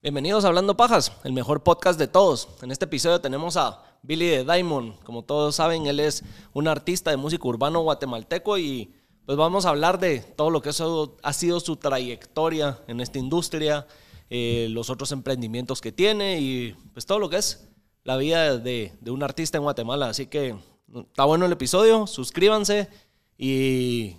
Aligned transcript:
Bienvenidos 0.00 0.44
a 0.44 0.48
Hablando 0.48 0.76
Pajas, 0.76 1.12
el 1.24 1.32
mejor 1.32 1.64
podcast 1.64 1.98
de 1.98 2.06
todos. 2.06 2.48
En 2.62 2.70
este 2.70 2.84
episodio 2.84 3.20
tenemos 3.20 3.56
a 3.56 3.82
Billy 4.02 4.26
de 4.28 4.44
Diamond. 4.44 4.94
Como 5.02 5.24
todos 5.24 5.56
saben, 5.56 5.86
él 5.86 5.98
es 5.98 6.22
un 6.52 6.68
artista 6.68 7.10
de 7.10 7.16
música 7.16 7.48
urbano 7.48 7.80
guatemalteco 7.80 8.58
y 8.58 8.94
pues 9.26 9.36
vamos 9.36 9.66
a 9.66 9.70
hablar 9.70 9.98
de 9.98 10.20
todo 10.20 10.50
lo 10.50 10.62
que 10.62 10.68
eso 10.70 11.16
ha 11.22 11.32
sido 11.32 11.58
su 11.58 11.76
trayectoria 11.76 12.78
en 12.86 13.00
esta 13.00 13.18
industria, 13.18 13.86
eh, 14.30 14.68
los 14.70 14.88
otros 14.88 15.10
emprendimientos 15.10 15.80
que 15.80 15.90
tiene 15.90 16.40
y 16.40 16.76
pues 16.92 17.04
todo 17.04 17.18
lo 17.18 17.28
que 17.28 17.38
es 17.38 17.68
la 18.04 18.16
vida 18.16 18.56
de, 18.56 18.92
de 19.00 19.10
un 19.10 19.24
artista 19.24 19.58
en 19.58 19.64
Guatemala. 19.64 20.08
Así 20.10 20.26
que 20.28 20.54
está 20.96 21.24
bueno 21.24 21.44
el 21.44 21.52
episodio, 21.52 22.06
suscríbanse 22.06 22.88
y 23.36 24.14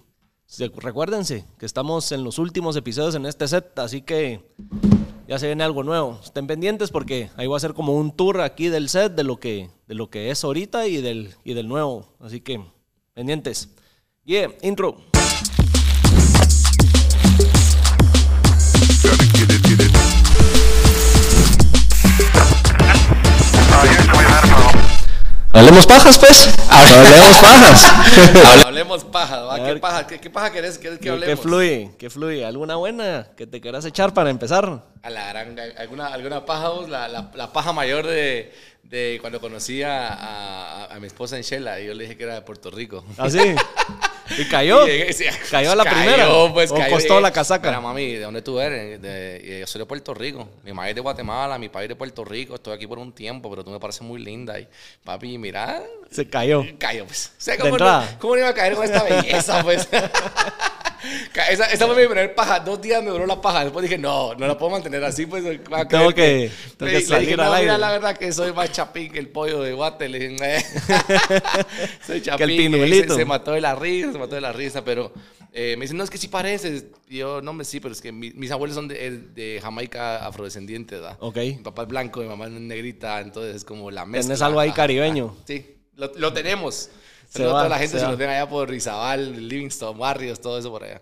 se- 0.46 0.68
recuérdense 0.75 1.46
que 1.57 1.66
estamos 1.66 2.11
en 2.11 2.25
los 2.25 2.38
últimos 2.38 2.75
episodios 2.75 3.16
en 3.16 3.25
este 3.25 3.48
set, 3.48 3.80
así 3.80 4.02
que 4.02 4.43
ya 5.30 5.38
se 5.38 5.46
viene 5.46 5.64
algo 5.64 5.84
nuevo. 5.84 6.20
Estén 6.23 6.48
pendientes 6.48 6.89
porque 6.89 7.30
ahí 7.38 7.45
va 7.45 7.55
a 7.55 7.59
ser 7.59 7.76
como 7.76 7.94
un 7.94 8.12
tour 8.12 8.41
aquí 8.41 8.67
del 8.67 8.90
set 8.90 9.13
de 9.13 9.23
lo 9.23 9.40
que, 9.40 9.70
de 9.88 9.94
lo 9.94 10.09
que 10.09 10.31
es 10.31 10.44
ahorita 10.44 10.88
y 10.88 11.02
del, 11.02 11.35
y 11.44 11.54
del 11.54 11.67
nuevo. 11.67 12.08
Así 12.20 12.41
que 12.41 12.59
pendientes. 13.13 13.70
Yeah, 14.26 14.49
intro. 14.63 14.98
Hablemos 25.59 25.86
pajas, 25.86 26.18
pues. 26.18 26.49
Hablemos 26.70 27.38
pajas. 27.40 28.63
Hablemos 28.66 29.04
paja, 29.04 29.41
¿va? 29.41 29.55
¿Qué 29.58 29.62
ver. 29.63 29.82
paja, 29.82 30.08
¿Qué, 30.08 30.20
qué 30.20 30.30
paja 30.30 30.52
querés, 30.52 30.77
querés 30.77 30.99
que 30.99 31.04
¿Qué, 31.05 31.09
hablemos? 31.09 31.40
fluye? 31.41 31.91
¿Qué 31.99 32.09
fluye? 32.09 32.45
¿Alguna 32.45 32.76
buena 32.76 33.27
que 33.35 33.45
te 33.45 33.59
quieras 33.59 33.84
echar 33.85 34.13
para 34.13 34.30
empezar? 34.30 34.84
A 35.04 35.09
la 35.09 35.27
gran, 35.30 35.58
alguna, 35.77 36.08
alguna 36.08 36.45
paja, 36.45 36.70
vos? 36.70 36.90
la, 36.90 37.08
la, 37.09 37.32
la 37.34 37.52
paja 37.52 37.73
mayor 37.73 38.05
de, 38.08 38.54
de 38.84 39.18
cuando 39.22 39.41
conocí 39.41 39.84
a, 39.84 40.07
a, 40.13 40.85
a 40.96 40.99
mi 40.99 41.07
esposa 41.07 41.35
en 41.35 41.43
Shela 41.43 41.80
y 41.82 41.87
yo 41.87 41.93
le 41.93 42.04
dije 42.04 42.15
que 42.18 42.24
era 42.24 42.35
de 42.35 42.41
Puerto 42.41 42.71
Rico. 42.71 43.04
¿Así? 43.18 43.40
¿Y 44.40 44.45
cayó? 44.48 44.87
Y 44.87 44.91
llegué, 44.91 45.13
sí, 45.13 45.26
¿Cayó 45.51 45.71
a 45.71 45.76
la 45.76 45.84
primera? 45.84 46.27
Pues, 46.54 46.71
¿O 46.71 46.76
cayó, 46.76 46.93
costó 46.93 47.09
llegué, 47.09 47.21
la 47.21 47.32
casaca? 47.32 47.70
Mira, 47.70 47.82
mami, 47.82 48.13
¿de 48.13 48.21
dónde 48.21 48.41
tú 48.41 48.59
eres? 48.59 49.01
De- 49.01 49.41
y 49.43 49.59
yo 49.59 49.68
soy 49.68 49.79
de 49.79 49.85
Puerto 49.85 50.13
Rico. 50.13 50.48
Mi 50.63 50.73
madre 50.73 50.91
es 50.91 50.96
de 50.96 51.01
Guatemala, 51.01 51.57
mi 51.59 51.70
padre 51.70 51.85
es 51.85 51.90
de 51.90 51.96
Puerto 51.96 52.23
Rico. 52.23 52.55
Estoy 52.55 52.73
aquí 52.73 52.87
por 52.87 52.98
un 52.99 53.12
tiempo, 53.12 53.49
pero 53.49 53.63
tú 53.63 53.71
me 53.71 53.79
pareces 53.79 54.01
muy 54.01 54.21
linda. 54.23 54.59
Y 54.59 54.68
papi, 55.04 55.37
mira, 55.37 55.84
Se 56.09 56.27
cayó. 56.27 56.63
Cayó, 56.77 57.05
pues. 57.05 57.34
O 57.37 57.41
sea, 57.41 57.55
De 57.55 57.62
¿cómo, 57.62 57.77
no, 57.77 58.04
¿Cómo 58.20 58.34
no 58.35 58.40
iba 58.40 58.49
a 58.49 58.54
caer 58.54 58.76
con 58.76 58.85
esta 58.85 59.04
belleza, 59.04 59.62
pues? 59.63 59.87
Esa, 61.50 61.66
esa 61.66 61.86
fue 61.88 61.96
mi 61.96 62.05
primer 62.08 62.36
paja. 62.36 62.60
Dos 62.60 62.82
días 62.82 63.02
me 63.04 63.10
duró 63.12 63.26
la 63.26 63.40
paja. 63.42 63.64
Después 63.64 63.84
dije, 63.84 63.98
no, 63.98 64.34
no 64.36 64.47
la 64.47 64.58
puedo 64.58 64.72
mantener 64.72 65.03
así, 65.03 65.25
pues. 65.25 65.44
va 65.44 65.81
a 65.81 65.88
Tengo 65.88 66.14
que- 66.14 66.52
tengo 66.78 66.92
Le- 66.92 66.97
que 66.97 67.00
le 67.00 67.06
salir 67.06 67.30
dije, 67.30 67.42
al 67.42 67.47
no, 67.47 67.53
aire". 67.53 67.66
mira, 67.66 67.78
la 67.78 67.92
verdad 67.92 68.18
que 68.18 68.31
soy 68.31 68.52
más 68.53 68.72
chapín 68.72 69.12
que 69.12 69.20
el 69.20 69.30
pollo 69.30 69.62
de 69.62 69.74
Guate. 69.74 70.09
Le 70.09 70.20
dije, 70.20 70.58
"Eh". 70.58 70.64
soy 72.06 72.22
chapín. 72.22 72.50
y 72.50 72.52
ahí 72.53 72.58
pinulito. 72.58 73.14
Se, 73.14 73.20
se 73.22 73.25
mató 73.25 73.52
de 73.52 73.62
la 73.62 73.75
risa, 73.75 74.12
se 74.12 74.18
mató 74.18 74.36
de 74.36 74.42
la 74.42 74.52
risa, 74.53 74.84
pero... 74.84 75.12
eh, 75.53 75.75
me 75.78 75.86
dicen, 75.86 75.97
no, 75.97 76.03
es 76.03 76.09
que 76.09 76.18
sí 76.18 76.28
pareces. 76.28 76.86
Y 77.08 77.18
yo, 77.18 77.42
no, 77.42 77.53
me 77.53 77.64
sí, 77.66 77.80
pero 77.80 77.94
es 77.94 78.02
que 78.02 78.12
mi- 78.12 78.31
mis 78.31 78.52
abuelos 78.52 78.75
son 78.75 78.88
de, 78.88 79.09
de 79.34 79.59
Jamaica 79.62 80.25
afrodescendientes, 80.25 81.00
¿verdad? 81.00 81.18
Ok. 81.22 81.38
Mi 81.38 81.53
papá 81.53 81.84
es 81.84 81.88
blanco, 81.88 82.20
mi 82.22 82.28
mamá 82.28 82.46
es 82.46 82.52
negrita, 82.52 83.20
entonces 83.22 83.56
es 83.56 83.66
como 83.66 83.90
la 83.92 84.06
mezcla. 84.06 84.28
Tenés 84.28 84.42
algo 84.42 84.59
ahí 84.59 84.72
caribeño. 84.72 85.36
Sí, 85.46 85.78
lo, 85.96 86.12
lo 86.16 86.34
tenemos. 86.34 86.90
Se 87.30 87.44
a 87.44 87.47
va, 87.47 87.52
toda 87.53 87.69
la 87.69 87.78
gente 87.78 88.00
se 88.00 88.06
nos 88.06 88.18
ven 88.18 88.30
allá 88.30 88.50
por 88.50 88.68
Rizabal, 88.69 89.47
Livingston, 89.47 89.97
Barrios, 89.97 90.41
todo 90.41 90.58
eso 90.59 90.69
por 90.72 90.84
allá. 90.84 91.02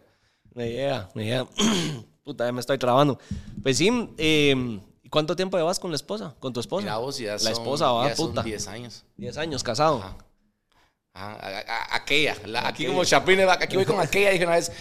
Me 0.54 0.70
llega, 0.72 1.10
me 1.14 1.24
llega. 1.26 1.48
Puta, 2.24 2.46
ya 2.46 2.52
me 2.52 2.60
estoy 2.60 2.78
trabando. 2.78 3.18
Pues 3.64 3.78
sí, 3.78 3.90
eh, 4.18 4.80
¿y 5.04 5.10
¿cuánto 5.10 5.36
tiempo 5.36 5.58
llevas 5.58 5.80
con 5.80 5.92
la 5.92 5.96
esposa? 5.96 6.36
¿Con 6.40 6.52
tu 6.52 6.60
esposa? 6.60 6.84
Mira 6.84 6.98
vos, 6.98 7.18
ya 7.18 7.34
la 7.34 7.40
son, 7.40 7.52
esposa, 7.54 7.92
va, 7.92 8.10
ya 8.10 8.16
son 8.16 8.30
puta. 8.30 8.44
10 8.44 8.68
años. 8.68 9.06
10 9.16 9.38
años 9.38 9.64
casado. 9.64 10.04
Ajá, 10.04 10.18
a- 11.14 11.64
a- 11.94 11.96
aquella. 11.96 12.36
la- 12.46 12.68
aquí 12.68 12.86
como 12.86 13.04
Chapín, 13.06 13.40
aquí 13.42 13.76
voy 13.76 13.86
con 13.86 14.00
aquella. 14.00 14.32
Dije 14.32 14.44
una 14.46 14.56
vez, 14.56 14.72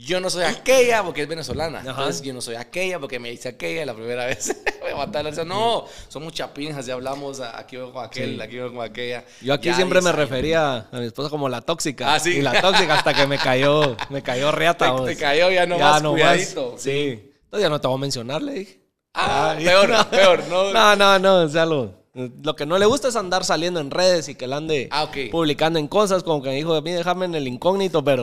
yo 0.00 0.20
no 0.20 0.30
soy 0.30 0.44
aquella 0.44 1.02
porque 1.02 1.22
es 1.22 1.28
venezolana. 1.28 1.78
Ajá. 1.80 1.90
Entonces 1.90 2.22
yo 2.22 2.32
no 2.32 2.40
soy 2.40 2.54
aquella 2.54 2.98
porque 3.00 3.18
me 3.18 3.30
dice 3.30 3.48
aquella 3.48 3.84
la 3.84 3.94
primera 3.94 4.26
vez. 4.26 4.56
me 4.84 4.92
a 4.92 4.96
matar 4.96 5.24
la 5.24 5.30
risa. 5.30 5.44
No, 5.44 5.84
somos 6.08 6.32
chapines, 6.32 6.76
así 6.76 6.90
hablamos. 6.90 7.40
a- 7.40 7.58
Aquí 7.58 7.76
voy 7.76 7.90
con 7.92 8.04
aquel, 8.04 8.36
Sí. 8.36 8.40
aquí 8.40 8.58
voy 8.58 8.70
con 8.72 8.80
aquella. 8.84 9.24
Yo 9.42 9.52
aquí 9.54 9.68
Ya 9.68 9.74
siempre 9.76 10.00
10 10.00 10.04
me 10.04 10.10
años. 10.10 10.20
refería 10.30 10.76
a 10.92 10.96
mi 10.98 11.06
esposa 11.06 11.28
como 11.30 11.48
la 11.48 11.60
tóxica. 11.62 12.14
Ah, 12.14 12.20
sí. 12.20 12.38
Y 12.38 12.42
la 12.42 12.60
tóxica 12.60 12.94
hasta 12.94 13.12
que 13.14 13.26
me 13.26 13.38
cayó, 13.38 13.96
me 14.10 14.22
cayó 14.22 14.52
reata. 14.52 14.94
Te- 15.04 15.14
te 15.14 15.16
cayó 15.16 15.50
ya 15.50 15.66
no 15.66 15.78
más, 15.78 16.02
más. 16.02 16.12
cuidadito. 16.12 16.74
Sí. 16.78 17.32
Entonces 17.44 17.62
ya 17.62 17.68
no 17.70 17.80
te 17.80 17.88
voy 17.88 17.96
a 17.96 18.00
mencionar, 18.00 18.42
le 18.42 18.52
dije. 18.52 18.80
Ah, 19.14 19.56
peor, 19.58 19.88
no. 19.88 20.10
peor. 20.10 20.44
No, 20.48 20.72
No, 20.72 20.94
no, 20.96 21.18
no, 21.18 21.36
o 21.42 21.48
sea, 21.48 21.66
lo, 21.66 21.92
lo 22.14 22.54
que 22.54 22.66
no 22.66 22.78
le 22.78 22.86
gusta 22.86 23.08
es 23.08 23.16
andar 23.16 23.44
saliendo 23.44 23.80
en 23.80 23.90
redes 23.90 24.28
y 24.28 24.34
que 24.36 24.46
la 24.46 24.58
ande 24.58 24.88
Ah, 24.92 25.10
publicando 25.32 25.78
en 25.80 25.88
cosas 25.88 26.22
como 26.22 26.40
que 26.42 26.50
me 26.50 26.54
dijo, 26.56 26.74
a 26.74 26.82
mí 26.82 26.92
déjame 26.92 27.24
en 27.24 27.34
el 27.34 27.48
incógnito, 27.48 28.04
pero 28.04 28.22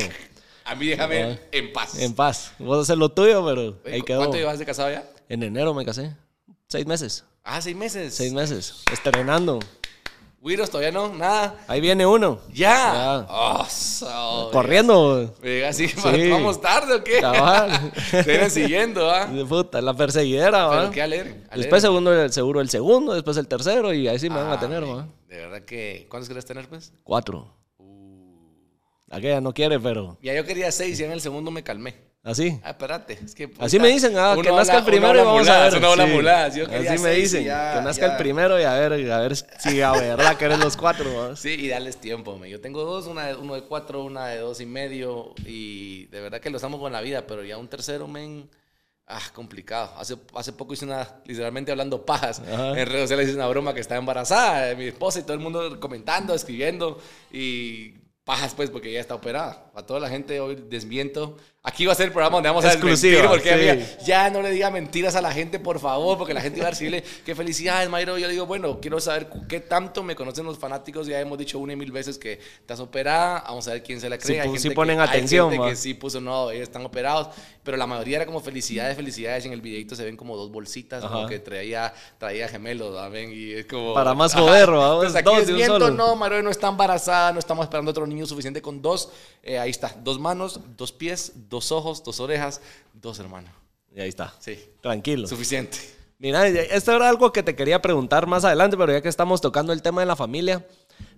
A 0.65 0.75
mí 0.75 0.87
déjame 0.87 1.39
en 1.51 1.71
paz. 1.71 1.97
en 1.99 2.13
paz. 2.15 2.51
Vos 2.59 2.81
haces 2.81 2.97
lo 2.97 3.09
tuyo, 3.09 3.45
pero 3.45 3.77
ahí 3.85 4.01
quedó. 4.01 4.19
¿Cuánto 4.19 4.37
llevas 4.37 4.59
de 4.59 4.65
casado 4.65 4.89
ya? 4.91 5.07
En 5.29 5.43
enero 5.43 5.73
me 5.73 5.85
casé. 5.85 6.15
Seis 6.67 6.85
meses. 6.85 7.23
Ah, 7.43 7.61
seis 7.61 7.75
meses. 7.75 8.13
Seis 8.15 8.33
meses. 8.33 8.83
Estrenando. 8.91 9.59
Wiros, 10.41 10.69
todavía 10.69 10.91
no, 10.91 11.09
nada. 11.13 11.55
Ahí 11.67 11.81
viene 11.81 12.05
uno. 12.05 12.39
Ya. 12.49 12.69
Ya. 12.93 13.27
Oh, 13.29 13.65
so, 13.67 14.49
Corriendo. 14.51 15.33
Así, 15.67 15.87
Sí. 15.87 16.29
¿vamos 16.29 16.61
tarde 16.61 16.95
o 16.95 17.03
qué? 17.03 17.19
Cabal. 17.19 17.91
Te 18.11 18.21
vienen 18.23 18.51
siguiendo, 18.51 19.09
¿ah? 19.09 19.25
De 19.31 19.43
puta, 19.45 19.81
la 19.81 19.95
perseguidera, 19.95 20.69
Pero 20.69 20.83
¿va? 20.83 20.91
qué 20.91 21.01
alegre. 21.01 21.41
Después 21.55 21.81
segundo, 21.81 22.13
el 22.13 22.31
seguro 22.31 22.61
el 22.61 22.69
segundo, 22.69 23.13
después 23.13 23.37
el 23.37 23.47
tercero 23.47 23.91
y 23.93 24.07
ahí 24.07 24.19
sí 24.19 24.29
me 24.29 24.35
van 24.37 24.51
a 24.51 24.59
tener, 24.59 24.83
¿va? 24.83 25.07
De 25.27 25.37
verdad 25.37 25.61
que. 25.63 26.05
¿Cuántos 26.09 26.27
quieres 26.29 26.45
tener, 26.45 26.67
pues? 26.69 26.93
Cuatro. 27.03 27.51
Aquella 29.15 29.41
no 29.41 29.53
quiere, 29.53 29.79
pero 29.79 30.17
Ya 30.21 30.33
yo 30.33 30.45
quería 30.45 30.71
seis 30.71 30.99
y 30.99 31.03
en 31.03 31.11
el 31.11 31.21
segundo 31.21 31.49
me 31.51 31.63
calmé. 31.63 31.95
así. 32.23 32.59
Ah, 32.63 32.71
espérate. 32.71 33.13
Es 33.23 33.35
que, 33.35 33.51
Así 33.59 33.79
me 33.79 33.87
dicen, 33.87 34.13
ah, 34.17 34.35
que 34.35 34.49
nazca 34.51 34.73
habla- 34.73 34.79
el 34.79 34.85
primero 34.85 35.15
y 35.21 35.23
vamos 35.25 35.47
a 35.47 35.69
ver. 35.69 35.85
habla 35.85 36.05
sí. 36.07 36.11
muladas. 36.11 36.55
Yo 36.55 36.65
Así 36.65 36.97
me 37.03 37.11
dicen, 37.11 37.43
ya- 37.45 37.75
que 37.77 37.81
nazca 37.85 38.07
ya. 38.07 38.11
el 38.13 38.17
primero 38.17 38.59
y 38.59 38.63
a 38.63 38.73
ver, 38.73 39.11
a 39.11 39.19
ver 39.19 39.35
si 39.35 39.81
a 39.81 39.91
verdad 39.91 40.35
que 40.35 40.45
eres 40.45 40.59
los 40.59 40.75
cuatro, 40.75 41.05
¿va? 41.15 41.35
Sí, 41.35 41.49
y 41.51 41.67
darles 41.67 41.97
tiempo. 41.97 42.37
men. 42.37 42.49
Yo 42.51 42.59
tengo 42.59 42.83
dos, 42.83 43.05
una 43.07 43.27
de, 43.27 43.35
uno 43.35 43.53
de 43.55 43.61
cuatro, 43.61 44.03
una 44.03 44.27
de 44.27 44.39
dos 44.39 44.59
y 44.59 44.65
medio. 44.65 45.33
Y 45.45 46.05
de 46.07 46.19
verdad 46.21 46.39
que 46.41 46.49
lo 46.49 46.57
estamos 46.57 46.79
con 46.79 46.91
la 46.91 47.01
vida, 47.01 47.25
pero 47.27 47.43
ya 47.43 47.57
un 47.57 47.67
tercero, 47.67 48.07
men. 48.07 48.49
Ah, 49.07 49.21
complicado. 49.35 49.93
Hace, 49.99 50.15
hace 50.33 50.51
poco 50.51 50.73
hice 50.73 50.83
una, 50.85 51.07
literalmente 51.25 51.69
hablando 51.69 52.03
pajas. 52.07 52.39
Ajá. 52.39 52.69
En 52.69 52.87
redes 52.87 53.01
sociales 53.01 53.27
hice 53.27 53.35
una 53.35 53.47
broma 53.47 53.71
que 53.75 53.79
estaba 53.81 53.99
embarazada 53.99 54.65
de 54.65 54.75
mi 54.75 54.85
esposa 54.85 55.19
y 55.19 55.21
todo 55.21 55.33
el 55.33 55.39
mundo 55.41 55.79
comentando, 55.79 56.33
escribiendo. 56.33 56.99
Y 57.31 57.93
pajas, 58.25 58.53
pues, 58.53 58.69
porque 58.69 58.89
ella 58.89 58.99
está 58.99 59.15
operada. 59.15 59.71
A 59.73 59.83
toda 59.83 60.01
la 60.01 60.09
gente 60.09 60.41
hoy 60.41 60.55
desmiento. 60.55 61.37
Aquí 61.67 61.85
va 61.85 61.93
a 61.93 61.95
ser 61.95 62.05
el 62.05 62.11
programa 62.11 62.35
donde 62.37 62.49
vamos 62.49 62.63
a 62.63 62.69
desmentir. 62.75 63.25
Porque 63.27 63.49
sí. 63.49 63.69
amiga, 63.69 63.77
ya 64.05 64.29
no 64.29 64.41
le 64.43 64.51
diga 64.51 64.69
mentiras 64.69 65.15
a 65.15 65.21
la 65.21 65.31
gente, 65.31 65.57
por 65.59 65.79
favor, 65.79 66.15
porque 66.17 66.33
la 66.33 66.41
gente 66.41 66.61
va 66.61 66.67
a 66.67 66.69
decirle 66.69 67.03
qué 67.25 67.33
felicidades, 67.33 67.89
Mayro. 67.89 68.17
Yo 68.19 68.27
digo, 68.29 68.45
bueno, 68.45 68.79
quiero 68.79 68.99
saber 68.99 69.27
qué 69.49 69.59
tanto 69.61 70.03
me 70.03 70.15
conocen 70.15 70.45
los 70.45 70.59
fanáticos. 70.59 71.07
Ya 71.07 71.19
hemos 71.19 71.37
dicho 71.39 71.57
una 71.57 71.73
y 71.73 71.75
mil 71.75 71.91
veces 71.91 72.19
que 72.19 72.39
estás 72.59 72.79
operada. 72.79 73.43
Vamos 73.47 73.67
a 73.67 73.71
ver 73.71 73.81
quién 73.83 73.99
se 73.99 74.07
la 74.09 74.17
cree. 74.19 74.35
Sí, 74.35 74.39
Hay 74.39 74.47
pu- 74.47 74.51
gente 74.51 74.59
sí 74.59 74.69
que- 74.69 74.75
ponen 74.75 74.99
hay 74.99 75.07
atención, 75.07 75.49
gente 75.49 75.63
va. 75.63 75.69
que 75.69 75.75
sí 75.75 75.93
puso, 75.95 76.21
no, 76.21 76.51
ellos 76.51 76.63
están 76.63 76.85
operados. 76.85 77.29
Pero 77.63 77.77
la 77.77 77.87
mayoría 77.87 78.17
era 78.17 78.25
como 78.27 78.41
felicidades, 78.41 78.95
felicidades. 78.95 79.43
En 79.45 79.51
el 79.51 79.61
videito 79.61 79.95
se 79.95 80.05
ven 80.05 80.15
como 80.17 80.37
dos 80.37 80.51
bolsitas, 80.51 81.03
como 81.03 81.21
Ajá. 81.21 81.29
que 81.29 81.39
traía, 81.39 81.91
traía 82.19 82.47
gemelos, 82.47 82.95
¿saben? 82.95 83.31
Y 83.33 83.53
es 83.53 83.65
como. 83.65 83.95
Para 83.95 84.13
más 84.13 84.35
joder, 84.35 84.69
¿va? 84.69 84.93
Entonces 84.93 85.15
aquí 85.15 85.25
Dos 85.25 85.47
de 85.47 85.53
un 85.53 85.57
desmiento, 85.59 85.85
solo. 85.87 85.91
no, 85.97 86.15
Mayro 86.15 86.43
no 86.43 86.51
está 86.51 86.67
embarazada, 86.67 87.31
no 87.33 87.39
estamos 87.39 87.63
esperando 87.63 87.89
otro 87.89 88.05
niño 88.05 88.27
suficiente 88.27 88.61
con 88.61 88.83
dos. 88.83 89.09
Eh, 89.41 89.57
ahí 89.57 89.71
está, 89.71 89.95
dos 90.03 90.19
manos, 90.19 90.59
dos 90.77 90.91
pies, 90.91 91.31
dos 91.49 91.54
ojos, 91.71 92.03
dos 92.03 92.19
orejas, 92.19 92.61
dos 92.93 93.19
hermanos. 93.19 93.51
Y 93.95 94.01
ahí 94.01 94.09
está. 94.09 94.33
Sí, 94.39 94.57
Tranquilo. 94.81 95.27
suficiente. 95.27 95.77
Mira, 96.17 96.47
esto 96.47 96.93
era 96.93 97.09
algo 97.09 97.31
que 97.33 97.43
te 97.43 97.55
quería 97.55 97.81
preguntar 97.81 98.25
más 98.25 98.45
adelante, 98.45 98.77
pero 98.77 98.91
ya 98.93 99.01
que 99.01 99.09
estamos 99.09 99.41
tocando 99.41 99.73
el 99.73 99.81
tema 99.81 100.01
de 100.01 100.07
la 100.07 100.15
familia, 100.15 100.65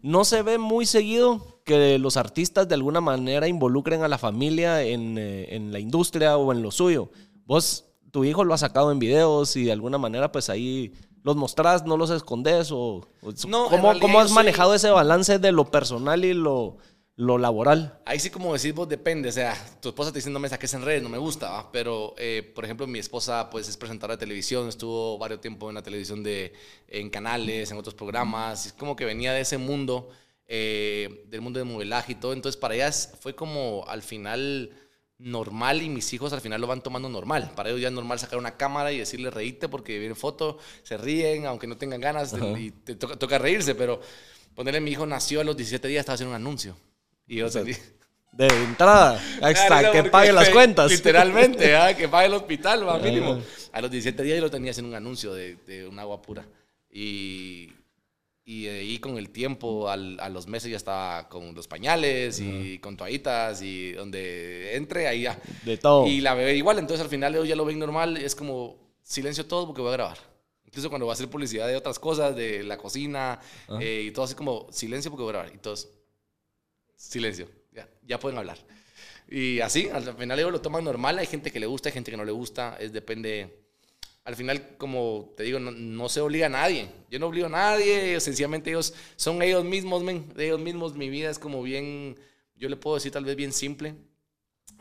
¿no 0.02 0.26
se 0.26 0.42
ve 0.42 0.58
muy 0.58 0.86
seguido 0.88 1.62
que 1.66 2.00
los 2.00 2.18
artistas 2.18 2.68
de 2.68 2.76
alguna 2.76 3.00
manera 3.00 3.48
involucren 3.48 4.02
a 4.04 4.08
la 4.08 4.18
familia 4.18 4.82
en, 4.84 5.18
eh, 5.20 5.56
en 5.56 5.72
la 5.72 5.80
industria 5.80 6.38
o 6.38 6.52
en 6.52 6.62
lo 6.64 6.72
suyo? 6.72 7.12
Vos, 7.46 7.86
tu 8.12 8.24
hijo 8.26 8.44
lo 8.44 8.54
has 8.56 8.62
sacado 8.62 8.92
en 8.92 8.98
videos 9.00 9.56
y 9.56 9.66
de 9.66 9.72
alguna 9.72 9.98
manera 10.00 10.32
pues 10.32 10.50
ahí 10.50 10.94
los 11.24 11.36
mostrás, 11.36 11.86
no 11.86 11.96
los 11.98 12.10
escondes 12.10 12.72
o... 12.72 13.08
o- 13.22 13.32
No, 13.48 13.70
¿Cómo, 13.70 14.20
has 14.20 14.30
soy- 14.30 14.36
manejado 14.36 14.74
ese 14.74 14.90
balance 14.90 15.38
de 15.40 15.52
lo 15.52 15.66
personal 15.70 16.26
y 16.26 16.34
lo, 16.34 16.78
lo 17.18 17.40
laboral? 17.40 18.00
Ahí 18.06 18.20
sí, 18.20 18.30
como 18.30 18.54
decís 18.54 18.74
vos, 18.74 18.88
depende. 18.88 19.30
O 19.30 19.32
sea, 19.32 19.58
tu 19.82 19.90
esposa 19.90 20.12
te 20.12 20.20
dice 20.20 20.30
no 20.30 20.40
me 20.40 20.48
saques 20.48 20.74
en 20.76 20.84
redes, 20.84 21.02
no 21.02 21.10
me 21.10 21.18
gusta. 21.18 21.50
¿va? 21.50 21.72
Pero, 21.72 22.14
eh, 22.18 22.50
por 22.56 22.64
ejemplo, 22.64 22.86
mi 22.86 23.00
esposa 23.00 23.50
pues 23.50 23.68
es 23.68 23.76
presentadora 23.76 24.16
de 24.16 24.20
televisión, 24.20 24.70
estuvo 24.70 25.18
varios 25.18 25.42
tiempo 25.42 25.68
en 25.68 25.76
la 25.76 25.82
televisión 25.82 26.24
de, 26.24 26.54
en 26.88 27.10
canales, 27.10 27.72
en 27.72 27.78
otros 27.78 27.96
programas. 27.96 28.68
Es 28.68 28.74
como 28.74 28.96
que 28.96 29.04
venía 29.04 29.34
de 29.34 29.42
ese 29.42 29.58
mundo, 29.58 30.10
eh, 30.46 31.26
del 31.28 31.42
mundo 31.42 31.58
del 31.60 31.68
modelaje 31.68 32.12
y 32.12 32.16
todo. 32.16 32.34
Entonces, 32.34 32.56
para 32.56 32.76
ella 32.76 32.92
fue 32.92 33.36
como 33.36 33.84
al 33.88 34.04
final 34.04 34.70
normal 35.18 35.82
y 35.82 35.90
mis 35.90 36.14
hijos 36.14 36.32
al 36.34 36.42
final 36.42 36.62
lo 36.62 36.68
van 36.68 36.84
tomando 36.84 37.10
normal. 37.10 37.52
Para 37.56 37.70
ellos 37.70 37.82
ya 37.82 37.88
es 37.88 37.94
normal 37.96 38.20
sacar 38.20 38.38
una 38.38 38.58
cámara 38.58 38.92
y 38.92 39.00
decirle 39.00 39.32
reíte 39.32 39.68
porque 39.68 39.98
viene 39.98 40.14
foto, 40.14 40.60
se 40.84 40.98
ríen, 40.98 41.48
aunque 41.48 41.66
no 41.66 41.78
tengan 41.78 42.00
ganas 42.00 42.36
y 42.60 42.70
te 42.70 42.94
toca, 42.94 43.16
toca, 43.16 43.40
reírse, 43.40 43.74
pero 43.74 44.00
ponerle 44.54 44.82
mi 44.82 44.92
hijo 44.92 45.08
nació 45.08 45.42
a 45.42 45.44
los 45.44 45.58
17 45.58 45.88
días, 45.88 46.02
estaba 46.02 46.14
haciendo 46.14 46.36
un 46.36 46.42
anuncio. 46.42 46.78
Y 47.28 47.38
yo 47.38 47.50
De 47.50 48.48
entrada, 48.48 49.22
extra, 49.42 49.92
que 49.92 50.04
pague 50.04 50.32
las 50.32 50.50
cuentas. 50.52 50.92
Literalmente, 50.92 51.76
que 51.98 52.08
pague 52.08 52.28
el 52.28 52.34
hospital, 52.34 52.86
más 52.86 53.02
mínimo. 53.02 53.42
A 53.72 53.82
los 53.82 53.92
17 53.92 54.24
días 54.24 54.38
yo 54.38 54.44
lo 54.44 54.52
tenía 54.52 54.72
haciendo 54.72 54.90
un 54.90 54.96
anuncio 54.96 55.34
de, 55.34 55.56
de 55.68 55.88
un 55.88 56.00
agua 56.00 56.22
pura. 56.22 56.48
Y, 56.90 57.70
y 58.48 58.66
ahí 58.68 58.98
con 59.00 59.18
el 59.18 59.30
tiempo, 59.30 59.90
al, 59.90 60.18
a 60.22 60.30
los 60.30 60.48
meses 60.48 60.72
ya 60.72 60.78
estaba 60.78 61.28
con 61.28 61.54
los 61.54 61.68
pañales 61.68 62.40
y 62.40 62.80
con 62.80 62.96
toallitas 62.96 63.62
y 63.62 63.92
donde 63.92 64.78
entre, 64.78 65.06
ahí 65.06 65.24
ya. 65.24 65.38
De 65.66 65.78
todo. 65.78 66.08
Y 66.08 66.22
la 66.22 66.34
bebé 66.34 66.56
igual, 66.56 66.80
entonces 66.80 67.04
al 67.04 67.10
final 67.10 67.36
ellos 67.36 67.48
ya 67.48 67.58
lo 67.58 67.66
ven 67.66 67.78
normal, 67.78 68.16
es 68.16 68.36
como 68.36 68.78
silencio 69.04 69.46
todo 69.46 69.68
porque 69.68 69.82
voy 69.82 69.90
a 69.90 69.98
grabar. 69.98 70.18
Incluso 70.66 70.90
cuando 70.90 71.06
voy 71.06 71.12
a 71.12 71.16
hacer 71.16 71.30
publicidad 71.30 71.68
de 71.68 71.76
otras 71.76 72.00
cosas, 72.00 72.38
de 72.38 72.64
la 72.64 72.78
cocina 72.78 73.40
eh, 73.82 74.06
y 74.08 74.12
todo 74.12 74.24
así 74.24 74.34
como 74.34 74.68
silencio 74.72 75.12
porque 75.12 75.24
voy 75.24 75.32
a 75.32 75.34
grabar. 75.34 75.54
Y 75.54 75.58
todos, 75.58 75.90
silencio, 76.98 77.48
ya, 77.72 77.88
ya 78.06 78.20
pueden 78.20 78.38
hablar. 78.38 78.58
Y 79.30 79.62
así, 79.62 79.90
al 79.90 80.16
final 80.16 80.40
ellos 80.40 80.52
lo 80.52 80.62
toman 80.62 80.84
normal, 80.84 81.18
hay 81.20 81.28
gente 81.28 81.52
que 81.52 81.60
le 81.60 81.66
gusta, 81.66 81.88
hay 81.88 81.94
gente 81.94 82.12
que 82.12 82.18
no 82.18 82.26
le 82.26 82.32
gusta, 82.34 82.76
es 82.80 82.92
depende 82.92 83.68
al 84.28 84.36
final, 84.36 84.76
como 84.78 85.34
te 85.38 85.44
digo, 85.44 85.58
no, 85.58 86.10
se 86.10 86.20
obliga 86.20 86.48
a 86.48 86.50
nadie. 86.50 86.90
Yo 87.10 87.18
no 87.18 87.28
obligo 87.28 87.46
a 87.46 87.50
nadie, 87.50 88.20
sencillamente 88.20 88.70
ellos 88.70 88.94
son 89.16 89.42
ellos 89.42 89.64
mismos, 89.64 90.04
men, 90.04 90.34
ellos 90.38 90.60
mismos. 90.60 90.96
Mi 90.96 91.10
vida 91.10 91.30
es 91.30 91.40
como 91.40 91.64
bien, 91.64 92.20
yo 92.54 92.68
le 92.68 92.76
puedo 92.76 92.98
decir 92.98 93.14
tal 93.14 93.24
vez 93.24 93.38
bien 93.38 93.54
simple, 93.54 93.96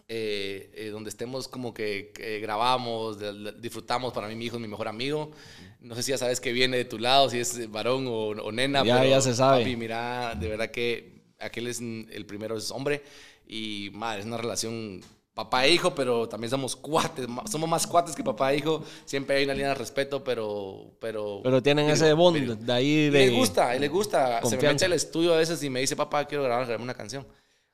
eh, 0.09 0.73
eh, 0.75 0.89
donde 0.89 1.11
estemos 1.11 1.47
como 1.47 1.73
que 1.73 2.11
grabamos, 2.43 3.19
disfrutamos. 3.61 4.13
Para 4.13 4.27
mí, 4.27 4.35
mi 4.35 4.47
hijo 4.47 4.57
es 4.57 4.63
mi 4.63 4.67
mejor 4.67 4.89
amigo. 4.89 5.31
No 5.79 5.95
sé 5.95 6.03
si 6.03 6.11
ya 6.11 6.19
sabes 6.19 6.41
que 6.41 6.51
viene 6.51 6.79
de 6.79 6.85
tu 6.85 6.99
lado, 6.99 7.31
si 7.31 7.39
es 7.39 7.71
varón 7.71 8.07
o, 8.09 8.51
nena. 8.51 8.83
Ya, 8.83 9.05
ya 9.05 9.21
se 9.21 9.33
sabe. 9.33 9.61
Papi, 9.61 9.77
mira, 9.77 10.35
de 10.35 10.49
verdad 10.49 10.73
que 10.73 11.16
aquel 11.39 11.67
es 11.67 11.81
el 11.81 12.27
primero, 12.27 12.57
es 12.57 12.71
hombre. 12.71 13.03
Y 13.47 13.91
madre, 13.93 14.21
es 14.21 14.27
una 14.27 14.37
relación 14.37 15.03
papá 15.35 15.67
e 15.67 15.73
hijo, 15.73 15.95
pero 15.95 16.27
también 16.27 16.51
somos 16.51 16.75
cuates, 16.75 17.27
somos 17.51 17.69
más 17.69 17.87
cuates 17.87 18.17
que 18.17 18.25
papá 18.25 18.53
e 18.53 18.57
hijo. 18.57 18.83
Siempre 19.05 19.37
hay 19.37 19.45
una 19.45 19.53
línea 19.53 19.69
de 19.69 19.75
respeto, 19.75 20.25
pero... 20.25 20.97
Pero, 20.99 21.41
pero 21.43 21.63
tienen 21.63 21.91
ese 21.91 22.13
bond 22.15 22.59
de 22.59 22.73
ahí 22.73 23.11
de... 23.11 23.27
Le 23.27 23.37
gusta, 23.37 23.75
le 23.75 23.89
gusta. 23.89 24.41
Se 24.45 24.57
me 24.57 24.63
mete 24.63 24.87
al 24.87 24.95
estudio 24.95 25.35
a 25.35 25.37
veces 25.37 25.63
y 25.63 25.69
me 25.69 25.81
dice, 25.81 25.95
papá, 25.95 26.25
quiero 26.25 26.43
grabar 26.43 26.81
una 26.81 26.95
canción. 26.95 27.27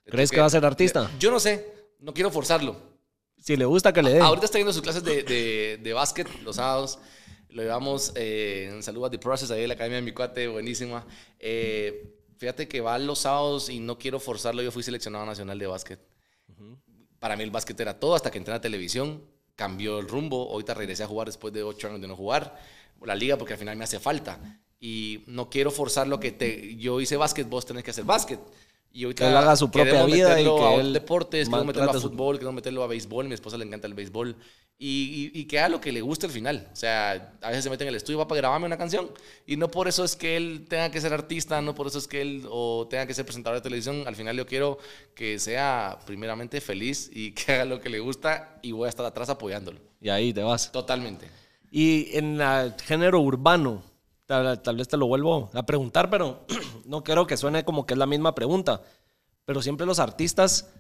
¿Crees 0.05 0.31
que, 0.33 0.41
va 0.41 0.47
a 0.47 0.51
ser 0.51 0.65
artista? 0.65 1.09
Yo 1.21 1.31
no 1.31 1.39
sé, 1.39 1.73
no 2.01 2.13
quiero 2.13 2.31
forzarlo. 2.33 2.77
Si 3.39 3.57
le 3.57 3.65
gusta, 3.65 3.93
que 3.93 4.03
le 4.03 4.15
dé. 4.15 4.21
Ahorita 4.21 4.47
está 4.47 4.59
yendo 4.59 4.73
sus 4.73 4.83
clases 4.83 5.05
de, 5.05 5.23
de, 5.23 5.79
de 5.81 5.93
básquet 5.93 6.29
los 6.43 6.57
sábados. 6.57 6.99
Lo 7.49 7.63
llevamos 7.63 8.13
eh, 8.17 8.71
en 8.73 8.83
Salud 8.83 9.05
a 9.05 9.11
The 9.11 9.19
Process, 9.19 9.51
ahí 9.51 9.63
en 9.63 9.69
la 9.69 9.75
Academia 9.75 9.97
de 9.97 10.03
mi 10.03 10.13
cuate, 10.13 10.49
buenísima. 10.49 11.07
Eh, 11.39 12.12
fíjate 12.43 12.67
que 12.67 12.81
va 12.81 12.99
los 12.99 13.21
sábados 13.21 13.69
y 13.69 13.79
no 13.79 13.97
quiero 14.01 14.19
forzarlo. 14.19 14.63
Yo 14.63 14.73
fui 14.73 14.83
seleccionado 14.83 15.25
nacional 15.25 15.61
de 15.61 15.69
básquet. 15.69 16.01
Para 17.21 17.37
mí 17.37 17.45
el 17.45 17.53
básquet 17.53 17.79
era 17.79 18.01
todo 18.01 18.17
hasta 18.17 18.33
que 18.33 18.39
entré 18.39 18.53
a 18.53 18.57
la 18.57 18.61
televisión, 18.61 19.23
cambió 19.55 20.01
el 20.01 20.09
rumbo. 20.09 20.51
Ahorita 20.51 20.75
regresé 20.75 21.05
a 21.05 21.07
jugar 21.07 21.29
después 21.29 21.55
de 21.55 21.63
ocho 21.63 21.87
años 21.87 22.01
de 22.01 22.09
no 22.09 22.17
jugar 22.17 22.59
la 23.01 23.15
liga 23.15 23.39
porque 23.39 23.53
al 23.53 23.61
final 23.61 23.77
me 23.77 23.85
hace 23.85 24.01
falta. 24.01 24.41
Y 24.81 25.23
no 25.29 25.49
quiero 25.51 25.71
forzar 25.71 26.09
lo 26.09 26.19
que 26.19 26.33
te, 26.33 26.75
yo 26.75 27.01
hice 27.01 27.17
básquet, 27.17 27.49
vos 27.49 27.65
tenés 27.65 27.85
que 27.85 27.93
hacer 27.93 28.03
básquet. 28.03 28.41
Y 28.93 29.05
ahorita 29.05 29.25
que 29.25 29.31
él 29.31 29.37
haga 29.37 29.57
su 29.57 29.71
propia 29.71 30.05
vida 30.05 30.41
y 30.41 30.45
que 30.45 30.75
él 30.77 30.93
deportes, 30.93 31.49
quiero 31.49 31.65
meterlo 31.65 31.91
a 31.91 32.01
fútbol, 32.01 32.39
quiero 32.39 32.53
meterlo 32.53 32.83
a 32.83 32.87
béisbol, 32.87 33.25
a 33.27 33.29
mi 33.29 33.35
esposa 33.35 33.57
le 33.57 33.65
encanta 33.65 33.87
el 33.87 33.95
béisbol 33.95 34.37
y, 34.79 35.31
y, 35.33 35.45
que 35.45 35.61
haga 35.61 35.69
lo 35.69 35.81
que 35.81 35.93
le 35.93 36.01
guste 36.01 36.27
al 36.27 36.33
final. 36.33 36.69
O 36.73 36.77
sea, 36.77 37.37
a 37.41 37.49
veces 37.49 37.63
se 37.63 37.71
mete 37.71 37.85
en 37.85 37.89
el 37.89 37.95
estudio 37.95 38.19
va 38.19 38.27
para 38.27 38.41
grabarme 38.41 38.67
una 38.67 38.77
canción 38.77 39.11
y 39.47 39.57
no 39.57 39.71
por 39.71 39.87
eso 39.87 40.03
es 40.03 40.17
que 40.17 40.37
él 40.37 40.67
tenga 40.69 40.91
que 40.91 41.01
ser 41.01 41.13
artista, 41.13 41.63
no 41.63 41.75
por 41.75 41.87
eso 41.87 41.99
es 41.99 42.09
que 42.09 42.21
él 42.21 42.47
o 42.51 42.89
tenga 42.91 43.07
que 43.07 43.15
ser 43.15 43.25
presentador 43.25 43.59
de 43.59 43.63
televisión. 43.63 44.03
Al 44.07 44.17
final 44.17 44.37
yo 44.37 44.45
quiero 44.45 44.79
que 45.15 45.39
sea 45.39 45.99
primeramente 46.05 46.61
feliz 46.61 47.11
y 47.13 47.31
que 47.33 47.53
haga 47.53 47.65
lo 47.65 47.81
que 47.81 47.91
le 47.91 48.01
gusta 48.01 48.59
y 48.61 48.73
voy 48.73 48.87
a 48.87 48.89
estar 48.89 49.07
atrás 49.07 49.29
apoyándolo. 49.29 49.79
Y 50.01 50.09
ahí 50.09 50.33
te 50.33 50.43
vas. 50.43 50.73
Totalmente. 50.73 51.29
Y 51.71 52.09
en 52.17 52.41
el 52.41 52.75
género 52.85 53.21
urbano, 53.21 53.83
Tal, 54.63 54.77
vez 54.77 54.89
te 54.89 54.97
lo 54.97 55.07
vuelvo 55.07 55.51
a 55.53 55.67
preguntar, 55.67 56.09
pero 56.09 56.47
no 56.87 57.05
quiero 57.05 57.27
que 57.27 57.37
suene 57.37 57.67
como 57.67 57.85
que 57.85 57.93
es 57.93 57.99
la 57.99 58.07
misma 58.07 58.35
pregunta. 58.35 58.81
Pero 59.45 59.61
siempre 59.61 59.85
los 59.85 59.99
artistas 59.99 60.73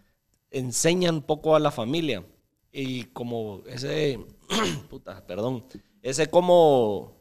enseñan 0.50 1.20
poco 1.20 1.54
a 1.54 1.60
la 1.60 1.70
familia. 1.70 2.24
Y 2.72 3.04
como 3.04 3.60
ese, 3.66 4.18
puta, 4.88 5.26
perdón, 5.26 5.66
ese 6.00 6.30
como, 6.30 7.12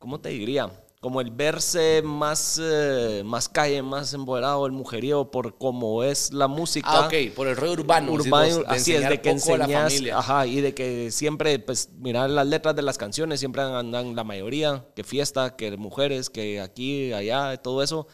¿cómo 0.00 0.18
te 0.20 0.30
diría? 0.30 0.83
Como 1.04 1.20
el 1.20 1.30
verse 1.30 2.00
más, 2.02 2.58
eh, 2.58 3.20
más 3.26 3.46
calle, 3.50 3.82
más 3.82 4.14
empoderado, 4.14 4.64
el 4.64 4.72
mujerío, 4.72 5.30
por 5.30 5.58
cómo 5.58 6.02
es 6.02 6.32
la 6.32 6.48
música. 6.48 6.88
Ah, 6.90 7.06
ok, 7.08 7.34
por 7.36 7.46
el 7.46 7.58
rollo 7.58 7.72
urbano. 7.72 8.10
Urbano, 8.10 8.62
así 8.66 8.94
es, 8.94 9.06
de 9.06 9.20
que 9.20 9.28
enseñas, 9.28 10.00
ajá, 10.14 10.46
y 10.46 10.62
de 10.62 10.72
que 10.72 11.10
siempre, 11.10 11.58
pues, 11.58 11.90
mirar 11.98 12.30
las 12.30 12.46
letras 12.46 12.74
de 12.74 12.80
las 12.80 12.96
canciones, 12.96 13.38
siempre 13.38 13.60
andan 13.60 14.16
la 14.16 14.24
mayoría, 14.24 14.86
que 14.96 15.04
fiesta, 15.04 15.56
que 15.56 15.76
mujeres, 15.76 16.30
que 16.30 16.62
aquí, 16.62 17.12
allá, 17.12 17.54
todo 17.58 17.82
eso. 17.82 18.06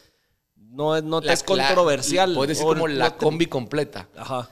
No, 0.56 1.00
no 1.00 1.20
te 1.20 1.32
es 1.32 1.44
controversial. 1.44 2.34
Puedes 2.34 2.58
decir 2.58 2.74
como 2.74 2.88
la 2.88 3.16
combi 3.16 3.46
completa. 3.46 4.08
Ajá. 4.16 4.50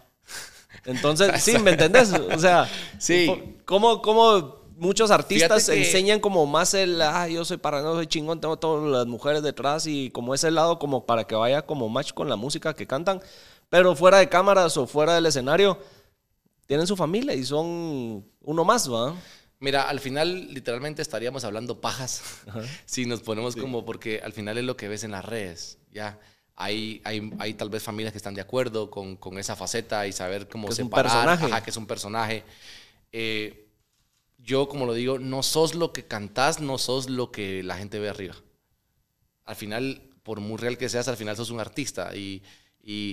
Entonces, 0.85 1.32
sí, 1.43 1.58
¿me 1.58 1.73
entendés? 1.73 2.12
O 2.12 2.38
sea, 2.38 2.70
sí. 3.00 3.58
¿cómo, 3.64 4.00
cómo 4.00 4.58
muchos 4.79 5.11
artistas 5.11 5.69
enseñan 5.69 6.21
como 6.21 6.47
más 6.47 6.75
el, 6.75 7.01
ah, 7.03 7.29
yo 7.29 7.45
soy 7.45 7.57
para 7.57 7.83
no 7.83 7.95
soy 7.95 8.07
chingón, 8.07 8.41
tengo 8.41 8.59
todas 8.59 8.91
las 8.91 9.07
mujeres 9.07 9.43
detrás 9.43 9.87
y 9.87 10.11
como 10.11 10.35
ese 10.35 10.51
lado 10.51 10.79
como 10.79 11.05
para 11.05 11.25
que 11.25 11.35
vaya 11.35 11.63
como 11.63 11.89
match 11.89 12.13
con 12.13 12.29
la 12.29 12.37
música 12.37 12.75
que 12.75 12.87
cantan, 12.87 13.21
pero 13.69 13.95
fuera 13.95 14.19
de 14.19 14.29
cámaras 14.29 14.77
o 14.77 14.87
fuera 14.87 15.15
del 15.15 15.27
escenario, 15.27 15.79
tienen 16.67 16.87
su 16.87 16.97
familia 16.97 17.35
y 17.35 17.45
son 17.45 18.25
uno 18.43 18.65
más, 18.65 18.91
¿va? 18.91 19.15
Mira, 19.61 19.89
al 19.89 19.99
final 19.99 20.53
literalmente 20.55 21.03
estaríamos 21.03 21.45
hablando 21.45 21.81
pajas 21.81 22.23
si 22.87 23.07
nos 23.07 23.21
ponemos 23.21 23.57
como, 23.57 23.85
porque 23.85 24.21
al 24.23 24.33
final 24.33 24.59
es 24.59 24.65
lo 24.65 24.77
que 24.77 24.89
ves 24.89 25.05
en 25.05 25.11
las 25.11 25.25
redes, 25.25 25.79
ya. 25.91 26.19
Hay, 26.61 27.01
hay, 27.05 27.31
hay, 27.39 27.55
tal 27.55 27.71
vez 27.71 27.85
familias 27.85 28.13
que 28.13 28.17
están 28.17 28.35
de 28.35 28.41
acuerdo 28.41 28.91
con, 28.91 29.15
con 29.15 29.39
esa 29.39 29.55
faceta 29.55 30.09
y 30.09 30.13
saber 30.13 30.49
cómo 30.49 30.73
separar, 30.73 31.29
ajá, 31.29 31.63
que 31.63 31.71
es 31.71 31.77
un 31.77 31.87
personaje. 31.87 32.43
Eh, 33.13 33.68
yo, 34.49 34.67
como 34.67 34.87
lo 34.87 34.95
digo, 34.95 35.19
no 35.19 35.43
sos 35.43 35.75
lo 35.75 35.93
que 35.93 36.06
cantás, 36.06 36.59
no 36.59 36.79
sos 36.79 37.11
lo 37.11 37.31
que 37.31 37.62
la 37.62 37.76
gente 37.76 37.99
ve 37.99 38.09
arriba. 38.09 38.35
Al 39.45 39.57
final, 39.57 40.11
por 40.23 40.40
muy 40.40 40.57
real 40.57 40.78
que 40.78 40.88
seas, 40.88 41.07
al 41.07 41.19
final 41.19 41.37
sos 41.37 41.50
un 41.50 41.61
artista 41.61 42.17
y, 42.17 42.43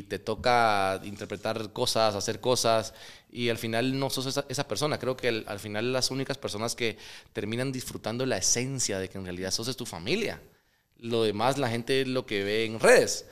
te 0.08 0.20
toca 0.20 1.02
interpretar 1.04 1.74
cosas, 1.74 2.16
hacer 2.16 2.40
cosas, 2.40 2.94
y 3.30 3.50
al 3.50 3.58
final 3.58 4.00
no 4.00 4.10
sos 4.10 4.42
esa, 4.48 4.68
persona. 4.70 4.98
Creo 4.98 5.18
que 5.18 5.44
al, 5.46 5.60
final 5.60 5.92
las 5.92 6.10
únicas 6.10 6.38
personas 6.38 6.74
que 6.74 6.98
terminan 7.34 7.74
disfrutando 7.74 8.26
la 8.26 8.38
esencia 8.38 8.98
de 9.00 9.10
que 9.10 9.18
en 9.18 9.26
realidad 9.26 9.52
sos 9.52 9.68
es 9.68 9.76
tu 9.76 9.86
familia. 9.86 10.42
Lo 10.96 11.24
demás, 11.24 11.58
la 11.58 11.68
gente 11.68 12.00
es 12.00 12.08
lo 12.08 12.26
que 12.26 12.46
ve 12.46 12.64
en 12.64 12.80
redes. 12.80 13.26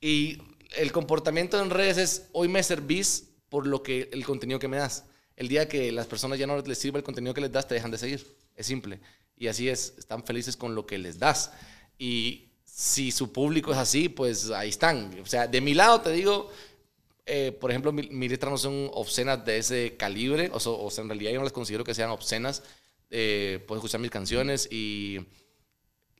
Y 0.00 0.38
el 0.76 0.92
comportamiento 0.92 1.60
en 1.60 1.70
redes 1.70 1.98
es, 1.98 2.28
hoy 2.30 2.46
me 2.46 2.62
servís 2.62 3.30
por 3.48 3.66
lo 3.66 3.82
que 3.82 4.08
el 4.12 4.24
contenido 4.24 4.60
que 4.60 4.68
me 4.68 4.76
das 4.76 5.06
el 5.42 5.48
día 5.48 5.68
que 5.68 5.90
las 5.90 6.06
personas 6.06 6.38
ya 6.38 6.46
no 6.46 6.56
les 6.60 6.78
sirve 6.78 6.98
el 6.98 7.04
contenido 7.04 7.34
que 7.34 7.40
les 7.40 7.52
das, 7.52 7.66
te 7.66 7.74
dejan 7.74 7.90
de 7.90 7.98
seguir. 7.98 8.24
Es 8.54 8.66
simple. 8.66 9.00
Y 9.36 9.48
así 9.48 9.68
es, 9.68 9.94
están 9.98 10.22
felices 10.24 10.56
con 10.56 10.74
lo 10.74 10.86
que 10.86 10.98
les 10.98 11.18
das. 11.18 11.52
Y 11.98 12.52
si 12.64 13.10
su 13.10 13.32
público 13.32 13.72
es 13.72 13.78
así, 13.78 14.08
pues 14.08 14.50
ahí 14.50 14.68
están. 14.68 15.18
O 15.20 15.26
sea, 15.26 15.48
de 15.48 15.60
mi 15.60 15.74
lado 15.74 16.00
te 16.00 16.12
digo, 16.12 16.48
eh, 17.26 17.50
por 17.60 17.70
ejemplo, 17.70 17.92
mis 17.92 18.10
mi 18.10 18.28
letras 18.28 18.52
no 18.52 18.58
son 18.58 18.88
obscenas 18.92 19.44
de 19.44 19.58
ese 19.58 19.96
calibre, 19.96 20.48
o, 20.52 20.56
o, 20.56 20.90
sea, 20.90 21.02
en 21.02 21.08
realidad 21.08 21.32
yo 21.32 21.38
no 21.38 21.44
las 21.44 21.52
considero 21.52 21.82
que 21.82 21.94
sean 21.94 22.10
obscenas. 22.10 22.62
Eh, 23.10 23.64
puedes 23.66 23.80
escuchar 23.80 24.00
mis 24.00 24.12
canciones 24.12 24.68
y 24.70 25.18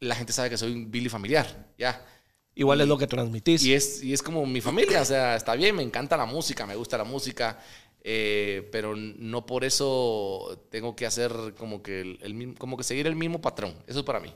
la 0.00 0.17
gente 0.17 0.33
sabe 0.33 0.50
que 0.50 0.59
soy 0.59 0.73
un 0.73 0.91
Billy 0.91 1.09
familiar, 1.09 1.73
ya. 1.79 2.05
Igual 2.55 2.83
es 2.83 2.88
lo 2.88 2.99
que 2.99 3.07
transmitís. 3.07 3.64
Y 3.64 3.73
es, 3.73 4.02
y 4.02 4.12
es 4.12 4.23
como 4.23 4.45
mi 4.45 4.61
familia, 4.61 5.00
o 5.00 5.05
sea, 5.05 5.37
está 5.37 5.55
bien, 5.55 5.76
me 5.76 5.83
encanta 5.83 6.17
la 6.17 6.26
música, 6.26 6.67
me 6.67 6.76
gusta 6.76 6.99
la 6.99 7.05
música, 7.05 7.59
eh, 8.04 8.68
pero 8.73 8.97
no 8.97 9.47
por 9.47 9.64
eso 9.64 10.61
tengo 10.71 10.97
que 10.97 11.06
hacer 11.06 11.32
como 11.56 11.82
que, 11.82 12.00
el, 12.00 12.54
como 12.59 12.76
que 12.76 12.85
seguir 12.85 13.06
el 13.06 13.16
mismo 13.16 13.40
patrón. 13.40 13.75
Eso 13.87 14.00
es 14.00 14.04
para 14.04 14.21
mí. 14.21 14.32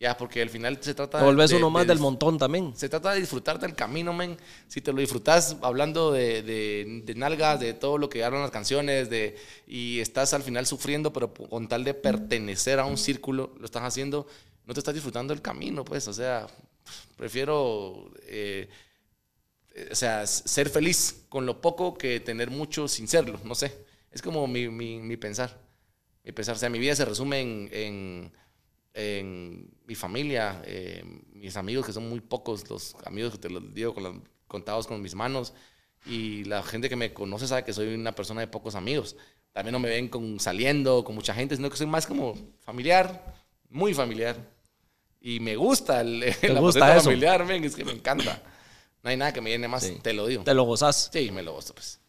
Ya, 0.00 0.16
porque 0.16 0.42
al 0.42 0.50
final 0.50 0.78
se 0.80 0.94
trata 0.94 1.18
de... 1.18 1.24
Volvés 1.24 1.52
uno 1.52 1.70
más 1.70 1.86
del 1.86 2.00
montón 2.00 2.36
también. 2.36 2.72
Se 2.74 2.88
trata 2.88 3.12
de 3.12 3.20
disfrutar 3.20 3.60
del 3.60 3.76
camino, 3.76 4.12
men. 4.12 4.36
Si 4.66 4.80
te 4.80 4.92
lo 4.92 4.98
disfrutas 4.98 5.56
hablando 5.62 6.10
de, 6.10 6.42
de, 6.42 7.14
nalgas, 7.14 7.60
de 7.60 7.72
todo 7.72 7.98
lo 7.98 8.08
que 8.08 8.24
hablan 8.24 8.42
las 8.42 8.50
canciones, 8.50 9.08
de, 9.10 9.36
y 9.68 10.00
estás 10.00 10.34
al 10.34 10.42
final 10.42 10.66
sufriendo, 10.66 11.12
pero 11.12 11.32
con 11.32 11.68
tal 11.68 11.84
de 11.84 11.94
pertenecer 11.94 12.80
a 12.80 12.84
un 12.84 12.98
círculo, 12.98 13.54
lo 13.60 13.64
estás 13.64 13.84
haciendo, 13.84 14.26
no 14.66 14.74
te 14.74 14.80
estás 14.80 14.94
disfrutando 14.94 15.34
del 15.34 15.40
camino, 15.40 15.84
pues. 15.84 16.08
O 16.08 16.12
sea, 16.12 16.48
prefiero... 17.16 18.10
Eh, 18.26 18.68
o 19.90 19.94
sea, 19.94 20.26
ser 20.26 20.68
feliz 20.68 21.24
con 21.28 21.46
lo 21.46 21.60
poco 21.60 21.94
que 21.94 22.20
tener 22.20 22.50
mucho 22.50 22.88
sin 22.88 23.08
serlo, 23.08 23.40
no 23.44 23.54
sé. 23.54 23.86
Es 24.10 24.20
como 24.20 24.46
mi, 24.46 24.68
mi, 24.68 24.98
mi 24.98 25.16
pensar. 25.16 25.58
Mi 26.24 26.32
pensar, 26.32 26.54
o 26.56 26.58
sea, 26.58 26.68
mi 26.68 26.78
vida 26.78 26.94
se 26.94 27.04
resume 27.04 27.40
en, 27.40 27.70
en, 27.72 28.32
en 28.94 29.70
mi 29.86 29.94
familia, 29.94 30.62
eh, 30.64 31.02
mis 31.32 31.56
amigos, 31.56 31.86
que 31.86 31.92
son 31.92 32.08
muy 32.08 32.20
pocos, 32.20 32.68
los 32.70 32.94
amigos 33.04 33.32
que 33.32 33.38
te 33.38 33.50
los 33.50 33.74
digo 33.74 33.94
con 33.94 34.02
los, 34.04 34.16
contados 34.46 34.86
con 34.86 35.00
mis 35.02 35.14
manos, 35.14 35.54
y 36.04 36.44
la 36.44 36.62
gente 36.62 36.88
que 36.88 36.96
me 36.96 37.12
conoce 37.12 37.46
sabe 37.46 37.64
que 37.64 37.72
soy 37.72 37.94
una 37.94 38.14
persona 38.14 38.40
de 38.40 38.48
pocos 38.48 38.74
amigos. 38.74 39.16
También 39.52 39.72
no 39.72 39.78
me 39.78 39.88
ven 39.88 40.08
con, 40.08 40.40
saliendo 40.40 41.04
con 41.04 41.14
mucha 41.14 41.34
gente, 41.34 41.56
sino 41.56 41.70
que 41.70 41.76
soy 41.76 41.86
más 41.86 42.06
como 42.06 42.36
familiar, 42.60 43.34
muy 43.68 43.94
familiar. 43.94 44.36
Y 45.20 45.40
me 45.40 45.56
gusta 45.56 46.00
el, 46.00 46.34
¿Te 46.40 46.52
gusta 46.54 46.96
eso? 46.96 47.04
familiar, 47.04 47.44
men, 47.44 47.64
es 47.64 47.76
que 47.76 47.84
me 47.84 47.92
encanta. 47.92 48.42
No 49.02 49.10
hay 49.10 49.16
nada 49.16 49.32
que 49.32 49.40
me 49.40 49.50
llene 49.50 49.68
más, 49.68 49.82
Sí. 49.82 49.98
te 50.02 50.12
lo 50.12 50.26
digo. 50.26 50.44
Te 50.44 50.54
lo 50.54 50.64
gozas. 50.64 51.10
Sí, 51.12 51.30
me 51.30 51.42
lo 51.42 51.52
gozo, 51.54 51.74
pues. 51.74 52.00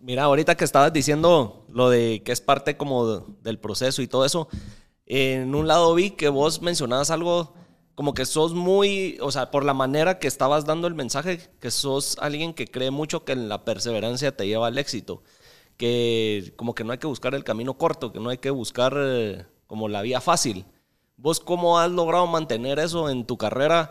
Mira, 0.00 0.24
ahorita 0.24 0.56
que 0.56 0.64
estabas 0.64 0.92
diciendo 0.92 1.66
lo 1.68 1.90
de 1.90 2.22
que 2.24 2.32
es 2.32 2.40
parte 2.40 2.76
como 2.76 3.06
de- 3.06 3.22
del 3.42 3.58
proceso 3.58 4.02
y 4.02 4.08
todo 4.08 4.24
eso, 4.24 4.48
en 5.06 5.54
un 5.54 5.68
lado 5.68 5.94
vi 5.94 6.10
que 6.12 6.28
vos 6.28 6.62
mencionabas 6.62 7.10
algo 7.10 7.54
como 7.94 8.14
que 8.14 8.24
sos 8.24 8.54
muy, 8.54 9.18
o 9.20 9.30
sea, 9.30 9.50
por 9.50 9.62
la 9.64 9.74
manera 9.74 10.18
que 10.18 10.26
estabas 10.26 10.64
dando 10.64 10.86
el 10.88 10.94
mensaje, 10.94 11.38
que 11.60 11.70
sos 11.70 12.16
alguien 12.18 12.54
que 12.54 12.66
cree 12.66 12.90
mucho 12.90 13.24
que 13.26 13.36
la 13.36 13.64
perseverancia 13.64 14.34
te 14.34 14.46
lleva 14.46 14.68
al 14.68 14.78
éxito, 14.78 15.22
que 15.76 16.52
como 16.56 16.74
que 16.74 16.82
no 16.84 16.92
hay 16.92 16.98
que 16.98 17.06
buscar 17.06 17.34
el 17.34 17.44
camino 17.44 17.76
corto, 17.76 18.10
que 18.12 18.20
no 18.20 18.30
hay 18.30 18.38
que 18.38 18.50
buscar 18.50 18.94
eh, 18.96 19.44
como 19.66 19.88
la 19.88 20.00
vía 20.02 20.20
fácil. 20.22 20.64
¿Vos 21.16 21.40
cómo 21.40 21.78
has 21.78 21.90
logrado 21.90 22.26
mantener 22.26 22.78
eso 22.78 23.10
en 23.10 23.26
tu 23.26 23.36
carrera 23.36 23.90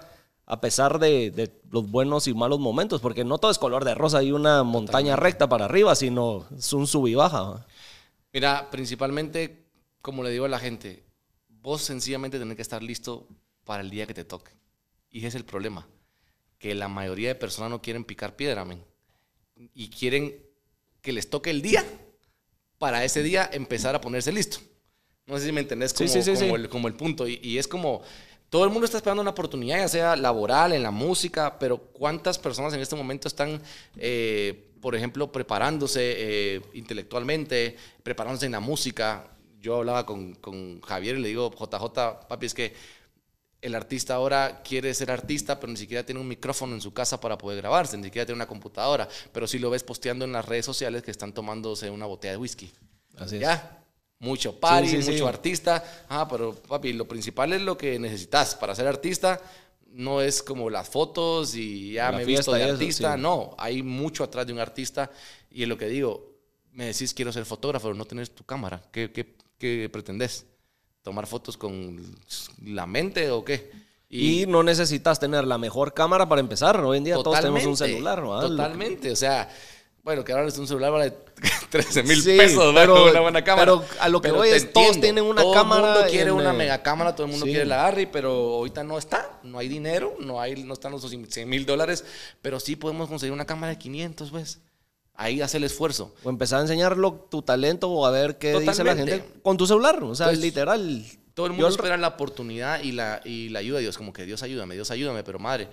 a 0.50 0.60
pesar 0.60 0.98
de, 0.98 1.30
de 1.30 1.52
los 1.70 1.90
buenos 1.90 2.28
y 2.28 2.34
malos 2.34 2.60
momentos? 2.60 3.02
Porque 3.02 3.24
no 3.24 3.38
todo 3.38 3.52
es 3.52 3.60
color 3.60 3.86
de 3.86 3.94
rosa 3.94 4.24
y 4.24 4.32
una 4.32 4.64
montaña 4.64 5.16
recta 5.16 5.48
para 5.48 5.66
arriba, 5.66 5.96
sino 5.96 6.48
es 6.58 6.74
un 6.74 6.88
sub 6.88 7.08
y 7.08 7.14
baja. 7.14 7.68
Mira, 8.34 8.70
principalmente, 8.72 9.68
como 10.02 10.24
le 10.24 10.32
digo 10.32 10.46
a 10.46 10.50
la 10.50 10.58
gente, 10.58 11.04
vos 11.48 11.84
sencillamente 11.84 12.40
tenés 12.40 12.56
que 12.56 12.64
estar 12.64 12.82
listo 12.82 13.28
para 13.64 13.82
el 13.82 13.92
día 13.92 14.08
que 14.08 14.16
te 14.16 14.26
toque. 14.26 14.52
Y 15.12 15.20
ese 15.20 15.28
es 15.28 15.36
el 15.36 15.46
problema, 15.46 15.88
que 16.58 16.74
la 16.74 16.88
mayoría 16.88 17.30
de 17.30 17.36
personas 17.36 17.70
no 17.70 17.82
quieren 17.82 18.04
picar 18.04 18.36
piedra, 18.36 18.66
men. 18.66 18.84
Y 19.76 19.90
quieren 19.90 20.36
que 21.02 21.14
les 21.14 21.30
toque 21.30 21.52
el 21.52 21.62
día 21.62 21.86
para 22.80 23.04
ese 23.04 23.22
día 23.22 23.48
empezar 23.54 23.94
a 23.94 24.02
ponerse 24.02 24.32
listo. 24.32 24.58
No 25.28 25.38
sé 25.38 25.46
si 25.46 25.52
me 25.52 25.62
entendés 25.62 25.94
como, 25.94 26.10
sí, 26.10 26.24
sí, 26.24 26.34
como 26.34 26.40
sí. 26.40 26.52
El, 26.56 26.70
como 26.70 26.88
el 26.88 26.96
punto. 26.96 27.28
Y, 27.28 27.40
y 27.44 27.60
es 27.60 27.68
como, 27.68 28.02
todo 28.50 28.64
el 28.64 28.72
mundo 28.72 28.86
está 28.86 28.98
esperando 28.98 29.22
una 29.22 29.32
oportunidad, 29.32 29.78
ya 29.78 29.88
sea 29.88 30.16
laboral, 30.16 30.74
en 30.74 30.84
la 30.84 30.92
música, 30.92 31.58
pero 31.60 31.78
¿cuántas 31.78 32.40
personas 32.40 32.74
en 32.74 32.80
este 32.80 32.96
momento 32.96 33.28
están, 33.28 33.62
eh, 33.96 34.72
por 34.82 34.96
ejemplo, 34.96 35.32
preparándose 35.32 36.00
eh, 36.02 36.62
intelectualmente, 36.74 37.78
preparándose 38.02 38.48
en 38.48 38.54
la 38.54 38.60
música? 38.60 39.28
Yo 39.62 39.78
hablaba 39.78 40.06
con, 40.06 40.34
con 40.36 40.82
Javier 40.82 41.18
y 41.18 41.22
le 41.22 41.28
digo, 41.28 41.52
JJ, 41.52 42.28
papi, 42.28 42.46
es 42.46 42.54
que 42.54 42.74
el 43.62 43.76
artista 43.76 44.16
ahora 44.16 44.62
quiere 44.64 44.94
ser 44.94 45.12
artista, 45.12 45.60
pero 45.60 45.72
ni 45.72 45.78
siquiera 45.78 46.06
tiene 46.06 46.22
un 46.22 46.28
micrófono 46.28 46.74
en 46.74 46.82
su 46.82 46.94
casa 46.94 47.20
para 47.20 47.38
poder 47.38 47.58
grabarse, 47.58 47.98
ni 47.98 48.06
siquiera 48.06 48.26
tiene 48.26 48.38
una 48.38 48.48
computadora, 48.48 49.08
pero 49.32 49.48
sí 49.48 49.60
lo 49.60 49.70
ves 49.70 49.84
posteando 49.84 50.26
en 50.26 50.32
las 50.32 50.46
redes 50.46 50.66
sociales 50.66 51.04
que 51.04 51.12
están 51.12 51.34
tomándose 51.34 51.90
una 51.90 52.06
botella 52.06 52.32
de 52.32 52.38
whisky. 52.38 52.72
Así 53.18 53.36
es. 53.36 53.42
Mucho 54.20 54.60
party, 54.60 54.88
Sí, 54.90 54.96
sí, 54.98 55.04
sí. 55.04 55.12
mucho 55.14 55.28
artista. 55.28 56.06
Ah, 56.10 56.28
pero 56.30 56.54
papi, 56.54 56.94
lo 56.94 57.08
principal 57.08 57.54
es 57.54 57.62
lo 57.62 57.78
que 57.78 57.98
necesitas 57.98 58.56
para 58.56 58.76
ser 58.76 58.88
artista. 58.88 59.42
No 59.92 60.22
es 60.22 60.44
como 60.44 60.70
las 60.70 60.88
fotos 60.90 61.56
y 61.56 61.94
ya 61.94 62.12
La 62.12 62.18
me 62.18 62.24
he 62.24 62.26
visto 62.26 62.52
de 62.52 62.60
y 62.60 62.64
eso, 62.64 62.74
artista. 62.74 63.16
sí. 63.16 63.22
No, 63.22 63.56
hay 63.58 63.82
mucho 63.82 64.24
atrás 64.24 64.46
de 64.46 64.54
un 64.54 64.60
artista. 64.60 65.10
Y 65.50 65.64
es 65.64 65.70
lo 65.70 65.78
que 65.78 65.88
digo, 65.88 66.36
me 66.74 66.86
decís 66.86 67.14
quiero 67.14 67.32
ser 67.32 67.46
fotógrafo, 67.46 67.88
pero 67.88 67.96
no 67.96 68.06
tenés 68.06 68.32
tu 68.32 68.44
cámara. 68.44 68.82
¿Qué, 68.92 69.12
qué, 69.12 69.36
qué 69.58 69.90
pretendés? 69.92 70.46
¿Tomar 71.02 71.26
fotos 71.26 71.58
con 71.58 71.98
la 72.66 72.86
mente 72.86 73.32
o 73.32 73.44
qué? 73.44 73.72
Y, 74.10 74.46
no 74.48 74.64
necesitas 74.64 75.20
tener 75.20 75.46
la 75.46 75.58
mejor 75.58 75.94
cámara 75.94 76.28
para 76.28 76.42
empezar. 76.42 76.80
Hoy 76.82 76.98
en 76.98 77.04
día 77.04 77.16
todos 77.16 77.40
tenemos 77.40 77.66
un 77.66 77.78
celular. 77.78 78.28
¿va? 78.28 78.42
Totalmente. 78.42 79.12
O 79.12 79.16
sea, 79.16 79.50
bueno, 80.10 80.24
que 80.26 80.32
ahora 80.32 80.48
es 80.48 80.58
un 80.58 80.68
celular 80.68 80.92
vale 80.92 81.14
13 81.70 82.02
mil 82.04 82.20
Sí, 82.22 82.36
pesos, 82.36 82.74
pero- 82.74 82.96
pero, 82.96 83.12
una 83.12 83.20
buena 83.20 83.44
cámara. 83.44 83.66
pero 83.72 83.86
a 84.00 84.10
lo 84.10 84.22
que 84.22 84.32
voy 84.32 84.50
te 84.50 84.56
es, 84.56 84.74
todos 84.74 85.00
tienen 85.00 85.24
una 85.24 85.42
todo 85.44 85.54
cámara 85.54 85.88
el 85.90 85.94
mundo 86.00 86.10
quiere 86.10 86.32
una 86.32 86.52
mega 86.52 86.82
cámara, 86.82 87.14
todo 87.14 87.26
el 87.26 87.32
mundo 87.32 87.46
sí. 87.46 87.52
quiere 87.52 87.66
la 87.68 87.86
Harry, 87.86 88.08
pero 88.08 88.32
ahorita 88.32 88.84
no 88.84 88.98
está. 88.98 89.40
No 89.44 89.60
hay 89.60 89.68
dinero, 89.68 90.16
no, 90.20 90.42
hay, 90.42 90.64
no 90.64 90.74
están 90.74 90.92
los 90.94 91.08
100 91.08 91.48
mil 91.48 91.66
dólares, 91.68 92.04
pero 92.42 92.60
sí 92.60 92.76
podemos 92.76 93.08
conseguir 93.08 93.34
una 93.34 93.46
cámara 93.46 93.72
de 93.74 93.78
500, 93.78 94.32
¿ves? 94.32 94.60
Ahí 95.14 95.42
hace 95.42 95.58
el 95.58 95.64
esfuerzo. 95.66 96.16
O 96.24 96.30
empezar 96.30 96.58
a 96.60 96.62
enseñarlo 96.64 97.28
tu 97.30 97.42
talento 97.44 97.90
o 97.90 98.06
a 98.06 98.10
ver 98.12 98.38
qué 98.40 98.54
dice 98.54 98.66
la 98.66 98.92
Totalmente. 98.96 99.12
gente 99.12 99.40
con 99.44 99.58
tu 99.58 99.68
celular. 99.68 100.02
O 100.04 100.16
sea, 100.16 100.32
literal. 100.32 101.06
Todo 101.34 101.46
el 101.46 101.52
mundo 101.54 101.68
al- 101.68 101.74
espera 101.74 101.98
la 101.98 102.08
oportunidad 102.10 102.82
y 102.82 102.94
la, 102.94 103.22
y 103.24 103.50
la 103.50 103.60
ayuda 103.60 103.78
de 103.78 103.84
Dios, 103.84 103.98
como 103.98 104.12
que 104.12 104.26
Dios 104.26 104.42
ayúdame, 104.44 104.76
Dios 104.76 104.92
ayúdame, 104.92 105.24
pero 105.24 105.38
madre, 105.40 105.70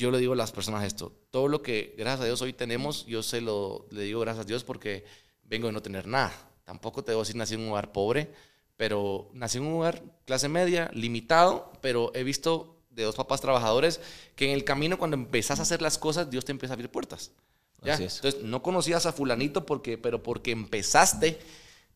yo 0.00 0.10
le 0.10 0.18
digo 0.18 0.32
a 0.32 0.36
las 0.36 0.50
personas 0.50 0.84
esto, 0.84 1.12
todo 1.30 1.46
lo 1.46 1.62
que 1.62 1.94
gracias 1.98 2.22
a 2.22 2.24
Dios 2.24 2.40
hoy 2.40 2.54
tenemos, 2.54 3.04
yo 3.04 3.22
se 3.22 3.42
lo 3.42 3.86
le 3.90 4.02
digo 4.02 4.20
gracias 4.20 4.46
a 4.46 4.48
Dios 4.48 4.64
porque 4.64 5.04
vengo 5.44 5.66
de 5.66 5.74
no 5.74 5.82
tener 5.82 6.06
nada. 6.06 6.32
Tampoco 6.64 7.04
te 7.04 7.12
debo 7.12 7.20
decir 7.20 7.36
nací 7.36 7.54
en 7.54 7.60
un 7.60 7.70
hogar 7.70 7.92
pobre, 7.92 8.32
pero 8.76 9.28
nací 9.34 9.58
en 9.58 9.64
un 9.64 9.74
hogar 9.74 10.02
clase 10.24 10.48
media, 10.48 10.90
limitado, 10.94 11.70
pero 11.82 12.12
he 12.14 12.24
visto 12.24 12.78
de 12.88 13.02
dos 13.02 13.14
papás 13.14 13.42
trabajadores 13.42 14.00
que 14.36 14.46
en 14.46 14.52
el 14.52 14.64
camino 14.64 14.98
cuando 14.98 15.16
empezás 15.16 15.58
a 15.58 15.62
hacer 15.62 15.82
las 15.82 15.98
cosas, 15.98 16.30
Dios 16.30 16.46
te 16.46 16.52
empieza 16.52 16.72
a 16.72 16.76
abrir 16.76 16.90
puertas. 16.90 17.32
Entonces, 17.82 18.42
no 18.42 18.62
conocías 18.62 19.06
a 19.06 19.12
fulanito 19.12 19.66
porque, 19.66 19.98
pero 19.98 20.22
porque 20.22 20.50
empezaste, 20.50 21.38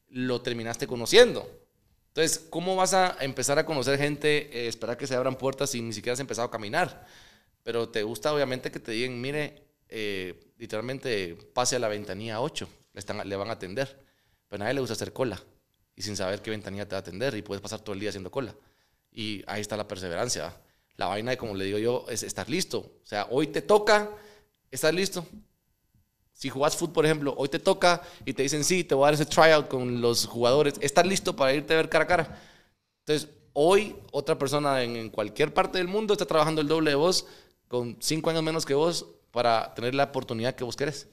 lo 0.08 0.42
terminaste 0.42 0.86
conociendo. 0.86 1.48
Entonces, 2.08 2.46
¿cómo 2.50 2.76
vas 2.76 2.94
a 2.94 3.16
empezar 3.20 3.58
a 3.58 3.66
conocer 3.66 3.98
gente, 3.98 4.50
eh, 4.52 4.68
esperar 4.68 4.96
que 4.96 5.06
se 5.06 5.14
abran 5.14 5.36
puertas 5.36 5.70
si 5.70 5.82
ni 5.82 5.92
siquiera 5.92 6.14
has 6.14 6.20
empezado 6.20 6.46
a 6.46 6.50
caminar? 6.50 7.06
Pero 7.64 7.88
te 7.88 8.04
gusta, 8.04 8.32
obviamente, 8.32 8.70
que 8.70 8.78
te 8.78 8.92
digan, 8.92 9.20
mire, 9.20 9.64
eh, 9.88 10.52
literalmente 10.58 11.34
pase 11.52 11.76
a 11.76 11.78
la 11.80 11.88
ventanilla 11.88 12.40
8, 12.40 12.68
le, 12.92 12.98
están, 13.00 13.28
le 13.28 13.36
van 13.36 13.48
a 13.48 13.54
atender. 13.54 14.04
Pero 14.48 14.62
a 14.62 14.64
nadie 14.64 14.74
le 14.74 14.80
gusta 14.80 14.92
hacer 14.92 15.12
cola 15.12 15.42
y 15.96 16.02
sin 16.02 16.16
saber 16.16 16.42
qué 16.42 16.50
ventanilla 16.50 16.86
te 16.86 16.94
va 16.94 16.98
a 16.98 17.00
atender 17.00 17.34
y 17.34 17.42
puedes 17.42 17.62
pasar 17.62 17.80
todo 17.80 17.94
el 17.94 18.00
día 18.00 18.10
haciendo 18.10 18.30
cola. 18.30 18.54
Y 19.10 19.42
ahí 19.46 19.60
está 19.60 19.76
la 19.76 19.88
perseverancia. 19.88 20.54
La 20.96 21.06
vaina, 21.06 21.32
de, 21.32 21.38
como 21.38 21.54
le 21.54 21.64
digo 21.64 21.78
yo, 21.78 22.04
es 22.08 22.22
estar 22.22 22.48
listo. 22.48 22.78
O 22.78 23.06
sea, 23.06 23.26
hoy 23.30 23.46
te 23.48 23.62
toca, 23.62 24.10
¿estás 24.70 24.94
listo? 24.94 25.26
Si 26.32 26.50
jugás 26.50 26.76
fútbol, 26.76 26.92
por 26.92 27.06
ejemplo, 27.06 27.34
hoy 27.36 27.48
te 27.48 27.58
toca 27.58 28.02
y 28.24 28.34
te 28.34 28.42
dicen, 28.42 28.62
sí, 28.62 28.84
te 28.84 28.94
voy 28.94 29.04
a 29.04 29.06
dar 29.06 29.14
ese 29.14 29.26
tryout 29.26 29.68
con 29.68 30.00
los 30.00 30.26
jugadores, 30.26 30.74
¿estás 30.80 31.06
listo 31.06 31.34
para 31.34 31.54
irte 31.54 31.72
a 31.72 31.76
ver 31.76 31.88
cara 31.88 32.04
a 32.04 32.08
cara? 32.08 32.42
Entonces, 33.00 33.30
hoy 33.52 33.96
otra 34.10 34.36
persona 34.36 34.82
en 34.82 35.10
cualquier 35.10 35.54
parte 35.54 35.78
del 35.78 35.88
mundo 35.88 36.12
está 36.12 36.26
trabajando 36.26 36.60
el 36.60 36.68
doble 36.68 36.90
de 36.90 36.96
vos, 36.96 37.26
con 37.74 37.96
cinco 37.98 38.30
años 38.30 38.44
menos 38.44 38.64
que 38.64 38.74
vos, 38.74 39.04
para 39.32 39.74
tener 39.74 39.96
la 39.96 40.04
oportunidad 40.04 40.54
que 40.54 40.62
vos 40.62 40.76
querés. 40.76 41.08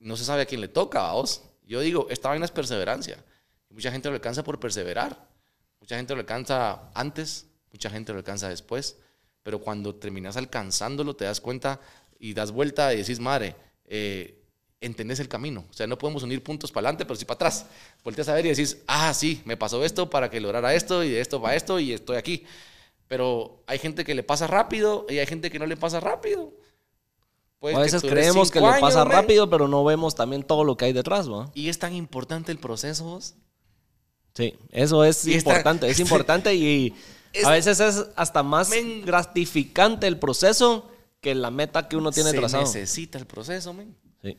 No 0.00 0.16
se 0.16 0.24
sabe 0.24 0.42
a 0.42 0.46
quién 0.46 0.60
le 0.60 0.66
toca, 0.66 1.08
a 1.08 1.12
vos. 1.12 1.44
Yo 1.64 1.78
digo, 1.78 2.08
esta 2.10 2.28
vaina 2.28 2.44
es 2.44 2.50
perseverancia. 2.50 3.24
Mucha 3.70 3.92
gente 3.92 4.08
lo 4.08 4.16
alcanza 4.16 4.42
por 4.42 4.58
perseverar. 4.58 5.28
Mucha 5.78 5.96
gente 5.96 6.12
lo 6.12 6.18
alcanza 6.18 6.90
antes, 6.92 7.46
mucha 7.70 7.88
gente 7.88 8.10
lo 8.12 8.18
alcanza 8.18 8.48
después. 8.48 8.96
Pero 9.44 9.60
cuando 9.60 9.94
terminas 9.94 10.36
alcanzándolo, 10.36 11.14
te 11.14 11.24
das 11.24 11.40
cuenta 11.40 11.80
y 12.18 12.34
das 12.34 12.50
vuelta 12.50 12.92
y 12.92 12.96
decís, 12.96 13.20
madre, 13.20 13.54
eh, 13.84 14.42
entendés 14.80 15.20
el 15.20 15.28
camino. 15.28 15.64
O 15.70 15.72
sea, 15.72 15.86
no 15.86 15.96
podemos 15.96 16.24
unir 16.24 16.42
puntos 16.42 16.72
para 16.72 16.88
adelante, 16.88 17.04
pero 17.04 17.14
sí 17.14 17.26
para 17.26 17.36
atrás. 17.36 17.66
Volteas 18.02 18.28
a 18.28 18.34
ver 18.34 18.46
y 18.46 18.48
decís, 18.48 18.78
ah, 18.88 19.14
sí, 19.14 19.40
me 19.44 19.56
pasó 19.56 19.84
esto 19.84 20.10
para 20.10 20.28
que 20.28 20.40
lograra 20.40 20.74
esto 20.74 21.04
y 21.04 21.10
de 21.10 21.20
esto 21.20 21.40
para 21.40 21.54
esto 21.54 21.78
y 21.78 21.92
estoy 21.92 22.16
aquí. 22.16 22.44
Pero 23.08 23.62
hay 23.66 23.78
gente 23.78 24.04
que 24.04 24.14
le 24.14 24.22
pasa 24.22 24.46
rápido 24.46 25.06
y 25.08 25.18
hay 25.18 25.26
gente 25.26 25.50
que 25.50 25.58
no 25.58 25.66
le 25.66 25.76
pasa 25.76 26.00
rápido. 26.00 26.52
A 27.62 27.78
veces 27.78 28.02
creemos 28.02 28.50
que 28.50 28.60
le 28.60 28.78
pasa 28.80 29.04
men. 29.04 29.12
rápido, 29.12 29.48
pero 29.48 29.68
no 29.68 29.84
vemos 29.84 30.14
también 30.14 30.42
todo 30.42 30.64
lo 30.64 30.76
que 30.76 30.84
hay 30.86 30.92
detrás, 30.92 31.30
¿va? 31.30 31.50
Y 31.54 31.70
es 31.70 31.78
tan 31.78 31.94
importante 31.94 32.52
el 32.52 32.58
proceso, 32.58 33.04
vos. 33.04 33.34
Sí, 34.34 34.54
eso 34.70 35.02
es 35.04 35.26
Y 35.26 35.34
importante, 35.34 35.88
es 35.88 35.98
importante 36.00 36.54
y 36.54 36.94
Es- 37.32 37.44
a 37.46 37.50
veces 37.52 37.80
es 37.80 38.06
hasta 38.16 38.42
más 38.42 38.68
Men. 38.68 39.02
gratificante 39.06 40.06
el 40.06 40.18
proceso 40.18 40.90
que 41.20 41.34
la 41.34 41.50
meta 41.50 41.88
que 41.88 41.96
uno 41.96 42.10
tiene 42.12 42.30
se 42.32 42.36
trazado. 42.38 42.64
necesita 42.64 43.16
el 43.18 43.26
proceso, 43.26 43.72
men. 43.72 43.96
Sí. 44.22 44.36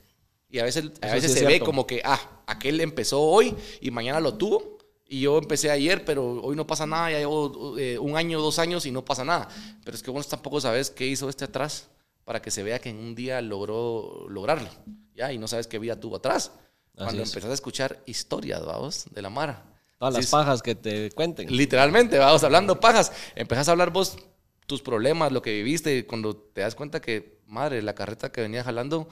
Y 0.50 0.60
a 0.60 0.64
veces, 0.64 0.92
a 1.02 1.14
veces 1.14 1.34
sí 1.34 1.40
se 1.40 1.46
ve 1.48 1.60
como 1.62 1.88
que, 1.88 2.02
ah, 2.06 2.20
aquel 2.46 2.80
empezó 2.80 3.22
hoy 3.22 3.56
y 3.82 3.90
mañana 3.90 4.20
lo 4.20 4.36
tuvo. 4.36 4.75
Y 5.08 5.22
yo 5.22 5.38
empecé 5.38 5.70
ayer, 5.70 6.04
pero 6.04 6.42
hoy 6.42 6.56
no 6.56 6.66
pasa 6.66 6.86
nada. 6.86 7.12
Ya 7.12 7.20
llevo 7.20 7.78
eh, 7.78 8.00
un 8.00 8.18
año, 8.18 8.42
dos 8.42 8.58
años 8.60 8.86
y 8.86 8.92
no 8.92 9.06
pasa 9.06 9.24
nada. 9.24 9.48
Pero 9.84 9.96
es 9.96 10.02
que 10.02 10.10
vos 10.12 10.28
tampoco 10.28 10.60
sabes 10.60 10.90
qué 10.90 11.06
hizo 11.06 11.30
este 11.30 11.46
atrás 11.46 11.88
para 12.24 12.42
que 12.42 12.50
se 12.50 12.64
vea 12.64 12.80
que 12.80 12.90
en 12.90 12.98
un 12.98 13.14
día 13.14 13.40
logró 13.42 14.26
lograrlo. 14.30 14.70
¿ya? 15.16 15.32
Y 15.32 15.38
no 15.38 15.48
sabes 15.48 15.68
qué 15.68 15.78
vida 15.80 16.00
tuvo 16.00 16.16
atrás. 16.16 16.52
Cuando 16.96 17.22
es. 17.22 17.30
empezás 17.30 17.52
a 17.52 17.54
escuchar 17.54 18.02
historias, 18.06 18.66
vamos, 18.66 19.06
de 19.12 19.22
la 19.22 19.30
Mara. 19.30 19.64
Todas 20.00 20.14
las 20.16 20.26
Sí, 20.26 20.32
pajas 20.32 20.62
que 20.62 20.76
te 20.76 21.12
cuenten. 21.12 21.56
Literalmente, 21.56 22.18
vamos 22.18 22.44
hablando 22.44 22.80
pajas. 22.80 23.12
Empezás 23.36 23.68
a 23.68 23.72
hablar 23.72 23.92
vos 23.92 24.18
tus 24.66 24.82
problemas, 24.82 25.32
lo 25.32 25.42
que 25.42 25.54
viviste, 25.54 25.98
y 25.98 26.04
cuando 26.04 26.36
te 26.36 26.62
das 26.62 26.74
cuenta 26.74 27.00
que 27.02 27.40
madre, 27.46 27.82
la 27.82 27.94
carreta 27.94 28.32
que 28.32 28.42
venía 28.42 28.64
jalando 28.64 29.08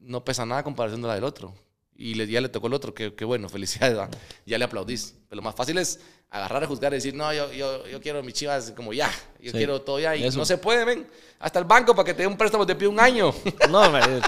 no 0.00 0.24
pesa 0.24 0.44
nada 0.44 0.62
comparación 0.62 1.02
de 1.02 1.08
la 1.08 1.14
del 1.14 1.24
otro. 1.24 1.54
Y 1.98 2.14
le, 2.14 2.26
ya 2.26 2.40
le 2.40 2.48
tocó 2.48 2.66
el 2.66 2.74
otro, 2.74 2.92
que, 2.94 3.24
bueno, 3.24 3.48
felicidades, 3.50 3.96
¿va? 3.98 4.08
ya 4.44 4.58
le 4.58 4.64
aplaudís. 4.64 5.14
Pero 5.28 5.36
lo 5.36 5.42
más 5.42 5.54
fácil 5.54 5.78
es 5.78 6.00
agarrar 6.30 6.64
a 6.64 6.66
juzgar 6.66 6.92
y 6.92 6.96
decir, 6.96 7.14
no, 7.14 7.32
yo, 7.32 7.52
yo, 7.52 7.86
yo 7.86 8.00
quiero 8.00 8.22
mis 8.22 8.34
chivas 8.34 8.72
como 8.76 8.92
ya, 8.92 9.10
yo 9.40 9.52
quiero 9.52 9.80
todo 9.82 9.98
ya. 9.98 10.14
Y 10.16 10.28
no 10.30 10.44
se 10.44 10.58
puede, 10.58 10.84
ven. 10.84 11.06
Hasta 11.38 11.58
el 11.58 11.64
banco 11.64 11.94
para 11.94 12.06
que 12.06 12.14
te 12.14 12.22
dé 12.22 12.26
un 12.26 12.36
préstamo 12.36 12.66
te 12.66 12.74
pide 12.74 12.88
un 12.88 13.00
año. 13.00 13.32
No, 13.70 13.82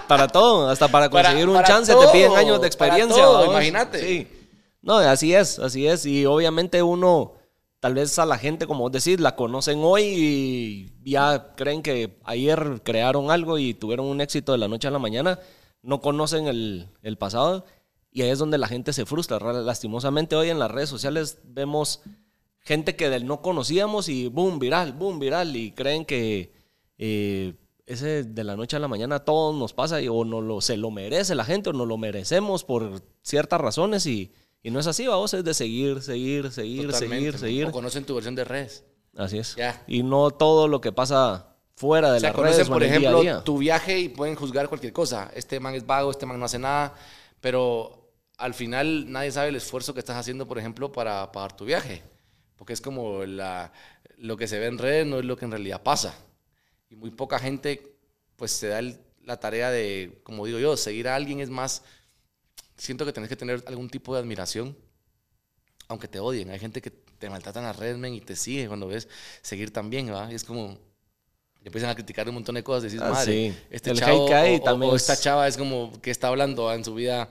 para 0.06 0.28
todo, 0.28 0.68
hasta 0.68 0.88
para 0.88 1.08
conseguir 1.08 1.48
un 1.48 1.62
chance 1.62 1.94
te 1.94 2.08
piden 2.12 2.34
años 2.36 2.60
de 2.60 2.66
experiencia. 2.66 3.24
imagínate. 3.46 4.00
Sí. 4.00 4.28
No, 4.82 4.96
así 4.98 5.34
es, 5.34 5.58
así 5.58 5.86
es. 5.86 6.06
Y 6.06 6.26
obviamente 6.26 6.82
uno, 6.82 7.34
tal 7.80 7.94
vez 7.94 8.18
a 8.18 8.26
la 8.26 8.38
gente, 8.38 8.66
como 8.66 8.80
vos 8.80 8.92
decís, 8.92 9.20
la 9.20 9.36
conocen 9.36 9.80
hoy 9.82 10.02
y 10.04 11.10
ya 11.10 11.54
creen 11.56 11.82
que 11.82 12.18
ayer 12.24 12.80
crearon 12.84 13.30
algo 13.30 13.58
y 13.58 13.74
tuvieron 13.74 14.06
un 14.06 14.20
éxito 14.20 14.52
de 14.52 14.58
la 14.58 14.68
noche 14.68 14.88
a 14.88 14.90
la 14.90 14.98
mañana. 14.98 15.38
No 15.82 16.00
conocen 16.00 16.46
el, 16.46 16.88
el 17.02 17.18
pasado 17.18 17.64
y 18.10 18.22
ahí 18.22 18.30
es 18.30 18.38
donde 18.38 18.58
la 18.58 18.68
gente 18.68 18.92
se 18.92 19.06
frustra. 19.06 19.38
Lastimosamente 19.38 20.36
hoy 20.36 20.50
en 20.50 20.58
las 20.58 20.70
redes 20.70 20.88
sociales 20.88 21.38
vemos 21.44 22.00
gente 22.60 22.96
que 22.96 23.10
del 23.10 23.26
no 23.26 23.42
conocíamos 23.42 24.08
y 24.08 24.28
boom, 24.28 24.58
viral, 24.58 24.92
boom, 24.92 25.18
viral. 25.18 25.54
Y 25.56 25.72
creen 25.72 26.04
que 26.04 26.52
eh, 26.98 27.54
ese 27.86 28.24
de 28.24 28.44
la 28.44 28.56
noche 28.56 28.76
a 28.76 28.80
la 28.80 28.88
mañana 28.88 29.20
todo 29.20 29.52
nos 29.52 29.72
pasa 29.72 30.00
y, 30.02 30.08
o 30.08 30.24
no 30.24 30.40
lo, 30.40 30.60
se 30.60 30.76
lo 30.76 30.90
merece 30.90 31.34
la 31.34 31.44
gente 31.44 31.70
o 31.70 31.72
no 31.72 31.86
lo 31.86 31.96
merecemos 31.96 32.64
por 32.64 33.02
ciertas 33.22 33.60
razones 33.60 34.06
y, 34.06 34.32
y 34.62 34.70
no 34.70 34.80
es 34.80 34.86
así, 34.86 35.06
vamos, 35.06 35.32
es 35.34 35.44
de 35.44 35.54
seguir, 35.54 36.02
seguir, 36.02 36.50
seguir, 36.50 36.92
seguir, 36.92 37.38
seguir. 37.38 37.66
O 37.66 37.72
conocen 37.72 38.04
tu 38.04 38.14
versión 38.14 38.34
de 38.34 38.44
redes. 38.44 38.84
Así 39.16 39.38
es. 39.38 39.56
Y 39.86 40.02
no 40.02 40.30
todo 40.30 40.68
lo 40.68 40.80
que 40.80 40.92
pasa 40.92 41.56
fuera 41.78 42.12
de 42.12 42.20
la 42.20 42.32
red. 42.32 42.58
las 42.58 42.68
por 42.68 42.82
ejemplo, 42.82 43.42
tu 43.44 43.58
viaje 43.58 43.98
y 43.98 44.08
pueden 44.08 44.34
juzgar 44.34 44.68
cualquier 44.68 44.92
cosa. 44.92 45.30
Este 45.34 45.60
man 45.60 45.74
es 45.74 45.86
vago, 45.86 46.10
este 46.10 46.26
man 46.26 46.38
no 46.38 46.44
hace 46.44 46.58
nada, 46.58 46.94
pero 47.40 48.10
al 48.36 48.52
final 48.52 49.10
nadie 49.10 49.30
sabe 49.30 49.50
el 49.50 49.56
esfuerzo 49.56 49.94
que 49.94 50.00
estás 50.00 50.16
haciendo, 50.16 50.48
por 50.48 50.58
ejemplo, 50.58 50.90
para 50.90 51.30
pagar 51.30 51.56
tu 51.56 51.64
viaje. 51.64 52.02
Porque 52.56 52.72
es 52.72 52.80
como 52.80 53.24
la, 53.24 53.72
lo 54.16 54.36
que 54.36 54.48
se 54.48 54.58
ve 54.58 54.66
en 54.66 54.78
redes 54.78 55.06
no 55.06 55.20
es 55.20 55.24
lo 55.24 55.36
que 55.36 55.44
en 55.44 55.52
realidad 55.52 55.82
pasa. 55.84 56.14
Y 56.90 56.96
muy 56.96 57.10
poca 57.10 57.38
gente 57.38 57.94
pues 58.34 58.50
se 58.50 58.68
da 58.68 58.80
la 59.24 59.38
tarea 59.38 59.70
de, 59.70 60.20
como 60.24 60.46
digo 60.46 60.58
yo, 60.58 60.76
seguir 60.76 61.06
a 61.06 61.14
alguien 61.14 61.40
es 61.40 61.50
más, 61.50 61.82
siento 62.76 63.04
que 63.04 63.12
tenés 63.12 63.28
que 63.28 63.36
tener 63.36 63.62
algún 63.66 63.88
tipo 63.88 64.14
de 64.14 64.20
admiración, 64.20 64.76
aunque 65.86 66.08
te 66.08 66.18
odien. 66.18 66.50
Hay 66.50 66.58
gente 66.58 66.80
que 66.80 66.90
te 66.90 67.30
maltrata 67.30 67.60
en 67.60 67.66
las 67.66 67.76
redes, 67.76 67.98
y 68.12 68.20
te 68.20 68.34
sigue 68.34 68.66
cuando 68.66 68.88
ves 68.88 69.08
seguir 69.42 69.72
también, 69.72 70.12
¿va? 70.12 70.30
Y 70.30 70.34
es 70.34 70.44
como, 70.44 70.78
empiezan 71.64 71.90
a 71.90 71.94
criticar 71.94 72.28
un 72.28 72.34
montón 72.34 72.54
de 72.54 72.62
cosas. 72.62 72.84
Decís, 72.84 73.00
ah, 73.00 73.10
madre, 73.10 73.54
este 73.70 73.92
chavo 73.94 74.26
o, 74.26 74.96
esta 74.96 75.16
chava 75.16 75.46
es 75.48 75.56
como 75.56 75.92
que 76.00 76.10
está 76.10 76.28
hablando 76.28 76.72
en 76.72 76.84
su 76.84 76.94
vida. 76.94 77.28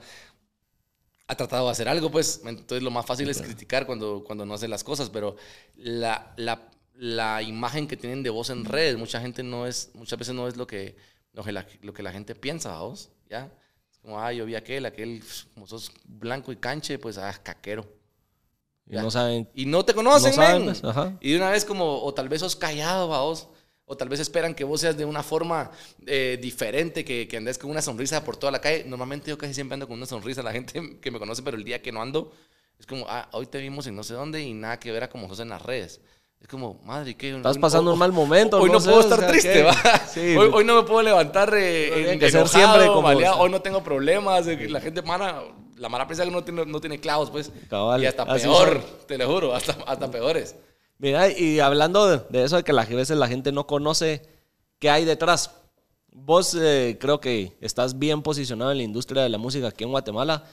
Ha 1.26 1.34
tratado 1.34 1.66
de 1.66 1.72
hacer 1.72 1.88
algo, 1.88 2.10
pues. 2.10 2.40
Entonces, 2.44 2.82
lo 2.82 2.90
más 2.90 3.04
fácil 3.04 3.28
es 3.28 3.42
criticar 3.42 3.86
cuando, 3.86 4.24
cuando 4.24 4.46
no 4.46 4.54
hace 4.54 4.66
las 4.66 4.82
cosas. 4.82 5.10
Pero 5.10 5.36
la, 5.76 6.32
la, 6.36 6.70
la, 6.94 7.42
imagen 7.42 7.86
que 7.86 7.96
tienen 7.96 8.22
de 8.22 8.30
vos 8.30 8.48
en 8.50 8.64
redes, 8.64 8.96
mucha 8.96 9.20
gente 9.20 9.42
no 9.42 9.66
es, 9.66 9.90
muchas 9.94 10.18
veces 10.18 10.34
no 10.34 10.48
es 10.48 10.56
lo 10.56 10.66
que, 10.66 10.96
lo 11.32 11.44
que, 11.44 11.52
la, 11.52 11.66
lo 11.82 11.92
que 11.92 12.02
la 12.02 12.12
gente 12.12 12.34
piensa, 12.34 12.78
vos, 12.78 13.10
¿ya? 13.28 13.52
Es 13.90 13.98
como, 13.98 14.18
ah, 14.20 14.32
yo 14.32 14.46
vi 14.46 14.54
aquel, 14.54 14.86
aquel, 14.86 15.22
como 15.52 15.66
sos 15.66 15.92
blanco 16.06 16.50
y 16.50 16.56
canche, 16.56 16.98
pues, 16.98 17.18
ah, 17.18 17.38
caquero. 17.42 17.86
Y 18.86 18.96
no 18.96 19.10
saben. 19.10 19.46
Y 19.54 19.66
no 19.66 19.84
te 19.84 19.92
conocen, 19.92 20.34
no 20.34 20.64
pues, 20.64 20.82
Y 21.20 21.32
de 21.32 21.36
una 21.36 21.50
vez 21.50 21.66
como, 21.66 22.02
o 22.02 22.14
tal 22.14 22.30
vez 22.30 22.40
sos 22.40 22.56
callado, 22.56 23.08
vos 23.08 23.48
o 23.88 23.96
tal 23.96 24.08
vez 24.08 24.20
esperan 24.20 24.54
que 24.54 24.64
vos 24.64 24.82
seas 24.82 24.96
de 24.96 25.04
una 25.04 25.22
forma 25.22 25.70
eh, 26.06 26.38
diferente, 26.40 27.04
que, 27.04 27.26
que, 27.26 27.36
andes 27.38 27.58
con 27.58 27.70
una 27.70 27.82
sonrisa 27.82 28.22
por 28.22 28.36
toda 28.36 28.52
la 28.52 28.60
calle. 28.60 28.84
Normalmente 28.84 29.30
yo 29.30 29.38
casi 29.38 29.54
siempre 29.54 29.74
ando 29.74 29.88
con 29.88 29.96
una 29.96 30.06
sonrisa, 30.06 30.42
la 30.42 30.52
gente 30.52 30.98
que 31.00 31.10
me 31.10 31.18
conoce, 31.18 31.42
pero 31.42 31.56
el 31.56 31.64
día 31.64 31.82
que 31.82 31.90
no 31.90 32.02
ando, 32.02 32.30
es 32.78 32.86
como, 32.86 33.06
ah, 33.08 33.28
hoy 33.32 33.46
te 33.46 33.58
vimos 33.58 33.86
en 33.86 33.96
no 33.96 34.04
sé 34.04 34.14
dónde 34.14 34.42
y 34.42 34.52
nada 34.52 34.78
que 34.78 34.92
ver 34.92 35.04
a 35.04 35.08
como 35.08 35.26
sos 35.28 35.40
en 35.40 35.48
las 35.48 35.62
redes. 35.62 36.00
Es 36.40 36.46
como, 36.46 36.80
madre, 36.84 37.16
¿qué? 37.16 37.34
Estás 37.34 37.58
pasando 37.58 37.92
un 37.92 37.98
mal 37.98 38.12
momento. 38.12 38.60
Hoy 38.60 38.70
no, 38.70 38.78
puedo 38.78 39.00
estar 39.00 39.26
triste, 39.26 39.64
¿va? 39.64 39.74
hoy, 40.16 40.50
hoy, 40.52 40.64
no 40.64 40.76
me 40.76 40.86
puedo 40.86 41.02
levantar 41.02 41.52
eh, 41.54 42.12
en, 42.12 42.20
ser 42.20 42.46
siempre 42.46 42.86
como 42.86 43.08
Hoy 43.08 43.50
no 43.50 43.60
tengo 43.60 43.82
problemas. 43.82 44.46
La 44.46 44.80
gente 44.80 45.02
mala, 45.02 45.42
la 45.76 45.88
mala 45.88 46.06
piensa 46.06 46.24
que 46.24 46.30
no 46.30 46.44
tiene, 46.44 46.64
no 46.64 46.80
tiene 46.80 47.00
clavos, 47.00 47.30
pues. 47.30 47.50
y 48.00 48.06
hasta 48.06 48.24
peor, 48.24 48.80
te 49.06 49.18
lo 49.18 49.26
juro, 49.26 49.54
hasta, 49.54 49.76
hasta 49.84 50.08
peores. 50.10 50.54
Mira, 50.98 51.30
y 51.30 51.60
hablando 51.60 52.08
de, 52.08 52.42
eso 52.42 52.56
de 52.56 52.64
que 52.64 52.72
a 52.72 52.84
veces 52.84 53.16
la 53.16 53.28
gente 53.28 53.52
no 53.52 53.66
conoce 53.66 54.22
qué 54.80 54.90
hay 54.90 55.04
detrás. 55.04 55.52
Vos 56.10 56.56
eh, 56.60 56.96
creo 57.00 57.20
que 57.20 57.56
estás 57.60 57.98
bien 57.98 58.22
posicionado 58.22 58.72
en 58.72 58.78
la 58.78 58.82
industria 58.82 59.22
de 59.22 59.28
la 59.28 59.38
música 59.38 59.68
aquí 59.68 59.84
en 59.84 59.90
Guatemala. 59.90 60.44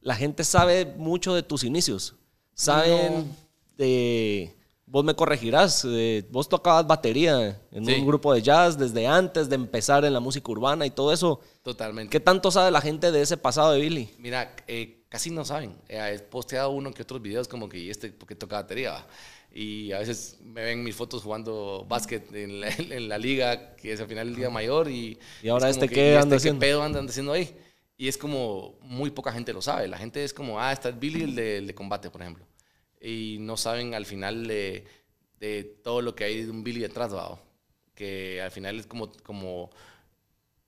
La 0.00 0.14
gente 0.14 0.44
sabe 0.44 0.84
mucho 0.84 1.34
de 1.34 1.42
tus 1.42 1.64
inicios. 1.64 2.14
Saben 2.54 3.34
de... 3.76 4.54
Vos 4.90 5.04
me 5.04 5.14
corregirás, 5.14 5.84
eh, 5.86 6.26
vos 6.30 6.48
tocabas 6.48 6.86
batería 6.86 7.60
en 7.72 7.86
un 7.86 8.06
grupo 8.06 8.32
de 8.32 8.40
jazz 8.40 8.78
desde 8.78 9.06
antes 9.06 9.46
de 9.50 9.54
empezar 9.54 10.02
en 10.06 10.14
la 10.14 10.20
música 10.20 10.50
urbana 10.50 10.86
y 10.86 10.90
todo 10.90 11.12
eso. 11.12 11.40
Totalmente. 11.62 12.10
¿Qué 12.10 12.20
tanto 12.20 12.50
sabe 12.50 12.70
la 12.70 12.80
gente 12.80 13.12
de 13.12 13.20
ese 13.20 13.36
pasado 13.36 13.72
de 13.72 13.80
Billy? 13.80 14.14
Mira, 14.18 14.56
eh, 14.66 15.04
casi 15.10 15.30
no 15.30 15.44
saben. 15.44 15.76
he 15.88 16.18
posteado 16.20 16.70
uno 16.70 16.94
que 16.94 17.02
otros 17.02 17.20
videos 17.20 17.46
como 17.48 17.68
que 17.68 17.90
este 17.90 18.12
porque 18.12 18.34
toca 18.34 18.56
batería 18.56 19.04
y 19.52 19.92
a 19.92 19.98
veces 19.98 20.38
me 20.42 20.62
ven 20.62 20.84
mis 20.84 20.94
fotos 20.94 21.22
jugando 21.22 21.86
básquet 21.88 22.32
en 22.34 23.08
la, 23.08 23.18
liga, 23.18 23.74
que 23.76 23.92
es 23.92 24.00
al 24.00 24.08
final 24.08 24.28
el 24.28 24.36
día 24.36 24.50
mayor. 24.50 24.90
Y, 24.90 25.18
¿Y 25.42 25.48
ahora 25.48 25.68
este 25.68 25.88
qué 25.88 26.16
anda 26.16 26.36
este 26.36 26.48
haciendo? 26.48 26.60
pedo 26.60 26.82
andan 26.82 27.08
haciendo 27.08 27.32
ahí? 27.32 27.54
Y 27.96 28.08
es 28.08 28.16
como, 28.16 28.78
muy 28.82 29.10
poca 29.10 29.32
gente 29.32 29.52
lo 29.52 29.60
sabe. 29.60 29.88
La 29.88 29.98
gente 29.98 30.22
es 30.22 30.32
como, 30.32 30.60
ah, 30.60 30.72
está 30.72 30.88
el 30.88 30.94
Billy, 30.94 31.22
el 31.22 31.66
de, 31.66 31.74
combate, 31.74 32.10
por 32.10 32.22
ejemplo. 32.22 32.46
Y 33.00 33.38
no 33.40 33.56
saben 33.56 33.94
al 33.94 34.06
final 34.06 34.46
de, 34.46 34.84
de 35.40 35.64
todo 35.64 36.02
lo 36.02 36.14
que 36.14 36.24
hay 36.24 36.44
de 36.44 36.50
un 36.50 36.62
Billy 36.62 36.80
detrás, 36.80 37.12
¿va? 37.12 37.40
que 37.98 38.40
al 38.40 38.52
final 38.52 38.78
es 38.78 38.86
como, 38.86 39.10
como, 39.24 39.70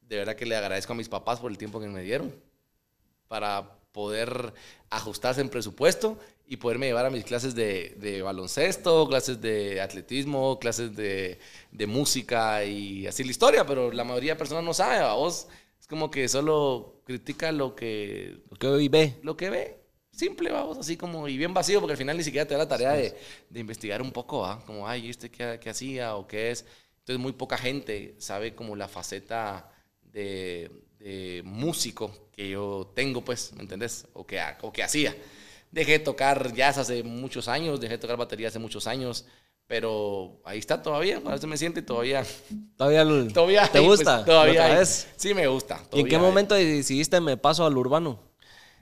de 0.00 0.16
verdad 0.16 0.34
que 0.34 0.46
le 0.46 0.56
agradezco 0.56 0.94
a 0.94 0.96
mis 0.96 1.08
papás 1.08 1.38
por 1.38 1.48
el 1.48 1.56
tiempo 1.56 1.78
que 1.78 1.86
me 1.86 2.02
dieron 2.02 2.34
para 3.28 3.78
poder 3.92 4.52
ajustarse 4.90 5.40
en 5.40 5.48
presupuesto 5.48 6.18
y 6.50 6.56
poderme 6.56 6.86
llevar 6.86 7.06
a 7.06 7.10
mis 7.10 7.22
clases 7.22 7.54
de, 7.54 7.94
de 7.98 8.22
baloncesto, 8.22 9.06
clases 9.08 9.40
de 9.40 9.80
atletismo, 9.80 10.58
clases 10.58 10.96
de, 10.96 11.38
de, 11.70 11.86
música 11.86 12.64
y 12.64 13.06
así 13.06 13.22
la 13.22 13.30
historia, 13.30 13.64
pero 13.64 13.92
la 13.92 14.02
mayoría 14.02 14.32
de 14.32 14.38
personas 14.38 14.64
no 14.64 14.74
sabe, 14.74 14.96
a 14.96 15.12
vos 15.12 15.46
es 15.78 15.86
como 15.86 16.10
que 16.10 16.26
solo 16.26 17.02
critica 17.06 17.52
lo 17.52 17.76
que... 17.76 18.40
Lo 18.50 18.56
que 18.56 18.66
hoy 18.66 18.88
ve. 18.88 19.20
Lo 19.22 19.36
que 19.36 19.48
ve. 19.48 19.78
Simple, 20.10 20.50
vamos, 20.50 20.76
así 20.76 20.96
como, 20.96 21.28
y 21.28 21.36
bien 21.36 21.54
vacío, 21.54 21.78
porque 21.78 21.92
al 21.92 21.98
final 21.98 22.16
ni 22.16 22.24
siquiera 22.24 22.48
te 22.48 22.54
da 22.54 22.58
la 22.58 22.68
tarea 22.68 22.94
de, 22.94 23.16
de 23.48 23.60
investigar 23.60 24.02
un 24.02 24.10
poco, 24.10 24.40
¿va? 24.40 24.58
Como, 24.66 24.88
ay, 24.88 25.08
¿este 25.08 25.30
qué, 25.30 25.60
qué 25.62 25.70
hacía 25.70 26.16
o 26.16 26.26
qué 26.26 26.50
es? 26.50 26.66
Entonces, 26.98 27.22
muy 27.22 27.32
poca 27.32 27.58
gente 27.58 28.16
sabe 28.18 28.56
como 28.56 28.74
la 28.74 28.88
faceta 28.88 29.70
de, 30.02 30.68
de 30.98 31.42
músico 31.44 32.28
que 32.32 32.50
yo 32.50 32.90
tengo, 32.92 33.24
pues, 33.24 33.52
¿me 33.54 33.62
entendés? 33.62 34.08
O 34.14 34.26
que, 34.26 34.40
o 34.62 34.72
que 34.72 34.82
hacía. 34.82 35.14
Dejé 35.70 35.92
de 35.92 35.98
tocar 36.00 36.52
jazz 36.52 36.78
hace 36.78 37.02
muchos 37.02 37.48
años, 37.48 37.80
dejé 37.80 37.94
de 37.94 37.98
tocar 37.98 38.16
batería 38.16 38.48
hace 38.48 38.58
muchos 38.58 38.86
años, 38.86 39.26
pero 39.66 40.40
ahí 40.44 40.58
está 40.58 40.82
todavía, 40.82 41.18
a 41.24 41.30
veces 41.30 41.46
me 41.46 41.56
siente 41.56 41.80
todavía. 41.82 42.24
¿Todavía, 42.76 43.04
todavía 43.32 43.62
te 43.68 43.78
pues, 43.78 44.00
gusta? 44.00 44.24
todavía 44.24 44.84
Sí, 44.84 45.32
me 45.32 45.46
gusta. 45.46 45.80
¿Y 45.92 46.00
en 46.00 46.08
qué 46.08 46.18
momento 46.18 46.54
decidiste 46.54 47.20
me 47.20 47.36
paso 47.36 47.64
al 47.64 47.76
urbano? 47.76 48.18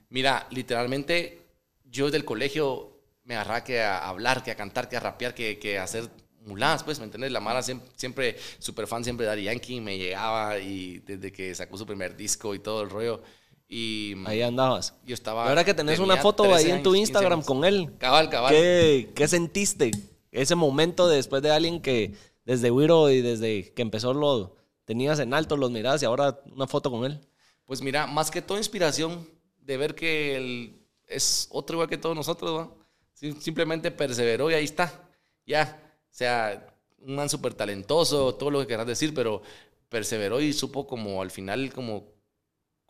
Mira, 0.08 0.46
literalmente 0.50 1.42
yo 1.84 2.06
desde 2.06 2.16
el 2.16 2.24
colegio 2.24 2.98
me 3.24 3.34
agarraba 3.34 3.64
que 3.64 3.82
a 3.82 4.08
hablar, 4.08 4.42
que 4.42 4.50
a 4.50 4.56
cantar, 4.56 4.88
que 4.88 4.96
a 4.96 5.00
rapear, 5.00 5.34
que, 5.34 5.58
que 5.58 5.78
a 5.78 5.82
hacer 5.82 6.08
muladas, 6.48 6.82
pues, 6.82 6.98
¿me 6.98 7.04
entiendes? 7.04 7.30
La 7.30 7.40
Mara 7.40 7.62
siempre, 7.62 8.36
súper 8.58 8.86
fan 8.86 9.04
siempre 9.04 9.26
de 9.26 9.30
Daddy 9.30 9.44
Yankee, 9.44 9.80
me 9.80 9.98
llegaba 9.98 10.58
y 10.58 11.00
desde 11.00 11.30
que 11.30 11.54
sacó 11.54 11.76
su 11.76 11.86
primer 11.86 12.16
disco 12.16 12.54
y 12.54 12.58
todo 12.58 12.82
el 12.82 12.90
rollo. 12.90 13.22
Y 13.68 14.14
ahí 14.24 14.40
andabas. 14.40 14.94
Yo 15.04 15.12
estaba. 15.12 15.46
Ahora 15.46 15.62
que 15.62 15.74
tenés 15.74 15.98
una 15.98 16.16
foto 16.16 16.54
ahí 16.54 16.70
en 16.70 16.82
tu 16.82 16.94
Instagram 16.94 17.42
con 17.42 17.64
él. 17.64 17.92
Cabal, 17.98 18.30
cabal. 18.30 18.52
¿Qué, 18.52 19.12
¿Qué, 19.14 19.28
sentiste? 19.28 19.90
Ese 20.32 20.54
momento 20.54 21.06
después 21.06 21.42
de 21.42 21.50
alguien 21.50 21.82
que 21.82 22.14
desde 22.44 22.70
Wiro 22.70 23.10
y 23.10 23.20
desde 23.20 23.74
que 23.74 23.82
empezó 23.82 24.14
lo 24.14 24.56
tenías 24.86 25.18
en 25.18 25.34
alto, 25.34 25.58
los 25.58 25.70
mirabas 25.70 26.02
y 26.02 26.06
ahora 26.06 26.40
una 26.50 26.66
foto 26.66 26.90
con 26.90 27.04
él. 27.04 27.20
Pues 27.66 27.82
mira, 27.82 28.06
más 28.06 28.30
que 28.30 28.40
todo 28.40 28.56
inspiración 28.56 29.28
de 29.60 29.76
ver 29.76 29.94
que 29.94 30.34
él 30.34 30.80
es 31.06 31.46
otro 31.50 31.74
igual 31.74 31.90
que 31.90 31.98
todos 31.98 32.16
nosotros, 32.16 32.58
¿va? 32.58 32.70
Simplemente 33.12 33.90
perseveró 33.90 34.50
y 34.50 34.54
ahí 34.54 34.64
está. 34.64 35.10
Ya. 35.44 35.78
O 36.10 36.14
sea, 36.14 36.74
un 37.00 37.16
man 37.16 37.28
súper 37.28 37.52
talentoso, 37.52 38.34
todo 38.34 38.50
lo 38.50 38.60
que 38.60 38.66
quieras 38.66 38.86
decir, 38.86 39.12
pero 39.12 39.42
perseveró 39.90 40.40
y 40.40 40.54
supo 40.54 40.86
como 40.86 41.20
al 41.20 41.30
final 41.30 41.70
como 41.72 42.17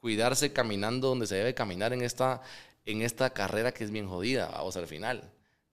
cuidarse 0.01 0.53
caminando 0.53 1.09
donde 1.09 1.27
se 1.27 1.35
debe 1.35 1.55
caminar 1.55 1.93
en 1.93 2.03
esta, 2.03 2.43
en 2.87 3.03
esta 3.03 3.31
carrera 3.31 3.73
que 3.73 3.85
es 3.85 3.91
bien 3.91 4.09
jodida, 4.09 4.49
vamos 4.49 4.77
al 4.77 4.87
final. 4.87 5.23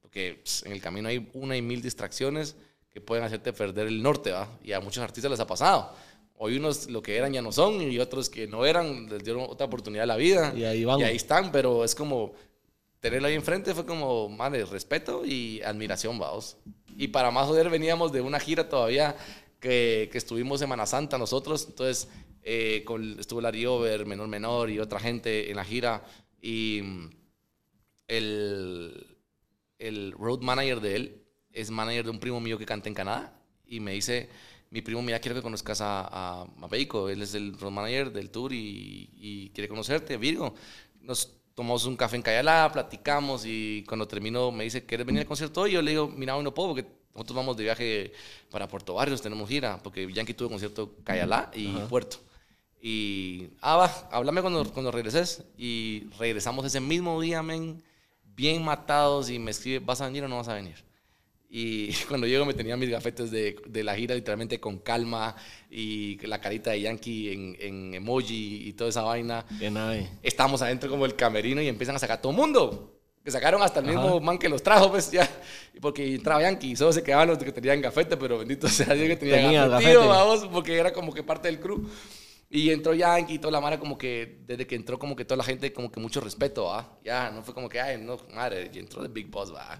Porque 0.01 0.43
en 0.63 0.71
el 0.71 0.81
camino 0.81 1.09
hay 1.09 1.29
una 1.33 1.55
y 1.55 1.61
mil 1.61 1.81
distracciones 1.81 2.55
que 2.91 3.01
pueden 3.01 3.23
hacerte 3.23 3.53
perder 3.53 3.87
el 3.87 4.01
norte, 4.01 4.31
¿va? 4.31 4.49
Y 4.63 4.71
a 4.71 4.79
muchos 4.79 5.03
artistas 5.03 5.29
les 5.29 5.39
ha 5.39 5.47
pasado. 5.47 5.93
Hoy 6.37 6.57
unos 6.57 6.89
lo 6.89 7.01
que 7.01 7.17
eran 7.17 7.31
ya 7.33 7.41
no 7.41 7.51
son 7.51 7.81
y 7.81 7.99
otros 7.99 8.29
que 8.29 8.47
no 8.47 8.65
eran 8.65 9.09
les 9.09 9.23
dieron 9.23 9.43
otra 9.47 9.67
oportunidad 9.67 10.03
a 10.03 10.07
la 10.07 10.17
vida. 10.17 10.53
Y 10.55 10.63
ahí 10.63 10.83
van. 10.83 10.99
Y 10.99 11.03
ahí 11.03 11.15
están, 11.15 11.51
pero 11.51 11.83
es 11.83 11.93
como 11.95 12.33
tenerlo 12.99 13.27
ahí 13.27 13.35
enfrente 13.35 13.75
fue 13.75 13.85
como, 13.85 14.29
madre, 14.29 14.65
respeto 14.65 15.25
y 15.25 15.61
admiración, 15.61 16.17
vamos. 16.17 16.57
Y 16.97 17.09
para 17.09 17.29
más 17.29 17.45
joder, 17.47 17.69
veníamos 17.69 18.11
de 18.11 18.21
una 18.21 18.39
gira 18.39 18.67
todavía 18.67 19.15
que, 19.59 20.09
que 20.11 20.17
estuvimos 20.17 20.59
Semana 20.59 20.85
Santa 20.85 21.17
nosotros. 21.17 21.65
Entonces, 21.67 22.07
eh, 22.47 22.83
con, 22.85 23.19
estuvo 23.19 23.41
Larry 23.41 23.65
Over, 23.65 24.05
Menor 24.05 24.27
Menor 24.27 24.69
y 24.69 24.79
otra 24.79 24.99
gente 24.99 25.49
en 25.49 25.55
la 25.57 25.65
gira. 25.65 26.05
Y 26.39 26.79
mm, 26.83 27.09
el, 28.07 29.17
el 29.79 30.11
road 30.11 30.41
manager 30.41 30.79
de 30.79 30.95
él 30.95 31.21
es 31.51 31.71
manager 31.71 32.05
de 32.05 32.11
un 32.11 32.19
primo 32.19 32.39
mío 32.39 32.57
que 32.57 32.65
canta 32.65 32.87
en 32.87 32.93
Canadá. 32.95 33.33
Y 33.65 33.79
me 33.79 33.93
dice, 33.93 34.29
mi 34.69 34.81
primo, 34.83 35.01
mira, 35.01 35.19
quiero 35.19 35.35
que 35.35 35.41
conozcas 35.41 35.81
a, 35.81 36.01
a, 36.01 36.43
a 36.43 36.67
Beico. 36.67 37.09
Él 37.09 37.23
es 37.23 37.33
el 37.33 37.57
road 37.57 37.71
manager 37.71 38.13
del 38.13 38.29
tour 38.29 38.53
y, 38.53 39.09
y 39.15 39.49
quiere 39.49 39.67
conocerte, 39.67 40.15
Virgo. 40.17 40.53
Nos 41.01 41.31
tomamos 41.55 41.85
un 41.85 41.95
café 41.97 42.17
en 42.17 42.21
Cayalá, 42.21 42.69
platicamos 42.71 43.43
y 43.45 43.83
cuando 43.87 44.07
termino 44.07 44.51
me 44.51 44.65
dice, 44.65 44.85
¿quieres 44.85 45.07
venir 45.07 45.21
al 45.21 45.27
concierto 45.27 45.61
hoy? 45.61 45.71
Yo 45.71 45.81
le 45.81 45.91
digo, 45.91 46.07
mira, 46.15 46.35
hoy 46.35 46.43
no 46.43 46.53
puedo 46.53 46.69
porque 46.75 46.85
nosotros 47.15 47.37
vamos 47.37 47.57
de 47.57 47.63
viaje 47.63 48.11
para 48.51 48.67
Puerto 48.67 48.93
Barrios, 48.93 49.21
tenemos 49.21 49.47
gira, 49.49 49.81
porque 49.81 50.11
Yankee 50.11 50.33
tuvo 50.33 50.49
concierto 50.49 50.97
Cayalá 51.03 51.49
y 51.55 51.69
Ajá. 51.69 51.87
Puerto. 51.87 52.17
Y, 52.87 53.49
ah, 53.61 53.77
va, 53.77 54.07
háblame 54.11 54.41
cuando, 54.41 54.63
cuando 54.71 54.91
regreses. 54.91 55.43
Y 55.57 56.03
regresamos 56.19 56.63
ese 56.67 56.79
mismo 56.79 57.19
día, 57.19 57.41
men, 57.41 57.81
bien 58.35 58.63
matados 58.63 59.31
y 59.31 59.39
me 59.39 59.49
escribe, 59.49 59.79
¿vas 59.79 60.01
a 60.01 60.05
venir 60.05 60.23
o 60.23 60.27
no 60.27 60.37
vas 60.37 60.49
a 60.49 60.53
venir? 60.53 60.75
Y 61.49 61.91
cuando 62.07 62.27
llego 62.27 62.45
me 62.45 62.53
tenía 62.53 62.77
mis 62.77 62.91
gafetes 62.91 63.31
de, 63.31 63.55
de 63.67 63.83
la 63.83 63.95
gira 63.95 64.13
literalmente 64.13 64.59
con 64.59 64.77
calma 64.77 65.35
y 65.71 66.17
la 66.27 66.39
carita 66.39 66.69
de 66.69 66.81
Yankee 66.81 67.31
en, 67.33 67.57
en 67.59 67.93
emoji 67.95 68.67
y 68.67 68.73
toda 68.73 68.91
esa 68.91 69.01
vaina 69.01 69.43
Qué 69.57 69.71
nave. 69.71 70.07
estamos 70.21 70.61
adentro 70.61 70.87
como 70.87 71.07
el 71.07 71.15
camerino 71.15 71.63
y 71.63 71.67
empiezan 71.67 71.95
a 71.95 71.99
sacar 71.99 72.21
todo 72.21 72.33
mundo. 72.33 72.91
Que 73.23 73.31
sacaron 73.31 73.63
hasta 73.63 73.79
el 73.79 73.87
mismo 73.87 74.09
Ajá. 74.09 74.19
man 74.19 74.37
que 74.37 74.47
los 74.47 74.61
trajo, 74.61 74.91
pues 74.91 75.09
ya. 75.09 75.27
Porque 75.81 76.13
entraba 76.13 76.43
Yankee 76.43 76.73
y 76.73 76.75
solo 76.75 76.93
se 76.93 77.01
quedaban 77.01 77.29
los 77.29 77.39
que 77.39 77.51
tenían 77.51 77.81
gafete, 77.81 78.15
pero 78.15 78.37
bendito 78.37 78.67
sea 78.67 78.93
Dios 78.93 79.07
que 79.07 79.15
tenía, 79.15 79.37
Tenía 79.37 79.67
gafete. 79.67 79.97
vamos, 79.97 80.45
porque 80.53 80.77
era 80.77 80.93
como 80.93 81.11
que 81.11 81.23
parte 81.23 81.47
del 81.47 81.59
crew. 81.59 81.89
Y 82.49 82.69
entró 82.69 82.93
Yankee 82.93 83.35
y 83.35 83.39
toda 83.39 83.51
la 83.51 83.61
mara 83.61 83.79
como 83.79 83.97
que, 83.97 84.41
desde 84.45 84.67
que 84.67 84.75
entró 84.75 84.99
como 84.99 85.15
que 85.15 85.25
toda 85.25 85.37
la 85.37 85.43
gente 85.43 85.73
como 85.73 85.91
que 85.91 85.99
mucho 85.99 86.21
respeto, 86.21 86.65
¿va? 86.65 86.97
Ya, 87.03 87.31
no 87.31 87.43
fue 87.43 87.53
como 87.53 87.67
que, 87.67 87.81
ay, 87.81 87.99
no, 88.01 88.17
madre, 88.33 88.69
y 88.73 88.79
entró 88.79 89.01
el 89.01 89.09
Big 89.09 89.27
Boss, 89.29 89.53
¿va? 89.53 89.79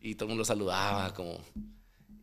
Y 0.00 0.14
todo 0.14 0.26
el 0.26 0.28
mundo 0.30 0.40
lo 0.40 0.44
saludaba, 0.44 1.12
como... 1.12 1.38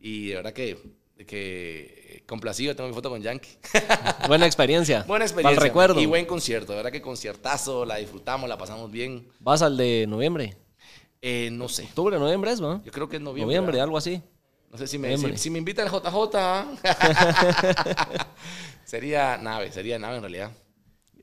Y 0.00 0.28
de 0.28 0.34
verdad 0.34 0.52
que, 0.52 0.78
que 1.26 2.22
complacido, 2.26 2.74
tengo 2.74 2.88
mi 2.88 2.94
foto 2.94 3.08
con 3.08 3.22
Yankee. 3.22 3.56
Buena 4.28 4.46
experiencia. 4.46 5.04
Buena 5.06 5.24
experiencia. 5.24 5.58
el 5.58 5.62
recuerdo. 5.62 6.00
Y 6.00 6.06
buen 6.06 6.26
concierto. 6.26 6.72
De 6.72 6.76
verdad 6.76 6.92
que 6.92 7.00
conciertazo, 7.00 7.86
la 7.86 7.96
disfrutamos, 7.96 8.48
la 8.48 8.58
pasamos 8.58 8.90
bien. 8.90 9.28
¿Vas 9.40 9.62
al 9.62 9.76
de 9.76 10.06
noviembre? 10.06 10.56
Eh, 11.22 11.48
no 11.50 11.68
sé. 11.68 11.84
Octubre, 11.84 12.18
noviembre 12.18 12.50
es, 12.50 12.60
¿no? 12.60 12.84
Yo 12.84 12.92
creo 12.92 13.08
que 13.08 13.16
es 13.16 13.22
noviembre. 13.22 13.46
Noviembre, 13.46 13.72
¿verdad? 13.72 13.84
algo 13.84 13.96
así. 13.96 14.20
No 14.70 14.76
sé 14.76 14.86
si 14.86 14.98
me, 14.98 15.16
si, 15.16 15.38
si 15.38 15.50
me 15.50 15.58
invita 15.58 15.82
el 15.82 15.88
JJ. 15.88 16.36
Sería 18.94 19.36
nave, 19.38 19.72
sería 19.72 19.98
nave 19.98 20.16
en 20.16 20.22
realidad. 20.22 20.50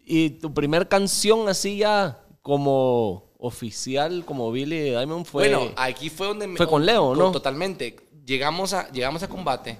Y 0.05 0.31
tu 0.41 0.53
primer 0.53 0.87
canción 0.89 1.47
así 1.47 1.77
ya 1.77 2.19
como 2.41 3.31
oficial, 3.37 4.25
como 4.25 4.51
Billy 4.51 4.89
Diamond 4.91 5.25
fue... 5.25 5.49
bueno, 5.55 5.71
aquí 5.77 6.09
fue 6.09 6.27
donde... 6.27 6.47
me- 6.47 6.57
fue 6.57 6.67
con 6.67 6.85
Leo, 6.85 7.15
¿no? 7.15 7.31
Totalmente. 7.31 7.95
Llegamos 8.25 8.73
a, 8.73 8.91
llegamos 8.91 9.23
a 9.23 9.27
combate. 9.29 9.77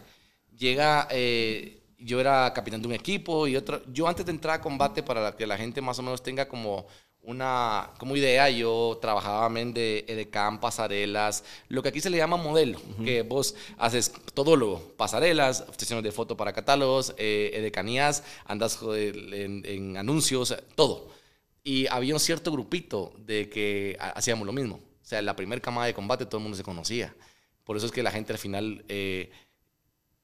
Llega... 0.58 1.08
eh, 1.12 1.78
yo 2.04 2.20
era 2.20 2.52
capitán 2.54 2.82
de 2.82 2.88
un 2.88 2.94
equipo 2.94 3.46
y 3.46 3.56
otro... 3.56 3.82
Yo 3.94 4.08
antes 4.08 4.26
de 4.26 4.32
entrar 4.32 4.56
a 4.56 4.62
combate, 4.62 5.04
para 5.04 5.36
que 5.36 5.46
la 5.46 5.58
gente 5.58 5.82
más 5.82 6.00
o 6.00 6.02
menos 6.02 6.24
tenga 6.24 6.48
como 6.48 6.88
una 7.24 7.92
como 8.00 8.16
idea, 8.16 8.50
yo 8.50 8.98
trabajaba 9.02 9.48
men 9.50 9.74
de 9.74 10.06
edecán, 10.08 10.60
pasarelas, 10.60 11.44
lo 11.70 11.84
que 11.84 11.90
aquí 11.90 12.02
se 12.02 12.10
le 12.10 12.18
llama 12.18 12.38
modelo, 12.38 12.80
que 13.06 13.22
vos 13.22 13.56
haces 13.78 14.12
todólogo, 14.34 14.80
pasarelas, 14.98 15.64
sesiones 15.78 16.04
de 16.04 16.12
foto 16.12 16.36
para 16.36 16.52
catálogos, 16.54 17.14
eh, 17.18 17.52
edecanías, 17.54 18.24
andas 18.46 18.80
en, 18.96 19.64
en 19.66 19.98
anuncios, 19.98 20.56
todo. 20.76 21.10
Y 21.64 21.86
había 21.88 22.14
un 22.16 22.20
cierto 22.20 22.52
grupito 22.52 23.14
de 23.20 23.50
que 23.50 23.96
ha- 24.00 24.10
hacíamos 24.12 24.48
lo 24.48 24.54
mismo. 24.54 24.78
O 24.78 25.06
sea, 25.06 25.22
la 25.22 25.36
primera 25.36 25.62
camada 25.62 25.86
de 25.88 25.94
combate 25.94 26.26
todo 26.26 26.38
el 26.38 26.44
mundo 26.44 26.58
se 26.58 26.64
conocía. 26.64 27.14
Por 27.64 27.78
eso 27.78 27.86
es 27.86 27.92
que 27.92 28.02
la 28.02 28.12
gente 28.12 28.34
al 28.34 28.40
final 28.40 28.84
eh, 28.88 29.30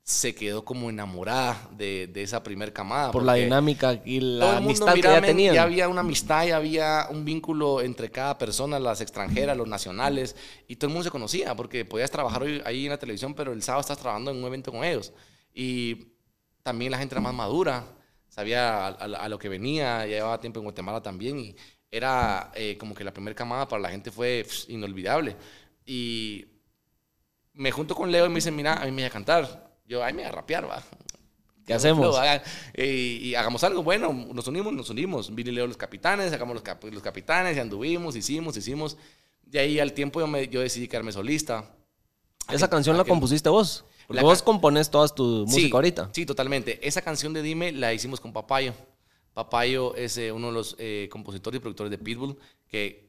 se 0.09 0.33
quedó 0.33 0.63
como 0.63 0.89
enamorada 0.89 1.69
de, 1.75 2.07
de 2.07 2.23
esa 2.23 2.41
primera 2.41 2.71
camada. 2.73 3.11
por 3.11 3.23
la 3.23 3.33
dinámica 3.43 4.01
y 4.05 4.21
la 4.21 4.51
amistad 4.57 4.93
que 4.95 5.01
ya 5.01 5.21
tenían. 5.27 5.53
Ya 5.55 5.63
había 5.63 5.89
una 5.89 5.99
amistad, 6.01 6.45
ya 6.47 6.55
había 6.55 7.07
un 7.09 7.25
vínculo 7.25 7.81
entre 7.81 8.09
cada 8.09 8.37
persona, 8.37 8.79
las 8.79 9.01
extranjeras, 9.01 9.57
los 9.57 9.67
nacionales, 9.67 10.35
y 10.67 10.77
todo 10.77 10.87
el 10.87 10.93
mundo 10.93 11.03
se 11.03 11.11
conocía, 11.11 11.55
porque 11.55 11.83
podías 11.83 12.09
trabajar 12.09 12.43
hoy 12.43 12.61
ahí 12.65 12.85
en 12.85 12.91
la 12.91 12.97
televisión, 12.97 13.33
pero 13.33 13.51
el 13.51 13.61
sábado 13.61 13.81
estás 13.81 13.97
trabajando 13.97 14.31
en 14.31 14.37
un 14.37 14.45
evento 14.45 14.71
con 14.71 14.85
ellos. 14.85 15.11
Y 15.53 16.13
también 16.63 16.91
la 16.91 16.99
gente 16.99 17.13
era 17.15 17.21
más 17.21 17.33
madura, 17.33 17.83
sabía 18.29 18.87
a, 18.87 18.89
a- 18.91 18.93
a 19.25 19.29
lo 19.29 19.37
que 19.37 19.49
venía, 19.49 20.05
ya 20.05 20.15
llevaba 20.15 20.39
tiempo 20.39 20.59
en 20.61 20.63
Guatemala 20.65 21.01
también, 21.01 21.37
y 21.37 21.55
era 21.91 22.51
eh, 22.55 22.77
como 22.77 22.95
que 22.95 23.03
la 23.03 23.11
primera 23.13 23.35
camada 23.35 23.67
para 23.67 23.81
la 23.81 23.89
gente 23.89 24.09
fue 24.11 24.45
inolvidable. 24.69 25.35
Y 25.85 26.45
me 27.53 27.71
junto 27.71 27.95
con 27.95 28.11
Leo 28.11 28.25
y 28.25 28.29
me 28.29 28.35
dice, 28.35 28.51
mira, 28.51 28.73
a 28.75 28.85
mí 28.85 28.91
me 28.91 29.01
voy 29.01 29.05
a 29.05 29.09
cantar. 29.09 29.66
Yo, 29.87 30.03
ay, 30.03 30.13
me 30.13 30.23
voy 30.23 30.29
a 30.29 30.31
rapear, 30.33 30.69
va. 30.69 30.83
¿Qué 31.65 31.73
hacemos? 31.73 32.15
Y 32.77 33.35
hagamos 33.35 33.63
algo. 33.63 33.83
Bueno, 33.83 34.13
nos 34.33 34.47
unimos, 34.47 34.73
nos 34.73 34.89
unimos. 34.89 35.29
Y 35.35 35.43
Leo 35.43 35.67
los 35.67 35.77
capitanes, 35.77 36.31
sacamos 36.31 36.53
los, 36.53 36.63
cap- 36.63 36.83
los 36.83 37.01
capitanes 37.03 37.57
y 37.57 37.59
anduvimos, 37.59 38.15
hicimos, 38.15 38.55
hicimos. 38.55 38.97
De 39.43 39.59
ahí 39.59 39.79
al 39.79 39.93
tiempo 39.93 40.19
yo, 40.19 40.27
me, 40.27 40.47
yo 40.47 40.61
decidí 40.61 40.87
quedarme 40.87 41.11
solista. 41.11 41.73
Esa 42.49 42.69
canción 42.69 42.97
la 42.97 43.03
compusiste 43.03 43.49
vos. 43.49 43.83
Porque 44.07 44.21
La 44.21 44.23
vos 44.23 44.41
compones 44.41 44.89
todas 44.89 45.13
tu 45.13 45.45
música 45.45 45.67
sí, 45.67 45.71
ahorita. 45.73 46.09
Sí, 46.13 46.25
totalmente. 46.25 46.79
Esa 46.87 47.01
canción 47.01 47.33
de 47.33 47.41
Dime 47.41 47.73
la 47.73 47.93
hicimos 47.93 48.21
con 48.21 48.31
Papayo. 48.31 48.73
Papayo 49.33 49.93
es 49.95 50.17
eh, 50.17 50.31
uno 50.31 50.47
de 50.47 50.53
los 50.53 50.75
eh, 50.79 51.09
compositores 51.11 51.57
y 51.57 51.61
productores 51.61 51.91
de 51.91 51.97
Pitbull, 51.97 52.37
que 52.69 53.06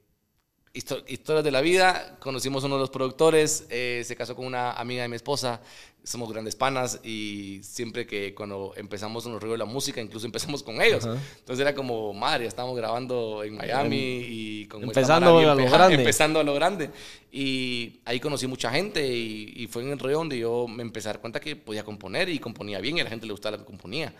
histo- 0.79 1.03
historias 1.09 1.45
de 1.45 1.51
la 1.51 1.61
vida, 1.61 2.17
conocimos 2.21 2.63
a 2.63 2.67
uno 2.67 2.77
de 2.77 2.81
los 2.81 2.91
productores, 2.91 3.67
eh, 3.71 4.03
se 4.05 4.17
casó 4.17 4.35
con 4.37 4.47
una 4.47 4.73
amiga 4.73 5.03
de 5.03 5.09
mi 5.09 5.17
esposa, 5.17 5.61
somos 6.05 6.33
grandes 6.33 6.55
panas 6.57 7.01
y 7.05 7.61
siempre 7.63 8.07
que 8.07 8.35
cuando 8.35 8.73
empezamos 8.77 9.27
en 9.27 9.33
los 9.33 9.43
ríos 9.43 9.53
de 9.55 9.59
la 9.59 9.65
música, 9.67 10.01
incluso 10.01 10.25
empezamos 10.25 10.63
con 10.63 10.81
ellos. 10.81 11.05
Ajá. 11.05 11.19
Entonces 11.41 11.61
era 11.61 11.75
como, 11.75 12.15
madre, 12.15 12.47
estábamos 12.47 12.77
grabando 12.79 13.43
en 13.45 13.57
Miami 13.57 13.97
y 14.27 14.67
con 14.69 14.83
Empezando 14.85 15.39
a 15.39 15.55
lo 15.55 15.57
grande. 15.71 15.95
Empezando 16.01 16.41
a 16.41 16.45
lo 16.45 16.55
grande. 16.55 16.91
Y 17.31 18.01
ahí 18.07 18.21
conocí 18.21 18.47
mucha 18.47 18.71
gente 18.71 19.07
y, 19.07 19.53
y 19.57 19.67
fue 19.67 19.83
en 19.83 19.91
el 19.91 19.99
rollo 19.99 20.17
donde 20.19 20.39
yo 20.39 20.67
me 20.67 20.83
empecé 20.83 21.09
a 21.09 21.13
dar 21.13 21.21
cuenta 21.21 21.41
que 21.41 21.57
podía 21.57 21.85
componer 21.85 22.29
y 22.31 22.39
componía 22.39 22.81
bien 22.81 22.97
y 22.97 23.01
a 23.01 23.05
la 23.05 23.11
gente 23.11 23.27
le 23.27 23.33
gustaba 23.33 23.57
lo 23.59 23.65
que 23.65 23.67
componía. 23.67 24.15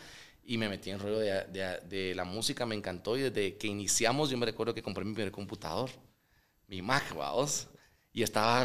Y 0.45 0.59
me 0.59 0.69
metí 0.69 0.91
en 0.91 0.97
el 0.97 1.03
rollo 1.03 1.19
de, 1.21 1.45
de- 1.47 1.81
de 1.89 2.15
la 2.15 2.25
música, 2.25 2.67
me 2.67 2.75
encantó 2.75 3.17
y 3.17 3.23
desde 3.23 3.57
que 3.57 3.67
iniciamos 3.67 4.29
yo 4.31 4.37
me 4.37 4.47
recuerdo 4.47 4.75
que 4.75 4.83
compré 4.83 5.05
mi 5.05 5.15
primer 5.15 5.31
computador, 5.33 5.89
mi 6.69 6.83
Mac, 6.83 7.15
vamos. 7.17 7.67
Y 8.13 8.23
estaba... 8.23 8.63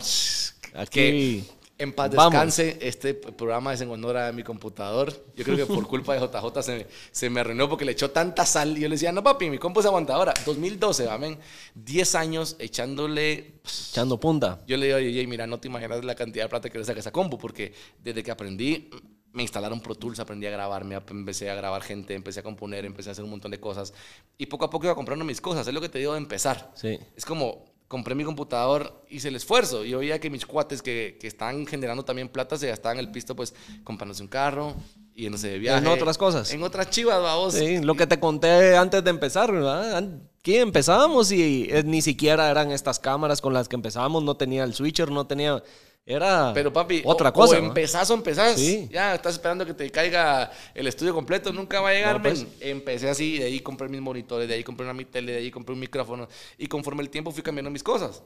Aquí 0.76 0.90
que 0.90 1.44
en 1.78 1.94
paz 1.94 2.12
vamos. 2.12 2.34
descanse, 2.34 2.78
este 2.82 3.14
programa 3.14 3.74
es 3.74 3.82
en 3.82 3.90
honor 3.90 4.18
a 4.18 4.32
mi 4.32 4.44
computador. 4.44 5.12
Yo 5.36 5.44
creo 5.44 5.58
que 5.58 5.66
por 5.66 5.88
culpa 5.88 6.14
de 6.14 6.20
JJ 6.20 6.62
se, 6.62 6.88
se 7.12 7.30
me 7.30 7.42
arruinó 7.42 7.68
porque 7.68 7.86
le 7.86 7.92
echó 7.92 8.12
tanta 8.12 8.46
sal. 8.46 8.78
Y 8.78 8.82
yo 8.82 8.88
le 8.88 8.96
decía, 8.96 9.12
no 9.12 9.24
papi, 9.24 9.50
mi 9.50 9.58
compu 9.58 9.80
es 9.80 9.86
aguantadora. 9.86 10.34
2012, 10.46 11.10
amén. 11.10 11.38
10 11.76 12.16
años 12.16 12.56
echándole... 12.60 13.60
echando 13.90 14.20
punta. 14.20 14.62
Yo 14.68 14.78
le 14.78 14.86
digo 14.88 14.98
DJ, 14.98 15.28
mira, 15.28 15.48
no 15.48 15.60
te 15.60 15.68
imaginas 15.68 16.04
la 16.06 16.16
cantidad 16.16 16.46
de 16.46 16.50
plata 16.50 16.70
que 16.70 16.78
le 16.78 16.86
saca 16.86 17.00
esa 17.00 17.12
compu, 17.12 17.38
porque 17.38 17.74
desde 18.00 18.24
que 18.24 18.32
aprendí, 18.32 18.90
me 19.32 19.42
instalaron 19.42 19.82
Pro 19.82 19.96
Tools, 19.96 20.20
aprendí 20.20 20.46
a 20.46 20.52
grabar, 20.52 20.86
me 20.86 20.96
empecé 20.96 21.50
a 21.50 21.56
grabar 21.56 21.82
gente, 21.82 22.14
empecé 22.14 22.42
a 22.42 22.44
componer, 22.44 22.86
empecé 22.86 23.10
a 23.10 23.12
hacer 23.14 23.24
un 23.24 23.32
montón 23.32 23.50
de 23.50 23.60
cosas. 23.60 23.94
Y 24.38 24.46
poco 24.46 24.66
a 24.66 24.70
poco 24.70 24.86
iba 24.86 24.96
comprando 24.96 25.26
mis 25.26 25.42
cosas, 25.42 25.68
es 25.68 25.74
lo 25.74 25.82
que 25.82 25.90
te 25.90 25.98
digo 25.98 26.14
de 26.14 26.20
empezar. 26.20 26.72
Sí. 26.76 27.00
Es 27.16 27.26
como, 27.26 27.66
compré 27.94 28.16
mi 28.16 28.24
computador, 28.24 29.06
hice 29.08 29.28
el 29.28 29.36
esfuerzo. 29.36 29.84
Yo 29.84 30.00
veía 30.00 30.20
que 30.20 30.32
mis 30.32 30.48
cuates 30.48 30.82
que, 30.82 31.16
que 31.22 31.28
están 31.28 31.68
generando 31.68 32.04
también 32.04 32.28
plata 32.28 32.58
se 32.58 32.68
gastaban 32.68 32.98
el 32.98 33.12
pisto, 33.12 33.36
pues, 33.36 33.54
comprándose 33.84 34.24
un 34.24 34.30
carro, 34.30 34.74
yéndose 35.14 35.50
de 35.50 35.60
viaje. 35.60 35.86
En 35.86 35.92
otras 35.92 36.18
cosas. 36.18 36.52
En 36.52 36.64
otras 36.64 36.90
chivas, 36.90 37.22
vamos. 37.22 37.54
Sí, 37.54 37.78
lo 37.78 37.94
que 37.94 38.08
te 38.08 38.20
conté 38.20 38.76
antes 38.76 39.04
de 39.04 39.12
empezar, 39.12 39.52
¿verdad? 39.52 39.96
Aquí 40.40 40.56
empezábamos 40.56 41.32
y 41.32 41.68
eh, 41.70 41.84
ni 41.84 42.02
siquiera 42.02 42.50
eran 42.50 42.72
estas 42.72 42.98
cámaras 42.98 43.42
con 43.42 43.54
las 43.54 43.70
que 43.70 43.76
empezábamos, 43.76 44.24
no 44.24 44.38
tenía 44.38 44.64
el 44.64 44.74
switcher, 44.74 45.12
no 45.12 45.28
tenía... 45.28 45.62
Era 46.06 46.52
Pero 46.54 46.74
papi, 46.74 47.02
otra 47.06 47.30
o, 47.30 47.34
cosa. 47.34 47.58
o 47.58 47.62
¿no? 47.62 47.68
empezás 47.68 48.10
o 48.10 48.14
empezás. 48.14 48.60
Sí. 48.60 48.90
Ya 48.92 49.16
estás 49.16 49.36
esperando 49.36 49.66
que 49.66 49.74
te 49.74 49.90
caiga 49.90 50.52
el 50.74 50.88
estudio 50.88 51.14
completo, 51.14 51.54
nunca 51.54 51.80
va 51.80 51.90
a 51.90 51.94
llegar. 51.94 52.18
No, 52.18 52.24
pues. 52.24 52.46
Empecé 52.60 53.10
así, 53.10 53.38
de 53.38 53.46
ahí 53.46 53.62
compré 53.62 53.88
mis 53.88 54.02
monitores, 54.02 54.48
de 54.48 54.56
ahí 54.56 54.64
compré 54.64 54.86
una 54.86 54.94
mi 54.94 55.06
tele, 55.06 55.32
de 55.32 55.38
ahí 55.38 55.52
compré 55.52 55.74
un 55.74 55.80
micrófono 55.80 56.28
y 56.58 56.68
conforme 56.68 57.04
el 57.04 57.10
tiempo 57.10 57.32
fui 57.32 57.42
cambiando 57.42 57.72
mis 57.72 57.84
cosas. 57.84 58.22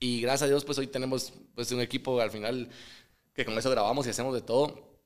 Y 0.00 0.20
gracias 0.22 0.42
a 0.42 0.46
Dios, 0.46 0.64
pues 0.64 0.78
hoy 0.78 0.86
tenemos 0.86 1.32
pues 1.54 1.70
un 1.72 1.80
equipo 1.80 2.20
al 2.20 2.30
final 2.30 2.68
que 3.34 3.44
con 3.44 3.56
eso 3.58 3.70
grabamos 3.70 4.06
y 4.06 4.10
hacemos 4.10 4.34
de 4.34 4.40
todo. 4.40 4.96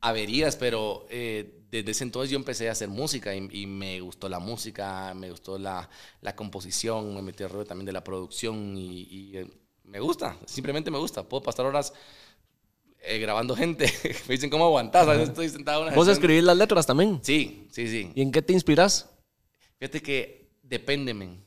Averías, 0.00 0.56
pero 0.56 1.06
eh, 1.10 1.62
desde 1.70 1.90
ese 1.92 2.04
entonces 2.04 2.30
yo 2.30 2.36
empecé 2.36 2.68
a 2.68 2.72
hacer 2.72 2.88
música 2.88 3.34
y, 3.34 3.66
me 3.66 4.00
gustó 4.00 4.28
la 4.28 4.38
música, 4.38 5.14
me 5.14 5.30
gustó 5.30 5.58
la, 5.58 5.88
la 6.20 6.36
composición, 6.36 7.14
me 7.14 7.22
metí 7.22 7.42
al 7.44 7.50
rollo 7.50 7.64
también 7.64 7.86
de 7.86 7.92
la 7.92 8.04
producción 8.04 8.76
y, 8.76 9.32
eh, 9.34 9.46
me 9.84 10.00
gusta, 10.00 10.36
simplemente 10.46 10.90
me 10.90 10.98
gusta. 10.98 11.22
Puedo 11.22 11.42
pasar 11.42 11.66
horas 11.66 11.92
eh, 13.00 13.18
grabando 13.18 13.56
gente. 13.56 13.92
me 14.28 14.34
dicen, 14.34 14.50
¿cómo 14.50 14.64
aguantas? 14.64 15.06
A 15.06 15.12
veces 15.12 15.28
estoy 15.30 15.48
sentado 15.48 15.90
¿Vos 15.90 16.08
escribís 16.08 16.44
las 16.44 16.56
letras 16.56 16.86
también? 16.86 17.20
Sí, 17.22 17.68
sí, 17.70 17.88
sí. 17.88 18.12
¿Y 18.14 18.22
en 18.22 18.30
qué 18.30 18.42
te 18.42 18.52
inspiras? 18.52 19.08
Fíjate 19.78 20.00
que 20.00 20.50
depende, 20.62 21.12
men. 21.12 21.44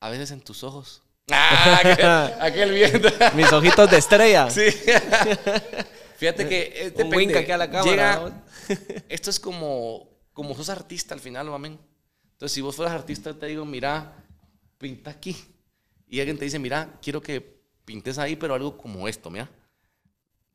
A 0.00 0.10
veces 0.10 0.30
en 0.30 0.40
tus 0.40 0.62
ojos. 0.62 1.02
Ah, 1.30 2.38
aquel, 2.40 2.72
viento. 2.72 3.10
Mis 3.34 3.52
ojitos 3.52 3.90
de 3.90 3.98
estrella. 3.98 4.48
Sí. 4.48 4.62
Fíjate 6.16 6.48
que 6.48 6.72
eh, 6.74 7.04
Un 7.04 7.14
wink 7.14 7.36
aquí 7.36 7.50
a 7.50 7.58
la 7.58 7.70
cámara. 7.70 8.44
esto 9.10 9.28
es 9.28 9.38
como, 9.38 10.08
como 10.32 10.54
sos 10.54 10.70
artista 10.70 11.14
al 11.14 11.20
final, 11.20 11.50
mamen. 11.50 11.78
Entonces, 12.32 12.54
si 12.54 12.62
vos 12.62 12.74
fueras 12.74 12.94
artista, 12.94 13.34
te 13.34 13.46
digo, 13.46 13.66
mira, 13.66 14.24
pinta 14.78 15.10
aquí. 15.10 15.36
Y 16.06 16.20
alguien 16.20 16.38
te 16.38 16.46
dice, 16.46 16.58
mira, 16.58 16.98
quiero 17.02 17.20
que 17.20 17.57
pintes 17.88 18.18
ahí, 18.18 18.36
pero 18.36 18.52
algo 18.52 18.76
como 18.76 19.08
esto, 19.08 19.30
mira. 19.30 19.48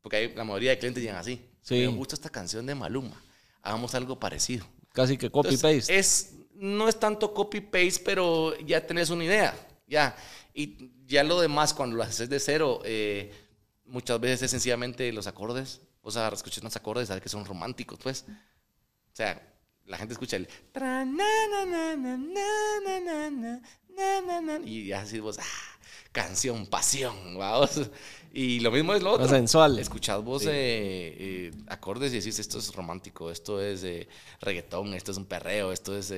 Porque 0.00 0.16
hay, 0.16 0.34
la 0.36 0.44
mayoría 0.44 0.70
de 0.70 0.78
clientes 0.78 1.02
llegan 1.02 1.18
así. 1.18 1.44
Sí. 1.62 1.74
Me 1.74 1.88
gusta 1.88 2.14
esta 2.14 2.30
canción 2.30 2.64
de 2.64 2.76
Maluma. 2.76 3.20
Hagamos 3.60 3.92
algo 3.96 4.20
parecido. 4.20 4.64
Casi 4.92 5.16
que 5.18 5.28
copy-paste. 5.32 5.98
Es, 5.98 6.34
no 6.54 6.88
es 6.88 6.96
tanto 7.00 7.34
copy-paste, 7.34 8.02
pero 8.04 8.56
ya 8.60 8.86
tenés 8.86 9.10
una 9.10 9.24
idea. 9.24 9.52
Ya. 9.88 10.14
Y 10.54 10.92
ya 11.06 11.24
lo 11.24 11.40
demás, 11.40 11.74
cuando 11.74 11.96
lo 11.96 12.04
haces 12.04 12.28
de 12.28 12.38
cero, 12.38 12.80
eh, 12.84 13.32
muchas 13.84 14.20
veces 14.20 14.42
es 14.42 14.50
sencillamente 14.52 15.12
los 15.12 15.26
acordes. 15.26 15.80
O 16.02 16.12
sea, 16.12 16.28
escuchas 16.28 16.58
unos 16.58 16.76
acordes, 16.76 17.08
sabes 17.08 17.20
que 17.20 17.28
son 17.28 17.44
románticos, 17.44 17.98
pues. 18.00 18.26
O 18.28 19.16
sea, 19.16 19.42
la 19.86 19.98
gente 19.98 20.12
escucha 20.12 20.36
el. 20.36 20.48
Y 24.64 24.86
ya 24.86 25.00
así 25.00 25.18
vos, 25.18 25.38
ah, 25.40 25.73
canción, 26.14 26.66
pasión, 26.66 27.36
vamos. 27.36 27.90
Y 28.32 28.60
lo 28.60 28.70
mismo 28.70 28.94
es 28.94 29.02
lo 29.02 29.12
otro. 29.12 29.28
sensual. 29.28 29.78
Escuchad 29.78 30.22
vos 30.22 30.44
eh, 30.46 31.52
acordes 31.66 32.12
y 32.14 32.20
decís, 32.20 32.38
esto 32.38 32.58
es 32.58 32.74
romántico, 32.74 33.30
esto 33.30 33.60
es 33.60 33.84
reggaetón, 34.40 34.94
esto 34.94 35.12
es 35.12 35.18
un 35.18 35.26
perreo, 35.26 35.70
esto 35.70 35.94
es. 35.96 36.12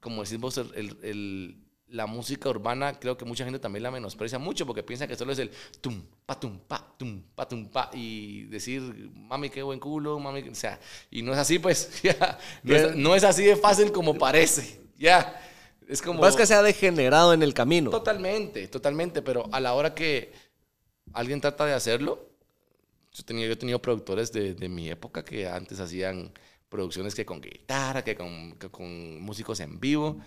como 0.00 0.22
decís 0.22 0.38
vos, 0.38 0.58
el 0.58 1.66
la 1.88 2.06
música 2.06 2.48
urbana 2.48 2.98
creo 2.98 3.16
que 3.16 3.24
mucha 3.24 3.44
gente 3.44 3.58
también 3.58 3.84
la 3.84 3.90
menosprecia 3.90 4.38
mucho 4.38 4.66
porque 4.66 4.82
piensa 4.82 5.06
que 5.06 5.16
solo 5.16 5.32
es 5.32 5.38
el 5.38 5.50
tum, 5.80 6.02
pa, 6.24 6.38
tum, 6.38 6.58
pa, 6.58 6.84
tum, 6.98 7.22
pa, 7.34 7.46
tum, 7.48 7.68
pa 7.68 7.90
y 7.92 8.44
decir, 8.44 8.82
mami, 9.14 9.50
qué 9.50 9.62
buen 9.62 9.78
culo, 9.78 10.18
mami, 10.18 10.48
o 10.48 10.54
sea, 10.54 10.80
y 11.10 11.22
no 11.22 11.32
es 11.32 11.38
así, 11.38 11.58
pues, 11.58 12.02
ya, 12.02 12.38
no, 12.94 13.14
es, 13.14 13.24
así 13.24 13.44
de 13.44 13.56
fácil 13.56 13.92
como 13.92 14.14
parece, 14.14 14.80
ya. 14.98 15.42
Es 15.88 16.02
como... 16.02 16.20
Más 16.20 16.36
que 16.36 16.46
se 16.46 16.54
ha 16.54 16.62
degenerado 16.62 17.32
en 17.32 17.42
el 17.42 17.54
camino. 17.54 17.90
Totalmente, 17.90 18.68
totalmente, 18.68 19.22
pero 19.22 19.48
a 19.52 19.60
la 19.60 19.74
hora 19.74 19.94
que 19.94 20.32
alguien 21.12 21.40
trata 21.40 21.64
de 21.64 21.74
hacerlo, 21.74 22.28
yo, 23.12 23.24
tenía, 23.24 23.46
yo 23.46 23.52
he 23.52 23.56
tenido 23.56 23.80
productores 23.80 24.32
de, 24.32 24.54
de 24.54 24.68
mi 24.68 24.90
época 24.90 25.24
que 25.24 25.48
antes 25.48 25.78
hacían 25.80 26.32
producciones 26.68 27.14
que 27.14 27.24
con 27.24 27.40
guitarra, 27.40 28.02
que 28.02 28.16
con, 28.16 28.52
que 28.58 28.68
con 28.68 29.20
músicos 29.20 29.60
en 29.60 29.78
vivo, 29.78 30.18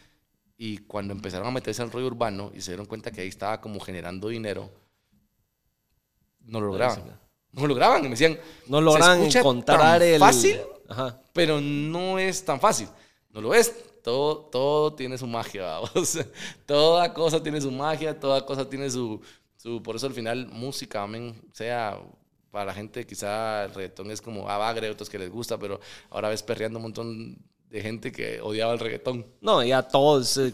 y 0.57 0.79
cuando 0.79 1.13
empezaron 1.13 1.47
a 1.47 1.51
meterse 1.51 1.81
al 1.81 1.91
rollo 1.91 2.07
urbano 2.07 2.51
y 2.53 2.61
se 2.61 2.71
dieron 2.71 2.85
cuenta 2.85 3.11
que 3.11 3.21
ahí 3.21 3.27
estaba 3.27 3.61
como 3.61 3.79
generando 3.79 4.27
dinero, 4.27 4.69
no 6.41 6.59
lo 6.59 6.67
lograban. 6.67 7.17
No 7.51 7.61
lo 7.61 7.67
lograban. 7.69 8.01
Y 8.01 8.03
me 8.03 8.09
decían, 8.11 8.37
no 8.67 8.81
lograban 8.81 9.23
encontrar 9.23 10.03
el. 10.03 10.19
fácil, 10.19 10.59
pero 11.33 11.61
no 11.61 12.19
es 12.19 12.43
tan 12.43 12.59
fácil. 12.59 12.89
No 13.29 13.41
lo 13.41 13.53
es. 13.53 13.73
Todo, 14.03 14.37
todo 14.45 14.93
tiene 14.93 15.17
su 15.17 15.27
magia, 15.27 15.79
vamos. 15.79 16.17
toda 16.65 17.13
cosa 17.13 17.41
tiene 17.41 17.59
su 17.61 17.71
magia, 17.71 18.19
toda 18.19 18.45
cosa 18.45 18.67
tiene 18.67 18.89
su, 18.89 19.21
su. 19.57 19.81
Por 19.81 19.95
eso 19.95 20.07
al 20.07 20.13
final, 20.13 20.47
música, 20.47 21.03
amén, 21.03 21.41
sea 21.53 21.99
para 22.51 22.65
la 22.65 22.73
gente 22.73 23.05
quizá 23.05 23.65
el 23.65 23.73
reggaetón 23.73 24.11
es 24.11 24.21
como 24.21 24.49
abagre, 24.49 24.87
ah, 24.87 24.91
otros 24.91 25.09
que 25.09 25.19
les 25.19 25.29
gusta, 25.29 25.57
pero 25.57 25.79
ahora 26.09 26.29
ves 26.29 26.43
perreando 26.43 26.79
un 26.79 26.83
montón 26.83 27.37
de 27.69 27.81
gente 27.81 28.11
que 28.11 28.41
odiaba 28.41 28.73
el 28.73 28.79
reggaetón. 28.79 29.25
No, 29.41 29.63
ya 29.63 29.83
todos 29.83 30.37
eh, 30.37 30.53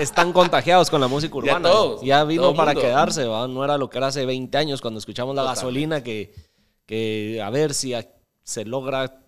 están 0.00 0.32
contagiados 0.32 0.90
con 0.90 1.00
la 1.00 1.08
música 1.08 1.36
urbana. 1.36 1.68
Ya, 1.68 1.74
todos, 1.74 2.02
ya 2.02 2.24
vino 2.24 2.54
para 2.54 2.74
quedarse, 2.74 3.24
¿va? 3.26 3.46
No 3.46 3.64
era 3.64 3.78
lo 3.78 3.88
que 3.88 3.98
era 3.98 4.08
hace 4.08 4.26
20 4.26 4.58
años 4.58 4.80
cuando 4.80 4.98
escuchamos 4.98 5.36
la 5.36 5.44
gasolina 5.44 6.02
que, 6.02 6.34
que 6.84 7.40
a 7.42 7.50
ver 7.50 7.74
si 7.74 7.94
se 8.42 8.64
logra 8.64 9.22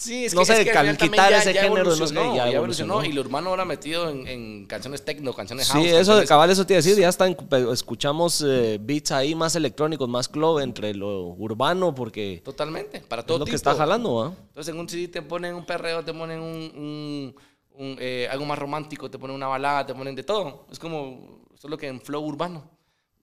Sí, 0.00 0.24
es 0.24 0.32
que, 0.32 0.38
no 0.38 0.46
sé, 0.46 0.64
quitar 0.96 1.30
ese 1.30 1.52
género, 1.52 1.94
no 1.94 2.06
sé, 2.06 2.14
ya, 2.14 2.50
evolucionó, 2.50 3.04
Y 3.04 3.12
lo 3.12 3.20
urbano 3.20 3.50
ahora 3.50 3.66
metido 3.66 4.08
en, 4.08 4.64
canciones 4.64 5.04
techno, 5.04 5.34
canciones 5.34 5.68
house. 5.68 5.84
Sí, 5.84 5.90
eso 5.90 6.16
de 6.16 6.26
cabal, 6.26 6.48
eso 6.48 6.64
te 6.64 6.72
iba 6.72 6.78
a 6.78 6.82
decir, 6.82 6.98
ya 6.98 7.10
están, 7.10 7.36
escuchamos 7.70 8.42
eh, 8.46 8.78
beats 8.80 9.12
ahí 9.12 9.34
más 9.34 9.54
electrónicos, 9.56 10.08
más 10.08 10.26
club 10.26 10.60
entre 10.60 10.94
lo 10.94 11.34
urbano, 11.34 11.94
porque... 11.94 12.40
Totalmente, 12.42 13.00
para 13.00 13.26
todo 13.26 13.36
es 13.36 13.40
lo 13.40 13.44
que 13.44 13.56
está 13.56 13.74
jalando, 13.74 14.22
¿ah? 14.22 14.34
Entonces 14.48 14.72
en 14.72 14.80
un 14.80 14.88
CD 14.88 15.06
te 15.08 15.20
ponen 15.20 15.54
un 15.54 15.66
perreo, 15.66 16.02
te 16.02 16.14
ponen 16.14 16.40
un, 16.40 17.34
eh, 17.76 18.26
algo 18.30 18.46
más 18.46 18.58
romántico, 18.58 19.10
te 19.10 19.18
ponen 19.18 19.36
una 19.36 19.48
balada, 19.48 19.84
te 19.84 19.94
ponen 19.94 20.14
de 20.14 20.22
todo. 20.22 20.66
Es 20.72 20.78
como, 20.78 21.42
eso 21.52 21.66
es 21.66 21.70
lo 21.70 21.76
que 21.76 21.88
en 21.88 22.00
flow 22.00 22.24
urbano. 22.24 22.70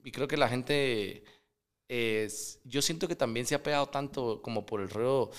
Y 0.05 0.11
creo 0.11 0.27
que 0.27 0.37
la 0.37 0.47
gente... 0.47 1.23
Es, 1.89 2.59
yo 2.65 2.81
siento 2.81 3.07
que 3.07 3.15
también 3.15 3.45
se 3.45 3.55
ha 3.55 3.63
pegado 3.63 3.87
tanto 3.87 4.41
como 4.41 4.65
por 4.65 4.81
el 4.81 4.89
rollo 4.89 5.31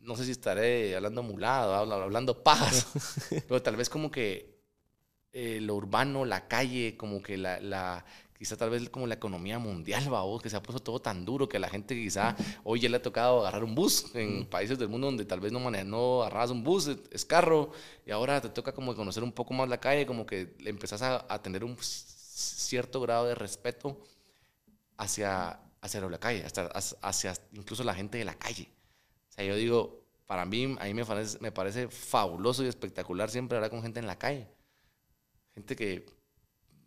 no 0.00 0.16
sé 0.16 0.24
si 0.24 0.30
estaré 0.30 0.96
hablando 0.96 1.22
mulado, 1.22 1.74
hablando 1.74 2.42
pajas, 2.42 2.86
pero 3.48 3.62
tal 3.62 3.76
vez 3.76 3.88
como 3.88 4.10
que 4.10 4.58
eh, 5.32 5.60
lo 5.60 5.74
urbano, 5.74 6.24
la 6.24 6.48
calle, 6.48 6.96
como 6.96 7.22
que 7.22 7.36
la, 7.36 7.60
la, 7.60 8.04
quizá 8.38 8.56
tal 8.56 8.70
vez 8.70 8.88
como 8.88 9.06
la 9.06 9.14
economía 9.14 9.58
mundial, 9.58 10.02
va 10.12 10.22
que 10.40 10.48
se 10.48 10.56
ha 10.56 10.62
puesto 10.62 10.82
todo 10.82 11.00
tan 11.00 11.24
duro 11.24 11.48
que 11.48 11.58
a 11.58 11.60
la 11.60 11.68
gente 11.68 11.94
quizá 11.94 12.36
hoy 12.64 12.80
ya 12.80 12.88
le 12.88 12.96
ha 12.96 13.02
tocado 13.02 13.40
agarrar 13.40 13.64
un 13.64 13.74
bus 13.74 14.14
en 14.14 14.46
países 14.46 14.78
del 14.78 14.88
mundo 14.88 15.08
donde 15.08 15.24
tal 15.24 15.40
vez 15.40 15.52
no, 15.52 15.70
no 15.70 16.22
agarras 16.22 16.50
un 16.50 16.62
bus, 16.62 16.88
es 17.10 17.24
carro, 17.24 17.72
y 18.06 18.10
ahora 18.10 18.40
te 18.40 18.48
toca 18.48 18.72
como 18.72 18.94
conocer 18.94 19.22
un 19.22 19.32
poco 19.32 19.52
más 19.54 19.68
la 19.68 19.80
calle, 19.80 20.06
como 20.06 20.24
que 20.24 20.54
empezás 20.64 21.02
a, 21.02 21.26
a 21.28 21.42
tener 21.42 21.64
un 21.64 21.76
cierto 21.80 23.00
grado 23.00 23.26
de 23.26 23.34
respeto 23.34 24.00
hacia, 24.96 25.60
hacia 25.80 26.00
la 26.00 26.18
calle, 26.18 26.44
hasta, 26.44 26.66
hacia 27.02 27.34
incluso 27.52 27.84
la 27.84 27.94
gente 27.94 28.18
de 28.18 28.24
la 28.24 28.34
calle 28.34 28.68
yo 29.46 29.54
digo, 29.56 30.04
para 30.26 30.44
mí, 30.44 30.76
a 30.78 30.84
mí 30.84 30.94
me 30.94 31.04
parece, 31.04 31.38
me 31.40 31.52
parece 31.52 31.88
fabuloso 31.88 32.64
y 32.64 32.68
espectacular 32.68 33.30
siempre 33.30 33.56
hablar 33.56 33.70
con 33.70 33.82
gente 33.82 33.98
en 33.98 34.06
la 34.06 34.18
calle. 34.18 34.46
Gente 35.54 35.74
que, 35.74 36.06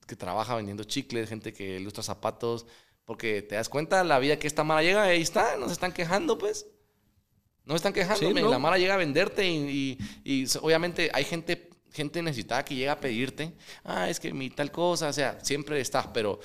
que 0.08 0.16
trabaja 0.16 0.56
vendiendo 0.56 0.84
chicles, 0.84 1.30
gente 1.30 1.52
que 1.54 1.80
ilustra 1.80 2.04
zapatos, 2.04 2.66
porque 3.06 3.42
te 3.42 3.56
das 3.56 3.68
cuenta 3.68 4.04
la 4.04 4.20
vida 4.20 4.38
que 4.38 4.48
esta 4.48 4.64
mara 4.64 4.84
llega, 4.84 5.04
ahí 5.04 5.22
está, 5.22 5.58
no 5.58 5.68
se 5.68 5.74
están 5.74 5.92
quejando, 5.92 6.38
pues. 6.38 6.68
No 7.66 7.76
están 7.76 7.94
quejando, 7.94 8.32
la 8.32 8.60
mara 8.60 8.78
llega 8.78 8.96
a 8.96 8.98
venderte 8.98 9.48
y, 9.48 9.98
y, 10.24 10.46
obviamente 10.62 11.10
hay 11.14 11.24
gente, 11.24 11.70
gente 11.92 12.22
necesitada 12.22 12.66
que 12.66 12.76
llega 12.76 12.94
a 12.94 13.00
pedirte, 13.00 13.54
ah, 13.84 14.10
es 14.10 14.20
que 14.20 14.34
mi 14.34 14.50
tal 14.50 14.72
cosa, 14.72 15.10
o 15.10 15.14
sea, 15.14 15.40
siempre 15.44 15.80
está, 15.80 16.12
pero 16.12 16.40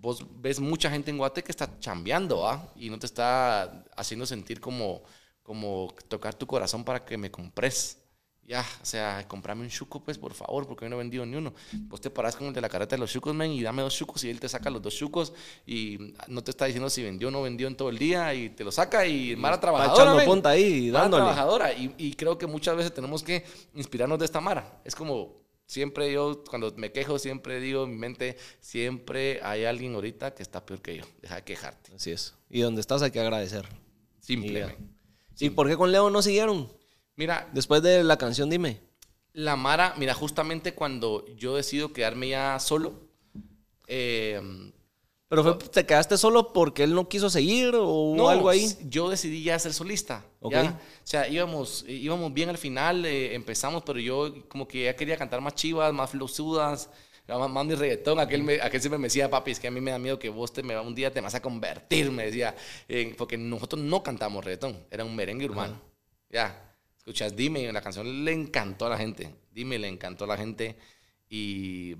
vos 0.00 0.24
ves 0.40 0.60
mucha 0.60 0.90
gente 0.90 1.10
en 1.10 1.18
Guate 1.18 1.42
que 1.42 1.52
está 1.52 1.78
chambeando, 1.78 2.48
¿ah? 2.48 2.72
Y 2.76 2.88
no 2.88 2.98
te 2.98 3.06
está 3.06 3.84
haciendo 3.96 4.26
sentir 4.26 4.60
como 4.60 5.02
como 5.50 5.92
tocar 6.06 6.32
tu 6.32 6.46
corazón 6.46 6.84
para 6.84 7.04
que 7.04 7.18
me 7.18 7.28
compres. 7.28 7.98
Ya, 8.44 8.64
o 8.80 8.86
sea, 8.86 9.26
comprame 9.26 9.62
un 9.62 9.68
chuco, 9.68 9.98
pues, 10.00 10.16
por 10.16 10.32
favor, 10.32 10.64
porque 10.64 10.84
yo 10.84 10.88
no 10.88 10.94
he 10.94 10.98
vendido 11.00 11.26
ni 11.26 11.34
uno. 11.34 11.52
Vos 11.88 12.00
te 12.00 12.08
paras 12.08 12.36
con 12.36 12.46
el 12.46 12.52
de 12.52 12.60
la 12.60 12.68
careta 12.68 12.94
de 12.94 13.00
los 13.00 13.10
chucos, 13.10 13.34
men, 13.34 13.50
y 13.50 13.60
dame 13.60 13.82
dos 13.82 13.92
chucos, 13.92 14.22
y 14.22 14.30
él 14.30 14.38
te 14.38 14.48
saca 14.48 14.70
los 14.70 14.80
dos 14.80 14.94
chucos, 14.94 15.32
y 15.66 16.14
no 16.28 16.44
te 16.44 16.52
está 16.52 16.66
diciendo 16.66 16.88
si 16.88 17.02
vendió 17.02 17.26
o 17.26 17.30
no 17.32 17.42
vendió 17.42 17.66
en 17.66 17.74
todo 17.74 17.90
el 17.90 17.98
día, 17.98 18.32
y 18.32 18.50
te 18.50 18.62
lo 18.62 18.70
saca, 18.70 19.04
y 19.04 19.34
Mara 19.34 19.58
trabajadora. 19.58 20.04
Echando 20.04 20.24
punta 20.24 20.50
ahí, 20.50 20.88
dándole. 20.88 21.24
trabajadora, 21.24 21.72
y, 21.72 21.96
y 21.98 22.12
creo 22.12 22.38
que 22.38 22.46
muchas 22.46 22.76
veces 22.76 22.94
tenemos 22.94 23.24
que 23.24 23.44
inspirarnos 23.74 24.20
de 24.20 24.26
esta 24.26 24.40
Mara. 24.40 24.80
Es 24.84 24.94
como, 24.94 25.34
siempre 25.66 26.12
yo, 26.12 26.44
cuando 26.48 26.72
me 26.76 26.92
quejo, 26.92 27.18
siempre 27.18 27.58
digo 27.58 27.82
en 27.86 27.90
mi 27.90 27.96
mente, 27.96 28.36
siempre 28.60 29.40
hay 29.42 29.64
alguien 29.64 29.96
ahorita 29.96 30.32
que 30.32 30.44
está 30.44 30.64
peor 30.64 30.80
que 30.80 30.98
yo. 30.98 31.04
Deja 31.20 31.34
de 31.34 31.42
quejarte. 31.42 31.96
Así 31.96 32.12
es. 32.12 32.36
Y 32.48 32.60
donde 32.60 32.80
estás 32.80 33.02
hay 33.02 33.10
que 33.10 33.18
agradecer. 33.18 33.66
Simplemente. 34.20 34.99
¿Y 35.40 35.50
por 35.50 35.68
qué 35.68 35.76
con 35.76 35.90
Leo 35.92 36.10
no 36.10 36.22
siguieron? 36.22 36.70
Mira. 37.16 37.48
Después 37.52 37.82
de 37.82 38.04
la 38.04 38.16
canción 38.16 38.50
Dime. 38.50 38.80
La 39.32 39.56
Mara, 39.56 39.94
mira, 39.96 40.14
justamente 40.14 40.74
cuando 40.74 41.24
yo 41.36 41.54
decido 41.54 41.92
quedarme 41.92 42.28
ya 42.28 42.58
solo. 42.58 42.94
Eh, 43.86 44.40
¿Pero 45.30 45.56
te 45.56 45.86
quedaste 45.86 46.18
solo 46.18 46.52
porque 46.52 46.82
él 46.82 46.92
no 46.92 47.08
quiso 47.08 47.30
seguir 47.30 47.72
o 47.76 48.28
algo 48.28 48.48
ahí? 48.48 48.68
Yo 48.88 49.08
decidí 49.08 49.44
ya 49.44 49.56
ser 49.60 49.72
solista. 49.72 50.24
O 50.40 50.50
sea, 51.04 51.28
íbamos, 51.28 51.84
íbamos 51.86 52.34
bien 52.34 52.48
al 52.48 52.58
final, 52.58 53.04
eh, 53.04 53.32
empezamos, 53.36 53.84
pero 53.86 54.00
yo 54.00 54.34
como 54.48 54.66
que 54.66 54.86
ya 54.86 54.96
quería 54.96 55.16
cantar 55.16 55.40
más 55.40 55.54
chivas, 55.54 55.92
más 55.92 56.10
flosudas, 56.10 56.90
más, 57.38 57.66
mi 57.66 57.74
reggaetón. 57.74 58.18
Aquel, 58.20 58.42
me, 58.42 58.60
aquel 58.60 58.80
siempre 58.80 58.98
me 58.98 59.06
decía, 59.06 59.30
papi, 59.30 59.52
es 59.52 59.60
que 59.60 59.68
a 59.68 59.70
mí 59.70 59.80
me 59.80 59.90
da 59.90 59.98
miedo 59.98 60.18
que 60.18 60.28
vos 60.28 60.52
te, 60.52 60.62
me, 60.62 60.78
un 60.78 60.94
día 60.94 61.12
te 61.12 61.20
vas 61.20 61.34
a 61.34 61.42
convertir, 61.42 62.10
me 62.10 62.26
decía. 62.26 62.54
porque 63.16 63.36
nosotros 63.36 63.82
no 63.82 64.02
cantamos 64.02 64.44
reggaetón, 64.44 64.76
era 64.90 65.04
un 65.04 65.14
merengue 65.14 65.46
urbano. 65.46 65.80
Ya. 66.28 66.74
O 66.94 66.98
escuchas 66.98 67.34
Dime, 67.34 67.72
la 67.72 67.80
canción 67.80 68.24
le 68.24 68.32
encantó 68.32 68.86
a 68.86 68.90
la 68.90 68.98
gente. 68.98 69.34
Dime, 69.50 69.78
le 69.78 69.88
encantó 69.88 70.24
a 70.24 70.28
la 70.28 70.36
gente. 70.36 70.76
Y, 71.28 71.96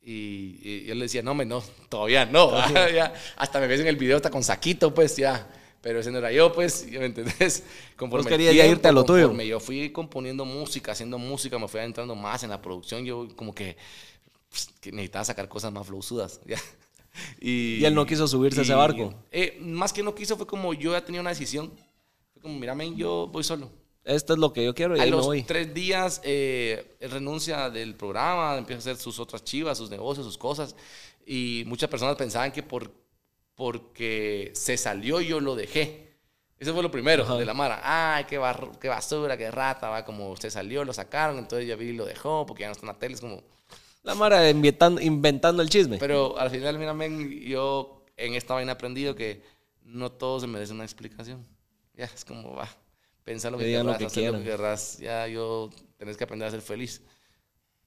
y, 0.00 0.60
y 0.62 0.84
yo 0.86 0.94
le 0.94 1.02
decía, 1.02 1.22
no, 1.22 1.34
me, 1.34 1.44
no, 1.44 1.62
todavía 1.88 2.26
no. 2.26 2.50
ya, 2.94 3.12
hasta 3.36 3.60
me 3.60 3.66
ves 3.66 3.80
en 3.80 3.86
el 3.86 3.96
video, 3.96 4.16
hasta 4.16 4.30
con 4.30 4.42
saquito, 4.42 4.92
pues 4.92 5.16
ya. 5.16 5.48
Pero 5.84 6.00
ese 6.00 6.10
no 6.10 6.16
era 6.16 6.32
yo, 6.32 6.50
pues, 6.50 6.86
¿me 6.90 7.04
entendés? 7.04 7.62
Conforme 7.96 8.26
querías 8.26 8.54
ya 8.54 8.66
irte 8.66 8.88
a 8.88 8.92
lo 8.92 9.04
tuyo. 9.04 9.30
Yo 9.42 9.60
fui 9.60 9.90
componiendo 9.90 10.46
música, 10.46 10.92
haciendo 10.92 11.18
música, 11.18 11.58
me 11.58 11.68
fui 11.68 11.78
adentrando 11.78 12.14
más 12.14 12.42
en 12.42 12.48
la 12.48 12.62
producción. 12.62 13.04
Yo 13.04 13.28
como 13.36 13.54
que, 13.54 13.76
que 14.80 14.92
necesitaba 14.92 15.24
sacar 15.24 15.48
cosas 15.48 15.72
más 15.72 15.86
flowsudas. 15.86 16.40
¿ya? 16.46 16.58
Y, 17.40 17.78
y, 17.80 17.84
él 17.84 17.94
no 17.94 18.06
quiso 18.06 18.26
subirse 18.26 18.60
a 18.60 18.62
ese 18.64 18.74
barco. 18.74 19.14
Eh, 19.30 19.58
más 19.60 19.92
que 19.92 20.02
no 20.02 20.14
quiso, 20.14 20.36
fue 20.36 20.46
como 20.46 20.74
yo 20.74 20.92
ya 20.92 21.04
tenía 21.04 21.20
una 21.20 21.30
decisión. 21.30 21.72
Fue 22.32 22.42
como, 22.42 22.58
mírame, 22.58 22.94
yo 22.94 23.28
voy 23.32 23.44
solo. 23.44 23.70
Esto 24.04 24.34
es 24.34 24.38
lo 24.38 24.52
que 24.52 24.64
yo 24.64 24.74
quiero 24.74 24.96
y 24.96 25.00
a 25.00 25.06
los 25.06 25.24
voy. 25.24 25.42
tres 25.44 25.72
días 25.72 26.20
eh, 26.24 26.96
renuncia 27.00 27.70
del 27.70 27.94
programa, 27.94 28.58
empieza 28.58 28.76
a 28.76 28.92
hacer 28.92 29.02
sus 29.02 29.18
otras 29.18 29.42
chivas, 29.44 29.78
sus 29.78 29.88
negocios, 29.88 30.26
sus 30.26 30.36
cosas. 30.36 30.76
Y 31.24 31.64
muchas 31.66 31.88
personas 31.88 32.14
pensaban 32.16 32.52
que 32.52 32.62
por, 32.62 32.90
porque 33.54 34.50
se 34.54 34.76
salió 34.76 35.22
yo 35.22 35.40
lo 35.40 35.56
dejé. 35.56 36.04
Eso 36.58 36.72
fue 36.74 36.82
lo 36.82 36.90
primero 36.90 37.38
de 37.38 37.44
la 37.44 37.54
Mara. 37.54 37.80
Ay, 37.82 38.24
qué, 38.24 38.40
qué 38.80 38.88
basura, 38.88 39.36
qué 39.36 39.50
rata, 39.50 39.88
va. 39.88 40.04
Como 40.04 40.30
usted 40.30 40.50
salió, 40.50 40.84
lo 40.84 40.92
sacaron, 40.92 41.38
entonces 41.38 41.66
ya 41.66 41.74
vi 41.74 41.86
y 41.86 41.92
lo 41.92 42.04
dejó 42.04 42.44
porque 42.46 42.62
ya 42.62 42.68
no 42.68 42.72
está 42.72 42.86
en 42.86 42.92
la 42.92 42.98
tele. 42.98 43.14
Es 43.14 43.20
como, 43.20 43.42
la 44.04 44.14
Mara 44.14 44.48
inventando, 44.48 45.00
inventando 45.00 45.62
el 45.62 45.68
chisme. 45.68 45.98
Pero 45.98 46.38
al 46.38 46.50
final, 46.50 46.78
mira, 46.78 46.94
yo 47.44 48.04
en 48.16 48.34
esta 48.34 48.54
vaina 48.54 48.72
he 48.72 48.74
aprendido 48.74 49.16
que 49.16 49.42
no 49.82 50.12
todo 50.12 50.38
se 50.38 50.46
merece 50.46 50.72
una 50.72 50.84
explicación. 50.84 51.44
Ya, 51.94 52.04
es 52.04 52.24
como, 52.24 52.54
va, 52.54 52.68
pensar 53.24 53.50
lo 53.50 53.58
que, 53.58 53.64
quieras, 53.64 53.86
lo 53.86 53.98
que 53.98 54.04
hacer 54.04 54.32
lo 54.32 54.38
que 54.38 54.44
querrás. 54.44 54.98
Ya, 54.98 55.26
yo 55.26 55.70
tenés 55.96 56.16
que 56.16 56.24
aprender 56.24 56.46
a 56.46 56.50
ser 56.50 56.60
feliz 56.60 57.02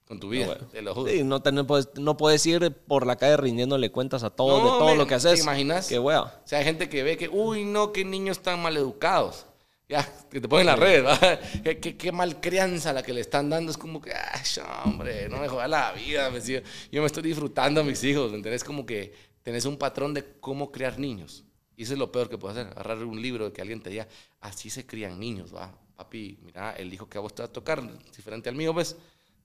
con 0.06 0.18
tu 0.18 0.30
vida, 0.30 0.58
te 0.72 0.82
lo 0.82 0.94
juro. 0.94 1.12
Sí, 1.12 1.22
no, 1.22 1.38
no, 1.38 1.66
puedes, 1.66 1.90
no 1.96 2.16
puedes 2.16 2.44
ir 2.46 2.72
por 2.72 3.06
la 3.06 3.16
calle 3.16 3.36
rindiéndole 3.36 3.92
cuentas 3.92 4.24
a 4.24 4.30
todos 4.30 4.64
de 4.64 4.70
todo 4.70 4.96
lo 4.96 5.06
que 5.06 5.14
haces. 5.14 5.34
¿Te 5.34 5.42
imaginas? 5.42 5.86
Qué 5.86 5.98
wea. 5.98 6.22
O 6.22 6.32
sea, 6.44 6.58
hay 6.58 6.64
gente 6.64 6.88
que 6.88 7.02
ve 7.02 7.16
que, 7.16 7.28
uy, 7.28 7.64
no, 7.64 7.92
qué 7.92 8.04
niños 8.04 8.40
tan 8.40 8.60
mal 8.60 8.76
educados. 8.76 9.46
Ya, 9.88 10.06
que 10.30 10.38
te 10.38 10.48
ponen 10.48 10.66
la 10.66 10.76
red, 10.76 11.02
¿verdad? 11.02 11.40
¿Qué, 11.62 11.96
qué, 11.96 12.12
mal 12.12 12.40
crianza 12.40 12.92
la 12.92 13.02
que 13.02 13.14
le 13.14 13.22
están 13.22 13.48
dando. 13.48 13.70
Es 13.70 13.78
como 13.78 14.02
que, 14.02 14.12
ay, 14.12 14.42
hombre, 14.84 15.28
no 15.30 15.38
me 15.38 15.48
jodas 15.48 15.70
la 15.70 15.92
vida. 15.92 16.28
Me 16.30 16.40
yo 16.40 16.60
me 17.00 17.06
estoy 17.06 17.22
disfrutando 17.22 17.80
a 17.80 17.84
mis 17.84 18.04
hijos, 18.04 18.30
¿me 18.30 18.36
entiendes? 18.36 18.64
Como 18.64 18.84
que 18.84 19.14
tenés 19.42 19.64
un 19.64 19.78
patrón 19.78 20.12
de 20.12 20.38
cómo 20.40 20.70
criar 20.70 20.98
niños. 20.98 21.44
Y 21.74 21.84
eso 21.84 21.94
es 21.94 21.98
lo 21.98 22.12
peor 22.12 22.28
que 22.28 22.36
puedes 22.36 22.58
hacer. 22.58 22.72
Agarrar 22.72 23.02
un 23.02 23.22
libro 23.22 23.46
de 23.46 23.52
que 23.52 23.62
alguien 23.62 23.80
te 23.80 23.88
diga, 23.88 24.06
así 24.40 24.68
se 24.68 24.84
crían 24.84 25.18
niños, 25.18 25.54
va. 25.54 25.72
Papi, 25.96 26.38
mira, 26.42 26.72
el 26.72 26.92
hijo 26.92 27.08
que 27.08 27.16
a 27.16 27.22
vos 27.22 27.34
te 27.34 27.42
va 27.42 27.46
a 27.48 27.52
tocar, 27.52 27.82
diferente 28.14 28.50
al 28.50 28.56
mío, 28.56 28.74
pues 28.74 28.94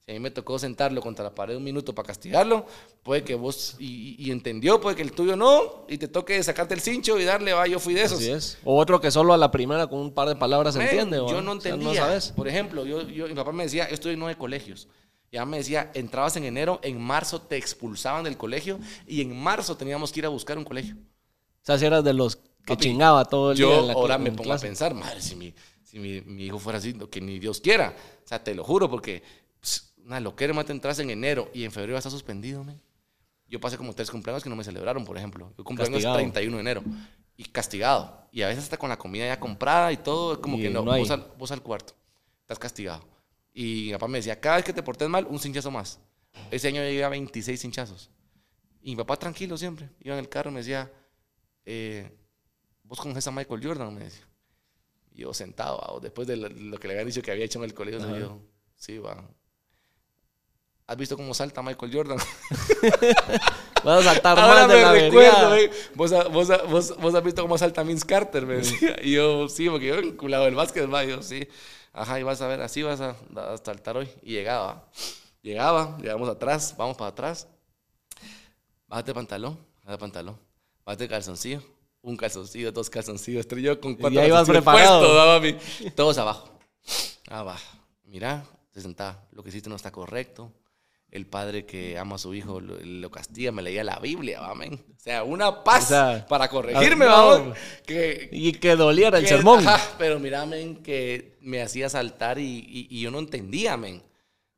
si 0.04 0.10
a 0.10 0.14
mí 0.14 0.20
me 0.20 0.30
tocó 0.30 0.58
sentarlo 0.58 1.00
contra 1.00 1.24
la 1.24 1.34
pared 1.34 1.56
un 1.56 1.64
minuto 1.64 1.94
para 1.94 2.08
castigarlo, 2.08 2.66
puede 3.02 3.24
que 3.24 3.34
vos, 3.34 3.76
y, 3.78 4.30
entendió, 4.30 4.78
puede 4.78 4.96
que 4.96 5.02
el 5.02 5.12
tuyo 5.12 5.34
no, 5.34 5.86
y 5.88 5.96
te 5.96 6.08
toque 6.08 6.42
sacarte 6.42 6.74
el 6.74 6.80
cincho 6.80 7.18
y 7.18 7.24
darle, 7.24 7.54
va, 7.54 7.66
yo 7.66 7.78
fui 7.78 7.94
de 7.94 8.02
esos. 8.02 8.18
Así 8.18 8.30
es. 8.30 8.58
O 8.64 8.78
otro 8.78 9.00
que 9.00 9.10
solo 9.10 9.32
a 9.32 9.38
la 9.38 9.50
primera 9.50 9.86
con 9.86 10.00
un 10.00 10.12
par 10.12 10.28
de 10.28 10.36
palabras 10.36 10.74
se 10.74 10.82
entiende. 10.82 11.16
Yo 11.16 11.40
no 11.40 11.52
entendía. 11.52 11.94
sabes. 11.94 12.32
Por 12.32 12.48
ejemplo, 12.48 12.84
yo, 12.84 13.00
yo, 13.08 13.28
mi 13.28 13.34
papá 13.34 13.52
me 13.52 13.62
decía, 13.62 13.88
yo 13.88 13.94
estoy 13.94 14.12
en 14.12 14.18
nueve 14.18 14.36
colegios. 14.36 14.88
Ya 15.32 15.46
me 15.46 15.56
decía, 15.56 15.90
entrabas 15.94 16.36
en 16.36 16.44
enero, 16.44 16.80
en 16.82 17.00
marzo 17.00 17.40
te 17.40 17.56
expulsaban 17.56 18.24
del 18.24 18.36
colegio 18.36 18.78
y 19.06 19.22
en 19.22 19.34
marzo 19.34 19.76
teníamos 19.76 20.12
que 20.12 20.20
ir 20.20 20.26
a 20.26 20.28
buscar 20.28 20.58
un 20.58 20.64
colegio. 20.64 20.96
O 20.96 21.66
sea, 21.66 21.78
si 21.78 21.86
eras 21.86 22.04
de 22.04 22.12
los 22.12 22.38
que 22.66 22.76
chingaba 22.76 23.24
todo 23.24 23.52
el 23.52 23.56
día. 23.56 23.66
Yo 23.66 23.90
ahora 23.90 24.18
me 24.18 24.30
pongo 24.30 24.52
a 24.52 24.58
pensar, 24.58 24.94
madre, 24.94 25.22
si, 25.22 25.34
mi, 25.34 25.54
si 25.82 25.98
mi, 25.98 26.20
mi, 26.20 26.44
hijo 26.44 26.58
fuera 26.58 26.78
así, 26.78 26.92
que 27.10 27.20
ni 27.20 27.38
Dios 27.38 27.60
quiera. 27.60 27.96
O 28.24 28.28
sea, 28.28 28.44
te 28.44 28.54
lo 28.54 28.62
juro, 28.64 28.88
porque 28.88 29.22
una 30.04 30.20
loquera 30.20 30.52
más 30.52 30.66
te 30.66 30.72
entras 30.72 30.98
en 30.98 31.10
enero 31.10 31.50
y 31.54 31.64
en 31.64 31.72
febrero 31.72 31.96
está 31.96 32.10
suspendido, 32.10 32.62
man. 32.62 32.80
Yo 33.48 33.60
pasé 33.60 33.76
como 33.76 33.94
tres 33.94 34.10
cumpleaños 34.10 34.42
que 34.42 34.48
no 34.48 34.56
me 34.56 34.64
celebraron, 34.64 35.04
por 35.04 35.16
ejemplo. 35.16 35.52
Yo 35.56 35.64
cumpleaños 35.64 36.04
el 36.04 36.12
31 36.12 36.56
de 36.56 36.60
enero 36.60 36.82
y 37.36 37.44
castigado. 37.44 38.26
Y 38.32 38.42
a 38.42 38.48
veces 38.48 38.64
hasta 38.64 38.76
con 38.76 38.88
la 38.88 38.96
comida 38.96 39.26
ya 39.26 39.38
comprada 39.38 39.92
y 39.92 39.98
todo, 39.98 40.40
como 40.40 40.56
que 40.56 40.70
no, 40.70 40.84
vos, 40.84 41.10
al, 41.10 41.32
vos, 41.38 41.50
al, 41.52 41.62
cuarto, 41.62 41.94
estás 42.40 42.58
castigado. 42.58 43.04
Y 43.52 43.86
mi 43.86 43.92
papá 43.92 44.08
me 44.08 44.18
decía, 44.18 44.40
cada 44.40 44.56
vez 44.56 44.64
que 44.64 44.72
te 44.72 44.82
portes 44.82 45.08
mal, 45.08 45.26
un 45.26 45.38
cinchazo 45.38 45.70
más. 45.70 46.00
Ese 46.50 46.68
año 46.68 46.82
llegué 46.82 47.04
a 47.04 47.08
26 47.08 47.60
cinchazos. 47.60 48.10
Y 48.82 48.90
mi 48.90 48.96
papá 48.96 49.16
tranquilo 49.16 49.56
siempre, 49.56 49.88
iba 50.00 50.14
en 50.14 50.20
el 50.20 50.28
carro 50.28 50.50
y 50.50 50.54
me 50.54 50.60
decía, 50.60 50.90
eh, 51.64 52.10
vos 52.82 52.98
conoces 52.98 53.26
a 53.26 53.30
Michael 53.30 53.60
Jordan, 53.64 53.94
me 53.94 54.04
decía. 54.04 54.26
Y 55.12 55.22
yo 55.22 55.32
sentado, 55.32 56.00
después 56.00 56.26
de 56.26 56.36
lo, 56.36 56.78
que 56.78 56.88
le 56.88 56.94
habían 56.94 57.06
dicho 57.06 57.22
que 57.22 57.30
había 57.30 57.44
hecho 57.44 57.60
en 57.60 57.66
el 57.66 57.74
colegio, 57.74 58.18
yo, 58.18 58.40
sí, 58.74 58.98
va, 58.98 59.24
¿Has 60.86 60.98
visto 60.98 61.16
cómo 61.16 61.32
salta 61.32 61.62
Michael 61.62 61.92
Jordan? 61.94 62.18
Vas 63.84 64.00
a 64.00 64.14
saltar 64.14 64.36
más 64.36 64.68
de 64.68 64.82
la 64.82 64.92
recuerdo, 64.92 65.56
¿Vos, 65.94 66.10
vos, 66.30 66.48
vos, 66.68 66.96
vos, 66.98 67.14
has 67.14 67.24
visto 67.24 67.42
cómo 67.42 67.56
salta 67.56 67.82
Vince 67.82 68.06
Carter, 68.06 68.46
me 68.46 68.56
decía. 68.56 68.96
Y 69.02 69.12
yo, 69.12 69.48
sí, 69.48 69.68
porque 69.68 69.86
yo 69.86 69.94
el 69.96 70.54
básquet, 70.54 70.92
va, 70.92 71.04
yo, 71.04 71.22
sí. 71.22 71.46
Ajá, 71.92 72.20
y 72.20 72.22
vas 72.22 72.40
a 72.42 72.48
ver, 72.48 72.60
así 72.60 72.82
vas 72.82 73.00
a, 73.00 73.16
saltar 73.62 73.96
hoy. 73.96 74.08
Y 74.22 74.32
llegaba. 74.32 74.88
Llegaba, 75.42 75.96
llegamos 75.98 76.28
atrás, 76.28 76.74
vamos 76.76 76.96
para 76.96 77.10
atrás. 77.10 77.46
Bájate 78.86 79.14
pantalón, 79.14 79.58
bájate 79.84 79.98
pantalón. 79.98 80.38
Bájate 80.84 81.08
calzoncillo. 81.08 81.62
Un 82.02 82.16
calzoncillo, 82.16 82.72
dos 82.72 82.90
calzoncillos, 82.90 83.46
tres 83.46 83.62
yo 83.62 83.80
con 83.80 83.94
cuatro 83.94 84.20
y 84.20 84.22
ahí 84.22 84.30
vas 84.30 84.46
preparado. 84.46 85.00
Todos 85.94 86.18
abajo. 86.18 86.50
Abajo. 87.30 87.78
Mira, 88.04 88.44
se 88.72 88.82
sentaba. 88.82 89.22
Lo 89.32 89.42
que 89.42 89.48
hiciste 89.48 89.70
no 89.70 89.76
está 89.76 89.90
correcto 89.90 90.52
el 91.10 91.26
padre 91.26 91.64
que 91.64 91.96
ama 91.96 92.16
a 92.16 92.18
su 92.18 92.34
hijo 92.34 92.60
lo, 92.60 93.10
castiga, 93.10 93.52
me 93.52 93.62
leía 93.62 93.84
la 93.84 94.00
Biblia, 94.00 94.40
amén. 94.44 94.84
O 94.90 95.00
sea, 95.00 95.22
una 95.22 95.62
paz 95.62 95.92
para 96.28 96.48
corregirme, 96.48 97.04
ah, 97.04 97.22
vamos. 97.22 97.58
Que, 97.86 98.28
y 98.32 98.52
que 98.52 98.74
doliera 98.74 99.18
el 99.18 99.26
sermón. 99.26 99.64
pero 99.98 100.18
mira, 100.18 100.42
amén, 100.42 100.82
que 100.82 101.36
me 101.40 101.62
hacía 101.62 101.88
saltar 101.88 102.38
y, 102.38 102.88
yo 103.00 103.10
no 103.10 103.20
entendía, 103.20 103.74
amén. 103.74 104.02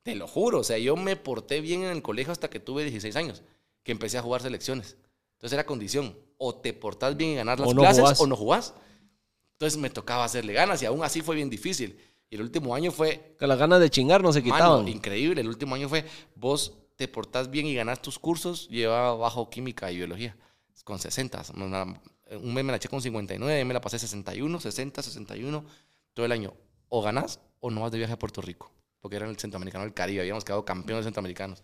Te 0.01 0.15
lo 0.15 0.27
juro, 0.27 0.59
o 0.59 0.63
sea, 0.63 0.77
yo 0.77 0.95
me 0.95 1.15
porté 1.15 1.61
bien 1.61 1.83
en 1.83 1.91
el 1.91 2.01
colegio 2.01 2.31
hasta 2.31 2.49
que 2.49 2.59
tuve 2.59 2.83
16 2.83 3.15
años, 3.17 3.43
que 3.83 3.91
empecé 3.91 4.17
a 4.17 4.21
jugar 4.21 4.41
selecciones. 4.41 4.97
Entonces 5.33 5.53
era 5.53 5.65
condición, 5.65 6.17
o 6.37 6.55
te 6.55 6.73
portas 6.73 7.17
bien 7.17 7.31
y 7.31 7.35
ganar 7.35 7.59
las 7.59 7.73
clases 7.73 8.19
o 8.19 8.25
no 8.25 8.35
jugás. 8.35 8.73
Entonces 9.53 9.77
me 9.77 9.89
tocaba 9.89 10.23
hacerle 10.23 10.53
ganas 10.53 10.81
y 10.81 10.85
aún 10.85 11.03
así 11.03 11.21
fue 11.21 11.35
bien 11.35 11.49
difícil. 11.49 11.99
Y 12.29 12.35
el 12.35 12.41
último 12.41 12.75
año 12.75 12.91
fue... 12.91 13.35
Que 13.39 13.47
las 13.47 13.57
ganas 13.57 13.79
de 13.79 13.89
chingar 13.89 14.21
no 14.21 14.33
se 14.33 14.43
quitaban. 14.43 14.87
increíble. 14.87 15.41
El 15.41 15.47
último 15.47 15.75
año 15.75 15.87
fue, 15.87 16.05
vos 16.35 16.73
te 16.97 17.07
portás 17.07 17.49
bien 17.49 17.67
y 17.67 17.75
ganás 17.75 18.01
tus 18.01 18.19
cursos, 18.19 18.67
llevaba 18.69 19.15
bajo 19.15 19.49
química 19.49 19.91
y 19.91 19.97
biología. 19.97 20.35
Con 20.83 20.99
60. 20.99 21.43
Un 21.53 22.53
mes 22.53 22.63
me 22.63 22.71
la 22.71 22.77
eché 22.77 22.89
con 22.89 23.01
59, 23.01 23.65
me 23.65 23.73
la 23.73 23.81
pasé 23.81 23.99
61, 23.99 24.59
60, 24.59 25.01
61, 25.01 25.65
todo 26.13 26.25
el 26.25 26.31
año. 26.31 26.53
O 26.89 27.01
ganás 27.01 27.39
o 27.59 27.69
no 27.69 27.81
vas 27.81 27.91
de 27.91 27.97
viaje 27.97 28.13
a 28.13 28.19
Puerto 28.19 28.41
Rico. 28.41 28.71
Porque 28.99 29.17
era 29.17 29.29
el 29.29 29.37
centroamericano 29.37 29.83
del 29.83 29.93
Caribe, 29.93 30.21
habíamos 30.21 30.43
quedado 30.43 30.65
campeones 30.65 31.05
centroamericanos. 31.05 31.63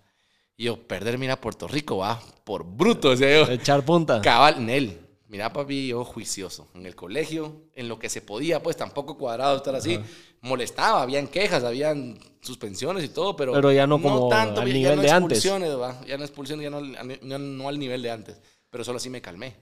Y 0.56 0.66
yo, 0.66 0.88
perder, 0.88 1.18
mira, 1.18 1.40
Puerto 1.40 1.68
Rico, 1.68 1.98
va, 1.98 2.22
por 2.44 2.64
bruto, 2.64 3.16
sea, 3.18 3.46
yo. 3.46 3.52
Echar 3.52 3.84
punta. 3.84 4.22
Cabal, 4.22 4.58
en 4.58 4.70
él. 4.70 5.03
Mira, 5.34 5.52
papi, 5.52 5.88
yo 5.88 6.06
juicioso. 6.06 6.68
En 6.76 6.86
el 6.86 6.96
colegio, 6.96 7.64
en 7.74 7.88
lo 7.88 7.98
que 7.98 8.08
se 8.08 8.22
podía, 8.22 8.62
pues 8.62 8.78
tampoco 8.78 9.18
cuadrado 9.18 9.58
estar 9.58 9.74
así. 9.74 10.00
Molestaba, 10.42 11.02
habían 11.02 11.26
quejas, 11.26 11.64
habían 11.64 12.20
suspensiones 12.40 13.04
y 13.04 13.10
todo, 13.10 13.36
pero, 13.36 13.52
pero 13.52 13.72
ya 13.72 13.88
no 13.88 14.00
como 14.00 14.30
tanto, 14.30 14.62
al 14.62 14.72
nivel 14.72 15.02
de 15.02 15.10
antes. 15.10 15.42
Ya 15.42 15.58
no 15.58 16.24
expulsiones, 16.24 16.64
ya 16.64 16.70
no, 16.70 17.40
no, 17.40 17.68
al 17.68 17.80
nivel 17.80 18.04
de 18.04 18.12
antes. 18.12 18.40
Pero 18.70 18.84
solo 18.84 18.98
así 18.98 19.10
me 19.10 19.24
calmé. 19.24 19.56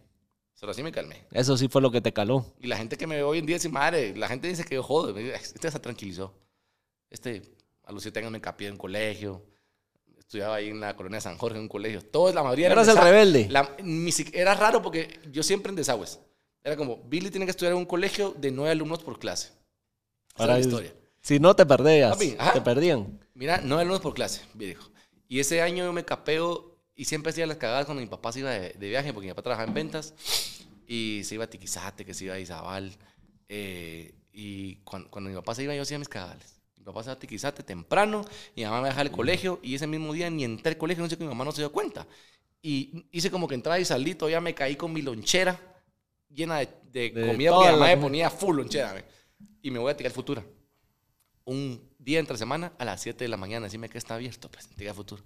Solo 0.55 0.73
así 0.73 0.83
me 0.83 0.91
calmé. 0.91 1.23
Eso 1.31 1.55
sí 1.55 1.69
fue 1.69 1.81
lo 1.81 1.89
que 1.89 2.01
te 2.01 2.11
caló. 2.11 2.45
Y 2.59 2.67
la 2.67 2.75
gente 2.75 2.97
que 2.97 3.07
me 3.07 3.15
ve 3.15 3.23
hoy 3.23 3.37
en 3.37 3.45
día 3.45 3.55
dice, 3.55 3.69
madre, 3.69 4.13
la 4.17 4.27
gente 4.27 4.49
dice 4.49 4.65
que 4.65 4.75
yo 4.75 4.83
jodo. 4.83 5.17
Este 5.17 5.71
se 5.71 5.79
tranquilizó. 5.79 6.33
Este, 7.09 7.43
a 7.85 7.93
los 7.93 8.01
siete 8.01 8.19
años 8.19 8.33
me 8.33 8.41
capié 8.41 8.67
en 8.67 8.75
colegio 8.75 9.41
estudiaba 10.31 10.55
ahí 10.55 10.69
en 10.69 10.79
la 10.79 10.95
colonia 10.95 11.19
San 11.19 11.37
Jorge, 11.37 11.57
en 11.57 11.63
un 11.63 11.67
colegio. 11.67 12.01
Todos, 12.01 12.33
la 12.33 12.41
mayoría 12.41 12.71
Eras 12.71 12.87
el 12.87 12.95
rebelde. 12.95 13.49
era 14.31 14.55
raro 14.55 14.81
porque 14.81 15.19
yo 15.29 15.43
siempre 15.43 15.71
en 15.71 15.75
desagües. 15.75 16.21
Era 16.63 16.77
como, 16.77 17.03
Billy 17.03 17.29
tiene 17.29 17.45
que 17.45 17.51
estudiar 17.51 17.73
en 17.73 17.79
un 17.79 17.85
colegio 17.85 18.33
de 18.37 18.49
nueve 18.49 18.71
alumnos 18.71 19.03
por 19.03 19.19
clase. 19.19 19.51
Para 20.37 20.53
la 20.53 20.59
historia. 20.61 20.93
Si 21.19 21.37
no 21.37 21.53
te 21.53 21.65
perdías, 21.65 22.17
te 22.17 22.61
perdían. 22.61 23.19
Mira, 23.33 23.59
nueve 23.61 23.81
alumnos 23.81 23.99
por 23.99 24.13
clase, 24.13 24.41
dijo. 24.53 24.89
Y 25.27 25.41
ese 25.41 25.61
año 25.61 25.83
yo 25.83 25.91
me 25.91 26.05
capeo 26.05 26.77
y 26.95 27.03
siempre 27.03 27.31
hacía 27.31 27.45
las 27.45 27.57
cagadas 27.57 27.85
cuando 27.85 28.01
mi 28.01 28.07
papá 28.07 28.31
se 28.31 28.39
iba 28.39 28.51
de, 28.51 28.73
viaje, 28.77 29.11
porque 29.11 29.27
mi 29.27 29.33
papá 29.33 29.41
trabajaba 29.41 29.67
en 29.67 29.73
ventas 29.73 30.13
y 30.87 31.23
se 31.25 31.35
iba 31.35 31.43
a 31.43 31.49
Tiquizate, 31.49 32.05
que 32.05 32.13
se 32.13 32.23
iba 32.25 32.35
a 32.35 32.39
Izabal. 32.39 32.95
Eh, 33.49 34.15
y 34.31 34.77
cuando, 34.77 35.09
cuando, 35.09 35.29
mi 35.29 35.35
papá 35.35 35.55
se 35.55 35.63
iba, 35.63 35.75
yo 35.75 35.81
hacía 35.81 35.99
mis 35.99 36.07
cagales. 36.07 36.60
Mi 36.81 36.85
papá 36.85 37.03
se 37.03 37.11
va 37.11 37.51
temprano 37.51 38.25
y 38.55 38.61
mi 38.61 38.65
mamá 38.65 38.81
me 38.81 38.87
dejaba 38.87 39.01
al 39.01 39.11
colegio 39.11 39.59
y 39.61 39.75
ese 39.75 39.85
mismo 39.85 40.13
día 40.13 40.31
ni 40.31 40.43
entré 40.43 40.71
al 40.71 40.77
colegio, 40.79 41.03
no 41.03 41.09
sé 41.09 41.15
que 41.15 41.23
mi 41.23 41.29
mamá 41.29 41.45
no 41.45 41.51
se 41.51 41.61
dio 41.61 41.71
cuenta. 41.71 42.07
Y 42.59 43.05
hice 43.11 43.29
como 43.29 43.47
que 43.47 43.53
entraba 43.53 43.79
y 43.79 43.85
salí, 43.85 44.15
todavía 44.15 44.41
me 44.41 44.55
caí 44.55 44.75
con 44.75 44.91
mi 44.91 45.03
lonchera 45.03 45.59
llena 46.27 46.57
de, 46.57 47.13
comida 47.13 47.51
porque 47.51 47.67
mi 47.67 47.79
mamá 47.79 47.85
me 47.85 47.97
ponía 47.97 48.31
full 48.31 48.57
lonchera. 48.57 49.05
Y 49.61 49.69
me 49.69 49.77
voy 49.77 49.91
a 49.91 49.97
tirar 49.97 50.11
futura. 50.11 50.43
un 51.45 51.87
día 51.99 52.17
entre 52.17 52.35
semana 52.35 52.73
a 52.79 52.85
las 52.85 52.99
7 53.01 53.23
de 53.23 53.27
la 53.27 53.37
mañana. 53.37 53.67
Decime 53.67 53.87
que 53.87 53.99
está 53.99 54.15
abierto, 54.15 54.49
pues, 54.49 54.65
Antigua 54.65 54.95
Futuro. 54.95 55.23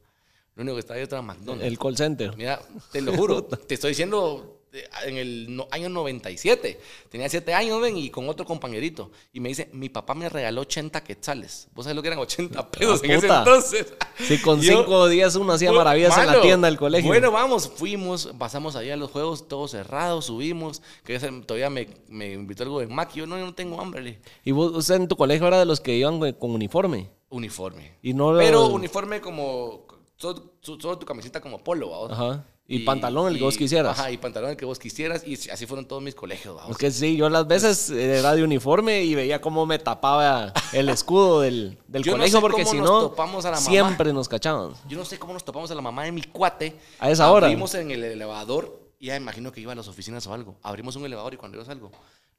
Lo 0.56 0.64
único 0.64 0.76
que 0.76 0.82
está 0.82 0.94
abierto 0.94 1.16
era 1.16 1.22
McDonald's. 1.22 1.66
El 1.66 1.80
call 1.80 1.96
center. 1.96 2.36
Mira, 2.36 2.62
te 2.92 3.00
lo 3.00 3.14
juro, 3.14 3.44
te 3.68 3.76
estoy 3.76 3.92
diciendo 3.92 4.65
en 5.06 5.18
el 5.18 5.64
año 5.72 5.90
97. 5.90 6.80
Tenía 7.10 7.30
7 7.30 7.54
años, 7.54 7.82
ven, 7.82 7.98
y 7.98 8.10
con 8.10 8.28
otro 8.28 8.46
compañerito. 8.46 9.12
Y 9.32 9.40
me 9.40 9.50
dice, 9.50 9.70
mi 9.74 9.90
papá 9.90 10.14
me 10.14 10.28
regaló 10.30 10.62
80 10.62 11.04
quetzales. 11.04 11.68
¿Vos 11.74 11.86
sabés 11.86 11.96
lo 11.96 12.02
que 12.02 12.10
eran 12.10 12.20
80 12.20 12.72
pesos 12.72 13.04
en 13.04 13.12
ese 13.12 13.28
entonces? 13.28 13.94
Sí, 14.20 14.38
con 14.42 14.62
Yo- 14.62 14.78
cinco 14.84 15.08
días 15.08 15.36
uno 15.36 15.54
hacía 15.54 15.72
maravillas 15.72 16.18
en 16.18 16.28
la 16.28 16.42
tienda 16.42 16.68
del 16.68 16.78
colegio. 16.78 17.08
Bueno, 17.08 17.32
vamos, 17.32 17.70
fuimos, 17.74 18.34
pasamos 18.38 18.76
ahí 18.76 18.90
a 18.90 18.98
los 18.98 19.12
juegos, 19.12 19.48
todos 19.48 19.72
cerrados, 19.72 20.26
subimos. 20.26 20.82
Que 21.04 21.20
todavía 21.20 21.70
me, 21.70 21.88
me 22.08 22.34
invitó 22.34 22.64
algo 22.64 22.80
de 22.80 22.88
Mac. 22.88 23.12
y 23.16 23.20
Yo 23.20 23.28
no, 23.28 23.38
yo 23.38 23.46
no 23.46 23.54
tengo 23.56 23.80
hambre. 23.80 24.20
y 24.44 24.52
vos, 24.52 24.72
usted 24.76 24.96
en 24.96 25.08
tu 25.08 25.16
colegio 25.16 25.48
era 25.48 25.60
de 25.60 25.66
los 25.66 25.80
que 25.80 25.96
iban 25.96 26.20
con 26.34 26.52
uniforme. 26.52 27.10
Uniforme. 27.30 27.98
Y 28.02 28.14
no 28.14 28.36
Pero 28.38 28.68
uniforme 28.68 29.22
como. 29.22 29.86
Solo, 30.18 30.54
solo 30.62 30.98
tu 30.98 31.06
camiseta 31.06 31.42
como 31.42 31.62
polo, 31.62 31.90
¿va? 31.90 32.14
Ajá. 32.14 32.46
Y 32.68 32.80
pantalón, 32.80 33.28
el 33.32 33.38
que 33.38 33.44
vos 33.44 33.58
quisieras. 33.58 34.00
Ajá, 34.00 34.10
y 34.12 34.18
pantalón 34.18 34.50
el 34.50 34.58
que 34.58 34.66
vos 34.66 34.80
quisieras. 34.80 35.24
Y 35.26 35.36
así 35.52 35.68
fueron 35.68 35.86
todos 35.86 36.02
mis 36.02 36.16
colegios, 36.16 36.58
¿va? 36.58 36.68
Es 36.68 36.78
que 36.78 36.90
sí, 36.90 37.16
yo 37.16 37.30
las 37.30 37.46
veces 37.46 37.92
era 37.92 38.34
de 38.34 38.44
uniforme 38.44 39.04
y 39.04 39.14
veía 39.14 39.40
cómo 39.40 39.68
me 39.68 39.78
tapaba 39.78 40.52
el 40.74 40.90
escudo 40.90 41.42
del, 41.42 41.78
del 41.88 42.04
Yo 42.04 42.14
no 42.14 42.18
colegio 42.18 42.38
sé 42.40 42.42
porque 42.42 42.66
si 42.66 42.78
no, 42.80 43.14
siempre 43.58 44.14
nos 44.14 44.28
cachaban. 44.28 44.74
Yo 44.88 44.98
no 44.98 45.06
sé 45.06 45.20
cómo 45.20 45.34
nos 45.34 45.46
topamos 45.46 45.70
a 45.70 45.76
la 45.76 45.82
mamá 45.82 46.06
de 46.06 46.12
mi 46.12 46.24
cuate. 46.24 46.76
A 46.98 47.12
esa 47.12 47.32
hora. 47.32 47.46
Abrimos 47.46 47.76
en 47.76 47.92
el 47.92 48.04
elevador 48.04 48.80
y 49.00 49.08
ya 49.08 49.16
imagino 49.16 49.52
que 49.52 49.62
iba 49.62 49.74
a 49.74 49.76
las 49.76 49.88
oficinas 49.88 50.26
o 50.26 50.34
algo. 50.34 50.58
Abrimos 50.64 50.96
un 50.96 51.06
elevador 51.06 51.36
y 51.36 51.38
cuando 51.38 51.60
yo 51.60 51.66
salgo, 51.66 51.92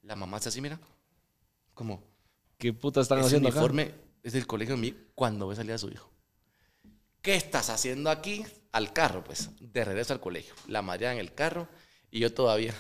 la 0.03 0.17
mamá 0.17 0.39
está 0.39 0.49
así, 0.49 0.61
mira. 0.61 0.81
Como, 1.73 2.03
¿Qué 2.59 2.73
puta 2.73 3.01
están 3.01 3.19
ese 3.19 3.29
haciendo 3.29 3.49
acá? 3.49 3.59
uniforme 3.59 3.95
es 4.25 4.33
del 4.33 4.47
colegio 4.49 4.75
de 4.75 4.81
mí 4.81 4.95
cuando 5.15 5.47
ve 5.47 5.55
salir 5.55 5.73
a 5.73 5.79
su 5.79 5.89
hijo. 5.89 6.11
¿Qué 7.23 7.37
estás 7.37 7.71
haciendo 7.71 8.11
aquí? 8.11 8.45
Al 8.77 8.93
carro, 8.93 9.25
pues, 9.25 9.49
de 9.59 9.85
regreso 9.87 10.13
al 10.13 10.21
colegio. 10.21 10.53
La 10.69 10.83
María 10.83 11.11
en 11.13 11.19
el 11.19 11.33
carro 11.33 11.67
y 12.11 12.21
yo 12.21 12.35
todavía. 12.35 12.75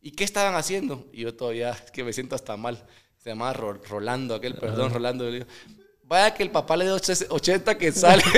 ¿Y 0.00 0.12
qué 0.12 0.24
estaban 0.24 0.54
haciendo? 0.54 1.06
Y 1.12 1.22
yo 1.22 1.34
todavía, 1.34 1.72
es 1.72 1.90
que 1.90 2.04
me 2.04 2.14
siento 2.14 2.34
hasta 2.34 2.56
mal. 2.56 2.82
Se 3.18 3.28
llamaba 3.30 3.52
Ro- 3.52 3.80
Rolando, 3.86 4.34
aquel, 4.34 4.54
perdón, 4.54 4.94
Rolando. 4.94 5.24
Yo 5.24 5.30
le 5.30 5.38
digo, 5.40 5.50
vaya 6.04 6.32
que 6.32 6.42
el 6.42 6.50
papá 6.50 6.74
le 6.78 6.86
dio 6.86 6.96
80 7.28 7.76
que 7.76 7.92
sale. 7.92 8.22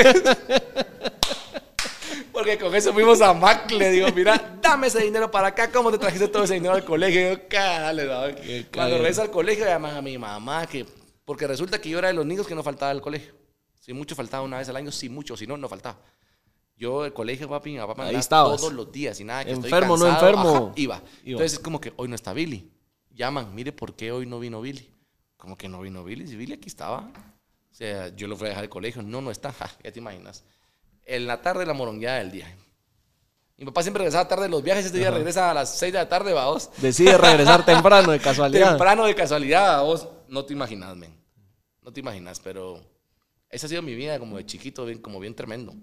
Porque 2.33 2.59
con 2.59 2.75
eso 2.75 2.93
fuimos 2.93 3.21
a 3.21 3.33
Mac, 3.35 3.71
le 3.71 3.91
digo, 3.91 4.09
mira, 4.15 4.59
dame 4.63 4.87
ese 4.87 5.03
dinero 5.03 5.31
para 5.31 5.49
acá, 5.49 5.71
¿cómo 5.73 5.91
te 5.91 5.99
trajiste 5.99 6.29
todo 6.29 6.45
ese 6.45 6.55
dinero 6.55 6.75
al 6.75 6.85
colegio? 6.85 7.21
Y 7.21 7.35
yo, 7.35 7.49
cárale, 7.49 8.05
dale. 8.07 8.35
Cuando 8.35 8.71
cague. 8.71 8.99
regresa 8.99 9.23
al 9.23 9.31
colegio, 9.31 9.65
llaman 9.65 9.97
a 9.97 10.03
mi 10.03 10.17
mamá, 10.19 10.67
que, 10.67 10.87
porque 11.25 11.47
resulta 11.47 11.81
que 11.81 11.89
yo 11.91 11.99
era 11.99 12.09
de 12.09 12.15
los 12.15 12.25
niños 12.27 12.47
que 12.47 12.55
no 12.55 12.63
faltaba 12.63 12.91
al 12.93 13.01
colegio. 13.01 13.35
Si 13.81 13.93
mucho 13.93 14.15
faltaba 14.15 14.45
una 14.45 14.59
vez 14.59 14.69
al 14.69 14.77
año, 14.77 14.93
si 14.93 15.09
mucho, 15.09 15.37
si 15.37 15.47
no, 15.47 15.57
no 15.57 15.69
faltaba. 15.69 15.99
Yo, 16.79 17.05
el 17.05 17.12
colegio, 17.12 17.49
papi, 17.49 17.72
mi 17.72 17.79
papá 17.79 18.05
me 18.05 18.12
mandaba 18.12 18.57
todos 18.57 18.72
los 18.72 18.93
días 18.93 19.18
y 19.18 19.24
nada, 19.24 19.45
que 19.45 19.51
estoy 19.51 19.68
Enfermo, 19.68 19.97
no 19.97 20.05
cansado, 20.05 20.29
enfermo. 20.29 20.57
ajá, 20.57 20.72
iba. 20.76 20.97
Iba. 20.97 21.03
Entonces 21.24 21.55
es 21.55 21.59
como 21.59 21.81
que 21.81 21.93
hoy 21.97 22.09
no 22.09 22.14
está 22.14 22.33
Billy. 22.33 22.70
Llaman, 23.11 23.53
mire, 23.53 23.72
¿por 23.72 23.97
qué 23.97 24.12
hoy 24.12 24.26
no 24.26 24.39
vino 24.39 24.61
Billy? 24.61 24.89
Como 25.37 25.59
que 25.59 25.68
no 25.68 25.81
vino 25.81 26.05
Billy, 26.05 26.29
si 26.29 26.37
Billy 26.37 26.53
aquí 26.53 26.68
estaba. 26.68 26.99
O 27.01 27.74
sea, 27.74 28.14
yo 28.14 28.29
lo 28.29 28.37
fui 28.37 28.47
a 28.47 28.51
dejar 28.51 28.64
al 28.64 28.70
colegio, 28.70 29.03
no, 29.03 29.20
no 29.20 29.33
está, 29.33 29.53
ja, 29.59 29.68
ya 29.83 29.91
te 29.91 29.99
imaginas. 29.99 30.45
En 31.05 31.26
la 31.26 31.43
tarde 31.43 31.66
la 31.66 31.74
morongueada 31.74 32.18
del 32.18 32.31
día. 32.31 32.57
Mi 33.57 33.64
papá 33.64 33.83
siempre 33.83 34.03
regresaba 34.03 34.29
tarde 34.29 34.45
de 34.45 34.51
los 34.51 34.62
viajes, 34.62 34.87
este 34.87 34.99
día 34.99 35.11
regresa 35.11 35.51
a 35.51 35.55
las 35.55 35.76
6 35.79 35.93
de 35.93 35.99
la 35.99 36.09
tarde, 36.09 36.33
vamos. 36.33 36.70
Decide 36.76 37.18
regresar 37.18 37.64
temprano 37.64 38.12
de 38.12 38.20
casualidad. 38.20 38.68
Temprano 38.68 39.05
de 39.05 39.16
casualidad, 39.16 39.83
vos 39.83 40.07
no 40.29 40.45
te 40.45 40.53
imaginas, 40.53 40.97
men. 40.97 41.12
No 41.83 41.93
te 41.93 41.99
imaginas, 41.99 42.39
pero 42.39 42.81
esa 43.51 43.66
ha 43.66 43.68
sido 43.68 43.83
mi 43.83 43.97
vida 43.97 44.20
como 44.20 44.37
de 44.37 44.47
chiquito, 44.47 44.87
bien, 44.87 44.99
como 44.99 45.18
bien 45.18 45.35
tremendo. 45.35 45.74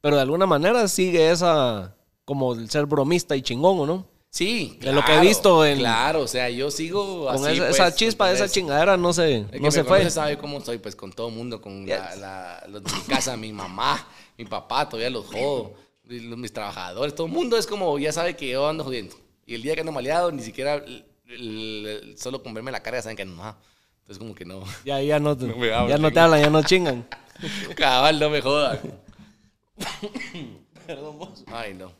Pero 0.00 0.16
de 0.16 0.22
alguna 0.22 0.46
manera 0.46 0.86
sigue 0.88 1.30
esa, 1.30 1.94
como 2.24 2.54
el 2.54 2.70
ser 2.70 2.86
bromista 2.86 3.36
y 3.36 3.42
chingón, 3.42 3.80
¿o 3.80 3.86
no? 3.86 4.06
Sí, 4.32 4.78
De 4.80 4.92
lo 4.92 5.04
que 5.04 5.12
he 5.16 5.20
visto 5.20 5.66
en- 5.66 5.78
Claro, 5.78 6.20
o 6.22 6.28
sea, 6.28 6.48
yo 6.48 6.70
sigo 6.70 7.26
Con 7.26 7.34
así, 7.44 7.54
esa, 7.56 7.64
pues, 7.66 7.74
esa 7.74 7.94
chispa, 7.94 8.26
esa 8.26 8.44
¿entendés? 8.44 8.52
chingadera 8.52 8.96
no 8.96 9.10
El 9.10 9.16
que 9.50 9.58
no 9.58 9.64
me 9.64 9.70
se 9.72 9.82
fue. 9.84 10.08
sabe 10.10 10.38
cómo 10.38 10.60
soy, 10.60 10.78
pues 10.78 10.94
con 10.94 11.12
todo 11.12 11.28
el 11.28 11.34
mundo, 11.34 11.60
con 11.60 11.84
la, 11.86 12.14
la- 12.14 12.64
los 12.68 12.84
de 12.84 12.92
mi 12.92 13.00
casa, 13.08 13.36
mi 13.36 13.52
mamá, 13.52 14.06
mi 14.38 14.44
papá, 14.44 14.88
todavía 14.88 15.10
los 15.10 15.26
jodo, 15.26 15.74
mis 16.04 16.52
trabajadores, 16.52 17.14
todo 17.14 17.26
el 17.26 17.32
mundo 17.32 17.56
es 17.56 17.66
como, 17.66 17.98
ya 17.98 18.12
sabe 18.12 18.36
que 18.36 18.48
yo 18.50 18.68
ando 18.68 18.84
jodiendo. 18.84 19.16
Y 19.46 19.54
el 19.56 19.62
día 19.62 19.74
que 19.74 19.80
ando 19.80 19.90
maleado, 19.92 20.30
ni 20.30 20.42
siquiera, 20.42 20.74
el- 20.76 21.04
el- 21.26 22.14
solo 22.16 22.40
con 22.42 22.54
verme 22.54 22.70
la 22.70 22.82
cara 22.84 22.98
ya 22.98 23.02
saben 23.02 23.16
que 23.16 23.24
no. 23.24 23.32
Entonces 24.02 24.18
como 24.18 24.34
que 24.34 24.44
no, 24.44 24.62
Ya, 24.84 25.00
ya 25.02 25.18
no, 25.18 25.36
te- 25.36 25.46
No 25.48 25.88
ya 25.88 25.98
no 25.98 26.12
te 26.12 26.20
hablan, 26.20 26.40
ya 26.40 26.50
no 26.50 26.62
chingan. 26.62 27.04
cabal, 27.76 28.20
no 28.20 28.30
me 28.30 28.40
jodan. 28.40 28.78
Ay, 31.46 31.74
no. 31.74 31.92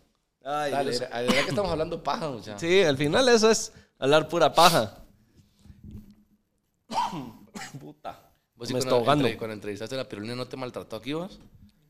Ay, 0.45 0.71
Dale, 0.73 0.91
Dios. 0.91 1.03
la 1.11 1.21
verdad 1.21 1.35
que 1.45 1.49
estamos 1.51 1.71
hablando 1.71 2.03
paja, 2.03 2.29
muchacho. 2.29 2.59
Sí, 2.59 2.83
al 2.83 2.97
final 2.97 3.29
eso 3.29 3.51
es 3.51 3.73
hablar 3.99 4.29
pura 4.29 4.53
paja. 4.53 4.97
Puta. 7.81 8.19
Vos 8.55 8.69
sí 8.69 8.75
me 8.75 8.81
cuando, 8.81 8.89
está 8.89 8.95
ahogando. 8.97 9.25
entre- 9.27 9.39
cuando 9.39 9.55
entrevistaste 9.55 9.95
a 9.95 9.99
la 9.99 10.09
pirulina 10.09 10.35
no 10.35 10.47
te 10.47 10.57
maltrató 10.57 10.97
aquí 10.97 11.13
vos, 11.13 11.39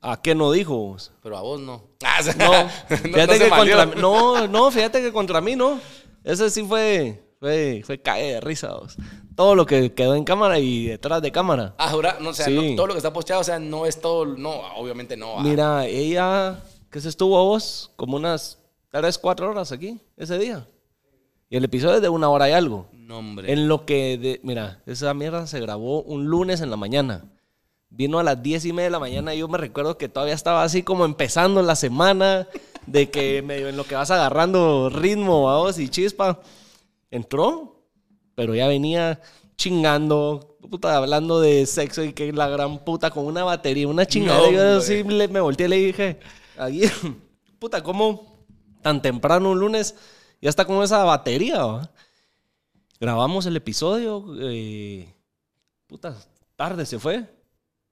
¿A 0.02 0.20
qué 0.22 0.34
no 0.34 0.50
dijo? 0.52 0.74
vos? 0.76 1.12
pero 1.22 1.36
a 1.36 1.42
vos 1.42 1.60
no. 1.60 1.82
No, 2.38 2.68
fíjate 2.96 3.38
se 3.38 3.44
que 3.44 3.50
contra 3.50 3.86
no, 3.86 4.46
no, 4.48 4.70
fíjate 4.70 5.02
que 5.02 5.12
contra 5.12 5.40
mí 5.40 5.56
no. 5.56 5.80
Ese 6.24 6.50
sí 6.50 6.62
fue, 6.64 7.22
fue, 7.40 7.82
fue 7.84 8.00
cae 8.00 8.34
de 8.34 8.40
risa. 8.40 8.74
vos. 8.74 8.96
Todo 9.34 9.54
lo 9.54 9.66
que 9.66 9.92
quedó 9.94 10.14
en 10.14 10.24
cámara 10.24 10.58
y 10.58 10.86
detrás 10.86 11.22
de 11.22 11.32
cámara. 11.32 11.74
Ah, 11.78 11.88
jura, 11.90 12.18
no, 12.20 12.28
o 12.30 12.34
sea, 12.34 12.46
Sí. 12.46 12.54
no, 12.54 12.76
todo 12.76 12.86
lo 12.88 12.92
que 12.94 12.98
está 12.98 13.12
posteado, 13.12 13.40
o 13.40 13.44
sea, 13.44 13.58
no 13.58 13.86
es 13.86 14.00
todo, 14.00 14.26
no, 14.26 14.50
obviamente 14.76 15.16
no. 15.16 15.38
ah. 15.38 15.42
Mira, 15.42 15.86
ella, 15.86 16.62
que 16.90 17.00
se 17.00 17.08
estuvo 17.08 17.38
a 17.38 17.42
vos, 17.42 17.90
como 17.96 18.16
unas 18.16 18.58
tres, 18.90 19.18
cuatro 19.18 19.50
horas 19.50 19.72
aquí, 19.72 19.98
ese 20.16 20.38
día. 20.38 20.68
Y 21.48 21.56
el 21.56 21.64
episodio 21.64 21.96
es 21.96 22.02
de 22.02 22.08
una 22.08 22.28
hora 22.28 22.48
y 22.48 22.52
algo. 22.52 22.86
No, 22.92 23.18
hombre. 23.18 23.52
En 23.52 23.66
lo 23.66 23.84
que, 23.86 24.18
de- 24.18 24.40
mira, 24.44 24.82
esa 24.86 25.12
mierda 25.14 25.46
se 25.48 25.58
grabó 25.60 26.02
un 26.02 26.26
lunes 26.26 26.60
en 26.60 26.70
la 26.70 26.76
mañana. 26.76 27.24
Vino 27.88 28.20
a 28.20 28.22
las 28.22 28.40
diez 28.40 28.64
y 28.66 28.72
media 28.72 28.84
de 28.84 28.90
la 28.90 29.00
mañana 29.00 29.34
y 29.34 29.38
yo 29.38 29.48
me 29.48 29.58
recuerdo 29.58 29.98
que 29.98 30.08
todavía 30.08 30.34
estaba 30.34 30.62
así 30.62 30.84
como 30.84 31.04
empezando 31.04 31.60
la 31.62 31.74
semana, 31.74 32.46
de 32.86 33.10
que 33.10 33.42
medio 33.42 33.68
en 33.68 33.76
lo 33.76 33.82
que 33.84 33.96
vas 33.96 34.12
agarrando 34.12 34.90
ritmo, 34.90 35.44
vamos, 35.44 35.78
y 35.80 35.88
chispa. 35.88 36.38
Entró, 37.10 37.82
pero 38.34 38.54
ya 38.54 38.66
venía 38.68 39.20
chingando, 39.56 40.56
puta, 40.70 40.96
hablando 40.96 41.40
de 41.40 41.66
sexo 41.66 42.02
y 42.04 42.12
que 42.12 42.32
la 42.32 42.48
gran 42.48 42.78
puta 42.84 43.10
con 43.10 43.26
una 43.26 43.44
batería, 43.44 43.88
una 43.88 44.06
chingada. 44.06 44.40
No, 44.40 44.50
y 44.50 44.54
yo 44.54 44.76
así 44.78 45.02
le- 45.02 45.28
me 45.28 45.40
volteé 45.40 45.66
y 45.66 45.68
le 45.70 45.76
dije, 45.76 46.20
ahí, 46.56 46.82
puta, 47.58 47.82
¿cómo 47.82 48.44
tan 48.82 49.02
temprano 49.02 49.50
un 49.50 49.58
lunes 49.58 49.94
ya 50.40 50.48
está 50.48 50.64
con 50.64 50.82
esa 50.82 51.04
batería? 51.04 51.64
va?" 51.64 51.90
Grabamos 53.00 53.46
el 53.46 53.56
episodio, 53.56 54.24
eh, 54.40 55.12
puta, 55.86 56.14
tarde 56.56 56.84
se 56.86 56.98
fue. 56.98 57.24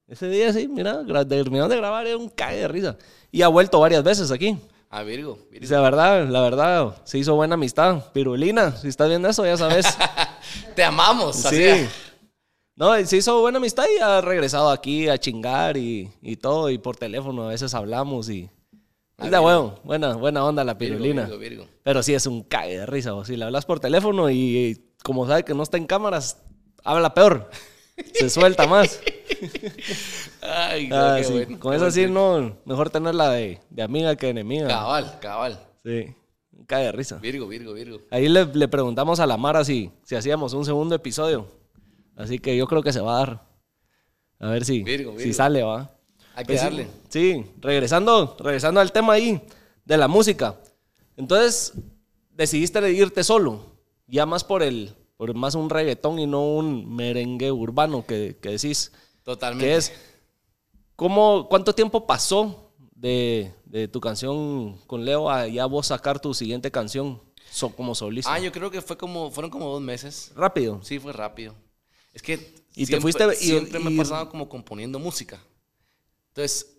Ese 0.06 0.28
día 0.28 0.52
sí, 0.52 0.68
mira, 0.68 1.04
terminamos 1.26 1.68
de 1.70 1.76
grabar, 1.76 2.06
era 2.06 2.16
un 2.16 2.28
cague 2.30 2.58
de 2.58 2.68
risa. 2.68 2.96
Y 3.30 3.42
ha 3.42 3.48
vuelto 3.48 3.80
varias 3.80 4.02
veces 4.02 4.30
aquí. 4.30 4.56
Ah, 4.90 5.02
Virgo. 5.02 5.38
Y 5.50 5.58
Virgo. 5.58 5.74
la 5.74 5.80
verdad, 5.82 6.28
la 6.28 6.40
verdad, 6.40 6.96
se 7.04 7.18
hizo 7.18 7.34
buena 7.34 7.54
amistad. 7.54 8.10
Pirulina, 8.12 8.76
si 8.76 8.88
estás 8.88 9.08
viendo 9.08 9.28
eso, 9.28 9.44
ya 9.44 9.56
sabes. 9.56 9.86
Te 10.74 10.84
amamos. 10.84 11.36
sí. 11.36 11.68
así. 11.68 11.88
No, 12.78 12.94
se 13.04 13.16
hizo 13.16 13.40
buena 13.40 13.58
amistad 13.58 13.86
y 13.92 14.00
ha 14.00 14.20
regresado 14.20 14.70
aquí 14.70 15.08
a 15.08 15.18
chingar 15.18 15.76
y, 15.76 16.12
y 16.22 16.36
todo. 16.36 16.70
Y 16.70 16.78
por 16.78 16.96
teléfono 16.96 17.42
a 17.42 17.48
veces 17.48 17.74
hablamos 17.74 18.30
y... 18.30 18.48
Es 19.18 19.32
de 19.32 19.38
huevo, 19.40 19.80
buena, 19.82 20.14
buena 20.14 20.44
onda 20.44 20.62
la 20.62 20.78
pirulina. 20.78 21.24
Virgo, 21.24 21.38
Virgo. 21.38 21.66
Pero 21.82 22.04
sí 22.04 22.14
es 22.14 22.24
un 22.26 22.44
cague 22.44 22.78
de 22.78 22.86
risa. 22.86 23.14
O 23.14 23.24
si 23.24 23.36
le 23.36 23.44
hablas 23.44 23.66
por 23.66 23.80
teléfono 23.80 24.30
y 24.30 24.80
como 25.02 25.26
sabe 25.26 25.44
que 25.44 25.54
no 25.54 25.64
está 25.64 25.76
en 25.76 25.86
cámaras, 25.86 26.40
habla 26.84 27.14
peor. 27.14 27.50
Se 28.14 28.30
suelta 28.30 28.68
más. 28.68 29.00
Ay, 30.42 30.88
no, 30.88 30.96
Ah, 30.96 31.16
qué 31.18 31.24
sí. 31.24 31.32
bueno. 31.32 31.58
Con 31.58 31.70
qué 31.72 31.76
eso 31.76 31.84
buen 31.86 31.92
sí, 31.92 32.06
no. 32.06 32.56
Mejor 32.64 32.90
tenerla 32.90 33.30
de, 33.30 33.60
de 33.70 33.82
amiga 33.82 34.16
que 34.16 34.26
de 34.26 34.30
enemiga. 34.30 34.68
Cabal, 34.68 35.18
cabal. 35.20 35.60
Sí. 35.84 36.14
Cague 36.66 36.84
de 36.86 36.92
risa. 36.92 37.16
Virgo, 37.16 37.46
Virgo, 37.48 37.72
Virgo. 37.72 38.00
Ahí 38.10 38.28
le, 38.28 38.44
le 38.44 38.68
preguntamos 38.68 39.20
a 39.20 39.26
la 39.26 39.36
Mara 39.36 39.64
si, 39.64 39.90
si 40.04 40.14
hacíamos 40.16 40.52
un 40.52 40.64
segundo 40.64 40.94
episodio. 40.94 41.46
Así 42.16 42.38
que 42.38 42.56
yo 42.56 42.66
creo 42.66 42.82
que 42.82 42.92
se 42.92 43.00
va 43.00 43.14
a 43.16 43.18
dar. 43.18 43.42
A 44.40 44.50
ver 44.50 44.64
si, 44.64 44.82
Virgo, 44.82 45.14
si 45.18 45.32
sale, 45.32 45.62
va. 45.62 45.90
Hay 46.34 46.44
que 46.44 46.52
Pues 46.52 46.60
sí, 46.60 46.64
darle. 46.66 46.88
Sí, 47.08 47.44
regresando, 47.60 48.36
regresando 48.40 48.80
al 48.80 48.92
tema 48.92 49.14
ahí 49.14 49.40
de 49.84 49.96
la 49.96 50.08
música. 50.08 50.56
Entonces, 51.16 51.72
decidiste 52.30 52.92
irte 52.92 53.24
solo. 53.24 53.60
Ya 54.06 54.26
más 54.26 54.44
por 54.44 54.62
el, 54.62 54.94
por 55.16 55.34
más 55.34 55.54
un 55.54 55.68
reggaetón 55.70 56.18
y 56.18 56.26
no 56.26 56.46
un 56.46 56.94
merengue 56.94 57.50
urbano 57.50 58.04
que, 58.06 58.36
que 58.40 58.50
decís. 58.50 58.92
Totalmente. 59.28 59.92
¿Cómo, 60.96 61.46
¿Cuánto 61.50 61.74
tiempo 61.74 62.06
pasó 62.06 62.72
de, 62.94 63.52
de 63.66 63.86
tu 63.86 64.00
canción 64.00 64.78
con 64.86 65.04
Leo 65.04 65.28
a 65.30 65.46
ya 65.46 65.66
vos 65.66 65.88
sacar 65.88 66.18
tu 66.18 66.32
siguiente 66.32 66.70
canción 66.70 67.20
so- 67.50 67.68
como 67.76 67.94
solista? 67.94 68.32
Ah, 68.32 68.38
yo 68.40 68.50
creo 68.50 68.70
que 68.70 68.80
fue 68.80 68.96
como, 68.96 69.30
fueron 69.30 69.50
como 69.50 69.68
dos 69.70 69.82
meses. 69.82 70.32
Rápido. 70.34 70.80
Sí, 70.82 70.98
fue 70.98 71.12
rápido. 71.12 71.54
Es 72.14 72.22
que 72.22 72.34
Y 72.74 72.86
te 72.86 72.86
siempre, 72.86 73.00
fuiste- 73.00 73.34
y- 73.34 73.48
siempre 73.48 73.78
me 73.80 73.92
he 73.92 73.96
pasado 73.98 74.30
como 74.30 74.48
componiendo 74.48 74.98
música. 74.98 75.38
Entonces, 76.28 76.78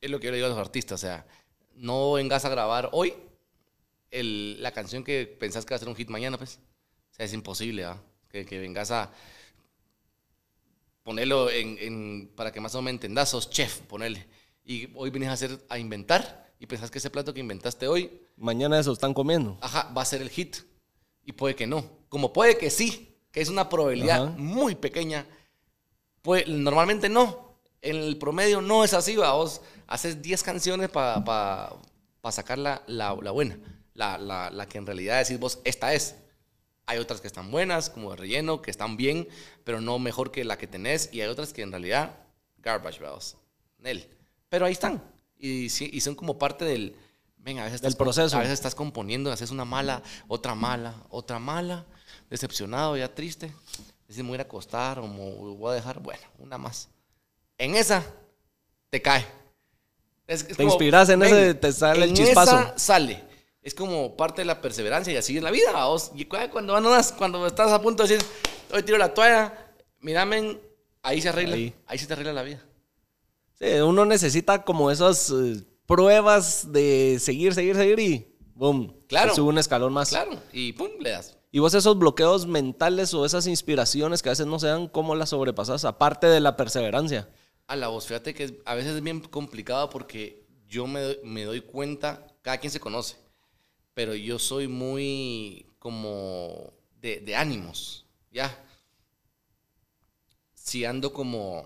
es 0.00 0.08
lo 0.08 0.20
que 0.20 0.26
yo 0.26 0.30
le 0.30 0.36
digo 0.36 0.46
a 0.46 0.50
los 0.50 0.58
artistas, 0.58 1.00
o 1.00 1.04
sea, 1.04 1.26
no 1.74 2.12
vengas 2.12 2.44
a 2.44 2.48
grabar 2.48 2.90
hoy 2.92 3.12
el- 4.12 4.62
la 4.62 4.70
canción 4.70 5.02
que 5.02 5.26
pensás 5.26 5.64
que 5.64 5.74
va 5.74 5.76
a 5.76 5.80
ser 5.80 5.88
un 5.88 5.96
hit 5.96 6.08
mañana, 6.10 6.38
pues. 6.38 6.60
O 7.10 7.14
sea, 7.16 7.26
es 7.26 7.32
imposible. 7.32 7.84
Que, 8.28 8.46
que 8.46 8.58
vengas 8.60 8.92
a 8.92 9.10
ponerlo 11.02 11.50
en, 11.50 11.76
en- 11.80 12.32
para 12.36 12.52
que 12.52 12.60
más 12.60 12.74
o 12.74 12.78
menos 12.78 12.84
me 12.84 12.90
entendás, 12.92 13.30
sos 13.30 13.50
chef, 13.50 13.80
ponerle. 13.80 14.26
Y 14.64 14.88
hoy 14.94 15.10
vienes 15.10 15.28
a 15.28 15.32
hacer, 15.32 15.64
a 15.68 15.78
inventar 15.78 16.52
y 16.58 16.66
pensás 16.66 16.90
que 16.90 16.98
ese 16.98 17.10
plato 17.10 17.34
que 17.34 17.40
inventaste 17.40 17.88
hoy 17.88 18.20
Mañana 18.36 18.78
eso 18.78 18.92
están 18.92 19.12
comiendo. 19.14 19.58
ajá, 19.60 19.92
va 19.96 20.02
a 20.02 20.04
ser 20.06 20.22
el 20.22 20.30
hit. 20.30 20.56
Y 21.24 21.32
puede 21.32 21.54
que 21.54 21.66
no. 21.66 21.84
Como 22.08 22.32
puede 22.32 22.56
que 22.58 22.70
sí, 22.70 23.16
que 23.30 23.40
es 23.40 23.48
una 23.48 23.68
probabilidad 23.68 24.24
Ajá. 24.26 24.34
muy 24.36 24.74
pequeña. 24.74 25.26
Pues 26.22 26.46
normalmente 26.48 27.08
no. 27.08 27.56
En 27.80 27.96
el 27.96 28.16
promedio 28.18 28.60
no 28.60 28.84
es 28.84 28.94
así, 28.94 29.16
va. 29.16 29.32
Vos 29.32 29.60
haces 29.86 30.22
10 30.22 30.42
canciones 30.42 30.88
para 30.90 31.72
sacar 32.30 32.58
la, 32.58 32.82
la- 32.86 33.16
la 33.20 33.30
buena. 33.30 33.58
La, 33.94 34.18
la- 34.18 34.50
la 34.50 34.66
que 34.68 34.78
en 34.78 34.86
realidad 34.86 35.18
decís 35.18 35.38
vos, 35.38 35.60
esta 35.64 35.92
es. 35.94 36.16
Hay 36.86 36.98
otras 36.98 37.20
que 37.20 37.26
están 37.28 37.50
buenas, 37.50 37.90
como 37.90 38.10
de 38.10 38.16
relleno, 38.16 38.60
que 38.60 38.70
están 38.70 38.96
bien, 38.96 39.28
pero 39.64 39.80
no 39.80 39.98
mejor 39.98 40.30
que 40.32 40.44
la 40.44 40.58
que 40.58 40.66
tenés. 40.66 41.08
Y 41.12 41.20
hay 41.20 41.28
otras 41.28 41.52
que 41.52 41.62
en 41.62 41.70
realidad, 41.70 42.16
garbage, 42.58 43.00
vamos. 43.00 43.36
Nel. 43.78 44.08
Pero 44.48 44.66
ahí 44.66 44.72
están. 44.72 45.02
Y, 45.38 45.64
y 45.66 46.00
son 46.00 46.14
como 46.14 46.38
parte 46.38 46.64
del. 46.64 46.96
Venga, 47.38 47.62
a 47.62 47.64
veces 47.64 47.80
Del 47.80 47.88
estás 47.90 47.98
com- 47.98 48.04
proceso. 48.06 48.36
A 48.36 48.40
veces 48.40 48.54
estás 48.54 48.74
componiendo, 48.74 49.32
haces 49.32 49.50
una 49.50 49.64
mala, 49.64 50.02
otra 50.28 50.54
mala, 50.54 50.94
otra 51.08 51.38
mala, 51.38 51.84
decepcionado, 52.30 52.96
ya 52.96 53.12
triste. 53.14 53.52
Dices, 54.08 54.22
me 54.22 54.28
voy 54.28 54.34
a 54.34 54.36
ir 54.36 54.40
a 54.40 54.44
acostar 54.44 54.98
o 54.98 55.06
me 55.08 55.54
voy 55.54 55.70
a 55.72 55.74
dejar, 55.74 56.00
bueno, 56.00 56.22
una 56.38 56.58
más. 56.58 56.88
En 57.58 57.74
esa, 57.74 58.04
te 58.90 59.00
cae. 59.02 59.24
Es- 60.26 60.44
es 60.48 60.56
Te 60.56 60.62
inspiras 60.64 61.08
en 61.08 61.22
ese, 61.22 61.54
te 61.54 61.72
sale 61.72 62.04
el 62.04 62.10
en 62.10 62.16
chispazo. 62.16 62.58
esa 62.60 62.78
sale. 62.78 63.24
Es 63.62 63.74
como 63.74 64.16
parte 64.16 64.42
de 64.42 64.44
la 64.46 64.60
perseverancia 64.60 65.12
y 65.12 65.16
así 65.16 65.36
es 65.36 65.42
la 65.42 65.50
vida. 65.50 65.86
vos. 65.86 66.10
Y 66.14 66.24
cu- 66.24 66.36
cuando, 66.50 66.74
andas- 66.76 67.12
cuando 67.12 67.46
estás 67.46 67.70
a 67.70 67.80
punto 67.80 68.02
de 68.04 68.16
decir, 68.16 68.26
hoy 68.72 68.82
tiro 68.82 68.98
la 68.98 69.14
toalla, 69.14 69.72
mírame, 70.00 70.58
ahí 71.02 71.22
se 71.22 71.28
arregla. 71.28 71.54
Ahí. 71.54 71.72
Ahí, 71.86 71.98
se 71.98 72.06
te 72.06 72.12
arregla 72.14 72.32
la 72.32 72.42
vida. 72.42 72.60
Sí, 73.58 73.66
uno 73.80 74.04
necesita 74.04 74.64
como 74.64 74.90
esas 74.90 75.30
eh, 75.30 75.62
pruebas 75.86 76.72
de 76.72 77.18
seguir, 77.20 77.54
seguir, 77.54 77.76
seguir 77.76 77.98
y 78.00 78.34
boom. 78.54 78.96
Claro. 79.06 79.34
Sube 79.34 79.50
un 79.50 79.58
escalón 79.58 79.92
más. 79.92 80.08
Claro. 80.08 80.32
Y 80.52 80.72
pum, 80.72 80.88
le 81.00 81.10
das. 81.10 81.36
Y 81.52 81.58
vos 81.60 81.74
esos 81.74 81.96
bloqueos 81.98 82.46
mentales 82.46 83.12
o 83.14 83.24
esas 83.26 83.46
inspiraciones 83.46 84.22
que 84.22 84.30
a 84.30 84.32
veces 84.32 84.46
no 84.46 84.58
se 84.58 84.68
dan, 84.68 84.88
¿cómo 84.88 85.14
las 85.14 85.28
sobrepasas? 85.28 85.84
Aparte 85.84 86.26
de 86.26 86.40
la 86.40 86.56
perseverancia. 86.56 87.28
A 87.68 87.76
la 87.76 87.88
voz, 87.88 88.06
fíjate 88.06 88.34
que 88.34 88.60
a 88.64 88.74
veces 88.74 88.96
es 88.96 89.02
bien 89.02 89.20
complicado 89.20 89.88
porque 89.90 90.46
yo 90.66 90.86
me, 90.86 91.18
me 91.22 91.44
doy 91.44 91.60
cuenta, 91.60 92.26
cada 92.40 92.56
quien 92.58 92.70
se 92.72 92.80
conoce, 92.80 93.16
pero 93.94 94.14
yo 94.14 94.38
soy 94.38 94.68
muy 94.68 95.66
como 95.78 96.72
de, 97.00 97.20
de 97.20 97.36
ánimos, 97.36 98.06
¿ya? 98.30 98.64
Si 100.54 100.84
ando 100.84 101.12
como 101.12 101.64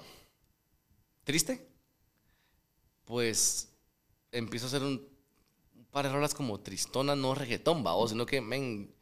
triste, 1.24 1.68
pues 3.04 3.68
empiezo 4.32 4.66
a 4.66 4.68
hacer 4.68 4.82
un, 4.82 5.06
un 5.74 5.84
par 5.86 6.06
de 6.06 6.12
rolas 6.12 6.34
como 6.34 6.60
tristonas, 6.60 7.16
no 7.16 7.34
reggaetón, 7.34 7.84
¿va? 7.84 7.92
sino 8.08 8.26
que, 8.26 8.40
men, 8.40 8.94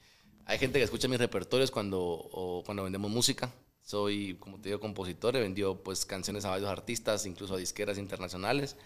hay 0.47 0.59
gente 0.59 0.79
que 0.79 0.85
escucha 0.85 1.09
mis 1.09 1.18
repertorios 1.18 1.70
cuando, 1.70 2.01
o 2.01 2.62
cuando 2.64 2.85
vendemos 2.85 3.11
música. 3.11 3.53
Soy, 3.83 4.37
como 4.41 4.59
te 4.61 4.70
digo, 4.70 4.81
compositor, 4.81 5.37
he 5.37 5.41
vendido 5.41 5.83
pues, 5.83 6.07
canciones 6.07 6.45
a 6.45 6.51
varios 6.51 6.70
artistas, 6.70 7.27
incluso 7.27 7.55
a 7.55 7.59
disqueras 7.59 7.99
internacionales. 7.99 8.77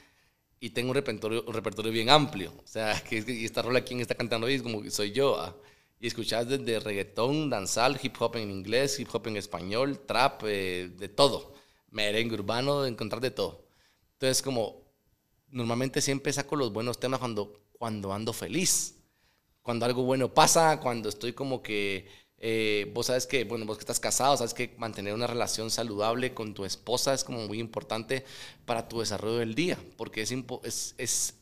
Y 0.60 0.70
tengo 0.70 0.90
un 0.90 0.94
repertorio, 0.94 1.44
un 1.46 1.54
repertorio 1.54 1.92
bien 1.92 2.10
amplio. 2.10 2.52
O 2.62 2.66
sea, 2.66 3.00
que, 3.08 3.24
y 3.26 3.44
esta 3.44 3.62
rola, 3.62 3.82
¿quién 3.82 4.00
está 4.00 4.14
cantando 4.14 4.46
hoy? 4.46 4.54
Es 4.54 4.62
como 4.62 4.82
que 4.82 4.90
soy 4.90 5.12
yo. 5.12 5.40
¿ah? 5.40 5.56
Y 6.00 6.06
escuchás 6.06 6.48
desde 6.48 6.80
reggaetón, 6.80 7.50
danzal, 7.50 7.98
hip 8.02 8.14
hop 8.20 8.36
en 8.36 8.50
inglés, 8.50 8.98
hip 9.00 9.08
hop 9.12 9.26
en 9.28 9.36
español, 9.36 10.00
trap, 10.06 10.42
eh, 10.46 10.90
de 10.96 11.08
todo. 11.08 11.54
Merengue 11.90 12.34
urbano, 12.34 12.86
encontrar 12.86 13.20
de 13.20 13.30
todo. 13.30 13.66
Entonces, 14.14 14.42
como 14.42 14.82
normalmente 15.50 16.00
siempre 16.00 16.32
saco 16.32 16.56
los 16.56 16.72
buenos 16.72 17.00
temas 17.00 17.20
cuando, 17.20 17.62
cuando 17.78 18.12
ando 18.12 18.32
feliz 18.32 18.98
cuando 19.68 19.84
algo 19.84 20.02
bueno 20.02 20.32
pasa, 20.32 20.80
cuando 20.80 21.10
estoy 21.10 21.34
como 21.34 21.62
que, 21.62 22.08
eh, 22.40 22.90
vos 22.94 23.06
sabes 23.06 23.26
que, 23.26 23.44
bueno, 23.44 23.66
vos 23.66 23.78
que 23.78 23.82
estás 23.82 23.98
casado, 23.98 24.36
sabes 24.36 24.54
que 24.54 24.74
mantener 24.78 25.12
una 25.12 25.26
relación 25.26 25.70
saludable 25.70 26.34
con 26.34 26.54
tu 26.54 26.64
esposa 26.64 27.12
es 27.14 27.24
como 27.24 27.46
muy 27.46 27.58
importante 27.58 28.24
para 28.64 28.88
tu 28.88 29.00
desarrollo 29.00 29.38
del 29.38 29.54
día, 29.54 29.78
porque 29.96 30.22
es, 30.22 30.32
es, 30.62 30.94
es, 30.98 31.34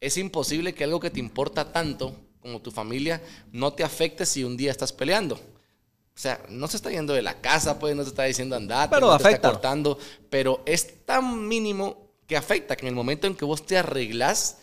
es 0.00 0.16
imposible 0.16 0.74
que 0.74 0.84
algo 0.84 1.00
que 1.00 1.10
te 1.10 1.18
importa 1.18 1.72
tanto 1.72 2.14
como 2.40 2.62
tu 2.62 2.70
familia 2.70 3.20
no 3.50 3.72
te 3.72 3.82
afecte 3.82 4.24
si 4.24 4.44
un 4.44 4.56
día 4.56 4.70
estás 4.70 4.92
peleando. 4.92 5.34
O 5.34 6.18
sea, 6.18 6.40
no 6.48 6.68
se 6.68 6.76
está 6.76 6.90
yendo 6.90 7.12
de 7.12 7.22
la 7.22 7.40
casa, 7.40 7.78
pues 7.78 7.94
no 7.96 8.02
se 8.02 8.10
está 8.10 8.22
diciendo 8.22 8.56
andate, 8.56 8.94
Pero 8.94 9.08
no 9.08 9.18
te 9.18 9.24
afecta. 9.24 9.48
está 9.48 9.50
cortando, 9.50 9.98
pero 10.30 10.62
es 10.64 11.04
tan 11.04 11.46
mínimo 11.46 12.12
que 12.26 12.36
afecta 12.36 12.76
que 12.76 12.82
en 12.86 12.88
el 12.88 12.94
momento 12.94 13.26
en 13.26 13.34
que 13.34 13.44
vos 13.44 13.66
te 13.66 13.76
arreglas, 13.76 14.58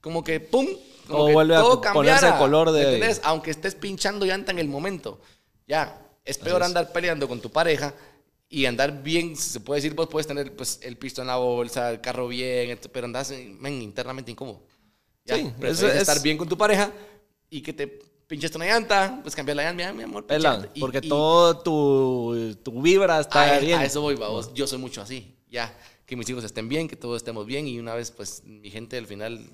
como 0.00 0.22
que 0.22 0.40
pum, 0.40 0.66
como 1.06 1.18
Todo 1.18 1.26
que 1.28 1.32
vuelve 1.34 1.56
a 1.56 1.60
todo 1.60 1.80
ponerse 1.80 1.92
cambiara, 2.20 2.28
el 2.28 2.38
color 2.38 2.70
de- 2.72 2.80
¿me 2.82 2.94
entendés? 2.94 3.20
Aunque 3.24 3.50
estés 3.50 3.74
pinchando 3.74 4.26
llanta 4.26 4.52
en 4.52 4.58
el 4.58 4.68
momento. 4.68 5.20
Ya, 5.66 6.06
es 6.24 6.38
peor 6.38 6.60
es. 6.62 6.66
andar 6.66 6.92
peleando 6.92 7.26
con 7.28 7.40
tu 7.40 7.50
pareja 7.50 7.94
y 8.48 8.66
andar 8.66 9.02
bien, 9.02 9.36
se 9.36 9.60
puede 9.60 9.78
decir, 9.80 9.94
vos 9.94 10.08
puedes 10.08 10.26
tener 10.26 10.54
pues, 10.54 10.78
el 10.82 10.96
pisto 10.96 11.20
en 11.20 11.26
la 11.28 11.36
bolsa, 11.36 11.90
el 11.90 12.00
carro 12.00 12.28
bien, 12.28 12.78
pero 12.92 13.06
andas 13.06 13.32
men, 13.58 13.82
internamente 13.82 14.30
incómodo. 14.30 14.62
Ya, 15.24 15.36
Sí, 15.36 15.42
preferís 15.58 15.82
es- 15.82 15.94
es- 15.96 16.00
estar 16.02 16.22
bien 16.22 16.38
con 16.38 16.48
tu 16.48 16.56
pareja 16.56 16.92
y 17.50 17.60
que 17.60 17.72
te 17.72 17.86
pinches 18.28 18.54
una 18.54 18.66
llanta, 18.66 19.18
pues 19.22 19.34
cambiar 19.34 19.56
la 19.56 19.64
llanta, 19.64 19.92
mi 19.92 20.02
amor. 20.04 20.24
Y- 20.74 20.80
porque 20.80 21.00
y- 21.02 21.08
todo 21.08 21.58
tu, 21.58 22.56
tu 22.62 22.80
vibra 22.82 23.20
está 23.20 23.56
a, 23.56 23.58
bien. 23.58 23.78
a 23.80 23.84
eso 23.84 24.00
voy, 24.00 24.14
vamos. 24.14 24.52
Yo 24.54 24.66
soy 24.66 24.78
mucho 24.78 25.00
así. 25.02 25.34
Ya, 25.48 25.76
que 26.06 26.16
mis 26.16 26.28
hijos 26.28 26.44
estén 26.44 26.68
bien, 26.68 26.86
que 26.88 26.96
todos 26.96 27.16
estemos 27.16 27.46
bien. 27.46 27.66
Y 27.66 27.78
una 27.78 27.94
vez, 27.94 28.10
pues, 28.12 28.42
mi 28.44 28.70
gente 28.70 28.96
al 28.98 29.06
final, 29.06 29.44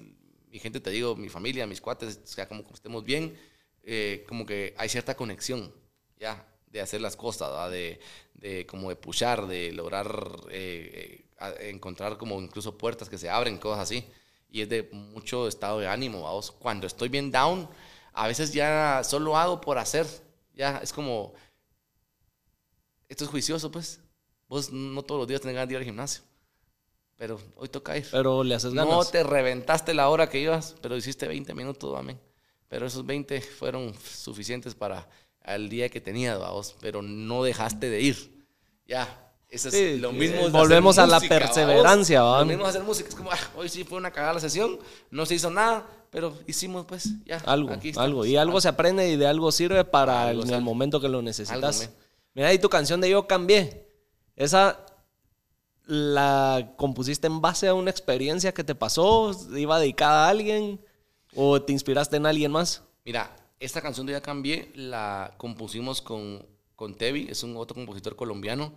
mi 0.52 0.58
gente, 0.58 0.80
te 0.80 0.90
digo, 0.90 1.16
mi 1.16 1.30
familia, 1.30 1.66
mis 1.66 1.80
cuates, 1.80 2.20
o 2.22 2.26
sea, 2.26 2.46
como 2.46 2.62
que 2.62 2.74
estemos 2.74 3.02
bien, 3.02 3.34
eh, 3.82 4.24
como 4.28 4.44
que 4.44 4.74
hay 4.76 4.88
cierta 4.90 5.16
conexión, 5.16 5.74
ya, 6.20 6.46
de 6.66 6.80
hacer 6.82 7.00
las 7.00 7.16
cosas, 7.16 7.48
¿verdad? 7.48 7.70
de, 7.70 8.00
de 8.34 8.66
como 8.66 8.90
de 8.90 8.96
pushar, 8.96 9.46
de 9.46 9.72
lograr 9.72 10.06
eh, 10.50 11.24
eh, 11.40 11.70
encontrar 11.70 12.18
como 12.18 12.40
incluso 12.40 12.76
puertas 12.76 13.08
que 13.08 13.16
se 13.18 13.30
abren, 13.30 13.56
cosas 13.58 13.84
así. 13.84 14.04
Y 14.50 14.60
es 14.60 14.68
de 14.68 14.82
mucho 14.92 15.48
estado 15.48 15.80
de 15.80 15.88
ánimo, 15.88 16.22
vamos. 16.22 16.50
Cuando 16.50 16.86
estoy 16.86 17.08
bien 17.08 17.30
down, 17.30 17.68
a 18.12 18.28
veces 18.28 18.52
ya 18.52 19.02
solo 19.04 19.36
hago 19.38 19.60
por 19.60 19.78
hacer. 19.78 20.06
Ya, 20.54 20.78
es 20.82 20.92
como, 20.92 21.32
esto 23.08 23.24
es 23.24 23.30
juicioso, 23.30 23.70
pues. 23.70 24.00
Vos 24.48 24.70
no 24.70 25.02
todos 25.02 25.20
los 25.20 25.28
días 25.28 25.40
tenés 25.40 25.54
ganas 25.54 25.68
de 25.68 25.74
ir 25.74 25.78
al 25.78 25.84
gimnasio. 25.84 26.22
Pero 27.22 27.38
hoy 27.54 27.68
toca 27.68 27.96
ir. 27.96 28.04
Pero 28.10 28.42
le 28.42 28.56
haces 28.56 28.74
ganas. 28.74 28.92
No 28.92 29.04
te 29.04 29.22
reventaste 29.22 29.94
la 29.94 30.08
hora 30.08 30.28
que 30.28 30.40
ibas, 30.40 30.74
pero 30.82 30.96
hiciste 30.96 31.28
20 31.28 31.54
minutos, 31.54 31.96
amén. 31.96 32.18
Pero 32.66 32.84
esos 32.84 33.06
20 33.06 33.40
fueron 33.40 33.94
suficientes 33.94 34.74
para 34.74 35.08
el 35.44 35.68
día 35.68 35.88
que 35.88 36.00
tenías, 36.00 36.40
vamos. 36.40 36.74
Pero 36.80 37.00
no 37.00 37.44
dejaste 37.44 37.90
de 37.90 38.00
ir. 38.00 38.44
Ya. 38.88 39.06
Eso 39.48 39.68
es 39.68 39.74
Sí, 39.74 39.98
lo 39.98 40.10
mismo. 40.10 40.50
volvemos 40.50 40.98
a 40.98 41.06
la 41.06 41.20
perseverancia. 41.20 42.22
¿va? 42.22 42.40
Lo 42.40 42.46
mismo 42.46 42.66
hacer 42.66 42.82
música. 42.82 43.08
Es 43.08 43.14
como, 43.14 43.30
ah, 43.30 43.38
hoy 43.54 43.68
sí 43.68 43.84
fue 43.84 43.98
una 43.98 44.10
cagada 44.10 44.34
la 44.34 44.40
sesión, 44.40 44.80
no 45.12 45.24
se 45.24 45.36
hizo 45.36 45.48
nada, 45.48 45.86
pero 46.10 46.36
hicimos, 46.48 46.86
pues, 46.86 47.08
ya. 47.24 47.36
Algo, 47.46 47.72
aquí 47.72 47.92
algo. 47.94 48.26
Y 48.26 48.36
algo 48.36 48.60
se 48.60 48.66
aprende 48.66 49.08
y 49.08 49.14
de 49.16 49.28
algo 49.28 49.52
sirve 49.52 49.84
para 49.84 50.26
Algo 50.26 50.42
el, 50.42 50.60
momento 50.60 51.00
que 51.00 51.08
lo 51.08 51.22
necesitas. 51.22 51.82
Algo. 51.82 51.94
Mira, 52.34 52.52
y 52.52 52.58
tu 52.58 52.68
canción 52.68 53.00
de 53.00 53.10
Yo 53.10 53.28
Cambié. 53.28 53.86
Esa 54.34 54.86
la 55.86 56.74
compusiste 56.76 57.26
en 57.26 57.40
base 57.40 57.68
a 57.68 57.74
una 57.74 57.90
experiencia 57.90 58.52
que 58.52 58.64
te 58.64 58.74
pasó, 58.74 59.32
iba 59.56 59.78
dedicada 59.78 60.26
a 60.26 60.28
alguien 60.30 60.80
o 61.34 61.60
te 61.62 61.72
inspiraste 61.72 62.16
en 62.16 62.26
alguien 62.26 62.52
más. 62.52 62.82
Mira, 63.04 63.34
esta 63.58 63.80
canción 63.80 64.06
de 64.06 64.12
Ya 64.12 64.20
Cambié 64.20 64.72
la 64.74 65.34
compusimos 65.38 66.00
con, 66.02 66.46
con 66.76 66.94
Tevi, 66.94 67.26
es 67.30 67.42
un 67.42 67.56
otro 67.56 67.74
compositor 67.74 68.16
colombiano. 68.16 68.72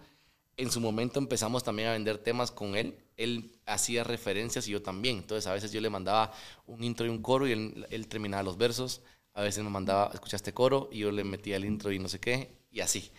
En 0.57 0.71
su 0.71 0.79
momento 0.79 1.19
empezamos 1.19 1.63
también 1.63 1.89
a 1.89 1.93
vender 1.93 2.17
temas 2.17 2.49
con 2.49 2.75
él. 2.75 2.97
Él 3.17 3.51
hacía 3.65 4.03
referencias 4.03 4.67
y 4.67 4.71
yo 4.71 4.81
también. 4.81 5.17
Entonces 5.17 5.47
a 5.47 5.53
veces 5.53 5.71
yo 5.71 5.81
le 5.81 5.89
mandaba 5.89 6.31
un 6.65 6.83
intro 6.83 7.05
y 7.05 7.09
un 7.09 7.21
coro 7.21 7.47
y 7.47 7.51
él, 7.51 7.87
él 7.89 8.07
terminaba 8.07 8.43
los 8.43 8.57
versos. 8.57 9.01
A 9.33 9.41
veces 9.41 9.63
me 9.63 9.69
mandaba, 9.69 10.11
escucha 10.13 10.37
este 10.37 10.53
coro 10.53 10.87
y 10.91 10.99
yo 10.99 11.11
le 11.11 11.25
metía 11.25 11.57
el 11.57 11.65
intro 11.65 11.91
y 11.91 11.99
no 11.99 12.07
sé 12.07 12.21
qué, 12.21 12.57
y 12.71 12.79
así. 12.79 13.11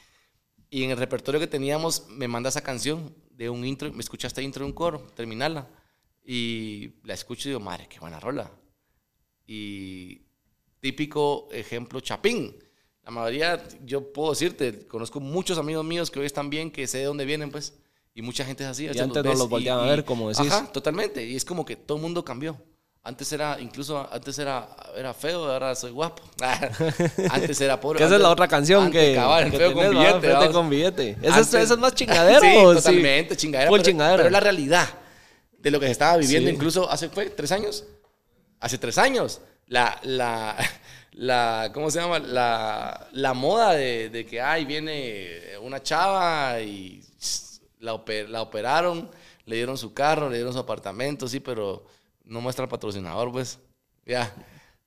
Y 0.70 0.82
en 0.82 0.90
el 0.90 0.96
repertorio 0.96 1.38
que 1.38 1.46
teníamos, 1.46 2.08
me 2.08 2.26
manda 2.26 2.48
esa 2.48 2.62
canción 2.62 3.14
de 3.36 3.50
un 3.50 3.64
intro, 3.64 3.92
me 3.92 4.00
escucha 4.00 4.26
este 4.26 4.42
intro 4.42 4.64
y 4.64 4.68
un 4.68 4.72
coro, 4.72 5.06
terminarla. 5.14 5.68
Y 6.24 6.94
la 7.04 7.14
escucho 7.14 7.48
y 7.48 7.50
digo, 7.50 7.60
madre, 7.60 7.86
qué 7.88 8.00
buena 8.00 8.18
rola. 8.18 8.50
Y 9.46 10.22
típico 10.80 11.48
ejemplo, 11.52 12.00
Chapín. 12.00 12.56
La 13.04 13.12
mayoría, 13.12 13.62
yo 13.84 14.12
puedo 14.12 14.30
decirte, 14.30 14.86
conozco 14.88 15.20
muchos 15.20 15.58
amigos 15.58 15.84
míos 15.84 16.10
que 16.10 16.18
hoy 16.18 16.26
están 16.26 16.50
bien, 16.50 16.72
que 16.72 16.88
sé 16.88 16.98
de 16.98 17.04
dónde 17.04 17.24
vienen, 17.24 17.50
pues. 17.50 17.78
Y 18.14 18.22
mucha 18.22 18.44
gente 18.44 18.64
es 18.64 18.70
así. 18.70 18.84
Y 18.86 18.98
antes 18.98 19.22
no 19.22 19.34
los 19.34 19.48
volteaban 19.48 19.86
a 19.86 19.90
ver, 19.90 20.04
como 20.04 20.28
decís. 20.30 20.50
Ajá, 20.50 20.72
totalmente. 20.72 21.24
Y 21.24 21.36
es 21.36 21.44
como 21.44 21.64
que 21.64 21.76
todo 21.76 21.98
el 21.98 22.02
mundo 22.02 22.24
cambió. 22.24 22.60
Antes 23.06 23.30
era, 23.32 23.56
incluso 23.60 24.08
antes 24.10 24.36
era, 24.36 24.66
era 24.96 25.14
feo, 25.14 25.44
ahora 25.50 25.76
soy 25.76 25.92
guapo. 25.92 26.24
antes 27.30 27.60
era 27.60 27.80
pobre. 27.80 28.04
Esa 28.04 28.16
es 28.16 28.20
la 28.20 28.30
otra 28.30 28.48
canción 28.48 28.90
que, 28.90 29.14
cabal, 29.14 29.48
que 29.48 29.56
feo 29.58 29.72
con 29.72 29.90
billete. 29.90 30.20
Feo 30.20 30.52
con 30.52 30.68
billete. 30.68 31.16
Esa, 31.22 31.62
es, 31.62 31.78
más 31.78 31.94
chingadero. 31.94 32.40
sí, 32.40 32.56
¿o 32.58 32.74
totalmente, 32.74 33.36
chingadera. 33.36 33.70
Pero, 33.70 33.82
chingadera. 33.84 34.16
pero 34.16 34.26
es 34.26 34.32
la 34.32 34.40
realidad 34.40 34.88
de 35.56 35.70
lo 35.70 35.78
que 35.78 35.86
se 35.86 35.92
estaba 35.92 36.16
viviendo, 36.16 36.48
Sí. 36.50 36.54
incluso 36.56 36.90
hace, 36.90 37.08
¿fue? 37.08 37.26
¿Tres 37.30 37.52
años? 37.52 37.84
Hace 38.58 38.76
tres 38.76 38.98
años. 38.98 39.40
La, 39.68 40.00
la, 40.02 40.56
la 41.12 41.70
¿cómo 41.72 41.90
se 41.92 42.00
llama? 42.00 42.18
La, 42.18 43.06
la 43.12 43.34
moda 43.34 43.72
de, 43.74 44.10
de 44.10 44.26
que, 44.26 44.40
ay, 44.40 44.64
viene 44.64 45.56
una 45.62 45.80
chava 45.80 46.60
y 46.60 47.00
la, 47.78 47.94
oper- 47.94 48.26
la 48.26 48.42
operaron, 48.42 49.08
le 49.44 49.54
dieron 49.56 49.78
su 49.78 49.94
carro, 49.94 50.28
le 50.28 50.36
dieron 50.38 50.52
su 50.52 50.58
apartamento, 50.58 51.28
sí, 51.28 51.38
pero 51.38 51.84
no 52.26 52.40
muestra 52.42 52.64
el 52.64 52.68
patrocinador, 52.68 53.32
pues. 53.32 53.58
Ya. 54.04 54.34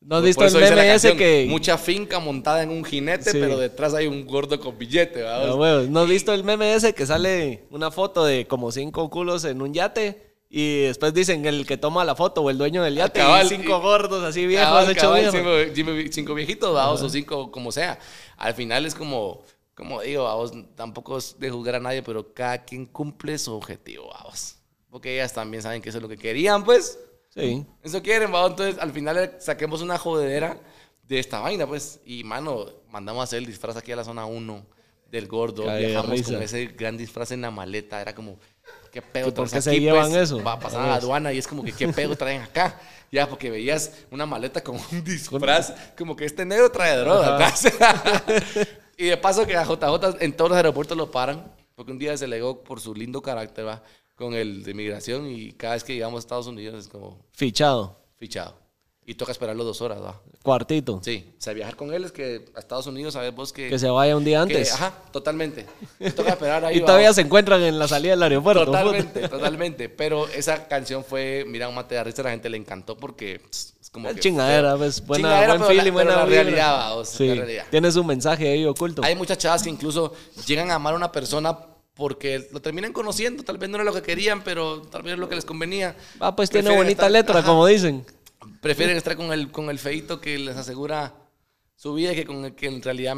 ¿No 0.01 0.15
has 0.17 0.23
visto 0.23 0.45
el 0.45 0.53
meme 0.53 0.93
ese 0.93 1.17
que... 1.17 1.45
Mucha 1.49 1.77
finca 1.77 2.19
montada 2.19 2.63
en 2.63 2.69
un 2.69 2.85
jinete, 2.85 3.31
Sí. 3.31 3.37
pero 3.39 3.57
detrás 3.57 3.93
hay 3.93 4.07
un 4.07 4.25
gordo 4.25 4.57
con 4.59 4.77
billete, 4.77 5.23
¿verdad? 5.23 5.49
Ah, 5.49 5.55
huevos. 5.55 5.89
¿No 5.89 5.99
has 6.01 6.07
visto 6.07 6.33
el 6.33 6.45
meme 6.45 6.73
ese 6.73 6.93
que 6.93 7.05
sale 7.05 7.65
una 7.69 7.91
foto 7.91 8.23
de 8.23 8.47
como 8.47 8.71
cinco 8.71 9.09
culos 9.09 9.43
en 9.43 9.61
un 9.61 9.73
yate? 9.73 10.29
Y 10.49 10.83
después 10.83 11.13
dicen 11.13 11.45
el 11.45 11.65
que 11.67 11.75
toma 11.77 12.05
la 12.05 12.15
foto 12.15 12.41
o 12.41 12.49
el 12.49 12.57
dueño 12.57 12.81
del 12.81 12.95
yate. 12.95 13.19
Cabal, 13.19 13.45
y 13.45 13.49
cinco 13.49 13.77
y- 13.77 13.81
gordos 13.81 14.23
así 14.23 14.47
viejos 14.47 14.67
Cabal, 14.67 14.89
hechos 14.89 15.03
cabal, 15.03 16.11
cinco 16.11 16.33
viejitos, 16.33 16.73
vamos, 16.73 17.01
o 17.01 17.09
cinco, 17.09 17.51
como 17.51 17.71
sea. 17.71 17.99
Al 18.37 18.53
final 18.53 18.85
es 18.85 18.95
como, 18.95 19.43
como 19.75 20.01
digo, 20.01 20.23
vamos, 20.23 20.53
tampoco 20.75 21.17
es 21.17 21.35
de 21.37 21.51
juzgar 21.51 21.75
a 21.75 21.79
nadie, 21.81 22.01
pero 22.03 22.33
cada 22.33 22.63
quien 22.63 22.85
cumple 22.85 23.37
su 23.37 23.53
objetivo, 23.53 24.09
vamos. 24.13 24.55
Porque 24.89 25.13
ellas 25.13 25.33
también 25.33 25.61
saben 25.61 25.81
que 25.81 25.89
eso 25.89 25.97
es 25.97 26.01
lo 26.01 26.07
que 26.09 26.17
querían, 26.17 26.63
pues. 26.63 26.97
Sí. 27.39 27.65
Eso 27.83 28.01
quieren, 28.01 28.31
vamos. 28.31 28.51
Entonces, 28.51 28.81
al 28.81 28.91
final 28.91 29.35
saquemos 29.39 29.81
una 29.81 29.97
jodedera 29.97 30.57
de 31.07 31.19
esta 31.19 31.39
vaina, 31.39 31.65
pues. 31.67 31.99
Y, 32.05 32.23
mano, 32.23 32.67
mandamos 32.89 33.21
a 33.21 33.23
hacer 33.23 33.39
el 33.39 33.45
disfraz 33.45 33.75
aquí 33.77 33.91
a 33.91 33.95
la 33.95 34.03
zona 34.03 34.25
1 34.25 34.65
del 35.11 35.27
gordo. 35.27 35.65
Cae 35.65 35.87
Viajamos 35.87 36.21
con 36.23 36.41
ese 36.41 36.65
gran 36.67 36.97
disfraz 36.97 37.31
en 37.31 37.41
la 37.41 37.51
maleta. 37.51 38.01
Era 38.01 38.13
como, 38.13 38.37
¿qué 38.91 39.01
pedo 39.01 39.29
¿Y 39.29 39.31
por 39.31 39.49
qué 39.49 39.61
se 39.61 39.71
aquí, 39.71 39.79
llevan 39.79 40.11
pues? 40.11 40.23
eso? 40.23 40.43
Va 40.43 40.53
a 40.53 40.59
pasar 40.59 40.81
a 40.81 40.87
la 40.87 40.95
aduana 40.95 41.33
y 41.33 41.37
es 41.37 41.47
como 41.47 41.63
que, 41.63 41.71
¿qué 41.71 41.87
pedo 41.89 42.15
traen 42.15 42.41
acá? 42.41 42.79
Ya, 43.11 43.27
porque 43.27 43.49
veías 43.49 43.91
una 44.11 44.25
maleta 44.25 44.63
con 44.63 44.77
un 44.91 45.03
disfraz, 45.03 45.73
como 45.97 46.15
que 46.15 46.25
este 46.25 46.45
negro 46.45 46.71
trae 46.71 46.95
droga. 46.97 47.51
y 48.97 49.05
de 49.05 49.17
paso 49.17 49.47
que 49.47 49.55
a 49.55 49.63
JJ 49.63 50.17
en 50.19 50.33
todos 50.33 50.51
los 50.51 50.57
aeropuertos 50.57 50.95
lo 50.95 51.09
paran, 51.09 51.51
porque 51.75 51.91
un 51.91 51.97
día 51.97 52.15
se 52.17 52.27
legó 52.27 52.63
por 52.63 52.79
su 52.79 52.93
lindo 52.93 53.21
carácter, 53.21 53.65
va, 53.65 53.81
con 54.19 54.33
el 54.35 54.63
de 54.63 54.73
migración 54.73 55.31
y 55.31 55.53
cada 55.53 55.73
vez 55.75 55.83
que 55.85 55.93
llegamos 55.93 56.17
a 56.17 56.19
Estados 56.19 56.45
Unidos 56.47 56.75
es 56.85 56.87
como 56.89 57.25
Fichado. 57.31 57.97
fichado. 58.17 58.53
Y 59.05 59.15
toca 59.15 59.31
esperarlo 59.31 59.63
dos 59.63 59.81
horas, 59.81 59.99
va. 60.03 60.21
Cuartito. 60.43 60.99
Sí, 61.03 61.33
o 61.35 61.41
sea, 61.41 61.53
viajar 61.53 61.75
con 61.75 61.91
él 61.93 62.03
es 62.03 62.11
que 62.11 62.45
a 62.53 62.59
Estados 62.59 62.85
Unidos 62.85 63.13
sabes 63.15 63.33
vos 63.33 63.51
que... 63.51 63.67
Que 63.69 63.79
se 63.79 63.89
vaya 63.89 64.15
un 64.15 64.23
día 64.23 64.37
que- 64.45 64.57
antes. 64.57 64.73
ajá, 64.73 64.93
totalmente. 65.11 65.65
Toca 66.15 66.31
esperar 66.33 66.65
ahí. 66.65 66.75
y 66.77 66.79
va. 66.81 66.85
todavía 66.85 67.11
se 67.13 67.21
encuentran 67.21 67.61
en 67.63 67.79
la 67.79 67.87
salida 67.87 68.11
del 68.11 68.21
aeropuerto. 68.21 68.65
Totalmente, 68.65 69.27
totalmente. 69.29 69.89
Pero 69.89 70.27
esa 70.27 70.67
canción 70.67 71.03
fue, 71.03 71.43
mira, 71.47 71.67
un 71.69 71.73
mate 71.75 71.95
de 71.95 72.03
risa, 72.03 72.21
la 72.21 72.29
gente 72.31 72.49
le 72.49 72.57
encantó 72.57 72.97
porque 72.97 73.41
es 73.49 73.89
como 73.91 74.09
Es 74.09 74.15
que... 74.15 74.19
chingadera, 74.21 74.77
pues, 74.77 75.03
buena, 75.03 75.29
Chingadera, 75.29 75.55
buen 75.57 75.69
feeling, 75.77 75.91
buena 75.93 76.15
la 76.17 76.25
realidad, 76.25 76.73
va, 76.75 76.93
o 76.93 77.03
sea, 77.05 77.17
Sí, 77.17 77.27
la 77.29 77.35
realidad. 77.35 77.65
Tienes 77.71 77.95
un 77.95 78.05
mensaje 78.05 78.47
ahí 78.51 78.63
oculto. 78.65 79.01
Hay 79.03 79.15
muchas 79.15 79.39
chavas 79.39 79.63
que 79.63 79.69
incluso 79.71 80.13
llegan 80.45 80.69
a 80.69 80.75
amar 80.75 80.93
a 80.93 80.97
una 80.97 81.11
persona 81.11 81.57
porque 81.99 82.47
lo 82.51 82.61
terminan 82.61 82.93
conociendo, 82.93 83.43
tal 83.43 83.57
vez 83.59 83.69
no 83.69 83.75
era 83.75 83.83
lo 83.83 83.93
que 83.93 84.01
querían, 84.01 84.41
pero 84.43 84.81
tal 84.83 85.03
vez 85.03 85.13
es 85.13 85.19
lo 85.19 85.27
que 85.29 85.35
les 85.35 85.43
convenía. 85.45 85.95
Ah, 86.19 86.35
pues 86.35 86.49
tiene 86.49 86.63
Prefieren 86.69 86.85
bonita 86.87 87.01
estar- 87.07 87.11
letra, 87.11 87.39
ajá. 87.39 87.47
como 87.47 87.65
dicen. 87.67 88.05
Prefieren 88.61 88.95
estar 88.97 89.15
con 89.17 89.31
el, 89.33 89.51
con 89.51 89.69
el 89.69 89.77
feito 89.77 90.21
que 90.21 90.39
les 90.39 90.55
asegura 90.55 91.13
su 91.75 91.93
vida 91.93 92.15
que 92.15 92.25
con 92.25 92.45
el 92.45 92.55
que 92.55 92.67
en 92.67 92.81
realidad, 92.81 93.15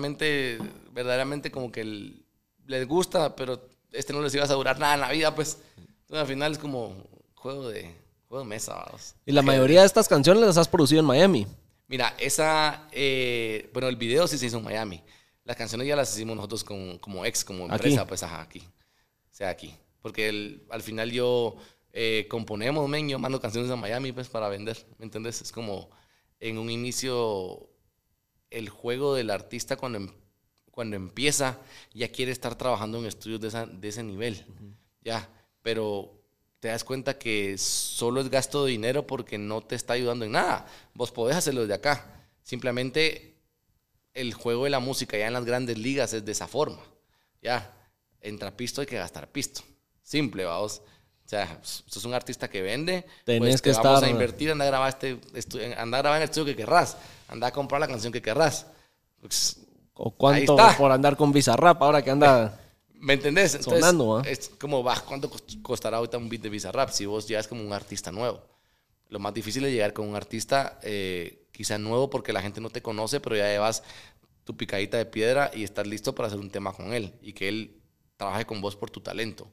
verdaderamente 0.91 1.51
como 1.51 1.71
que 1.71 1.81
el- 1.81 2.25
les 2.67 2.87
gusta, 2.87 3.35
pero 3.35 3.61
este 3.91 4.13
no 4.13 4.21
les 4.21 4.33
iba 4.33 4.43
a 4.43 4.45
asegurar 4.45 4.79
nada 4.79 4.95
en 4.95 5.01
la 5.01 5.11
vida, 5.11 5.33
pues. 5.35 5.57
Entonces, 5.77 6.21
al 6.21 6.27
final 6.27 6.51
es 6.53 6.57
como 6.57 6.95
juego 7.35 7.69
de, 7.69 7.93
juego 8.27 8.43
de 8.43 8.49
mesa, 8.49 8.73
vamos. 8.75 9.13
Y 9.25 9.31
la 9.31 9.41
mayoría 9.41 9.81
de 9.81 9.85
estas 9.85 10.07
canciones 10.07 10.43
las 10.43 10.57
has 10.57 10.67
producido 10.67 11.01
en 11.01 11.05
Miami. 11.05 11.47
Mira, 11.87 12.15
esa, 12.17 12.87
eh, 12.91 13.69
bueno, 13.73 13.89
el 13.89 13.95
video 13.97 14.27
sí 14.27 14.37
se 14.37 14.45
hizo 14.47 14.57
en 14.57 14.63
Miami. 14.63 15.03
Las 15.43 15.57
canciones 15.57 15.87
ya 15.87 15.95
las 15.95 16.13
hicimos 16.15 16.35
nosotros 16.35 16.63
como, 16.63 16.99
como 16.99 17.25
ex, 17.25 17.43
como 17.43 17.65
Aquí. 17.65 17.73
empresa, 17.75 18.05
pues 18.07 18.23
ajá, 18.23 18.41
aquí. 18.41 18.59
O 18.59 19.33
sea, 19.33 19.49
aquí. 19.49 19.73
Porque 20.01 20.29
el- 20.29 20.63
al 20.69 20.81
final 20.81 21.11
yo 21.11 21.55
eh, 21.93 22.27
componemos, 22.29 22.87
men, 22.87 23.09
yo 23.09 23.19
mando 23.19 23.41
canciones 23.41 23.69
a 23.69 23.75
Miami, 23.75 24.11
pues, 24.13 24.29
para 24.29 24.47
vender, 24.47 24.77
¿me 24.97 25.05
entiendes? 25.05 25.41
Es 25.41 25.51
como 25.51 25.89
en 26.39 26.57
un 26.57 26.69
inicio 26.69 27.69
el 28.49 28.69
juego 28.69 29.13
del 29.15 29.29
artista 29.29 29.75
cuando, 29.77 29.97
em- 29.97 30.11
cuando 30.71 30.95
empieza 30.95 31.59
ya 31.93 32.09
quiere 32.11 32.31
estar 32.31 32.55
trabajando 32.57 32.97
en 32.99 33.05
estudios 33.07 33.41
de, 33.41 33.49
esa- 33.49 33.65
de 33.65 33.87
ese 33.89 34.03
nivel, 34.03 34.45
ya, 35.01 35.27
pero 35.61 36.17
te 36.61 36.69
das 36.69 36.83
cuenta 36.83 37.17
que 37.17 37.57
solo 37.57 38.21
es 38.21 38.29
gasto 38.29 38.63
de 38.65 38.71
dinero 38.71 39.05
porque 39.07 39.37
no 39.37 39.61
te 39.61 39.75
está 39.75 39.93
ayudando 39.93 40.23
en 40.25 40.31
nada. 40.33 40.67
Vos 40.93 41.11
podés 41.11 41.35
hacerlo 41.35 41.61
desde 41.61 41.73
acá. 41.73 42.27
Simplemente 42.43 43.30
el 44.13 44.33
juego 44.33 44.65
de 44.65 44.69
la 44.69 44.79
música 44.79 45.17
ya 45.17 45.27
en 45.27 45.33
las 45.33 45.45
grandes 45.45 45.77
ligas 45.77 46.13
es 46.13 46.25
de 46.25 46.31
esa 46.31 46.47
forma. 46.47 46.81
Ya, 47.41 47.71
entra 48.21 48.51
pisto 48.55 48.81
hay 48.81 48.87
que 48.87 48.97
gastar 48.97 49.27
pisto. 49.31 49.61
Simple, 50.03 50.45
vamos. 50.45 50.81
O 51.25 51.29
sea, 51.31 51.59
sos 51.63 52.03
un 52.03 52.13
artista 52.13 52.49
que 52.49 52.61
vende, 52.61 53.05
Tenés 53.23 53.39
pues 53.39 53.61
que 53.61 53.71
te 53.71 53.77
vamos 53.77 53.99
estar- 53.99 54.03
a 54.09 54.11
invertir, 54.11 54.51
anda 54.51 54.65
a 54.65 54.67
grabar 54.67 54.89
este 54.89 55.17
anda 55.77 55.97
a 55.97 56.01
grabar 56.01 56.17
en 56.17 56.23
el 56.23 56.29
estudio 56.29 56.45
que 56.45 56.55
querrás, 56.57 56.97
anda 57.29 57.47
a 57.47 57.51
comprar 57.51 57.79
la 57.79 57.87
canción 57.87 58.11
que 58.11 58.21
querrás. 58.21 58.65
Pues, 59.21 59.59
O 59.93 60.11
cuánto 60.11 60.57
por 60.77 60.91
andar 60.91 61.15
con 61.15 61.31
Bizarrap 61.31 61.81
ahora 61.81 62.01
que 62.03 62.11
anda. 62.11 62.57
¿Me 62.93 63.13
entendés? 63.13 63.55
Entonces, 63.55 63.79
Sonando, 63.79 64.21
es 64.25 64.49
como, 64.59 64.83
va, 64.83 64.99
¿cuánto 64.99 65.29
cost- 65.31 65.61
costará 65.63 65.97
ahorita 65.97 66.17
un 66.17 66.27
beat 66.29 66.41
de 66.43 66.49
Bizarrap 66.49 66.89
si 66.89 67.05
vos 67.05 67.27
llegas 67.27 67.47
como 67.47 67.63
un 67.63 67.71
artista 67.73 68.11
nuevo? 68.11 68.41
Lo 69.09 69.17
más 69.19 69.33
difícil 69.33 69.63
es 69.65 69.71
llegar 69.71 69.93
con 69.93 70.07
un 70.07 70.15
artista 70.15 70.79
eh, 70.83 71.40
quizá 71.61 71.77
nuevo 71.77 72.09
porque 72.09 72.33
la 72.33 72.41
gente 72.41 72.59
no 72.59 72.71
te 72.71 72.81
conoce, 72.81 73.19
pero 73.19 73.35
ya 73.35 73.45
llevas 73.45 73.83
tu 74.43 74.57
picadita 74.57 74.97
de 74.97 75.05
piedra 75.05 75.51
y 75.53 75.63
estás 75.63 75.85
listo 75.85 76.15
para 76.15 76.25
hacer 76.27 76.39
un 76.39 76.49
tema 76.49 76.73
con 76.73 76.91
él 76.91 77.13
y 77.21 77.33
que 77.33 77.47
él 77.49 77.79
trabaje 78.17 78.45
con 78.45 78.61
vos 78.61 78.75
por 78.75 78.89
tu 78.89 78.99
talento, 78.99 79.47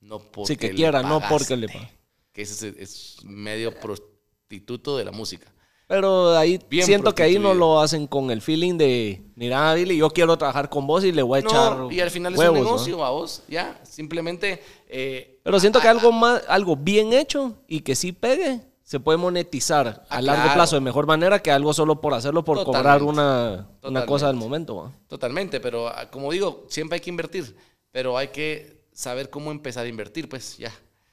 no 0.00 0.18
porque 0.18 0.54
Sí, 0.54 0.56
que 0.56 0.68
le 0.70 0.74
quiera, 0.74 1.02
no 1.02 1.20
pagaste, 1.20 1.28
porque 1.28 1.56
le 1.56 1.68
pa- 1.68 1.88
Que 2.32 2.42
ese 2.42 2.74
es, 2.78 3.18
medio 3.22 3.72
prostituto 3.78 4.96
de 4.96 5.04
la 5.04 5.12
música. 5.12 5.46
Pero 5.86 6.36
ahí 6.36 6.58
Bien 6.68 6.84
siento 6.84 7.14
que 7.14 7.22
ahí 7.22 7.38
no 7.38 7.54
lo 7.54 7.80
hacen 7.80 8.08
con 8.08 8.30
el 8.32 8.40
feeling 8.42 8.76
de, 8.78 9.22
mira, 9.36 9.74
Billy, 9.74 9.98
yo 9.98 10.10
quiero 10.10 10.36
trabajar 10.36 10.68
con 10.68 10.84
vos 10.86 11.04
y 11.04 11.12
le 11.12 11.22
voy 11.22 11.36
a 11.36 11.40
echar 11.42 11.76
No, 11.76 11.92
y 11.92 12.00
al 12.00 12.10
final 12.10 12.34
huevos, 12.34 12.56
es 12.56 12.62
un 12.62 12.64
¿no? 12.64 12.74
negocio, 12.74 13.04
a 13.04 13.10
vos, 13.10 13.42
ya, 13.48 13.80
simplemente... 13.84 14.60
eh, 14.88 15.38
Pero 15.44 15.60
siento 15.60 15.80
que 15.80 15.86
algo 15.88 16.10
más, 16.10 16.42
algo 16.48 16.74
bien 16.74 17.12
hecho 17.12 17.62
y 17.68 17.80
que 17.82 17.94
sí 17.94 18.10
pegue, 18.10 18.62
se 18.92 19.00
puede 19.00 19.16
monetizar 19.16 19.86
a 19.88 20.04
Ah, 20.10 20.20
largo 20.20 20.42
claro. 20.42 20.54
plazo 20.58 20.76
de 20.76 20.82
mejor 20.82 21.06
manera 21.06 21.40
que 21.40 21.50
algo 21.50 21.72
solo 21.72 21.98
por 21.98 22.12
hacerlo, 22.12 22.44
por 22.44 22.58
Totalmente. 22.58 22.78
cobrar 22.82 23.02
una, 23.02 23.68
una 23.84 24.04
cosa 24.04 24.26
del 24.26 24.36
momento. 24.36 24.76
¿va? 24.76 24.92
Totalmente, 25.08 25.60
pero 25.60 25.88
ah, 25.88 26.10
como 26.10 26.30
digo, 26.30 26.66
siempre 26.68 26.96
hay 26.96 27.00
que 27.00 27.08
invertir, 27.08 27.56
pero 27.90 28.18
hay 28.18 28.28
que 28.28 28.82
saber 28.92 29.30
cómo 29.30 29.50
empezar 29.50 29.86
a 29.86 29.88
invertir, 29.88 30.28
pues 30.28 30.58
ya. 30.58 30.70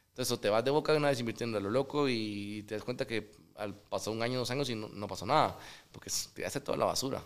Entonces, 0.10 0.30
o 0.34 0.38
te 0.42 0.50
vas 0.50 0.66
de 0.66 0.72
boca 0.72 0.92
de 0.92 0.98
una 0.98 1.08
vez 1.08 1.22
invirtiendo 1.22 1.58
a 1.58 1.62
lo 1.62 1.70
loco 1.70 2.10
y 2.10 2.64
te 2.68 2.76
das 2.76 2.84
cuenta 2.84 3.08
que 3.08 3.32
al 3.56 3.74
pasó 3.76 4.12
un 4.12 4.22
año, 4.22 4.40
dos 4.40 4.52
años 4.52 4.70
y 4.70 4.76
no, 4.76 4.90
no 4.90 5.08
pasó 5.08 5.26
nada, 5.26 5.58
porque 5.94 6.12
te 6.34 6.46
hace 6.46 6.60
toda 6.60 6.78
la 6.78 6.84
basura. 6.86 7.24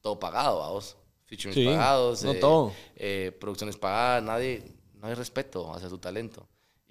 Todo 0.00 0.18
pagado, 0.18 0.58
vamos. 0.58 0.96
Featurings 1.26 1.54
Sí, 1.54 1.64
pagados, 1.64 2.24
no 2.24 2.32
eh, 2.32 2.40
todo. 2.40 2.72
eh, 2.96 3.36
producciones 3.40 3.76
pagadas, 3.76 4.22
nadie, 4.24 4.64
no 5.00 5.06
hay 5.06 5.14
respeto 5.14 5.72
hacia 5.72 5.88
tu 5.88 5.98
talento. 5.98 6.44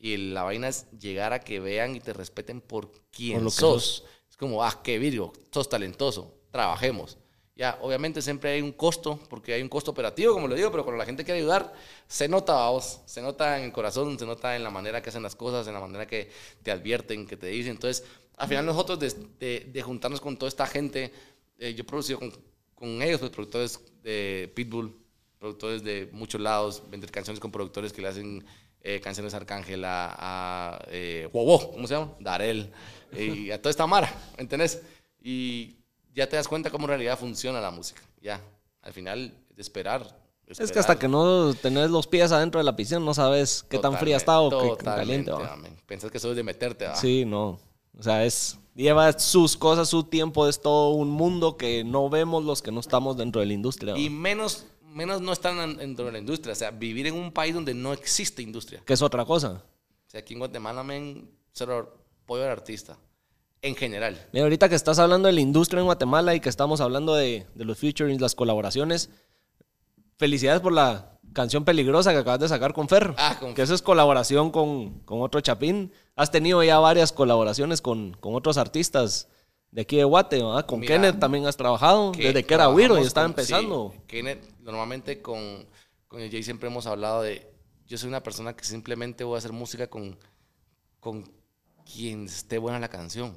Y 0.04 0.18
la 0.18 0.44
vaina 0.44 0.68
es 0.68 0.86
llegar 1.00 1.32
a 1.32 1.40
que 1.40 1.62
vean 1.62 1.96
y 1.96 2.02
te 2.02 2.12
respeten 2.12 2.60
por 2.60 2.92
quién 3.10 3.36
Por 3.36 3.44
lo 3.44 3.50
que 3.52 3.56
sos. 3.56 4.04
Es 4.30 4.36
como, 4.36 4.62
ah, 4.62 4.82
qué 4.84 5.00
virgo, 5.00 5.32
sos 5.50 5.70
talentoso, 5.70 6.42
trabajemos. 6.52 7.18
Ya, 7.56 7.78
obviamente 7.82 8.22
siempre 8.22 8.52
hay 8.52 8.62
un 8.62 8.74
costo, 8.74 9.18
porque 9.30 9.54
hay 9.54 9.62
un 9.62 9.70
costo 9.70 9.92
operativo, 9.92 10.34
como 10.34 10.50
lo 10.50 10.56
digo, 10.56 10.72
pero 10.72 10.84
cuando 10.84 10.98
la 10.98 11.06
gente 11.06 11.24
quiere 11.24 11.40
ayudar, 11.40 11.72
se 12.06 12.28
nota, 12.28 12.68
vos, 12.70 13.00
se 13.06 13.22
nota 13.22 13.58
en 13.60 13.64
el 13.64 13.72
corazón, 13.72 14.20
se 14.20 14.26
nota 14.26 14.58
en 14.58 14.64
la 14.64 14.70
manera 14.72 15.02
que 15.02 15.08
hacen 15.08 15.24
las 15.24 15.36
cosas, 15.36 15.68
en 15.68 15.74
la 15.74 15.80
manera 15.80 16.06
que 16.06 16.30
te 16.64 16.72
advierten, 16.72 17.26
que 17.26 17.38
te 17.38 17.48
dicen. 17.48 17.72
Entonces, 17.72 18.04
al 18.36 18.50
final 18.50 18.66
nosotros 18.66 19.00
de, 19.00 19.10
de- 19.40 19.70
de 19.72 19.82
juntarnos 19.84 20.20
con 20.20 20.36
toda 20.36 20.50
esta 20.50 20.68
gente, 20.68 21.14
eh, 21.60 21.74
yo 21.76 21.84
he 21.84 21.86
producido 21.86 22.20
con, 22.20 22.34
con 22.76 23.02
ellos, 23.02 23.20
pues 23.22 23.32
productores 23.32 23.80
de 24.02 24.52
Pitbull, 24.54 24.98
productores 25.40 25.82
de 25.82 26.10
muchos 26.12 26.42
lados, 26.42 26.84
vender 26.90 27.10
canciones 27.10 27.40
con 27.40 27.52
productores 27.54 27.94
que 27.94 28.02
le 28.02 28.10
hacen 28.10 28.44
eh, 28.84 29.00
canciones 29.02 29.34
Arcángel, 29.34 29.84
a, 29.86 30.14
a 30.18 30.86
eh, 30.90 31.30
¿cómo 31.32 31.88
se 31.88 31.96
llama? 31.96 32.12
Darel, 32.20 32.72
y 33.18 33.50
a 33.52 33.62
toda 33.62 33.72
esta 33.72 33.88
mara, 33.88 34.14
¿me 34.38 34.44
¿entendés? 34.44 34.82
Y 35.22 35.78
ya 36.14 36.28
te 36.28 36.36
das 36.36 36.48
cuenta 36.48 36.70
cómo 36.70 36.86
en 36.86 36.90
realidad 36.90 37.18
funciona 37.18 37.62
la 37.62 37.72
música, 37.72 38.02
ya. 38.22 38.42
Al 38.82 38.92
final, 38.92 39.34
de 39.56 39.62
esperar. 39.62 40.20
Es 40.46 40.72
que 40.72 40.80
hasta 40.80 41.00
que 41.00 41.08
no 41.08 41.54
tenés 41.54 41.90
los 41.90 42.06
pies 42.06 42.32
adentro 42.34 42.60
de 42.60 42.66
la 42.66 42.76
piscina, 42.76 43.00
no 43.00 43.14
sabes 43.14 43.64
qué 43.70 43.80
tan 43.80 43.98
fría 43.98 44.18
está 44.18 44.42
o 44.42 44.50
qué 44.50 44.84
tan 44.84 44.98
caliente 44.98 45.32
va. 45.32 45.58
Pensás 45.86 46.12
que 46.12 46.18
eso 46.18 46.36
de 46.36 46.44
meterte, 46.44 46.86
¿va? 46.86 46.96
Sí, 46.96 47.24
no. 47.24 47.60
O 47.98 48.04
sea, 48.04 48.26
es 48.26 48.58
lleva 48.76 49.18
sus 49.20 49.56
cosas, 49.56 49.90
su 49.90 50.04
tiempo, 50.04 50.48
es 50.48 50.62
todo 50.62 50.90
un 50.92 51.10
mundo 51.10 51.58
que 51.58 51.84
no 51.84 52.10
vemos 52.10 52.44
los 52.44 52.62
que 52.62 52.72
no 52.72 52.80
estamos 52.80 53.18
dentro 53.18 53.40
de 53.40 53.48
la 53.48 53.54
industria. 53.54 53.98
Y 53.98 54.10
menos, 54.10 54.66
menos 54.94 55.22
no 55.22 55.34
están 55.34 55.78
dentro 55.78 56.06
de 56.06 56.12
la 56.12 56.20
industria. 56.20 56.54
O 56.54 56.56
sea, 56.56 56.72
vivir 56.72 57.08
en 57.08 57.16
un 57.16 57.32
país 57.32 57.54
donde 57.54 57.74
no 57.74 57.94
existe 57.94 58.42
industria. 58.42 58.82
Que 58.86 58.94
es 58.94 59.02
otra 59.02 59.26
cosa. 59.26 59.64
O 60.08 60.10
sea, 60.10 60.22
aquí 60.22 60.34
en 60.34 60.40
Guatemala, 60.40 60.84
men, 60.84 61.30
cero 61.52 61.98
apoyo 62.24 62.44
al 62.44 62.50
artista. 62.52 62.98
En 63.62 63.76
general. 63.76 64.28
Mira, 64.34 64.44
ahorita 64.44 64.68
que 64.68 64.76
estás 64.76 65.00
hablando 65.00 65.28
de 65.28 65.34
la 65.34 65.42
industria 65.42 65.80
en 65.80 65.86
Guatemala 65.86 66.36
y 66.36 66.40
que 66.40 66.50
estamos 66.50 66.82
hablando 66.82 67.16
de, 67.16 67.48
de 67.56 67.66
los 67.66 67.78
featurings, 67.78 68.22
las 68.22 68.36
colaboraciones, 68.36 69.10
felicidades 70.18 70.62
por 70.62 70.74
la 70.74 71.18
canción 71.34 71.66
peligrosa 71.66 72.12
que 72.12 72.20
acabas 72.20 72.40
de 72.40 72.50
sacar 72.50 72.74
con 72.74 72.88
Fer. 72.88 73.14
Ah, 73.18 73.38
con... 73.40 73.54
Que 73.54 73.62
eso 73.62 73.74
es 73.74 73.82
colaboración 73.82 74.52
con, 74.52 75.00
con, 75.00 75.22
otro 75.22 75.42
Chapín. 75.42 75.92
Has 76.16 76.32
tenido 76.32 76.64
ya 76.64 76.80
varias 76.80 77.12
colaboraciones 77.12 77.82
con, 77.82 78.14
con 78.20 78.36
otros 78.36 78.58
artistas 78.58 79.30
de 79.74 79.82
aquí 79.82 79.98
de 79.98 80.04
Guate, 80.04 80.40
Con 80.68 80.82
Kenneth 80.82 81.20
también 81.20 81.48
has 81.48 81.58
trabajado 81.58 82.12
desde 82.12 82.44
que 82.44 82.54
era 82.54 82.70
Wiro 82.70 83.00
y 83.00 83.02
estaba 83.02 83.26
empezando. 83.26 83.92
Kenneth, 84.06 84.44
normalmente 84.60 85.20
con, 85.20 85.66
con 86.08 86.22
el 86.22 86.30
Jay 86.30 86.44
siempre 86.44 86.70
hemos 86.70 86.86
hablado 86.86 87.24
de. 87.24 87.52
Yo 87.88 87.98
soy 87.98 88.08
una 88.08 88.22
persona 88.22 88.56
que 88.56 88.64
simplemente 88.66 89.24
voy 89.24 89.34
a 89.34 89.38
hacer 89.40 89.52
música 89.52 89.88
con, 89.88 90.16
con 91.00 91.24
quien 91.92 92.26
esté 92.26 92.60
buena 92.60 92.80
la 92.80 92.88
canción. 92.88 93.36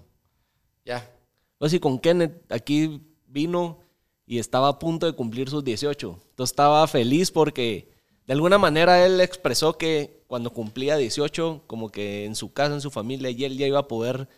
Ya. 0.85 1.11
Pues 1.57 1.73
sí, 1.73 1.81
con 1.81 1.99
Kenneth 1.99 2.53
aquí 2.53 3.01
vino 3.27 3.81
y 4.27 4.39
estaba 4.39 4.69
a 4.69 4.79
punto 4.79 5.07
de 5.07 5.15
cumplir 5.15 5.49
sus 5.49 5.65
18. 5.65 6.21
Entonces 6.31 6.53
estaba 6.53 6.87
feliz 6.87 7.31
porque 7.31 7.89
de 8.27 8.35
alguna 8.35 8.59
manera 8.59 9.07
él 9.07 9.23
expresó 9.23 9.79
que 9.79 10.23
cuando 10.27 10.53
cumplía 10.53 10.99
18, 10.99 11.63
como 11.67 11.89
que 11.89 12.27
en 12.27 12.35
su 12.35 12.53
casa, 12.53 12.75
en 12.75 12.83
su 12.83 12.91
familia, 12.91 13.31
y 13.31 13.43
él 13.45 13.57
ya 13.57 13.67
iba 13.67 13.79
a 13.79 13.89
poder 13.89 14.29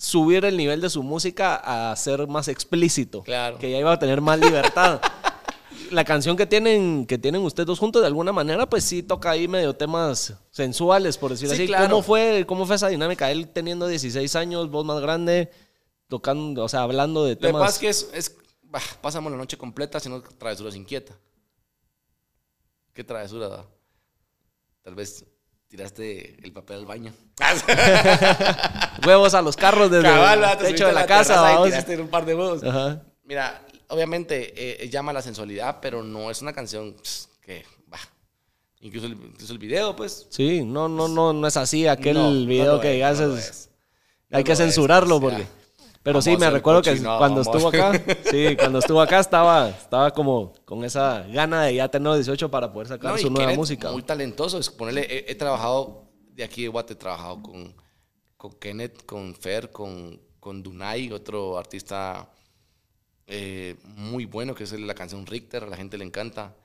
subir 0.00 0.46
el 0.46 0.56
nivel 0.56 0.80
de 0.80 0.88
su 0.88 1.02
música 1.02 1.56
a 1.56 1.94
ser 1.94 2.26
más 2.26 2.48
explícito. 2.48 3.22
Claro. 3.22 3.58
Que 3.58 3.70
ya 3.70 3.78
iba 3.78 3.92
a 3.92 3.98
tener 3.98 4.22
más 4.22 4.40
libertad. 4.40 4.98
la 5.90 6.06
canción 6.06 6.38
que 6.38 6.46
tienen, 6.46 7.06
que 7.06 7.18
tienen 7.18 7.42
ustedes 7.42 7.66
dos 7.66 7.78
juntos, 7.78 8.00
de 8.00 8.06
alguna 8.06 8.32
manera, 8.32 8.66
pues 8.66 8.82
sí 8.82 9.02
toca 9.02 9.30
ahí 9.30 9.46
medio 9.46 9.76
temas 9.76 10.32
sensuales, 10.50 11.18
por 11.18 11.32
decirlo 11.32 11.52
así. 11.52 11.68
¿Cómo, 11.68 12.02
fue, 12.02 12.46
¿Cómo 12.46 12.64
fue 12.64 12.76
esa 12.76 12.88
dinámica? 12.88 13.30
Él 13.30 13.48
teniendo 13.48 13.86
16 13.86 14.36
años, 14.36 14.70
voz 14.70 14.86
más 14.86 15.02
grande, 15.02 15.50
tocando, 16.08 16.64
o 16.64 16.68
sea, 16.68 16.80
hablando 16.80 17.22
de 17.26 17.36
temas. 17.36 17.52
Lo 17.52 17.58
que 17.58 17.64
pasa 17.66 17.74
es 17.74 17.80
que 17.80 17.88
es, 17.88 18.10
es 18.14 18.36
pasamos 19.02 19.30
la 19.30 19.36
noche 19.36 19.58
completa 19.58 19.98
haciendo 19.98 20.22
travesuras 20.22 20.74
inquieta. 20.76 21.12
¿Qué 22.94 23.04
travesura 23.04 23.48
da? 23.48 23.66
Tal 24.82 24.94
vez 24.94 25.26
tiraste 25.70 26.36
el 26.42 26.52
papel 26.52 26.78
al 26.78 26.86
baño. 26.86 27.14
huevos 29.06 29.34
a 29.34 29.40
los 29.40 29.56
carros 29.56 29.90
desde 29.90 30.08
el 30.08 30.58
techo 30.58 30.88
de 30.88 30.92
la, 30.92 31.06
casa. 31.06 31.62
tiraste 31.64 31.96
un 31.98 32.08
par 32.08 32.26
de 32.26 32.34
huevos. 32.34 32.60
Mira, 33.22 33.64
obviamente 33.88 34.82
eh, 34.82 34.88
llama 34.88 35.12
la 35.12 35.22
sensualidad, 35.22 35.78
pero 35.80 36.02
no 36.02 36.30
es 36.30 36.42
una 36.42 36.52
canción 36.52 36.96
que, 37.40 37.64
bah, 37.86 37.98
incluso 38.80 39.06
el, 39.06 39.12
incluso 39.12 39.52
el 39.52 39.60
video, 39.60 39.94
pues. 39.94 40.26
Sí, 40.30 40.64
no, 40.64 40.88
no, 40.88 41.06
no, 41.06 41.32
no 41.32 41.46
es 41.46 41.56
así. 41.56 41.86
Aquel 41.86 42.46
video 42.48 42.80
que 42.80 42.90
digas 42.90 43.20
es, 43.20 43.70
hay 44.32 44.42
que 44.42 44.56
censurarlo 44.56 45.20
porque. 45.20 45.46
Pero 46.02 46.22
sí, 46.22 46.36
me 46.36 46.48
recuerdo 46.48 46.80
que 46.80 46.98
cuando 47.02 47.42
estuvo 47.42 47.68
acá, 47.68 47.92
sí, 48.30 48.56
cuando 48.56 48.78
estuvo 48.78 49.00
acá 49.02 49.20
estaba, 49.20 49.68
estaba 49.68 50.10
como 50.12 50.54
con 50.64 50.82
esa 50.84 51.26
gana 51.28 51.64
de 51.64 51.74
ya 51.74 51.88
tener 51.88 52.14
18 52.14 52.50
para 52.50 52.72
poder 52.72 52.88
sacar 52.88 53.18
su 53.18 53.30
nueva 53.30 53.52
música. 53.54 53.92
Muy 53.92 54.02
talentoso, 54.02 54.58
es 54.58 54.70
ponerle, 54.70 55.30
he, 55.30 55.34
trabajado 55.34 56.08
de 56.32 56.44
aquí 56.44 56.62
de 56.62 56.68
Guate, 56.68 56.94
he 56.94 56.96
trabajado 56.96 57.42
con, 57.42 57.74
con 58.38 58.52
Kenneth, 58.52 59.04
con 59.04 59.34
Fer, 59.34 59.70
con, 59.70 60.18
con 60.40 60.62
Dunay, 60.62 61.12
otro 61.12 61.58
artista 61.58 62.30
eh, 63.26 63.76
muy 63.84 64.24
bueno, 64.24 64.54
que 64.54 64.64
es 64.64 64.72
la 64.72 64.94
canción 64.94 65.26
Richter, 65.26 65.64
a 65.64 65.66
la 65.66 65.76
gente 65.76 65.98
le 65.98 66.04
encanta. 66.04 66.56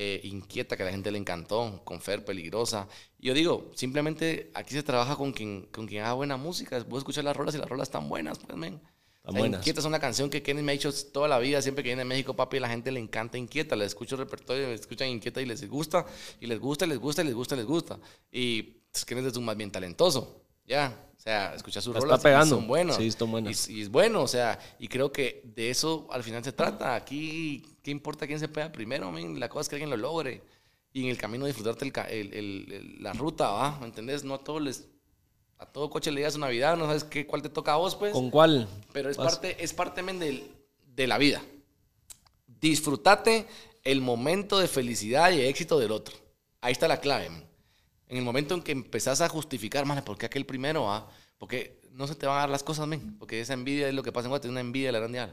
Eh, 0.00 0.20
inquieta, 0.22 0.76
que 0.76 0.84
a 0.84 0.86
la 0.86 0.92
gente 0.92 1.10
le 1.10 1.18
encantó, 1.18 1.82
con 1.82 2.00
Fer, 2.00 2.24
peligrosa. 2.24 2.86
yo 3.18 3.34
digo, 3.34 3.72
simplemente 3.74 4.48
aquí 4.54 4.72
se 4.72 4.84
trabaja 4.84 5.16
con 5.16 5.32
quien, 5.32 5.62
con 5.72 5.88
quien 5.88 6.04
haga 6.04 6.12
buena 6.12 6.36
música. 6.36 6.78
Puedo 6.84 6.98
escuchar 6.98 7.24
las 7.24 7.36
rolas 7.36 7.56
y 7.56 7.58
las 7.58 7.68
rolas 7.68 7.88
están 7.88 8.08
buenas, 8.08 8.38
pues, 8.38 8.56
men. 8.56 8.80
Inquieta 9.24 9.80
es 9.80 9.86
una 9.86 9.98
canción 9.98 10.30
que 10.30 10.40
Kenny 10.40 10.62
me 10.62 10.70
ha 10.70 10.74
hecho 10.76 10.92
toda 11.10 11.26
la 11.26 11.40
vida, 11.40 11.60
siempre 11.62 11.82
que 11.82 11.88
viene 11.88 12.02
a 12.02 12.04
México, 12.04 12.36
papi, 12.36 12.60
la 12.60 12.68
gente 12.68 12.92
le 12.92 13.00
encanta 13.00 13.38
Inquieta. 13.38 13.74
Le 13.74 13.86
escucho 13.86 14.14
el 14.14 14.20
repertorio, 14.20 14.68
le 14.68 14.74
escuchan 14.74 15.08
Inquieta 15.08 15.42
y 15.42 15.46
les 15.46 15.68
gusta, 15.68 16.06
y 16.38 16.46
les 16.46 16.60
gusta, 16.60 16.86
les 16.86 16.98
gusta, 16.98 17.24
les 17.24 17.34
gusta, 17.34 17.56
les 17.56 17.66
gusta. 17.66 17.98
Y 18.30 18.62
pues, 18.92 19.04
Kenny 19.04 19.26
es 19.26 19.36
un 19.36 19.46
más 19.46 19.56
bien 19.56 19.72
talentoso, 19.72 20.44
ya. 20.68 21.04
O 21.16 21.20
sea, 21.20 21.54
escucha 21.54 21.80
sus 21.80 21.96
rolas 21.96 22.20
pegando. 22.20 22.56
son 22.56 22.68
buenos. 22.68 22.96
Sí, 22.96 23.08
están 23.08 23.30
buenos. 23.30 23.68
Y, 23.68 23.80
es 23.82 23.90
bueno, 23.90 24.22
o 24.22 24.28
sea, 24.28 24.58
y 24.78 24.86
creo 24.86 25.10
que 25.10 25.42
de 25.44 25.70
eso 25.70 26.06
al 26.12 26.22
final 26.22 26.44
se 26.44 26.52
trata. 26.52 26.94
Aquí, 26.94 27.64
¿qué 27.82 27.90
importa 27.90 28.26
quién 28.26 28.38
se 28.38 28.48
pega 28.48 28.70
primero, 28.70 29.10
La 29.10 29.48
cosa 29.48 29.62
es 29.62 29.68
que 29.68 29.74
alguien 29.74 29.90
lo 29.90 29.96
logre. 29.96 30.42
Y 30.92 31.04
en 31.04 31.10
el 31.10 31.18
camino 31.18 31.44
disfrutarte 31.44 31.90
el, 32.10 33.02
la 33.02 33.12
ruta, 33.12 33.50
¿va? 33.50 33.78
¿Me 33.80 33.86
entendés? 33.86 34.22
No 34.24 34.34
a 34.34 34.44
todos 34.44 34.62
les... 34.62 34.86
A 35.58 35.66
todo 35.66 35.90
coche 35.90 36.12
le 36.12 36.20
digas 36.20 36.38
Navidad, 36.38 36.76
no 36.76 36.86
sabes 36.86 37.02
qué, 37.02 37.26
cuál 37.26 37.42
te 37.42 37.48
toca 37.48 37.72
a 37.72 37.76
vos, 37.76 37.96
pues. 37.96 38.12
¿Con 38.12 38.30
cuál? 38.30 38.68
Pero 38.92 39.10
es 39.10 39.16
parte, 39.16 39.56
es 39.62 39.74
parte 39.74 40.04
de, 40.04 40.48
de 40.94 41.06
la 41.08 41.18
vida. 41.18 41.42
Disfrutate 42.46 43.44
el 43.82 44.00
momento 44.00 44.60
de 44.60 44.68
felicidad 44.68 45.32
y 45.32 45.40
éxito 45.40 45.80
del 45.80 45.90
otro. 45.90 46.16
Ahí 46.60 46.72
está 46.72 46.86
la 46.86 47.00
clave, 47.00 47.28
man. 47.28 47.47
En 48.08 48.16
el 48.16 48.24
momento 48.24 48.54
en 48.54 48.62
que 48.62 48.72
empezás 48.72 49.20
a 49.20 49.28
justificar, 49.28 49.84
man, 49.84 50.02
¿por 50.04 50.16
qué 50.16 50.26
aquel 50.26 50.46
primero 50.46 50.84
va? 50.84 51.08
Porque 51.36 51.80
no 51.92 52.06
se 52.06 52.14
te 52.14 52.26
van 52.26 52.36
a 52.36 52.40
dar 52.40 52.50
las 52.50 52.62
cosas, 52.62 52.86
men. 52.86 53.18
Porque 53.18 53.40
esa 53.40 53.52
envidia 53.52 53.88
es 53.88 53.94
lo 53.94 54.02
que 54.02 54.12
pasa 54.12 54.26
en 54.26 54.30
Guatemala, 54.30 54.52
una 54.52 54.60
envidia 54.60 54.88
de 54.88 54.92
la 54.92 54.98
grande 55.00 55.28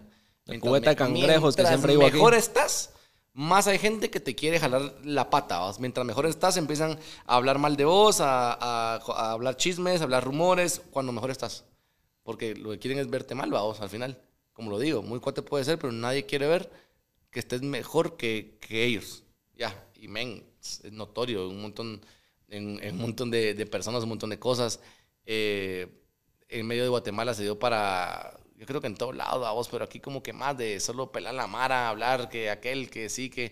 La 0.46 0.60
cubeta 0.60 0.90
de 0.90 0.96
cangrejos 0.96 1.56
que 1.56 1.66
siempre 1.66 1.94
digo 1.94 2.04
mejor 2.04 2.34
estás, 2.34 2.92
más 3.34 3.68
hay 3.68 3.78
gente 3.80 4.10
que 4.10 4.20
te 4.20 4.34
quiere 4.34 4.60
jalar 4.60 4.96
la 5.04 5.30
pata. 5.30 5.62
Mientras 5.80 6.06
mejor 6.06 6.26
estás, 6.26 6.58
empiezan 6.58 7.00
a 7.26 7.36
hablar 7.36 7.60
mal 7.60 7.76
de 7.78 7.86
vos, 7.86 8.20
a, 8.20 8.96
hablar 8.96 9.58
chismes, 9.58 10.02
a 10.02 10.06
hablar 10.06 10.24
rumores, 10.24 10.82
cuando 10.92 11.12
mejor 11.12 11.32
estás. 11.32 11.66
Porque 12.24 12.56
lo 12.56 12.72
que 12.72 12.80
quieren 12.80 13.00
es 13.00 13.10
verte 13.10 13.36
mal, 13.36 13.52
vos, 13.52 13.80
al 13.82 13.90
final. 13.90 14.22
Como 14.54 14.72
lo 14.72 14.80
digo, 14.80 15.04
muy 15.04 15.20
cuate 15.20 15.42
puede 15.42 15.66
ser, 15.66 15.78
pero 15.78 15.92
nadie 15.92 16.26
quiere 16.26 16.48
ver 16.48 16.72
que 17.30 17.40
estés 17.40 17.62
mejor 17.62 18.16
que, 18.16 18.58
que 18.62 18.86
ellos. 18.86 19.24
Ya, 19.54 19.86
y 19.96 20.08
men, 20.08 20.46
es 20.62 20.92
notorio, 20.92 21.50
un 21.50 21.62
montón 21.62 22.02
en, 22.50 22.94
un 22.94 22.98
montón 22.98 23.32
de, 23.32 23.66
personas, 23.66 24.04
un 24.04 24.10
montón 24.10 24.30
de 24.30 24.40
cosas. 24.40 24.80
Eh, 25.26 25.88
en 26.50 26.68
medio 26.68 26.84
de 26.84 26.90
Guatemala 26.90 27.34
se 27.34 27.44
dio 27.44 27.58
para, 27.58 28.40
yo 28.58 28.66
creo 28.66 28.82
que 28.82 28.88
en 28.88 28.96
todos 28.96 29.16
lados, 29.16 29.48
vos, 29.54 29.68
pero 29.70 29.86
aquí 29.86 30.00
como 30.00 30.24
que 30.24 30.34
más 30.34 30.58
de 30.58 30.80
solo 30.80 31.12
pelar 31.12 31.34
la 31.34 31.48
mara, 31.48 31.90
hablar 31.90 32.30
que 32.30 32.50
aquel, 32.50 32.90
que 32.90 33.10
sí, 33.10 33.30
que... 33.30 33.52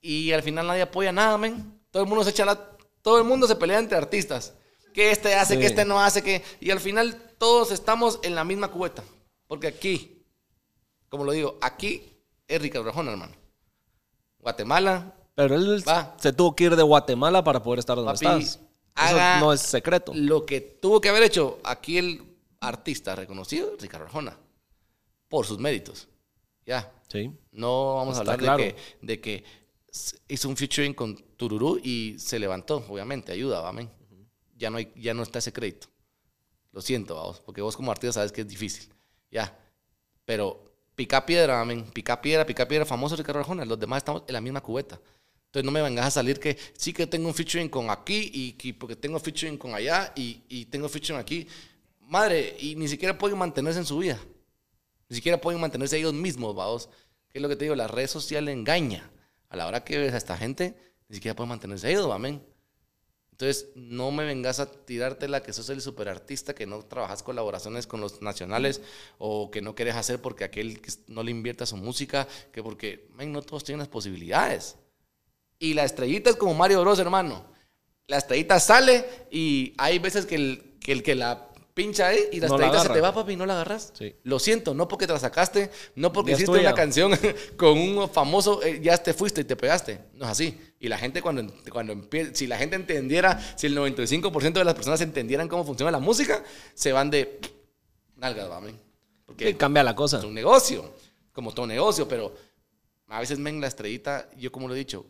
Y 0.00 0.32
al 0.32 0.42
final 0.42 0.66
nadie 0.66 0.82
apoya 0.82 1.12
nada, 1.12 1.36
men. 1.36 1.80
Todo 1.90 2.02
el 2.02 2.08
mundo 2.08 2.24
se 2.24 2.30
echa 2.30 2.44
la... 2.44 2.76
Todo 3.02 3.18
el 3.18 3.24
mundo 3.24 3.46
se 3.46 3.56
pelea 3.56 3.78
entre 3.78 3.98
artistas. 3.98 4.54
Que 4.94 5.10
este 5.10 5.34
hace, 5.34 5.58
que 5.58 5.66
este 5.66 5.84
no 5.84 6.00
hace, 6.00 6.22
que... 6.22 6.42
Y 6.60 6.70
al 6.70 6.80
final 6.80 7.34
todos 7.38 7.70
estamos 7.70 8.18
en 8.22 8.34
la 8.34 8.44
misma 8.44 8.68
cubeta. 8.68 9.02
Porque 9.46 9.66
aquí, 9.66 10.24
como 11.08 11.24
lo 11.24 11.32
digo, 11.32 11.58
aquí 11.60 12.16
es 12.46 12.62
Ricardo 12.62 12.86
Rajón, 12.86 13.08
hermano. 13.08 13.34
Guatemala, 14.38 15.14
pero 15.40 15.54
él 15.54 15.82
se 16.18 16.32
tuvo 16.34 16.54
que 16.54 16.64
ir 16.64 16.76
de 16.76 16.82
Guatemala 16.82 17.42
para 17.42 17.62
poder 17.62 17.78
estar 17.78 17.96
donde 17.96 18.12
estás. 18.12 18.60
Eso 18.94 19.40
no 19.40 19.54
es 19.54 19.62
secreto. 19.62 20.12
Lo 20.14 20.44
que 20.44 20.60
tuvo 20.60 21.00
que 21.00 21.08
haber 21.08 21.22
hecho 21.22 21.58
aquí 21.64 21.96
el 21.96 22.22
artista 22.60 23.16
reconocido, 23.16 23.72
Ricardo 23.80 24.04
Arjona, 24.04 24.36
por 25.28 25.46
sus 25.46 25.58
méritos. 25.58 26.08
Ya. 26.66 26.92
Sí. 27.08 27.32
No 27.52 27.94
vamos 27.94 28.18
a 28.18 28.20
hablar 28.20 28.38
de, 28.38 28.74
que, 28.74 28.76
de 29.00 29.20
que 29.20 29.44
hizo 30.28 30.46
un 30.50 30.58
featuring 30.58 30.92
con 30.92 31.16
Tururú 31.38 31.80
y 31.82 32.16
se 32.18 32.38
levantó, 32.38 32.84
obviamente, 32.90 33.32
ayuda, 33.32 33.66
amén. 33.66 33.90
Ya 34.58 34.68
no, 34.68 34.76
hay, 34.76 34.92
ya 34.94 35.14
no 35.14 35.22
está 35.22 35.38
ese 35.38 35.54
crédito. 35.54 35.88
Lo 36.72 36.82
siento, 36.82 37.14
vamos, 37.14 37.40
porque 37.40 37.62
vos 37.62 37.74
como 37.78 37.90
artista 37.90 38.12
sabes 38.12 38.30
que 38.30 38.42
es 38.42 38.46
difícil. 38.46 38.92
Ya. 39.30 39.58
Pero 40.26 40.70
pica 40.94 41.24
piedra, 41.24 41.62
amén. 41.62 41.86
Pica 41.94 42.20
piedra, 42.20 42.44
pica 42.44 42.68
piedra, 42.68 42.84
famoso 42.84 43.16
Ricardo 43.16 43.40
Arjona. 43.40 43.64
Los 43.64 43.80
demás 43.80 43.98
estamos 43.98 44.24
en 44.26 44.34
la 44.34 44.42
misma 44.42 44.60
cubeta. 44.60 45.00
Entonces 45.50 45.64
no 45.64 45.72
me 45.72 45.82
vengas 45.82 46.06
a 46.06 46.10
salir 46.12 46.38
que 46.38 46.56
sí 46.78 46.92
que 46.92 47.08
tengo 47.08 47.26
un 47.26 47.34
featuring 47.34 47.68
con 47.68 47.90
aquí 47.90 48.30
y, 48.32 48.72
porque 48.74 48.94
tengo 48.94 49.18
featuring 49.18 49.58
con 49.58 49.74
allá 49.74 50.12
y, 50.14 50.44
y, 50.48 50.66
tengo 50.66 50.88
featuring 50.88 51.18
aquí. 51.18 51.44
Madre, 51.98 52.56
y 52.60 52.76
ni 52.76 52.86
siquiera 52.86 53.18
pueden 53.18 53.36
mantenerse 53.36 53.80
en 53.80 53.84
su 53.84 53.98
vida. 53.98 54.16
Ni 55.08 55.16
siquiera 55.16 55.40
pueden 55.40 55.60
mantenerse 55.60 55.98
ellos 55.98 56.14
mismos, 56.14 56.54
vamos. 56.54 56.88
¿Qué 57.28 57.38
es 57.38 57.42
lo 57.42 57.48
que 57.48 57.56
te 57.56 57.64
digo? 57.64 57.74
Las 57.74 57.90
redes 57.90 58.12
sociales 58.12 58.54
engaña. 58.54 59.10
A 59.48 59.56
la 59.56 59.66
hora 59.66 59.82
que 59.82 59.98
ves 59.98 60.14
a 60.14 60.18
esta 60.18 60.36
gente, 60.36 60.76
ni 61.08 61.16
siquiera 61.16 61.34
pueden 61.34 61.48
mantenerse 61.48 61.90
ellos, 61.90 62.08
amén. 62.12 62.40
Entonces, 63.32 63.70
no 63.74 64.12
me 64.12 64.24
vengas 64.24 64.60
a 64.60 64.70
tirártela 64.70 65.42
que 65.42 65.52
sos 65.52 65.68
el 65.70 65.80
superartista, 65.80 66.54
que 66.54 66.64
no 66.64 66.84
trabajas 66.84 67.24
colaboraciones 67.24 67.88
con 67.88 68.00
los 68.00 68.22
nacionales 68.22 68.82
o 69.18 69.50
que 69.50 69.62
no 69.62 69.74
quieres 69.74 69.96
hacer 69.96 70.22
porque 70.22 70.44
aquel 70.44 70.80
que 70.80 70.92
no 71.08 71.24
le 71.24 71.32
invierta 71.32 71.66
su 71.66 71.76
música, 71.76 72.28
que 72.52 72.62
porque, 72.62 73.08
men, 73.16 73.32
no 73.32 73.42
todos 73.42 73.64
tienen 73.64 73.80
las 73.80 73.88
posibilidades. 73.88 74.76
Y 75.60 75.74
la 75.74 75.84
estrellita 75.84 76.30
es 76.30 76.36
como 76.36 76.54
Mario 76.54 76.80
Bros, 76.80 76.98
hermano. 76.98 77.44
La 78.08 78.16
estrellita 78.18 78.58
sale 78.58 79.04
y 79.30 79.74
hay 79.78 80.00
veces 80.00 80.26
que 80.26 80.34
el 80.34 80.76
que, 80.80 80.90
el 80.90 81.02
que 81.04 81.14
la 81.14 81.46
pincha 81.74 82.08
ahí 82.08 82.18
y 82.32 82.40
la 82.40 82.48
No 82.48 82.58
la 82.58 82.64
estrellita 82.66 82.78
se 82.78 82.84
agarra. 82.86 82.94
te 82.94 83.00
va, 83.00 83.14
papi, 83.14 83.32
y 83.34 83.36
no 83.36 83.46
la 83.46 83.52
agarras. 83.54 83.92
Sí. 83.96 84.16
Lo 84.24 84.38
siento, 84.40 84.74
no 84.74 84.88
porque 84.88 85.06
te 85.06 85.12
la 85.12 85.20
sacaste, 85.20 85.70
no 85.94 86.12
porque 86.12 86.30
Ya 86.32 86.36
hiciste 86.38 86.58
una 86.58 86.74
canción 86.74 87.12
con 87.56 87.78
un 87.78 88.08
famoso, 88.10 88.62
eh, 88.62 88.80
ya 88.82 88.96
te 88.98 89.14
fuiste 89.14 89.42
y 89.42 89.44
te 89.44 89.54
pegaste. 89.54 90.00
No 90.14 90.24
es 90.24 90.30
así. 90.32 90.58
Y 90.80 90.88
la 90.88 90.98
gente 90.98 91.22
cuando, 91.22 91.52
cuando 91.70 91.92
empie- 91.92 92.34
si 92.34 92.46
la 92.48 92.56
gente 92.58 92.74
entendiera, 92.74 93.38
si 93.56 93.66
el 93.68 93.76
95% 93.76 94.52
de 94.54 94.64
las 94.64 94.74
personas 94.74 95.00
entendieran 95.02 95.46
cómo 95.46 95.64
funciona 95.64 95.92
la 95.92 96.00
música, 96.00 96.42
se 96.74 96.92
van 96.92 97.10
de 97.10 97.38
nalgas, 98.16 98.48
men. 98.62 98.76
Porque 99.26 99.48
Sí, 99.48 99.54
cambia 99.54 99.84
la 99.84 99.94
cosa. 99.94 100.18
es 100.18 100.24
un 100.24 100.34
negocio, 100.34 100.92
como 101.32 101.52
todo 101.52 101.66
negocio, 101.66 102.08
pero 102.08 102.34
a 103.08 103.20
veces, 103.20 103.38
men, 103.38 103.60
la 103.60 103.68
estrellita, 103.68 104.28
yo 104.36 104.50
como 104.50 104.66
lo 104.66 104.74
he 104.74 104.78
dicho, 104.78 105.06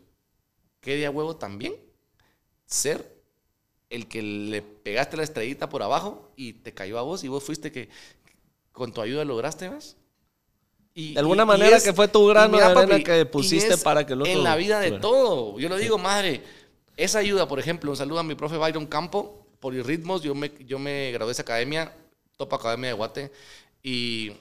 ¿qué 0.81 0.95
día 0.97 1.09
huevo 1.11 1.35
también? 1.37 1.75
Ser 2.65 3.19
el 3.89 4.07
que 4.07 4.21
le 4.21 4.61
pegaste 4.61 5.17
la 5.17 5.23
estrellita 5.23 5.69
por 5.69 5.83
abajo 5.83 6.31
y 6.35 6.53
te 6.53 6.73
cayó 6.73 6.97
a 6.97 7.01
vos 7.01 7.23
y 7.23 7.27
vos 7.27 7.43
fuiste 7.43 7.71
que 7.71 7.89
con 8.71 8.93
tu 8.93 9.01
ayuda 9.01 9.25
lograste, 9.25 9.67
¿ves? 9.69 9.97
Y, 10.93 11.13
De 11.13 11.19
alguna 11.19 11.43
y- 11.43 11.45
y 11.45 11.47
manera 11.47 11.77
es- 11.77 11.83
que 11.83 11.93
fue 11.93 12.07
tu 12.07 12.25
grano 12.27 12.57
de 12.57 12.63
mira, 12.63 12.71
arena 12.71 12.87
papi, 12.87 13.03
que 13.03 13.25
pusiste 13.25 13.77
para 13.77 14.05
que 14.05 14.13
otro 14.13 14.25
En 14.25 14.43
la 14.43 14.55
vida 14.55 14.79
de 14.79 14.91
todo. 14.99 15.59
Yo 15.59 15.69
lo 15.69 15.77
digo, 15.77 15.97
madre, 15.97 16.41
esa 16.97 17.19
ayuda, 17.19 17.47
por 17.47 17.59
ejemplo, 17.59 17.91
un 17.91 17.97
saludo 17.97 18.19
a 18.19 18.23
mi 18.23 18.35
profe 18.35 18.57
Byron 18.57 18.85
Campo, 18.87 19.45
por 19.59 19.73
ritmos, 19.73 20.21
yo 20.23 20.33
me, 20.35 20.51
yo 20.65 20.79
me 20.79 21.11
gradué 21.11 21.27
de 21.29 21.33
esa 21.33 21.41
academia, 21.43 21.93
Top 22.37 22.53
Academia 22.53 22.87
de 22.89 22.93
Guate, 22.93 23.31
y 23.83 24.31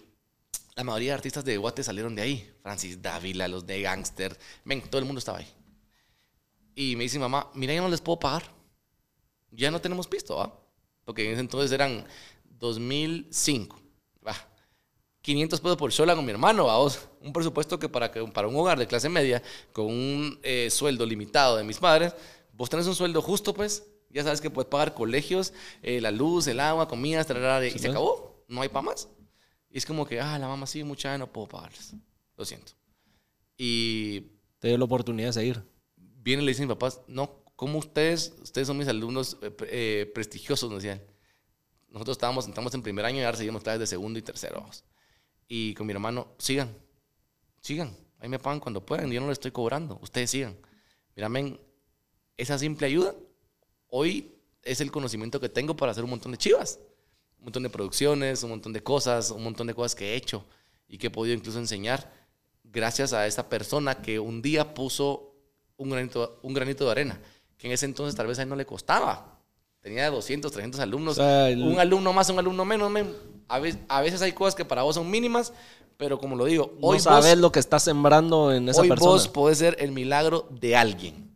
la 0.75 0.85
mayoría 0.85 1.11
de 1.11 1.15
artistas 1.15 1.45
de 1.45 1.57
Guate 1.57 1.83
salieron 1.85 2.15
de 2.15 2.23
ahí. 2.23 2.51
Francis 2.63 3.01
Dávila, 3.03 3.47
los 3.49 3.67
de 3.67 3.83
Gangster, 3.83 4.37
ven, 4.65 4.81
todo 4.83 4.99
el 4.99 5.05
mundo 5.05 5.19
estaba 5.19 5.39
ahí. 5.39 5.47
Y 6.75 6.97
me 6.97 7.05
dice 7.05 7.19
mi 7.19 7.23
mamá, 7.23 7.51
mira, 7.55 7.75
ya 7.75 7.81
no 7.81 7.89
les 7.89 8.01
puedo 8.01 8.19
pagar. 8.19 8.45
Ya 9.51 9.71
no 9.71 9.81
tenemos 9.81 10.07
pisto, 10.07 10.37
¿va? 10.37 10.59
Porque 11.05 11.27
en 11.27 11.33
ese 11.33 11.41
entonces 11.41 11.73
eran 11.73 12.07
2005. 12.59 13.81
Va. 14.27 14.37
500 15.23 15.61
pesos 15.61 15.77
por 15.77 15.93
sola 15.93 16.15
con 16.15 16.25
mi 16.25 16.31
hermano, 16.31 16.67
vamos. 16.67 17.09
Un 17.21 17.33
presupuesto 17.33 17.79
que 17.79 17.89
para, 17.89 18.11
que 18.11 18.23
para 18.29 18.49
un 18.49 18.57
hogar 18.57 18.79
de 18.79 18.87
clase 18.87 19.09
media, 19.09 19.43
con 19.73 19.87
un 19.87 20.39
eh, 20.43 20.71
sueldo 20.71 21.05
limitado 21.05 21.57
de 21.57 21.65
mis 21.65 21.79
padres, 21.79 22.15
vos 22.53 22.71
tenés 22.71 22.87
un 22.87 22.95
sueldo 22.95 23.21
justo, 23.21 23.53
pues. 23.53 23.85
Ya 24.11 24.25
sabes 24.25 24.41
que 24.41 24.51
puedes 24.51 24.69
pagar 24.69 24.95
colegios, 24.95 25.53
eh, 25.83 26.01
la 26.01 26.11
luz, 26.11 26.47
el 26.49 26.59
agua, 26.59 26.89
comidas, 26.89 27.27
y 27.31 27.79
se 27.79 27.89
acabó. 27.89 28.45
No 28.49 28.63
hay 28.63 28.69
para 28.69 28.83
más. 28.83 29.09
Y 29.71 29.79
es 29.79 29.87
como 29.87 30.05
que, 30.05 30.21
ah, 30.21 30.37
la 30.39 30.49
mamá 30.49 30.67
sí, 30.67 30.83
mucha, 30.83 31.17
no 31.17 31.31
puedo 31.31 31.47
pagarles. 31.47 31.95
Lo 32.37 32.45
siento. 32.45 32.73
Y 33.57 34.23
Te 34.59 34.69
dio 34.69 34.79
la 34.79 34.85
oportunidad 34.85 35.29
de 35.29 35.33
seguir. 35.35 35.70
Vienen 36.31 36.45
y 36.45 36.47
le 36.47 36.51
dicen 36.53 36.67
mis 36.67 36.75
papás, 36.75 37.01
no, 37.07 37.43
como 37.57 37.79
ustedes, 37.79 38.35
ustedes 38.43 38.67
son 38.67 38.79
mis 38.79 38.89
alumnos 38.89 39.37
eh, 39.43 39.53
eh, 39.69 40.11
prestigiosos, 40.15 40.71
nos 40.71 40.83
decían. 40.83 41.03
Nosotros 41.89 42.17
estábamos, 42.17 42.47
entramos 42.47 42.73
en 42.75 42.83
primer 42.83 43.05
año 43.05 43.19
y 43.19 43.25
ahora 43.25 43.37
seguimos 43.37 43.63
clases 43.63 43.81
de 43.81 43.87
segundo 43.87 44.19
y 44.19 44.23
tercero. 44.23 44.65
Y 45.49 45.75
con 45.75 45.87
mi 45.87 45.93
hermano, 45.93 46.29
sigan, 46.39 46.75
sigan, 47.61 47.97
ahí 48.21 48.29
me 48.29 48.39
pagan 48.39 48.61
cuando 48.61 48.85
puedan, 48.85 49.11
yo 49.11 49.21
no 49.21 49.27
le 49.27 49.33
estoy 49.33 49.51
cobrando, 49.51 49.99
ustedes 50.01 50.31
sigan. 50.31 50.57
Mira, 51.17 51.29
men, 51.29 51.61
esa 52.37 52.59
simple 52.59 52.87
ayuda, 52.87 53.15
hoy 53.89 54.33
es 54.63 54.81
el 54.81 54.93
conocimiento 54.93 55.41
que 55.41 55.49
tengo 55.49 55.75
para 55.75 55.93
hacer 55.93 56.05
un 56.05 56.11
montón 56.11 56.33
de 56.33 56.39
chivas, 56.39 56.79
un 57.39 57.47
montón 57.47 57.65
de 57.65 57.71
producciones, 57.71 58.45
un 58.45 58.51
montón 58.51 58.73
de 58.73 58.83
cosas, 58.83 59.33
un 59.33 59.43
montón 59.43 59.67
de 59.67 59.75
cosas 59.75 59.95
que 59.97 60.13
he 60.13 60.17
hecho 60.17 60.47
y 60.87 60.99
que 60.99 61.09
he 61.09 61.11
podido 61.11 61.37
incluso 61.37 61.59
enseñar 61.59 62.13
gracias 62.63 63.13
a 63.13 63.27
esta 63.27 63.49
persona 63.49 64.01
que 64.01 64.21
un 64.21 64.43
día 64.43 64.75
puso 64.75 65.30
un 65.81 65.91
granito, 65.91 66.39
un 66.43 66.55
granito 66.55 66.85
de 66.85 66.91
arena, 66.93 67.21
que 67.57 67.67
en 67.67 67.73
ese 67.73 67.87
entonces 67.87 68.15
tal 68.15 68.27
vez 68.27 68.39
a 68.39 68.43
él 68.43 68.49
no 68.49 68.57
le 68.57 68.65
costaba. 68.67 69.39
Tenía 69.81 70.11
200, 70.11 70.53
300 70.53 70.79
alumnos. 70.81 71.13
O 71.19 71.23
sea, 71.23 71.49
el- 71.49 71.63
Un 71.63 71.81
alumno 71.81 72.13
más, 72.13 72.29
un 72.29 72.39
alumno 72.39 72.65
menos. 72.65 72.91
men. 72.91 73.15
A 73.49 73.59
veces, 73.59 73.81
a 73.89 74.01
veces 74.03 74.23
hay 74.23 74.33
cosas 74.33 74.55
que 74.55 74.65
para 74.65 74.83
vos 74.83 74.95
son 74.95 75.11
mínimas, 75.11 75.53
pero 75.97 76.19
como 76.19 76.37
lo 76.37 76.45
digo, 76.45 76.77
hoy 76.81 76.99
no 76.99 77.03
sabes 77.03 77.31
vos, 77.33 77.39
lo 77.39 77.51
que 77.53 77.59
estás 77.61 77.83
sembrando 77.83 78.53
en 78.53 78.69
esa 78.69 78.81
hoy 78.83 78.89
persona. 78.89 79.11
vos 79.11 79.29
podés 79.29 79.59
ser 79.59 79.77
el 79.81 79.91
milagro 79.93 80.47
de 80.51 80.77
alguien. 80.77 81.35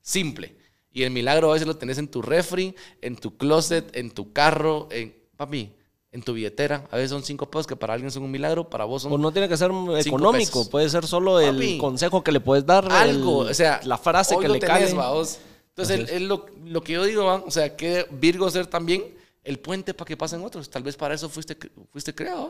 Simple. 0.00 0.56
Y 0.92 1.02
el 1.02 1.10
milagro 1.10 1.50
a 1.50 1.54
veces 1.54 1.66
lo 1.66 1.76
tenés 1.76 1.98
en 1.98 2.08
tu 2.08 2.22
refri, 2.22 2.74
en 3.02 3.16
tu 3.16 3.36
closet, 3.36 3.94
en 3.96 4.10
tu 4.12 4.32
carro, 4.32 4.88
en, 4.90 5.14
papi, 5.36 5.74
en 6.16 6.22
tu 6.22 6.32
billetera. 6.32 6.88
A 6.90 6.96
veces 6.96 7.10
son 7.10 7.22
cinco 7.22 7.48
pesos 7.50 7.66
que 7.66 7.76
para 7.76 7.92
alguien 7.92 8.10
son 8.10 8.22
un 8.22 8.30
milagro, 8.30 8.68
para 8.70 8.84
vos 8.86 9.02
son 9.02 9.12
O 9.12 9.18
no 9.18 9.30
tiene 9.32 9.48
que 9.48 9.56
ser 9.56 9.70
económico, 9.98 10.60
pesos. 10.60 10.68
puede 10.70 10.88
ser 10.88 11.06
solo 11.06 11.38
el 11.40 11.54
Papi, 11.56 11.78
consejo 11.78 12.24
que 12.24 12.32
le 12.32 12.40
puedes 12.40 12.64
dar. 12.64 12.90
algo, 12.90 13.44
el- 13.44 13.50
o 13.50 13.54
sea, 13.54 13.80
la 13.84 13.98
frase 13.98 14.36
que 14.38 14.48
le 14.48 14.58
tenés, 14.58 14.86
cae. 14.88 14.94
vaos. 14.94 15.38
Entonces, 15.68 16.04
Así 16.04 16.14
es, 16.14 16.22
lo, 16.22 16.46
lo 16.64 16.80
que 16.82 16.94
yo 16.94 17.04
digo, 17.04 17.24
¿va? 17.26 17.34
o 17.36 17.50
sea, 17.50 17.76
que 17.76 18.06
Virgo 18.10 18.48
ser 18.50 18.66
también 18.66 19.04
el 19.44 19.58
puente 19.58 19.92
para 19.92 20.08
que 20.08 20.16
pasen 20.16 20.42
otros. 20.42 20.70
Tal 20.70 20.82
vez 20.82 20.96
para 20.96 21.14
eso 21.14 21.28
fuiste, 21.28 21.56
fuiste 21.92 22.14
creado. 22.14 22.44
¿va? 22.44 22.48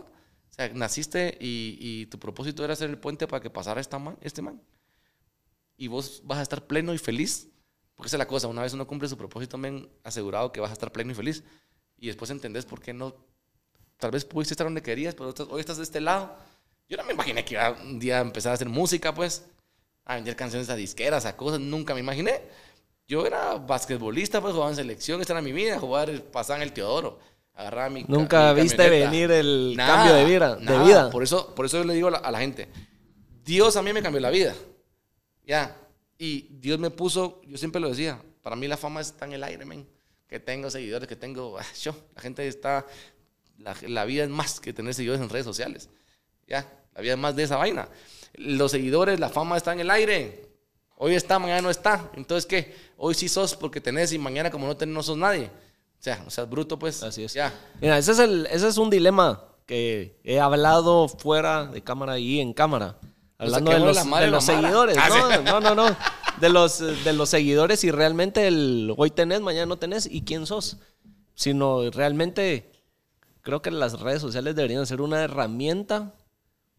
O 0.49 0.55
sea, 0.57 0.69
naciste 0.73 1.37
y, 1.41 1.77
y 1.81 2.07
tu 2.07 2.19
propósito 2.21 2.65
era 2.65 2.77
ser 2.77 2.89
el 2.89 2.99
puente 2.99 3.27
para 3.27 3.43
que 3.43 3.51
pasara 3.51 3.81
esta 3.81 3.99
man, 3.99 4.17
este 4.23 4.43
man. 4.43 4.63
Y 5.77 5.89
vos 5.89 6.23
vas 6.25 6.39
a 6.39 6.43
estar 6.43 6.67
pleno 6.67 6.95
y 6.95 6.99
feliz. 6.99 7.49
Porque 7.97 8.09
esa 8.09 8.17
es 8.17 8.19
la 8.21 8.29
cosa, 8.29 8.47
una 8.47 8.63
vez 8.63 8.75
uno 8.75 8.87
cumple 8.87 9.09
su 9.09 9.17
propósito, 9.17 9.59
men, 9.59 9.89
asegurado 10.05 10.53
que 10.53 10.61
vas 10.61 10.71
a 10.71 10.75
estar 10.75 10.93
pleno 10.93 11.11
y 11.13 11.15
feliz. 11.15 11.43
Y 11.99 12.07
después 12.09 12.31
entendés 12.31 12.65
por 12.67 12.81
qué 12.81 12.93
no. 12.93 13.15
Tal 13.99 14.11
vez 14.11 14.25
pudiste 14.25 14.55
estar 14.55 14.67
donde 14.67 14.83
querías, 14.83 15.15
pero 15.15 15.31
estás- 15.31 15.49
hoy 15.51 15.61
estás 15.61 15.77
de 15.79 15.83
este 15.85 16.01
lado. 16.01 16.35
Yo 16.89 16.97
no 16.97 17.05
me 17.05 17.13
imaginé 17.13 17.45
que 17.45 17.55
iba 17.55 17.71
un 17.73 17.99
día 17.99 18.19
a 18.19 18.21
empezar 18.21 18.53
a 18.53 18.55
hacer 18.55 18.69
música, 18.69 19.15
pues 19.15 19.45
a 20.05 20.15
vender 20.17 20.37
canciones 20.37 20.69
a 20.71 20.77
disqueras, 20.77 21.25
a 21.27 21.37
cosas, 21.37 21.59
nunca 21.61 21.95
me 21.95 22.01
imaginé. 22.01 22.41
Yo 23.09 23.25
era 23.27 23.55
basquetbolista, 23.55 24.41
pues 24.41 24.53
jugaba 24.53 24.71
en 24.71 24.77
selección, 24.77 25.21
esta 25.21 25.33
era 25.33 25.43
mi 25.43 25.53
vida, 25.53 25.79
jugar, 25.79 26.23
pasaba 26.25 26.59
en 26.59 26.63
el 26.63 26.73
Teodoro, 26.73 27.19
agarraba 27.55 27.89
mi 27.91 28.03
ca- 28.05 28.13
Nunca 28.13 28.53
mi 28.55 28.63
viste 28.63 28.77
camioneta. 28.77 29.11
venir 29.11 29.31
el 29.31 29.75
Nada, 29.77 29.95
cambio 29.97 30.15
de 30.15 30.25
vida. 30.25 30.57
De 30.57 30.65
nada. 30.65 30.85
vida. 30.85 31.11
Por, 31.11 31.23
eso, 31.23 31.55
por 31.55 31.67
eso 31.67 31.79
yo 31.79 31.85
le 31.85 31.95
digo 31.95 32.09
a 32.09 32.13
la, 32.13 32.19
a 32.19 32.31
la 32.31 32.39
gente, 32.41 32.69
Dios 33.45 33.77
a 33.77 33.83
mí 33.83 33.93
me 33.93 34.03
cambió 34.03 34.21
la 34.21 34.31
vida, 34.31 34.55
ya, 35.45 35.77
y 36.19 36.49
Dios 36.61 36.79
me 36.79 36.91
puso, 36.91 37.41
yo 37.47 37.57
siempre 37.59 37.81
lo 37.81 37.89
decía, 37.89 38.21
para 38.43 38.57
mí 38.57 38.67
la 38.69 38.77
fama 38.77 39.01
está 39.01 39.25
en 39.25 39.33
el 39.35 39.45
aire, 39.45 39.65
men, 39.65 39.87
que 40.29 40.41
tengo 40.41 40.71
seguidores, 40.71 41.09
que 41.09 41.17
tengo, 41.17 41.59
ah, 41.59 41.65
yo, 41.83 41.95
la 42.15 42.23
gente 42.23 42.47
está, 42.47 42.85
la, 43.59 43.75
la 43.87 44.05
vida 44.05 44.25
es 44.25 44.31
más 44.31 44.61
que 44.61 44.73
tener 44.73 44.95
seguidores 44.95 45.23
en 45.23 45.29
redes 45.29 45.47
sociales, 45.47 45.89
ya, 46.47 46.71
la 46.95 47.01
vida 47.01 47.13
es 47.13 47.19
más 47.19 47.37
de 47.37 47.43
esa 47.43 47.57
vaina. 47.57 47.89
Los 48.35 48.71
seguidores, 48.71 49.19
la 49.19 49.29
fama 49.29 49.57
está 49.57 49.73
en 49.73 49.81
el 49.81 49.91
aire. 49.91 50.47
Hoy 50.97 51.15
está, 51.15 51.39
mañana 51.39 51.63
no 51.63 51.71
está. 51.71 52.11
Entonces, 52.15 52.47
¿qué? 52.47 52.75
Hoy 52.97 53.15
sí 53.15 53.29
sos 53.29 53.55
porque 53.55 53.81
tenés 53.81 54.13
y 54.13 54.19
mañana 54.19 54.51
como 54.51 54.67
no 54.67 54.77
tenés 54.77 54.95
no 54.95 55.03
sos 55.03 55.17
nadie. 55.17 55.51
O 56.27 56.31
sea, 56.31 56.45
bruto, 56.45 56.79
pues. 56.79 57.03
Así 57.03 57.25
es. 57.25 57.35
Ya. 57.35 57.53
Mira, 57.81 57.99
ese 57.99 58.13
es, 58.13 58.19
el, 58.19 58.47
ese 58.51 58.69
es 58.69 58.77
un 58.79 58.91
dilema 58.91 59.43
que 59.67 60.19
he 60.23 60.39
hablado 60.39 61.09
fuera 61.09 61.67
de 61.67 61.83
cámara 61.83 62.19
y 62.19 62.41
en 62.41 62.53
cámara. 62.53 62.99
Hablando 63.39 63.73
de 63.73 63.81
los, 63.81 64.11
de 64.11 64.31
de 64.31 64.41
seguidores. 64.41 64.97
Ah, 64.99 65.09
No, 65.09 65.31
sí. 65.31 65.39
no, 65.45 65.61
no, 65.61 65.75
no. 65.75 65.97
De 66.41 66.49
los, 66.49 66.79
de 66.79 67.13
los 67.13 67.29
seguidores 67.29 67.83
y 67.85 67.91
realmente 67.91 68.47
el 68.47 68.95
hoy 68.97 69.11
tenés, 69.11 69.41
mañana 69.41 69.67
no 69.67 69.79
tenés 69.79 70.07
y 70.07 70.23
quién 70.23 70.47
sos. 70.47 70.79
Sino 71.35 71.91
realmente 71.91 72.71
creo 73.47 73.63
que 73.63 73.71
las 73.71 74.01
redes 74.01 74.21
sociales 74.21 74.57
deberían 74.57 74.85
ser 74.89 75.01
una 75.01 75.23
herramienta 75.23 76.13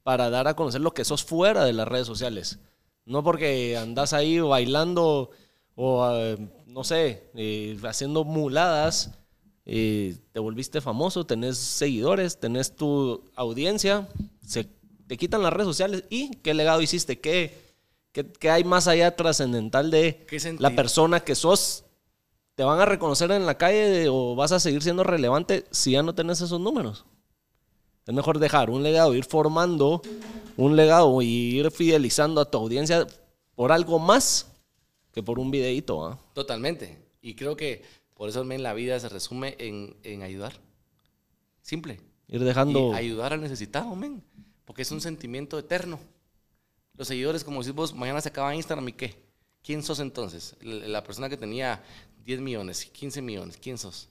para 0.04 0.30
dar 0.30 0.50
a 0.50 0.54
conocer 0.58 0.82
lo 0.82 0.94
que 0.94 1.06
sos 1.06 1.24
fuera 1.24 1.64
de 1.64 1.72
las 1.72 1.88
redes 1.88 2.06
sociales. 2.08 2.60
No 3.06 3.24
porque 3.24 3.78
andas 3.78 4.12
ahí 4.12 4.38
bailando 4.42 5.30
o, 5.76 6.10
eh, 6.12 6.38
no 6.66 6.84
sé, 6.84 7.30
eh, 7.36 7.78
haciendo 7.84 8.26
muladas, 8.26 9.12
eh, 9.66 10.18
te 10.34 10.42
volviste 10.42 10.82
famoso, 10.82 11.26
tenés 11.26 11.58
seguidores, 11.58 12.38
tenés 12.38 12.76
tu 12.76 13.24
audiencia, 13.36 14.10
se 14.46 14.68
te 15.08 15.16
quitan 15.16 15.44
las 15.44 15.54
redes 15.54 15.68
sociales 15.68 16.04
y 16.10 16.32
qué 16.44 16.54
legado 16.54 16.82
hiciste, 16.82 17.22
qué, 17.22 17.58
qué, 18.12 18.30
qué 18.30 18.50
hay 18.50 18.66
más 18.66 18.90
allá 18.90 19.16
trascendental 19.16 19.90
de 19.90 20.26
¿Qué 20.28 20.38
senti- 20.42 20.62
la 20.62 20.72
persona 20.76 21.22
que 21.22 21.34
sos. 21.34 21.86
¿Te 22.58 22.64
van 22.64 22.80
a 22.80 22.86
reconocer 22.86 23.30
en 23.30 23.46
la 23.46 23.56
calle 23.56 24.10
o 24.10 24.34
vas 24.34 24.52
a 24.52 24.60
seguir 24.60 24.82
siendo 24.82 25.04
relevante 25.04 25.66
si 25.70 25.92
ya 25.92 26.02
no 26.02 26.16
tenés 26.16 26.42
esos 26.42 26.60
números? 26.60 27.06
Es 28.08 28.16
mejor 28.16 28.40
dejar 28.40 28.72
un 28.72 28.82
legado, 28.82 29.14
ir 29.14 29.26
formando 29.26 30.02
un 30.56 30.76
legado 30.76 31.22
y 31.22 31.28
ir 31.60 31.70
fidelizando 31.70 32.42
a 32.42 32.50
tu 32.50 32.58
audiencia 32.58 33.06
por 33.54 33.72
algo 33.72 34.00
más 34.00 34.52
que 35.12 35.22
por 35.22 35.38
un 35.38 35.52
videíto. 35.52 36.04
¿ah? 36.04 36.20
Totalmente. 36.34 36.98
Y 37.22 37.36
creo 37.36 37.56
que 37.56 37.84
por 38.16 38.28
eso 38.28 38.44
men, 38.44 38.64
la 38.64 38.74
vida 38.74 39.00
se 39.00 39.08
resume 39.08 39.56
en, 39.60 39.96
en 40.02 40.24
ayudar. 40.24 40.54
Simple. 41.62 42.02
Ir 42.28 42.44
dejando... 42.44 42.92
Y 42.94 42.96
ayudar 42.96 43.34
al 43.34 43.42
necesitado, 43.42 43.96
men. 43.96 44.24
Porque 44.66 44.82
es 44.82 44.92
un 44.92 45.00
sentimiento 45.00 45.60
eterno. 45.60 46.00
Los 46.96 47.08
seguidores, 47.08 47.44
como 47.44 47.60
decís 47.60 47.76
vos, 47.76 47.94
mañana 47.94 48.20
se 48.20 48.30
acaba 48.30 48.56
Instagram 48.56 48.90
y 48.90 48.94
qué. 48.94 49.27
¿Quién 49.68 49.84
sos 49.84 50.00
entonces? 50.00 50.56
La 50.62 51.04
persona 51.04 51.28
que 51.28 51.36
tenía 51.36 51.84
10 52.24 52.40
millones, 52.40 52.86
15 52.86 53.22
millones, 53.22 53.58
¿quién 53.62 53.78
sos? 53.78 54.08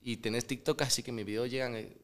Y 0.00 0.18
tenés 0.18 0.46
TikTok, 0.46 0.80
así 0.82 1.02
que 1.02 1.10
mis 1.10 1.26
videos 1.26 1.50
llegan, 1.50 1.74
eh, 1.74 1.96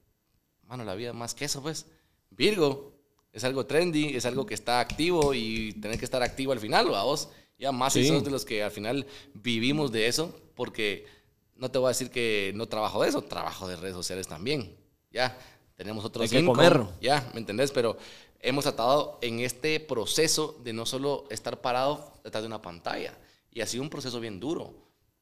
mano, 0.66 0.84
la 0.84 0.96
vida 0.96 1.12
más 1.12 1.32
que 1.32 1.44
eso, 1.44 1.62
pues. 1.62 1.86
Virgo, 2.30 2.92
es 3.32 3.44
algo 3.44 3.66
trendy, 3.66 4.16
es 4.16 4.26
algo 4.26 4.44
que 4.44 4.54
está 4.54 4.80
activo 4.80 5.32
y 5.32 5.74
tener 5.74 5.96
que 5.96 6.04
estar 6.04 6.24
activo 6.24 6.50
al 6.50 6.58
final, 6.58 6.88
vos. 6.88 7.28
Ya 7.56 7.70
más 7.70 7.92
si 7.92 8.04
sos 8.04 8.24
de 8.24 8.32
los 8.32 8.44
que 8.44 8.64
al 8.64 8.72
final 8.72 9.06
vivimos 9.32 9.92
de 9.92 10.08
eso, 10.08 10.36
porque 10.56 11.06
no 11.54 11.70
te 11.70 11.78
voy 11.78 11.86
a 11.86 11.90
decir 11.90 12.10
que 12.10 12.50
no 12.56 12.66
trabajo 12.66 13.00
de 13.00 13.10
eso, 13.10 13.22
trabajo 13.22 13.68
de 13.68 13.76
redes 13.76 13.94
sociales 13.94 14.26
también. 14.26 14.74
Ya, 15.12 15.38
tenemos 15.76 16.04
otros 16.04 16.24
Hay 16.24 16.40
que 16.40 16.44
comer. 16.44 16.84
Ya, 17.00 17.30
¿me 17.32 17.38
entendés? 17.38 17.70
Pero 17.70 17.96
hemos 18.42 18.64
tratado 18.64 19.18
en 19.22 19.40
este 19.40 19.80
proceso 19.80 20.58
de 20.62 20.72
no 20.72 20.84
solo 20.84 21.24
estar 21.30 21.60
parado 21.60 22.12
detrás 22.24 22.42
de 22.42 22.48
una 22.48 22.60
pantalla. 22.60 23.16
Y 23.50 23.60
ha 23.60 23.66
sido 23.66 23.82
un 23.82 23.90
proceso 23.90 24.20
bien 24.20 24.40
duro. 24.40 24.74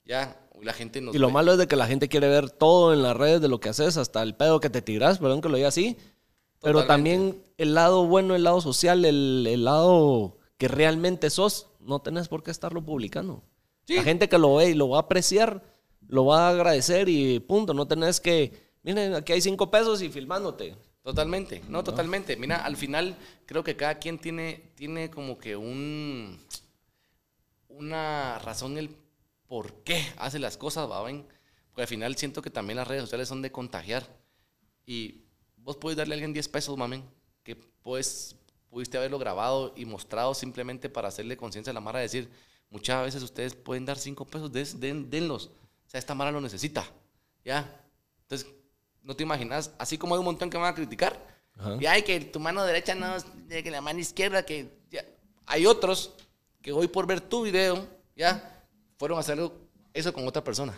Ya, 0.04 0.40
la 0.60 0.72
gente 0.72 1.00
nos 1.00 1.14
Y 1.14 1.18
lo 1.18 1.30
malo 1.30 1.52
es 1.52 1.58
de 1.58 1.68
que 1.68 1.76
la 1.76 1.86
gente 1.86 2.08
quiere 2.08 2.28
ver 2.28 2.50
todo 2.50 2.92
en 2.92 3.02
las 3.02 3.16
redes 3.16 3.40
de 3.40 3.48
lo 3.48 3.60
que 3.60 3.68
haces, 3.68 3.96
hasta 3.96 4.22
el 4.22 4.34
pedo 4.34 4.60
que 4.60 4.70
te 4.70 4.82
tiras, 4.82 5.18
perdón 5.18 5.40
que 5.40 5.48
lo 5.48 5.56
diga 5.56 5.68
así. 5.68 5.96
Pero 6.62 6.86
también 6.86 7.42
el 7.56 7.74
lado 7.74 8.06
bueno, 8.06 8.34
el 8.34 8.42
lado 8.42 8.60
social, 8.60 9.04
el, 9.04 9.46
el, 9.48 9.64
lado 9.64 10.36
que 10.58 10.68
realmente 10.68 11.30
sos, 11.30 11.68
no 11.80 12.00
tenés 12.00 12.28
por 12.28 12.42
qué 12.42 12.50
estarlo 12.50 12.84
publicando. 12.84 13.42
La 13.86 14.02
gente 14.02 14.28
que 14.28 14.38
lo 14.38 14.56
ve 14.56 14.70
y 14.70 14.74
lo 14.74 14.88
va 14.90 14.98
a 14.98 15.02
apreciar, 15.02 15.64
lo 16.06 16.26
va 16.26 16.48
a 16.48 16.50
agradecer 16.50 17.08
y 17.08 17.40
punto. 17.40 17.72
No 17.72 17.88
tenés 17.88 18.20
que, 18.20 18.52
miren, 18.82 19.14
aquí 19.14 19.32
hay 19.32 19.40
cinco 19.40 19.70
pesos 19.70 20.02
y 20.02 20.10
filmándote. 20.10 20.76
Totalmente, 21.02 21.62
no, 21.68 21.82
totalmente. 21.82 22.36
Mira, 22.36 22.64
al 22.64 22.76
final 22.76 23.16
creo 23.46 23.64
que 23.64 23.76
cada 23.76 23.98
quien 23.98 24.18
tiene, 24.18 24.72
tiene 24.74 25.10
como 25.10 25.38
que 25.38 25.56
un, 25.56 26.38
una 27.68 28.38
razón 28.38 28.76
el 28.76 28.96
por 29.46 29.82
qué 29.82 30.06
hace 30.18 30.38
las 30.38 30.56
cosas, 30.56 30.88
¿va? 30.90 31.02
Porque 31.02 31.82
al 31.82 31.88
final 31.88 32.16
siento 32.16 32.42
que 32.42 32.50
también 32.50 32.76
las 32.76 32.86
redes 32.86 33.02
sociales 33.02 33.28
son 33.28 33.42
de 33.42 33.50
contagiar. 33.50 34.06
Y 34.84 35.24
vos 35.56 35.76
puedes 35.76 35.96
darle 35.96 36.14
a 36.14 36.16
alguien 36.16 36.32
10 36.32 36.48
pesos, 36.48 36.76
mamen, 36.76 37.02
que 37.42 37.56
pues 37.56 38.36
pudiste 38.68 38.98
haberlo 38.98 39.18
grabado 39.18 39.72
y 39.76 39.86
mostrado 39.86 40.34
simplemente 40.34 40.88
para 40.88 41.08
hacerle 41.08 41.36
conciencia 41.36 41.70
a 41.70 41.74
la 41.74 41.80
Mara, 41.80 41.98
decir, 41.98 42.30
muchas 42.68 43.04
veces 43.04 43.22
ustedes 43.22 43.54
pueden 43.54 43.84
dar 43.84 43.98
5 43.98 44.26
pesos, 44.26 44.52
den, 44.52 45.10
denlos. 45.10 45.50
O 45.86 45.90
sea, 45.90 45.98
esta 45.98 46.14
Mara 46.14 46.30
lo 46.30 46.40
necesita, 46.40 46.86
¿ya? 47.44 47.84
Entonces, 48.22 48.48
no 49.02 49.14
te 49.16 49.22
imaginas, 49.22 49.72
así 49.78 49.98
como 49.98 50.14
hay 50.14 50.18
un 50.18 50.24
montón 50.24 50.50
que 50.50 50.56
van 50.56 50.72
a 50.72 50.74
criticar, 50.74 51.18
y 51.78 51.86
hay 51.86 52.02
que 52.02 52.20
tu 52.20 52.40
mano 52.40 52.64
derecha 52.64 52.94
no, 52.94 53.14
que 53.48 53.70
la 53.70 53.80
mano 53.80 53.98
izquierda, 53.98 54.44
que 54.44 54.70
ya. 54.90 55.04
hay 55.46 55.66
otros 55.66 56.14
que 56.62 56.72
hoy 56.72 56.88
por 56.88 57.06
ver 57.06 57.20
tu 57.20 57.42
video, 57.42 57.86
ya, 58.16 58.64
fueron 58.98 59.18
a 59.18 59.20
hacer 59.20 59.38
eso 59.92 60.12
con 60.12 60.26
otra 60.26 60.42
persona. 60.42 60.76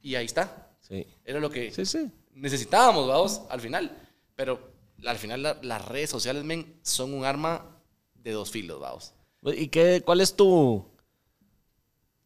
Y 0.00 0.14
ahí 0.14 0.26
está. 0.26 0.70
Sí. 0.80 1.06
Era 1.24 1.40
lo 1.40 1.50
que 1.50 1.72
necesitábamos, 2.34 3.08
vamos, 3.08 3.42
al 3.48 3.60
final. 3.60 3.96
Pero 4.34 4.72
al 5.06 5.16
final 5.18 5.58
las 5.62 5.84
redes 5.88 6.10
sociales, 6.10 6.44
men, 6.44 6.78
son 6.82 7.14
un 7.14 7.24
arma 7.24 7.80
de 8.14 8.32
dos 8.32 8.50
filos, 8.50 8.80
vamos. 8.80 9.14
¿Y 9.56 9.68
qué, 9.68 10.02
cuál 10.04 10.20
es 10.20 10.34
tu, 10.34 10.84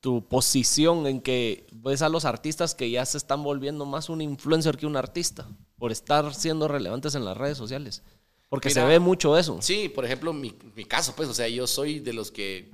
tu 0.00 0.26
posición 0.28 1.06
en 1.06 1.20
que 1.20 1.66
ves 1.72 2.02
a 2.02 2.08
los 2.08 2.24
artistas 2.24 2.74
que 2.74 2.90
ya 2.90 3.04
se 3.04 3.18
están 3.18 3.42
volviendo 3.42 3.84
más 3.84 4.08
un 4.08 4.20
influencer 4.20 4.76
que 4.76 4.86
un 4.86 4.96
artista 4.96 5.48
por 5.76 5.92
estar 5.92 6.34
siendo 6.34 6.68
relevantes 6.68 7.14
en 7.14 7.24
las 7.24 7.36
redes 7.36 7.58
sociales? 7.58 8.02
Porque 8.48 8.70
se 8.70 8.82
ve 8.84 8.98
mucho 8.98 9.36
eso. 9.36 9.58
Sí, 9.60 9.88
por 9.88 10.04
ejemplo, 10.04 10.32
mi, 10.32 10.54
mi 10.74 10.84
caso, 10.84 11.14
pues, 11.14 11.28
o 11.28 11.34
sea, 11.34 11.48
yo 11.48 11.66
soy 11.66 12.00
de 12.00 12.12
los 12.12 12.30
que 12.30 12.70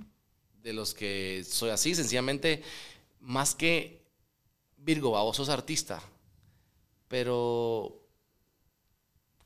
de 0.63 0.73
los 0.73 0.95
que 0.95 1.45
soy 1.47 1.71
así, 1.71 1.95
sencillamente, 1.95 2.63
más 3.21 3.55
que 3.55 4.03
Virgo, 4.79 5.11
vos 5.11 5.37
sos 5.37 5.51
artista, 5.51 6.03
pero 7.09 8.03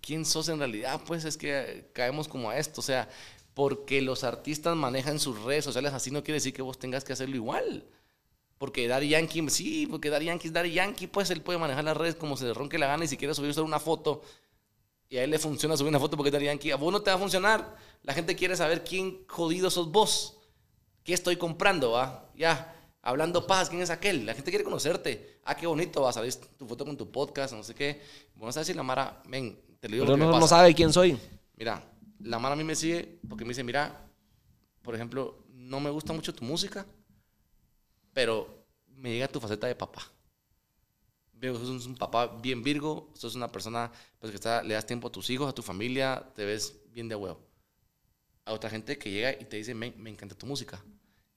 ¿quién 0.00 0.24
sos 0.24 0.48
en 0.48 0.58
realidad? 0.58 1.00
Pues 1.06 1.24
es 1.24 1.36
que 1.36 1.90
caemos 1.92 2.28
como 2.28 2.50
a 2.50 2.56
esto, 2.56 2.80
o 2.80 2.84
sea, 2.84 3.08
porque 3.58 4.00
los 4.02 4.22
artistas 4.22 4.76
manejan 4.76 5.18
sus 5.18 5.42
redes 5.42 5.64
sociales 5.64 5.92
así 5.92 6.12
no 6.12 6.22
quiere 6.22 6.34
decir 6.34 6.54
que 6.54 6.62
vos 6.62 6.78
tengas 6.78 7.02
que 7.02 7.12
hacerlo 7.12 7.34
igual. 7.34 7.84
Porque 8.56 8.86
Daddy 8.86 9.08
Yankee, 9.08 9.50
sí, 9.50 9.88
porque 9.90 10.10
Daddy 10.10 10.26
Yankee 10.26 10.46
es 10.46 10.52
Daddy 10.52 10.70
Yankee, 10.70 11.08
pues 11.08 11.28
él 11.30 11.42
puede 11.42 11.58
manejar 11.58 11.82
las 11.82 11.96
redes 11.96 12.14
como 12.14 12.36
se 12.36 12.44
le 12.44 12.54
ronque 12.54 12.78
la 12.78 12.86
gana 12.86 13.04
y 13.04 13.08
si 13.08 13.16
quiere 13.16 13.34
subir 13.34 13.52
solo 13.52 13.66
una 13.66 13.80
foto 13.80 14.22
y 15.08 15.16
a 15.16 15.24
él 15.24 15.30
le 15.30 15.40
funciona 15.40 15.76
subir 15.76 15.88
una 15.88 15.98
foto 15.98 16.16
porque 16.16 16.28
es 16.28 16.34
Daddy 16.34 16.44
Yankee, 16.44 16.70
a 16.70 16.76
vos 16.76 16.92
no 16.92 17.02
te 17.02 17.10
va 17.10 17.16
a 17.16 17.18
funcionar. 17.18 17.74
La 18.04 18.14
gente 18.14 18.36
quiere 18.36 18.54
saber 18.54 18.84
quién 18.84 19.24
jodido 19.26 19.70
sos 19.70 19.90
vos. 19.90 20.38
¿Qué 21.02 21.12
estoy 21.12 21.34
comprando? 21.34 21.90
Va? 21.90 22.30
Ya, 22.36 22.76
hablando 23.02 23.44
paz, 23.44 23.70
¿quién 23.70 23.82
es 23.82 23.90
aquel? 23.90 24.24
La 24.24 24.34
gente 24.34 24.52
quiere 24.52 24.62
conocerte. 24.62 25.40
Ah, 25.42 25.56
qué 25.56 25.66
bonito, 25.66 26.02
va 26.02 26.10
a 26.10 26.12
salir 26.12 26.32
tu 26.56 26.64
foto 26.64 26.84
con 26.84 26.96
tu 26.96 27.10
podcast, 27.10 27.54
no 27.54 27.64
sé 27.64 27.74
qué. 27.74 28.00
Vamos 28.36 28.56
a 28.56 28.60
decir 28.60 28.76
la 28.76 28.84
Mara, 28.84 29.20
ven, 29.26 29.60
te 29.80 29.88
lo 29.88 29.94
digo. 29.94 30.06
Pero 30.06 30.16
no, 30.16 30.38
no 30.38 30.46
sabe 30.46 30.72
quién 30.76 30.92
soy. 30.92 31.18
Mira, 31.56 31.82
la 32.20 32.38
Mara 32.38 32.54
a 32.54 32.56
mí 32.56 32.64
me 32.64 32.74
sigue 32.74 33.18
porque 33.28 33.44
me 33.44 33.50
dice, 33.50 33.64
mira, 33.64 34.08
por 34.82 34.94
ejemplo, 34.94 35.44
no 35.48 35.80
me 35.80 35.90
gusta 35.90 36.12
mucho 36.12 36.34
tu 36.34 36.44
música, 36.44 36.86
pero 38.12 38.66
me 38.86 39.12
llega 39.12 39.28
tu 39.28 39.40
faceta 39.40 39.66
de 39.66 39.74
papá. 39.74 40.02
Veo 41.32 41.52
que 41.52 41.60
sos 41.60 41.86
un 41.86 41.94
papá 41.94 42.26
bien 42.26 42.62
virgo, 42.62 43.12
sos 43.14 43.34
una 43.34 43.50
persona 43.50 43.92
pues, 44.18 44.30
que 44.30 44.36
está, 44.36 44.62
le 44.62 44.74
das 44.74 44.86
tiempo 44.86 45.08
a 45.08 45.12
tus 45.12 45.30
hijos, 45.30 45.48
a 45.48 45.54
tu 45.54 45.62
familia, 45.62 46.30
te 46.34 46.44
ves 46.44 46.80
bien 46.90 47.08
de 47.08 47.14
huevo. 47.14 47.40
A 48.44 48.52
otra 48.52 48.70
gente 48.70 48.98
que 48.98 49.10
llega 49.10 49.32
y 49.32 49.44
te 49.44 49.56
dice, 49.56 49.74
me, 49.74 49.92
me 49.92 50.10
encanta 50.10 50.34
tu 50.34 50.46
música 50.46 50.82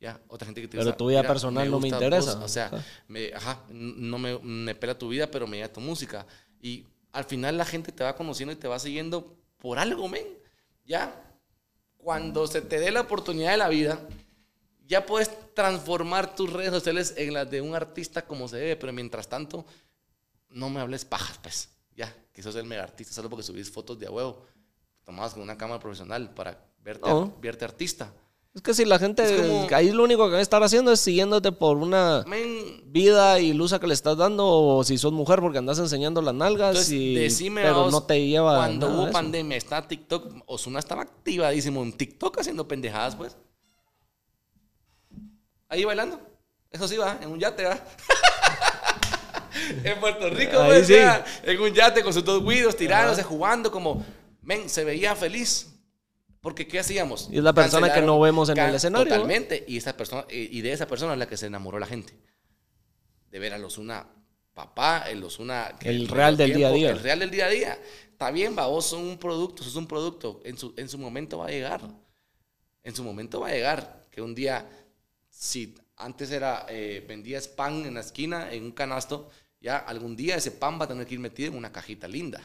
ya, 0.02 0.20
otra 0.28 0.48
gente 0.48 0.62
que 0.62 0.68
te 0.68 0.78
Pero 0.80 0.96
tu 0.96 1.08
vida 1.08 1.22
personal 1.22 1.70
no 1.70 1.80
me 1.80 1.88
interesa. 1.88 2.44
o 2.44 2.48
sea, 2.48 2.72
me, 3.08 3.32
ajá, 3.36 3.64
no 3.70 4.18
me, 4.18 4.40
me 4.40 4.74
pela 4.74 4.98
tu 4.98 5.10
vida, 5.10 5.30
pero 5.30 5.46
me 5.46 5.60
da 5.60 5.72
tu 5.72 5.80
música. 5.80 6.26
Y 6.60 6.88
al 7.12 7.24
final 7.26 7.56
la 7.56 7.66
gente 7.66 7.92
te 7.92 8.04
va 8.04 8.16
conociendo 8.16 8.52
y 8.52 8.56
te 8.56 8.68
va 8.68 8.80
siguiendo 8.80 9.38
por 9.60 9.78
algo, 9.78 10.08
men. 10.08 10.26
Ya, 10.92 11.24
cuando 11.96 12.48
se 12.48 12.62
te 12.62 12.78
dé 12.78 12.92
la 12.92 13.00
oportunidad 13.00 13.52
de 13.52 13.58
la 13.58 13.70
vida, 13.70 13.98
ya 14.86 15.06
puedes 15.06 15.32
transformar 15.54 16.36
tus 16.36 16.52
redes 16.52 16.72
sociales 16.72 17.14
en 17.16 17.34
las 17.34 17.50
de 17.50 17.62
un 17.62 17.76
artista 17.76 18.28
como 18.28 18.50
se 18.50 18.58
debe, 18.58 18.76
pero 18.76 18.92
mientras 18.92 19.30
tanto, 19.30 19.66
no 20.50 20.70
me 20.70 20.82
hables 20.82 21.06
pajas, 21.06 21.40
pues. 21.42 21.70
Ya, 21.96 22.14
que 22.34 22.44
sos 22.44 22.58
el 22.58 22.66
mega 22.66 22.84
artista 22.84 23.14
solo 23.14 23.30
porque 23.30 23.42
subís 23.42 23.72
fotos 23.72 23.98
de 24.00 24.08
a 24.08 24.12
huevo, 24.12 24.46
tomadas 25.06 25.34
con 25.34 25.44
una 25.44 25.58
cámara 25.58 25.80
profesional 25.80 26.34
para 26.34 26.62
verte, 26.84 27.10
verte 27.40 27.64
artista. 27.64 28.12
Es 28.54 28.62
que 28.62 28.74
si 28.74 28.84
la 28.84 29.00
gente, 29.00 29.24
ahí 29.74 29.92
lo 29.92 30.04
único 30.04 30.26
que 30.26 30.34
va 30.34 30.40
a 30.40 30.42
estar 30.42 30.62
haciendo 30.62 30.92
es 30.92 31.00
siguiéndote 31.00 31.54
por 31.54 31.78
una 31.78 32.26
vida 32.86 33.40
ilusa 33.40 33.80
que 33.80 33.88
le 33.88 33.94
estás 33.94 34.18
dando, 34.18 34.46
o 34.46 34.84
si 34.84 34.98
sos 34.98 35.14
mujer 35.14 35.40
porque 35.40 35.60
andas 35.60 35.80
enseñando 35.80 36.22
las 36.22 36.34
nalgas, 36.34 36.92
y, 36.92 37.16
decime 37.16 37.62
pero 37.62 37.90
no 37.90 38.04
te 38.04 38.28
lleva 38.28 38.58
Cuando 38.58 38.90
hubo 38.90 39.10
pandemia, 39.10 39.56
está 39.56 39.88
TikTok, 39.88 40.44
Osuna 40.48 40.80
estaba 40.80 41.04
activadísimo 41.04 41.82
en 41.82 41.94
TikTok 41.94 42.40
haciendo 42.40 42.68
pendejadas, 42.68 43.16
pues. 43.16 43.38
Ahí 45.70 45.86
bailando. 45.86 46.20
Eso 46.70 46.90
sí 46.90 46.98
va, 46.98 47.20
en 47.22 47.32
un 47.32 47.40
yate 47.40 47.64
va. 47.64 47.80
en 49.86 50.00
Puerto 50.02 50.30
Rico, 50.30 50.58
pues, 50.66 50.90
en 50.90 51.62
un 51.62 51.74
yate 51.74 52.04
con 52.04 52.12
sus 52.12 52.26
dos 52.26 52.44
guidos 52.44 52.76
tirándose, 52.76 53.24
jugando 53.24 53.72
como, 53.72 54.04
men, 54.42 54.70
se 54.70 54.84
veía 54.84 55.16
feliz. 55.16 55.70
Porque 56.42 56.68
¿qué 56.68 56.80
hacíamos? 56.80 57.30
Y 57.32 57.38
es 57.38 57.44
la 57.44 57.54
persona 57.54 57.94
que 57.94 58.02
no 58.02 58.20
vemos 58.20 58.50
en 58.50 58.58
el 58.58 58.76
escenario. 58.76 59.08
Totalmente. 59.08 59.64
Y, 59.68 59.78
esa 59.78 59.96
persona, 59.96 60.26
y 60.30 60.62
de 60.62 60.74
esa 60.74 60.88
persona 60.88 61.14
es 61.14 61.20
la 61.20 61.28
que 61.28 61.38
se 61.38 61.46
enamoró 61.46 61.80
la 61.80 61.86
gente. 61.86 62.14
De 63.30 63.40
ver 63.40 63.54
a 63.54 63.60
los 63.60 63.78
una 63.78 64.08
papá, 64.54 65.06
el 65.10 65.24
Osuna... 65.24 65.76
El 65.82 66.08
real 66.08 66.38
del 66.38 66.54
día 66.54 66.68
a 66.68 66.72
día. 66.72 66.90
El 66.92 67.00
real 67.00 67.20
del 67.20 67.32
día 67.32 67.46
a 67.46 67.50
día. 67.50 67.80
Está 68.12 68.32
bien, 68.32 68.56
va, 68.58 68.68
vos 68.68 68.86
sos 68.86 69.00
un 69.00 69.18
producto, 69.18 69.64
sos 69.64 69.76
un 69.76 69.88
producto. 69.88 70.42
En 70.44 70.58
su, 70.58 70.74
en 70.78 70.90
su 70.90 70.98
momento 70.98 71.40
va 71.40 71.48
a 71.48 71.52
llegar. 71.52 71.82
En 72.84 72.96
su 72.96 73.04
momento 73.04 73.40
va 73.40 73.48
a 73.48 73.52
llegar. 73.52 74.08
Que 74.12 74.22
un 74.22 74.36
día, 74.36 74.68
si 75.30 75.76
antes 75.98 76.32
era, 76.32 76.66
eh, 76.70 77.06
vendías 77.08 77.48
pan 77.48 77.86
en 77.86 77.94
la 77.94 78.02
esquina, 78.02 78.52
en 78.52 78.64
un 78.64 78.72
canasto, 78.72 79.30
ya 79.60 79.78
algún 79.78 80.16
día 80.16 80.36
ese 80.36 80.52
pan 80.52 80.80
va 80.80 80.86
a 80.86 80.88
tener 80.88 81.06
que 81.06 81.14
ir 81.14 81.20
metido 81.20 81.52
en 81.52 81.58
una 81.58 81.72
cajita 81.72 82.08
linda. 82.08 82.42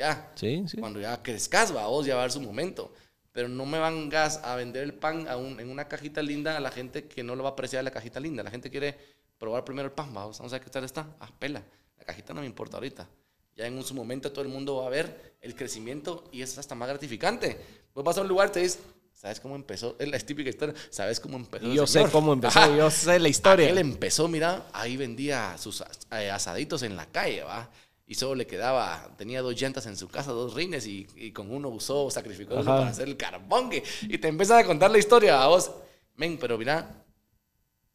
Ya. 0.00 0.32
Sí, 0.34 0.64
sí. 0.66 0.78
Cuando 0.78 0.98
ya 0.98 1.22
crezcas, 1.22 1.76
va, 1.76 1.86
vos 1.86 2.06
ya 2.06 2.14
va 2.14 2.22
a 2.22 2.24
haber 2.24 2.32
su 2.32 2.40
momento. 2.40 2.90
Pero 3.32 3.48
no 3.48 3.66
me 3.66 3.78
vangas 3.78 4.38
a 4.38 4.56
vender 4.56 4.82
el 4.82 4.94
pan 4.94 5.26
en 5.28 5.70
una 5.70 5.86
cajita 5.88 6.22
linda 6.22 6.56
a 6.56 6.60
la 6.60 6.70
gente 6.70 7.04
que 7.04 7.22
no 7.22 7.36
lo 7.36 7.42
va 7.42 7.50
a 7.50 7.52
apreciar 7.52 7.84
la 7.84 7.90
cajita 7.90 8.18
linda. 8.18 8.42
La 8.42 8.50
gente 8.50 8.70
quiere 8.70 8.96
probar 9.38 9.62
primero 9.62 9.86
el 9.86 9.92
pan, 9.92 10.12
vamos, 10.12 10.38
vamos 10.38 10.52
a 10.52 10.56
ver 10.56 10.64
qué 10.64 10.70
tal 10.70 10.84
está. 10.84 11.06
Ah, 11.20 11.30
pela. 11.38 11.62
La 11.98 12.04
cajita 12.04 12.32
no 12.32 12.40
me 12.40 12.46
importa 12.46 12.78
ahorita. 12.78 13.06
Ya 13.56 13.66
en 13.66 13.82
su 13.82 13.94
momento 13.94 14.32
todo 14.32 14.42
el 14.42 14.48
mundo 14.48 14.76
va 14.76 14.86
a 14.86 14.88
ver 14.88 15.36
el 15.42 15.54
crecimiento 15.54 16.24
y 16.32 16.40
es 16.40 16.56
hasta 16.56 16.74
más 16.74 16.88
gratificante. 16.88 17.58
Vos 17.94 18.02
vas 18.02 18.16
a 18.16 18.22
un 18.22 18.28
lugar 18.28 18.48
y 18.48 18.52
te 18.52 18.60
dices, 18.60 18.80
¿sabes 19.12 19.38
cómo 19.38 19.54
empezó? 19.54 19.96
Es 19.98 20.08
la 20.08 20.18
típica 20.18 20.48
historia. 20.48 20.74
¿Sabes 20.88 21.20
cómo 21.20 21.36
empezó? 21.36 21.70
yo 21.74 21.86
sé 21.86 22.06
cómo 22.10 22.32
empezó, 22.32 22.74
yo 22.74 22.90
sé 22.90 23.18
la 23.18 23.28
historia. 23.36 23.68
Él 23.68 23.76
empezó, 23.76 24.28
mira, 24.28 24.66
ahí 24.72 24.96
vendía 24.96 25.58
sus 25.58 25.84
eh, 26.10 26.30
asaditos 26.30 26.82
en 26.84 26.96
la 26.96 27.04
calle, 27.04 27.42
¿va? 27.42 27.70
Y 28.10 28.16
solo 28.16 28.34
le 28.34 28.44
quedaba, 28.44 29.08
tenía 29.16 29.40
dos 29.40 29.54
llantas 29.54 29.86
en 29.86 29.96
su 29.96 30.08
casa, 30.08 30.32
dos 30.32 30.54
rines 30.54 30.84
y, 30.84 31.30
con 31.30 31.48
uno 31.48 31.68
usó, 31.68 32.10
sacrificó 32.10 32.54
uno 32.54 32.64
para 32.64 32.88
hacer 32.88 33.06
el 33.06 33.16
carbón. 33.16 33.70
Y 34.02 34.18
te 34.18 34.26
empiezan 34.26 34.58
a 34.58 34.64
contar 34.64 34.90
la 34.90 34.98
historia 34.98 35.40
a 35.40 35.46
vos. 35.46 35.70
Men, 36.16 36.36
pero 36.36 36.58
mira, 36.58 37.04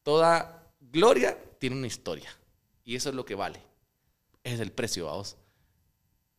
toda 0.03 0.71
gloria 0.79 1.37
tiene 1.59 1.75
una 1.75 1.87
historia. 1.87 2.29
Y 2.85 2.95
eso 2.95 3.09
es 3.09 3.15
lo 3.15 3.25
que 3.25 3.35
vale. 3.35 3.61
Es 4.41 4.61
el 4.61 4.71
precio, 4.71 5.07
vamos. 5.07 5.35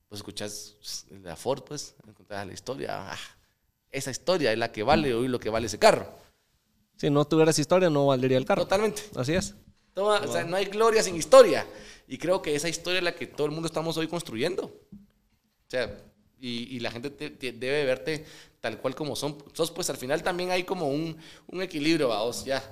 Pues 0.09 0.21
escuchas 0.21 1.05
la 1.11 1.37
Ford, 1.37 1.63
pues, 1.63 1.97
encontrás 2.09 2.47
la 2.47 2.55
historia. 2.55 3.13
Ah, 3.13 3.19
esa 3.91 4.11
historia 4.11 4.53
es 4.53 4.59
la 4.59 4.73
que 4.73 4.85
vale 4.85 5.13
hoy 5.13 5.29
lo 5.29 5.39
que 5.39 5.51
vale 5.51 5.67
ese 5.67 5.79
carro. 5.79 6.11
Si 6.97 7.11
no 7.11 7.27
tuvieras 7.27 7.59
historia, 7.59 7.91
no 7.91 8.07
valdría 8.07 8.39
el 8.39 8.47
carro. 8.47 8.63
Totalmente. 8.63 9.03
Así 9.17 9.35
es. 9.35 9.55
O 10.05 10.33
sea, 10.33 10.45
no 10.45 10.57
hay 10.57 10.67
gloria 10.67 11.03
sin 11.03 11.17
historia. 11.17 11.67
Y 12.09 12.19
creo 12.19 12.41
que 12.43 12.55
esa 12.55 12.69
historia 12.69 12.99
es 12.99 13.05
la 13.05 13.15
que 13.15 13.27
todo 13.27 13.47
el 13.47 13.53
mundo 13.53 13.67
estamos 13.67 13.97
hoy 13.97 14.07
construyendo. 14.07 14.65
O 14.65 15.69
sea, 15.71 15.99
y, 16.39 16.79
la 16.81 16.91
gente 16.91 17.11
debe 17.11 17.85
verte 17.85 18.25
tal 18.61 18.79
cual 18.79 18.95
como 18.95 19.17
son. 19.17 19.33
Entonces, 19.33 19.71
pues 19.71 19.91
al 19.91 19.97
final 19.97 20.23
también 20.23 20.51
hay 20.51 20.65
como 20.65 20.89
un, 20.89 21.17
un 21.47 21.63
equilibrio, 21.63 22.09
vamos, 22.09 22.45
ya. 22.45 22.63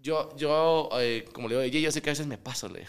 Yo, 0.00 0.34
yo 0.36 0.88
eh, 1.00 1.24
como 1.32 1.48
le 1.48 1.60
digo, 1.60 1.78
yo 1.78 1.90
sé 1.90 2.00
que 2.00 2.10
a 2.10 2.12
veces 2.12 2.26
me 2.26 2.38
paso, 2.38 2.68
le 2.68 2.86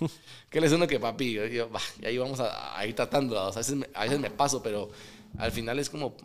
que 0.50 0.60
le 0.60 0.74
uno 0.74 0.88
que 0.88 0.98
papi, 0.98 1.34
yo, 1.34 1.46
y 1.46 2.04
ahí 2.04 2.18
vamos 2.18 2.40
a, 2.40 2.84
ir 2.84 2.96
tratando, 2.96 3.38
a 3.38 3.52
veces, 3.52 3.76
a 3.94 4.02
veces 4.02 4.18
me 4.18 4.30
paso, 4.30 4.60
pero 4.60 4.90
al 5.38 5.52
final 5.52 5.78
es 5.78 5.88
como 5.88 6.16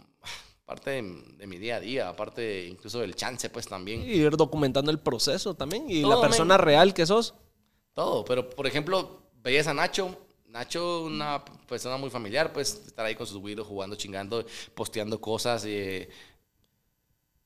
parte 0.66 0.92
de, 0.92 1.48
mi 1.48 1.58
día 1.58 1.78
a 1.78 1.80
día, 1.80 2.10
aparte 2.10 2.66
incluso 2.66 3.00
del 3.00 3.16
chance, 3.16 3.50
pues 3.50 3.68
también. 3.68 4.02
Y 4.02 4.14
ir 4.14 4.38
documentando 4.38 4.92
el 4.92 5.00
proceso 5.00 5.54
también 5.56 5.90
y 5.90 6.02
la 6.02 6.22
persona 6.22 6.58
real 6.58 6.94
que 6.94 7.06
sos. 7.06 7.34
Todo, 7.94 8.26
pero 8.26 8.50
por 8.50 8.66
ejemplo, 8.66 9.22
veías 9.44 9.68
a 9.68 9.74
Nacho, 9.74 10.18
Nacho, 10.48 11.04
una 11.04 11.44
persona 11.68 11.98
muy 11.98 12.10
familiar, 12.10 12.54
pues 12.54 12.84
estar 12.86 13.06
ahí 13.06 13.16
con 13.16 13.28
sus 13.28 13.38
güiros 13.38 13.68
jugando, 13.68 13.96
chingando, 13.96 14.46
posteando 14.74 15.20
cosas. 15.20 15.66
Eh, 15.66 16.10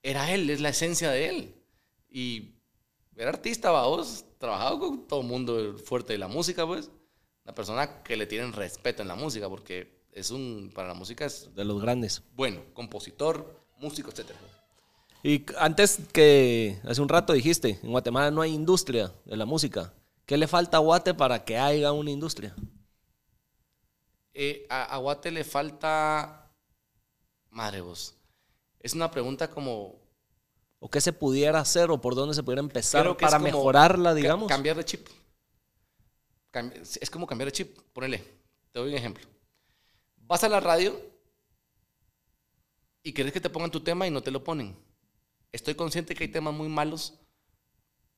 era 0.03 0.34
él, 0.34 0.49
es 0.49 0.61
la 0.61 0.70
esencia 0.70 1.09
de 1.11 1.30
él. 1.30 1.55
Y 2.09 2.55
era 3.15 3.30
artista, 3.30 3.72
vos, 3.72 4.26
trabajado 4.38 4.80
con 4.80 5.07
todo 5.07 5.22
el 5.22 5.28
mundo 5.28 5.78
fuerte 5.78 6.13
de 6.13 6.20
la 6.20 6.28
música, 6.28 6.65
pues. 6.68 6.91
Una 7.45 7.55
persona 7.55 8.03
que 8.03 8.18
le 8.18 8.28
tienen 8.28 8.53
respeto 8.53 9.01
en 9.01 9.07
la 9.07 9.15
música, 9.15 9.47
porque 9.49 9.97
es 10.18 10.32
un, 10.32 10.72
para 10.74 10.88
la 10.88 10.93
música 10.95 11.26
es... 11.26 11.53
De 11.53 11.63
los 11.63 11.80
grandes. 11.80 12.24
Bueno, 12.36 12.61
compositor, 12.74 13.55
músico, 13.78 14.09
etc. 14.09 14.32
Y 15.22 15.45
antes 15.59 15.99
que, 16.11 16.80
hace 16.84 17.01
un 17.01 17.09
rato 17.09 17.34
dijiste, 17.34 17.80
en 17.84 17.91
Guatemala 17.91 18.32
no 18.32 18.41
hay 18.41 18.51
industria 18.51 19.13
de 19.26 19.38
la 19.38 19.45
música. 19.45 19.93
¿Qué 20.26 20.36
le 20.38 20.47
falta 20.47 20.78
a 20.78 20.80
Guate 20.80 21.13
para 21.13 21.45
que 21.45 21.57
haya 21.57 21.91
una 21.91 22.09
industria? 22.09 22.55
Eh, 24.34 24.65
a, 24.70 24.97
Guate 24.97 25.30
le 25.30 25.43
falta... 25.43 26.51
Madre 27.51 27.82
vos. 27.82 28.15
Es 28.80 28.93
una 28.93 29.11
pregunta 29.11 29.49
como... 29.51 30.01
¿O 30.80 30.89
qué 30.89 30.99
se 30.99 31.13
pudiera 31.13 31.59
hacer 31.59 31.91
o 31.91 32.01
por 32.01 32.15
dónde 32.15 32.34
se 32.34 32.41
pudiera 32.41 32.61
empezar 32.61 33.15
para 33.18 33.38
mejorarla, 33.38 34.15
digamos? 34.15 34.47
cambiar 34.47 34.78
de 34.78 34.86
chip. 34.86 35.07
es 36.99 37.09
como 37.09 37.28
cambiar 37.28 37.47
de 37.47 37.51
chip. 37.51 37.78
Ponele, 37.93 38.24
te 38.72 38.80
doy 38.80 38.89
un 38.89 38.95
ejemplo 38.95 39.37
Vas 40.28 40.44
a 40.44 40.50
la 40.50 40.60
radio 40.60 41.00
y 43.02 43.14
querés 43.14 43.32
que 43.32 43.40
te 43.40 43.50
pongan 43.50 43.72
tu 43.72 43.80
tema 43.80 44.06
y 44.06 44.12
no 44.12 44.22
te 44.22 44.32
lo 44.32 44.44
ponen. 44.44 44.76
Estoy 45.54 45.76
consciente 45.76 46.14
que 46.14 46.26
hay 46.26 46.30
temas 46.30 46.54
muy 46.54 46.68
malos, 46.68 47.18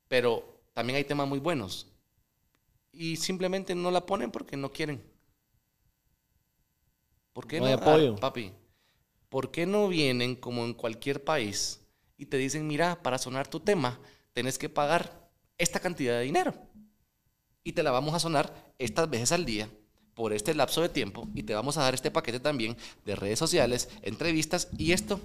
pero 0.08 0.60
también 0.74 0.98
hay 0.98 1.04
temas 1.04 1.28
muy 1.28 1.38
buenos. 1.38 1.88
Y 2.92 3.18
simplemente 3.18 3.76
no 3.76 3.92
la 3.92 4.08
ponen 4.08 4.32
porque 4.32 4.58
no 4.58 4.72
quieren. 4.72 5.04
¿Por 7.32 7.46
qué 7.46 7.60
no? 7.60 7.68
Hay 7.68 7.74
apoyo. 7.74 8.16
papi, 8.16 8.52
¿por 9.30 9.52
qué 9.52 9.68
no 9.68 9.88
vienen 9.88 10.36
como 10.36 10.66
en 10.66 10.74
cualquier 10.74 11.24
país 11.24 11.80
y 12.18 12.26
te 12.26 12.38
dicen, 12.38 12.66
mira, 12.66 13.04
para 13.04 13.20
sonar 13.20 13.48
tu 13.48 13.60
tema, 13.60 14.00
tenés 14.34 14.58
que 14.58 14.68
pagar 14.68 15.30
esta 15.60 15.80
cantidad 15.80 16.18
de 16.18 16.24
dinero? 16.24 16.56
Y 17.64 17.74
te 17.74 17.84
la 17.84 17.92
vamos 17.92 18.16
a 18.16 18.20
sonar 18.20 18.74
estas 18.80 19.08
veces 19.08 19.32
al 19.32 19.46
día 19.46 19.70
por 20.14 20.34
este 20.34 20.54
lapso 20.54 20.82
de 20.82 20.90
tiempo 20.90 21.28
y 21.34 21.44
te 21.44 21.54
vamos 21.54 21.78
a 21.78 21.84
dar 21.84 21.94
este 21.94 22.12
paquete 22.12 22.40
también 22.40 22.76
de 23.06 23.16
redes 23.16 23.40
sociales, 23.40 23.90
entrevistas 24.02 24.68
y 24.78 24.92
esto 24.92 25.20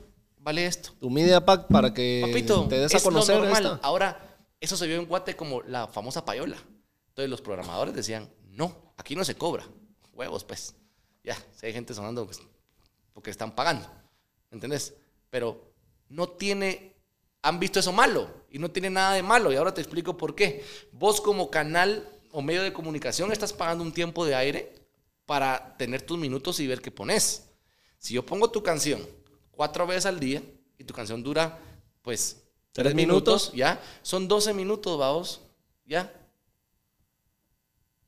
vale 0.44 0.66
esto. 0.66 0.90
Tu 1.00 1.10
media 1.10 1.44
pack 1.44 1.66
para 1.68 1.92
que 1.92 2.22
te 2.68 2.78
des 2.78 2.94
a 2.94 3.00
conocer. 3.00 3.38
normal. 3.38 3.80
Ahora, 3.82 4.36
eso 4.60 4.76
se 4.76 4.86
vio 4.86 4.96
en 4.96 5.06
Guate 5.06 5.34
como 5.34 5.62
la 5.62 5.88
famosa 5.88 6.24
payola. 6.24 6.56
Entonces 7.08 7.30
los 7.30 7.40
programadores 7.40 7.94
decían, 7.94 8.30
no, 8.50 8.92
aquí 8.96 9.16
no 9.16 9.24
se 9.24 9.34
cobra. 9.34 9.64
Huevos, 10.12 10.44
pues. 10.44 10.74
Ya, 11.24 11.36
si 11.56 11.66
hay 11.66 11.72
gente 11.72 11.94
sonando 11.94 12.26
pues, 12.26 12.40
porque 13.14 13.30
están 13.30 13.54
pagando. 13.54 13.88
¿Entendés? 14.50 14.94
Pero 15.30 15.72
no 16.08 16.28
tiene, 16.28 16.94
han 17.42 17.58
visto 17.58 17.80
eso 17.80 17.92
malo 17.92 18.28
y 18.50 18.58
no 18.58 18.70
tiene 18.70 18.90
nada 18.90 19.14
de 19.14 19.22
malo. 19.22 19.50
Y 19.50 19.56
ahora 19.56 19.72
te 19.72 19.80
explico 19.80 20.16
por 20.16 20.34
qué. 20.34 20.64
Vos 20.92 21.20
como 21.20 21.50
canal 21.50 22.06
o 22.34 22.42
medio 22.42 22.64
de 22.64 22.72
comunicación 22.72 23.30
estás 23.30 23.52
pagando 23.52 23.84
un 23.84 23.92
tiempo 23.92 24.26
de 24.26 24.34
aire 24.34 24.74
para 25.24 25.76
tener 25.78 26.02
tus 26.02 26.18
minutos 26.18 26.58
y 26.58 26.66
ver 26.66 26.82
qué 26.82 26.90
pones. 26.90 27.48
Si 27.96 28.12
yo 28.12 28.26
pongo 28.26 28.50
tu 28.50 28.60
canción 28.60 29.06
cuatro 29.52 29.86
veces 29.86 30.06
al 30.06 30.18
día 30.18 30.42
y 30.76 30.82
tu 30.82 30.92
canción 30.92 31.22
dura, 31.22 31.60
pues, 32.02 32.42
tres, 32.72 32.92
minutos, 32.92 33.52
ya, 33.54 33.80
son 34.02 34.26
12 34.26 34.52
minutos, 34.52 34.98
vamos, 34.98 35.42
ya. 35.86 36.12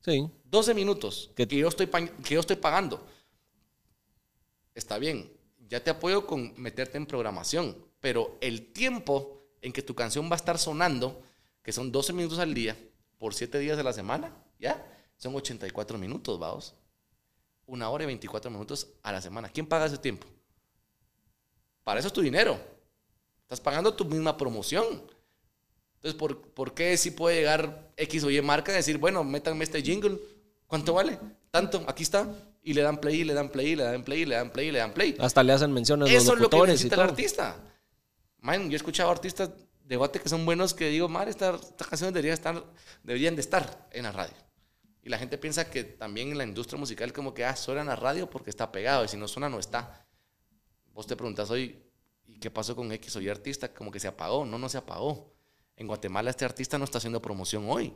Sí. 0.05 0.29
12 0.43 0.75
minutos 0.75 1.31
que, 1.37 1.47
yo 1.47 1.69
estoy, 1.69 1.87
que 1.87 2.35
yo 2.35 2.41
estoy 2.41 2.57
pagando. 2.57 3.07
Está 4.75 4.99
bien, 4.99 5.33
ya 5.69 5.85
te 5.85 5.91
apoyo 5.91 6.27
con 6.27 6.53
meterte 6.61 6.99
en 6.99 7.07
programación, 7.07 7.77
pero 8.01 8.37
el 8.41 8.73
tiempo 8.73 9.47
en 9.63 9.73
que 9.73 9.83
tu 9.83 9.95
canción 9.95 10.29
va 10.29 10.35
a 10.35 10.43
estar 10.43 10.59
sonando, 10.59 11.23
que 11.63 11.71
son 11.71 11.93
12 11.93 12.13
minutos 12.13 12.41
al 12.41 12.53
día, 12.55 12.77
por 13.19 13.35
7 13.35 13.59
días 13.59 13.77
de 13.77 13.83
la 13.85 13.93
semana, 13.93 14.33
¿ya? 14.59 14.85
Son 15.17 15.35
84 15.35 15.99
minutos, 15.99 16.39
vamos 16.39 16.75
una 17.67 17.91
hora 17.91 18.05
y 18.05 18.07
24 18.07 18.51
minutos 18.51 18.89
a 19.03 19.13
la 19.13 19.21
semana. 19.21 19.49
¿Quién 19.49 19.67
paga 19.67 19.87
ese 19.87 19.99
tiempo? 19.99 20.27
Para 21.85 22.01
eso 22.01 22.09
es 22.09 22.13
tu 22.15 22.21
dinero. 22.21 22.59
Estás 23.43 23.61
pagando 23.61 23.95
tu 23.95 24.05
misma 24.05 24.37
promoción. 24.37 24.85
Entonces, 25.97 26.15
¿por, 26.19 26.41
¿por 26.41 26.75
qué 26.75 26.97
si 26.97 27.11
puede 27.11 27.37
llegar 27.37 27.93
X 27.97 28.25
o 28.25 28.31
Y 28.31 28.41
marca 28.41 28.73
y 28.73 28.77
decir, 28.77 28.99
bueno, 28.99 29.25
métanme 29.25 29.65
este 29.65 29.83
jingle? 29.83 30.19
¿Cuánto 30.67 30.95
vale? 30.95 31.19
Tanto, 31.51 31.85
aquí 31.87 32.03
está. 32.03 32.29
Y 32.63 32.75
le 32.75 32.83
dan 32.83 32.99
play, 32.99 33.25
le 33.25 33.35
dan 33.35 33.51
play, 33.51 33.77
le 33.77 33.85
dan 33.85 34.03
play, 34.03 34.25
le 34.25 34.35
dan 34.35 34.51
play, 34.51 34.71
le 34.71 34.79
dan 34.79 34.93
play. 34.93 35.17
Hasta 35.19 35.43
le 35.43 35.53
hacen 35.53 35.73
menciones 35.73 36.11
Eso 36.11 36.35
es 36.35 36.41
lo 36.41 36.51
que 36.51 36.59
necesita 36.63 36.97
el 36.97 37.03
artista. 37.03 37.57
Man, 38.41 38.69
yo 38.69 38.75
he 38.75 38.77
escuchado 38.77 39.11
artistas 39.11 39.51
de 39.87 39.97
Guate 39.97 40.21
que 40.21 40.29
son 40.29 40.45
buenos 40.45 40.75
que 40.75 40.89
digo, 40.89 41.09
madre, 41.09 41.31
estas 41.31 41.61
canciones 41.89 42.13
deberían, 42.13 42.35
estar, 42.35 42.65
deberían 43.05 43.37
de 43.37 43.41
estar 43.41 43.89
en 43.93 44.03
la 44.03 44.13
radio. 44.13 44.35
Y 45.03 45.09
la 45.09 45.19
gente 45.19 45.39
piensa 45.39 45.71
que 45.71 45.85
también 45.85 46.33
en 46.33 46.39
la 46.39 46.45
industria 46.45 46.79
musical 46.79 47.13
como 47.13 47.33
que, 47.33 47.45
ah, 47.45 47.55
suena 47.55 47.83
en 47.83 47.87
la 47.87 47.95
radio 47.95 48.29
porque 48.29 48.51
está 48.51 48.73
pegado 48.73 49.05
y 49.05 49.09
si 49.09 49.17
no 49.17 49.29
suena 49.29 49.49
no 49.49 49.61
está. 49.61 50.05
Vos 50.93 51.07
te 51.07 51.15
preguntas 51.15 51.49
hoy, 51.51 51.81
¿y 52.27 52.41
qué 52.41 52.51
pasó 52.51 52.75
con 52.75 52.91
X 52.91 53.15
o 53.15 53.21
Y 53.21 53.29
artista? 53.29 53.73
Como 53.73 53.93
que 53.93 54.01
se 54.01 54.09
apagó. 54.09 54.45
No, 54.45 54.59
no 54.59 54.69
se 54.69 54.79
apagó. 54.79 55.33
En 55.77 55.87
Guatemala 55.87 56.31
este 56.31 56.45
artista 56.45 56.77
no 56.79 56.85
está 56.85 56.99
haciendo 56.99 57.23
promoción 57.23 57.67
hoy. 57.69 57.95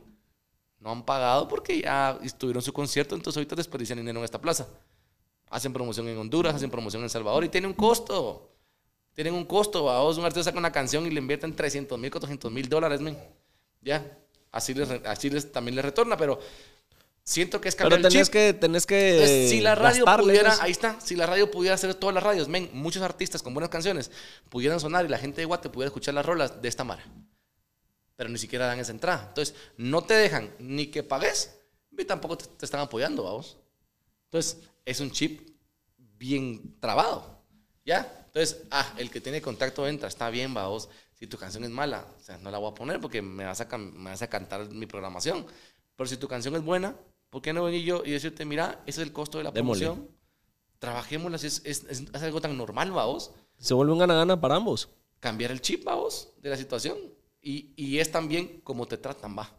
No 0.79 0.91
han 0.91 1.03
pagado 1.03 1.49
porque 1.49 1.81
ya 1.81 2.17
estuvieron 2.23 2.63
su 2.63 2.71
concierto, 2.71 3.15
entonces 3.15 3.37
ahorita 3.37 3.55
desperdician 3.55 3.99
dinero 3.99 4.19
en 4.19 4.25
esta 4.25 4.39
plaza. 4.39 4.69
Hacen 5.49 5.73
promoción 5.73 6.07
en 6.07 6.17
Honduras, 6.17 6.55
hacen 6.55 6.71
promoción 6.71 7.01
en 7.01 7.05
El 7.05 7.09
Salvador 7.09 7.43
y 7.43 7.49
tiene 7.49 7.67
un 7.67 7.73
costo. 7.73 8.50
Tienen 9.21 9.35
un 9.35 9.45
costo. 9.45 9.83
Vos, 9.83 10.17
un 10.17 10.25
artista 10.25 10.45
saca 10.45 10.57
una 10.57 10.71
canción 10.71 11.05
y 11.05 11.11
le 11.11 11.19
invierten 11.19 11.55
300 11.55 11.99
mil, 11.99 12.09
400 12.09 12.51
mil 12.51 12.67
dólares, 12.67 13.01
men. 13.01 13.15
Ya, 13.79 14.17
así 14.51 14.73
les, 14.73 14.89
así 15.05 15.29
les, 15.29 15.51
también 15.51 15.75
les 15.75 15.85
retorna, 15.85 16.17
pero 16.17 16.39
Siento 17.23 17.61
que 17.61 17.69
es 17.69 17.75
cambiar 17.75 18.01
Pero 18.01 18.09
tenés 18.09 18.31
que, 18.31 18.51
tenés 18.53 18.87
que 18.87 19.47
si 19.47 19.61
la 19.61 19.75
radio 19.75 20.05
pudiera, 20.05 20.57
ahí 20.59 20.71
está, 20.71 20.99
si 20.99 21.15
la 21.15 21.27
radio 21.27 21.51
pudiera 21.51 21.75
hacer 21.75 21.93
todas 21.93 22.15
las 22.15 22.23
radios, 22.23 22.47
men, 22.47 22.71
muchos 22.73 23.03
artistas 23.03 23.43
con 23.43 23.53
buenas 23.53 23.69
canciones 23.69 24.09
pudieran 24.49 24.79
sonar 24.79 25.05
y 25.05 25.07
la 25.07 25.19
gente 25.19 25.41
de 25.41 25.45
Guate 25.45 25.69
pudiera 25.69 25.89
escuchar 25.89 26.15
las 26.15 26.25
rolas 26.25 26.59
de 26.59 26.67
esta 26.67 26.83
manera. 26.83 27.07
Pero 28.15 28.27
ni 28.27 28.39
siquiera 28.39 28.65
dan 28.65 28.79
esa 28.79 28.91
entrada. 28.91 29.25
Entonces, 29.27 29.53
no 29.77 30.03
te 30.03 30.15
dejan 30.15 30.49
ni 30.57 30.87
que 30.87 31.03
pagues, 31.03 31.59
ni 31.91 32.05
tampoco 32.05 32.39
te, 32.39 32.65
están 32.65 32.79
apoyando, 32.79 33.21
vamos. 33.21 33.55
Entonces, 34.25 34.57
es 34.83 34.99
un 34.99 35.11
chip 35.11 35.47
bien 36.17 36.75
trabado. 36.79 37.39
¿Ya? 37.85 38.20
Entonces, 38.33 38.63
ah, 38.71 38.93
el 38.97 39.11
que 39.11 39.19
tiene 39.19 39.41
contacto 39.41 39.85
entra, 39.85 40.07
está 40.07 40.29
bien, 40.29 40.53
vamos. 40.53 40.87
Si 41.13 41.27
tu 41.27 41.37
canción 41.37 41.65
es 41.65 41.69
mala, 41.69 42.07
o 42.17 42.23
sea, 42.23 42.37
no 42.37 42.49
la 42.49 42.59
voy 42.59 42.71
a 42.71 42.73
poner 42.73 43.01
porque 43.01 43.21
me 43.21 43.43
vas 43.43 43.59
a, 43.59 43.77
me 43.77 44.09
vas 44.09 44.21
a 44.21 44.29
cantar 44.29 44.69
mi 44.69 44.85
programación. 44.85 45.45
Pero 45.97 46.07
si 46.07 46.15
tu 46.15 46.29
canción 46.29 46.55
es 46.55 46.63
buena, 46.63 46.95
¿por 47.29 47.41
qué 47.41 47.51
no 47.51 47.65
venir 47.65 47.83
yo 47.83 48.03
y 48.05 48.11
decirte, 48.11 48.45
mira, 48.45 48.81
ese 48.85 49.01
es 49.01 49.07
el 49.07 49.13
costo 49.13 49.37
de 49.37 49.43
la 49.43 49.51
promoción? 49.51 50.09
Trabajémosla, 50.79 51.35
es, 51.35 51.61
es, 51.65 51.83
es, 51.83 52.23
algo 52.23 52.39
tan 52.39 52.57
normal, 52.57 52.91
vamos. 52.91 53.31
Se 53.57 53.73
vuelve 53.73 53.91
un 53.91 53.99
gana-gana 53.99 54.39
para 54.39 54.55
ambos. 54.55 54.87
Cambiar 55.19 55.51
el 55.51 55.59
chip, 55.59 55.83
vamos, 55.83 56.29
de 56.41 56.49
la 56.49 56.57
situación. 56.57 56.97
Y, 57.41 57.73
y 57.75 57.99
es 57.99 58.11
también 58.11 58.61
como 58.61 58.87
te 58.87 58.97
tratan, 58.97 59.37
va. 59.37 59.53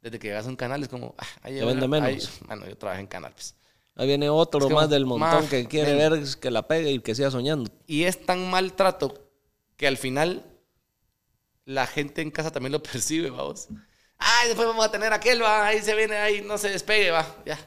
Desde 0.00 0.20
que 0.20 0.28
llegas 0.28 0.46
a 0.46 0.48
un 0.48 0.56
canal 0.56 0.80
es 0.82 0.88
como, 0.88 1.16
ah, 1.18 1.26
ahí 1.42 1.60
vende 1.64 1.88
menos. 1.88 2.30
bueno, 2.46 2.64
yo 2.66 2.78
trabajo 2.78 3.00
en 3.00 3.08
canal, 3.08 3.32
pues. 3.32 3.56
Ahí 3.94 4.06
viene 4.06 4.30
otro 4.30 4.70
más 4.70 4.88
del 4.88 5.04
montón 5.04 5.46
que 5.48 5.66
quiere 5.66 5.94
ver 5.94 6.22
que 6.40 6.50
la 6.50 6.66
pegue 6.66 6.92
y 6.92 7.00
que 7.00 7.14
siga 7.14 7.30
soñando. 7.30 7.70
Y 7.86 8.04
es 8.04 8.24
tan 8.24 8.50
maltrato 8.50 9.30
que 9.76 9.86
al 9.86 9.98
final 9.98 10.44
la 11.64 11.86
gente 11.86 12.22
en 12.22 12.30
casa 12.30 12.50
también 12.50 12.72
lo 12.72 12.82
percibe, 12.82 13.30
vamos. 13.30 13.68
Ay, 14.16 14.48
después 14.48 14.66
vamos 14.66 14.84
a 14.84 14.90
tener 14.90 15.12
aquel, 15.12 15.42
va, 15.42 15.66
ahí 15.66 15.82
se 15.82 15.94
viene, 15.94 16.16
ahí 16.16 16.42
no 16.42 16.56
se 16.56 16.70
despegue, 16.70 17.10
va, 17.10 17.26
ya. 17.44 17.58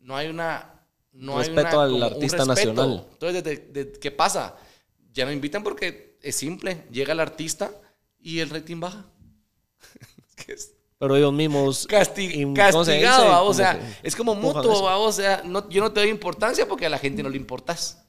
No 0.00 0.16
hay 0.16 0.28
una... 0.28 0.72
No 1.12 1.38
respeto 1.38 1.80
hay 1.80 1.94
al 1.96 2.02
artista 2.02 2.44
nacional. 2.44 3.06
Entonces, 3.12 3.42
de, 3.72 3.92
¿qué 3.98 4.10
pasa? 4.10 4.56
Ya 5.12 5.24
no 5.24 5.32
invitan 5.32 5.62
porque 5.62 6.18
es 6.20 6.36
simple. 6.36 6.84
Llega 6.90 7.14
el 7.14 7.20
artista 7.20 7.70
y 8.18 8.40
el 8.40 8.50
rating 8.50 8.80
baja. 8.80 9.06
Pero 10.98 11.16
ellos 11.16 11.32
mismos... 11.32 11.86
castigado, 11.86 13.44
o 13.44 13.54
sea, 13.54 13.78
es 14.02 14.16
como 14.16 14.34
mutuo, 14.34 14.82
o 15.02 15.12
sea, 15.12 15.42
no, 15.44 15.68
yo 15.68 15.82
no 15.82 15.92
te 15.92 16.00
doy 16.00 16.08
importancia 16.08 16.66
porque 16.66 16.86
a 16.86 16.88
la 16.88 16.98
gente 16.98 17.22
no 17.22 17.28
le 17.28 17.36
importas. 17.36 18.02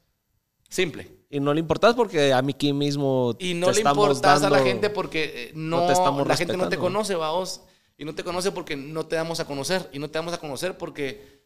Simple. 0.70 1.18
Y 1.30 1.40
no 1.40 1.54
le 1.54 1.60
importas 1.60 1.96
porque 1.96 2.32
a 2.32 2.42
mí 2.42 2.54
aquí 2.54 2.72
mismo. 2.72 3.36
Y 3.40 3.54
no 3.54 3.72
le 3.72 3.82
importas 3.82 4.44
a 4.44 4.50
la 4.50 4.60
gente 4.60 4.90
porque 4.90 5.50
eh, 5.50 5.52
no, 5.54 5.88
la 6.26 6.38
gente 6.38 6.56
no 6.56 6.70
te 6.70 6.78
conoce, 6.78 7.16
vamos. 7.16 7.62
Y 7.98 8.06
no 8.06 8.14
te 8.16 8.24
conoce 8.24 8.52
porque 8.52 8.76
no 8.76 9.06
te 9.06 9.16
damos 9.16 9.40
a 9.40 9.46
conocer. 9.46 9.90
Y 9.92 10.00
no 10.00 10.10
te 10.10 10.20
damos 10.20 10.34
a 10.34 10.38
conocer 10.38 10.78
porque 10.78 11.44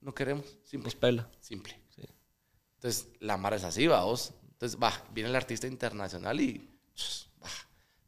no 0.00 0.14
queremos. 0.14 0.44
Simple. 0.64 0.86
Nos 0.86 0.94
pela. 0.94 1.28
Simple. 1.40 1.82
Entonces, 2.74 3.08
la 3.20 3.36
mar 3.36 3.54
es 3.54 3.62
así, 3.62 3.86
vamos. 3.86 4.32
Entonces, 4.50 4.76
va, 4.82 4.92
viene 5.14 5.30
el 5.30 5.36
artista 5.36 5.68
internacional 5.68 6.40
y 6.40 6.68
va, 7.40 7.48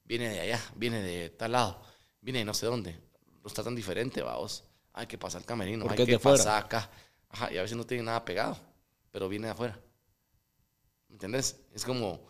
viene 0.05 0.29
de 0.29 0.41
allá, 0.41 0.61
viene 0.75 1.01
de 1.01 1.31
tal 1.31 1.53
lado, 1.53 1.81
viene 2.25 2.41
de 2.41 2.45
no 2.45 2.55
sé 2.55 2.67
dónde. 2.67 2.99
Lo 3.43 3.49
está 3.49 3.63
tan 3.63 3.77
diferente, 3.77 4.23
vamos. 4.23 4.65
Hay 4.95 5.07
que 5.07 5.19
pasar 5.19 5.43
el 5.43 5.47
camerino, 5.47 5.87
hay 5.89 6.05
que 6.05 6.19
pasar 6.19 6.65
acá. 6.65 6.91
Ajá, 7.29 7.53
y 7.53 7.59
a 7.59 7.63
veces 7.63 7.77
no 7.77 7.85
tiene 7.85 8.05
nada 8.05 8.25
pegado, 8.25 8.57
pero 9.11 9.29
viene 9.29 9.47
de 9.49 9.53
afuera. 9.53 9.79
¿Entendés? 11.11 11.61
Es 11.73 11.85
como... 11.85 12.21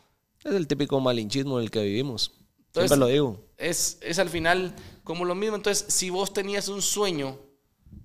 Es 0.43 0.53
el 0.53 0.67
típico 0.67 0.99
malinchismo 1.01 1.59
en 1.59 1.65
el 1.65 1.71
que 1.71 1.83
vivimos. 1.83 2.33
Siempre 2.73 2.97
lo 2.97 3.07
digo. 3.07 3.41
Es, 3.57 3.99
es 4.01 4.19
al 4.19 4.29
final 4.29 4.75
como 5.05 5.25
lo 5.25 5.35
mismo. 5.35 5.57
Entonces, 5.57 5.87
si 5.89 6.11
vos 6.11 6.33
tenías 6.33 6.69
un 6.69 6.83
sueño, 6.83 7.39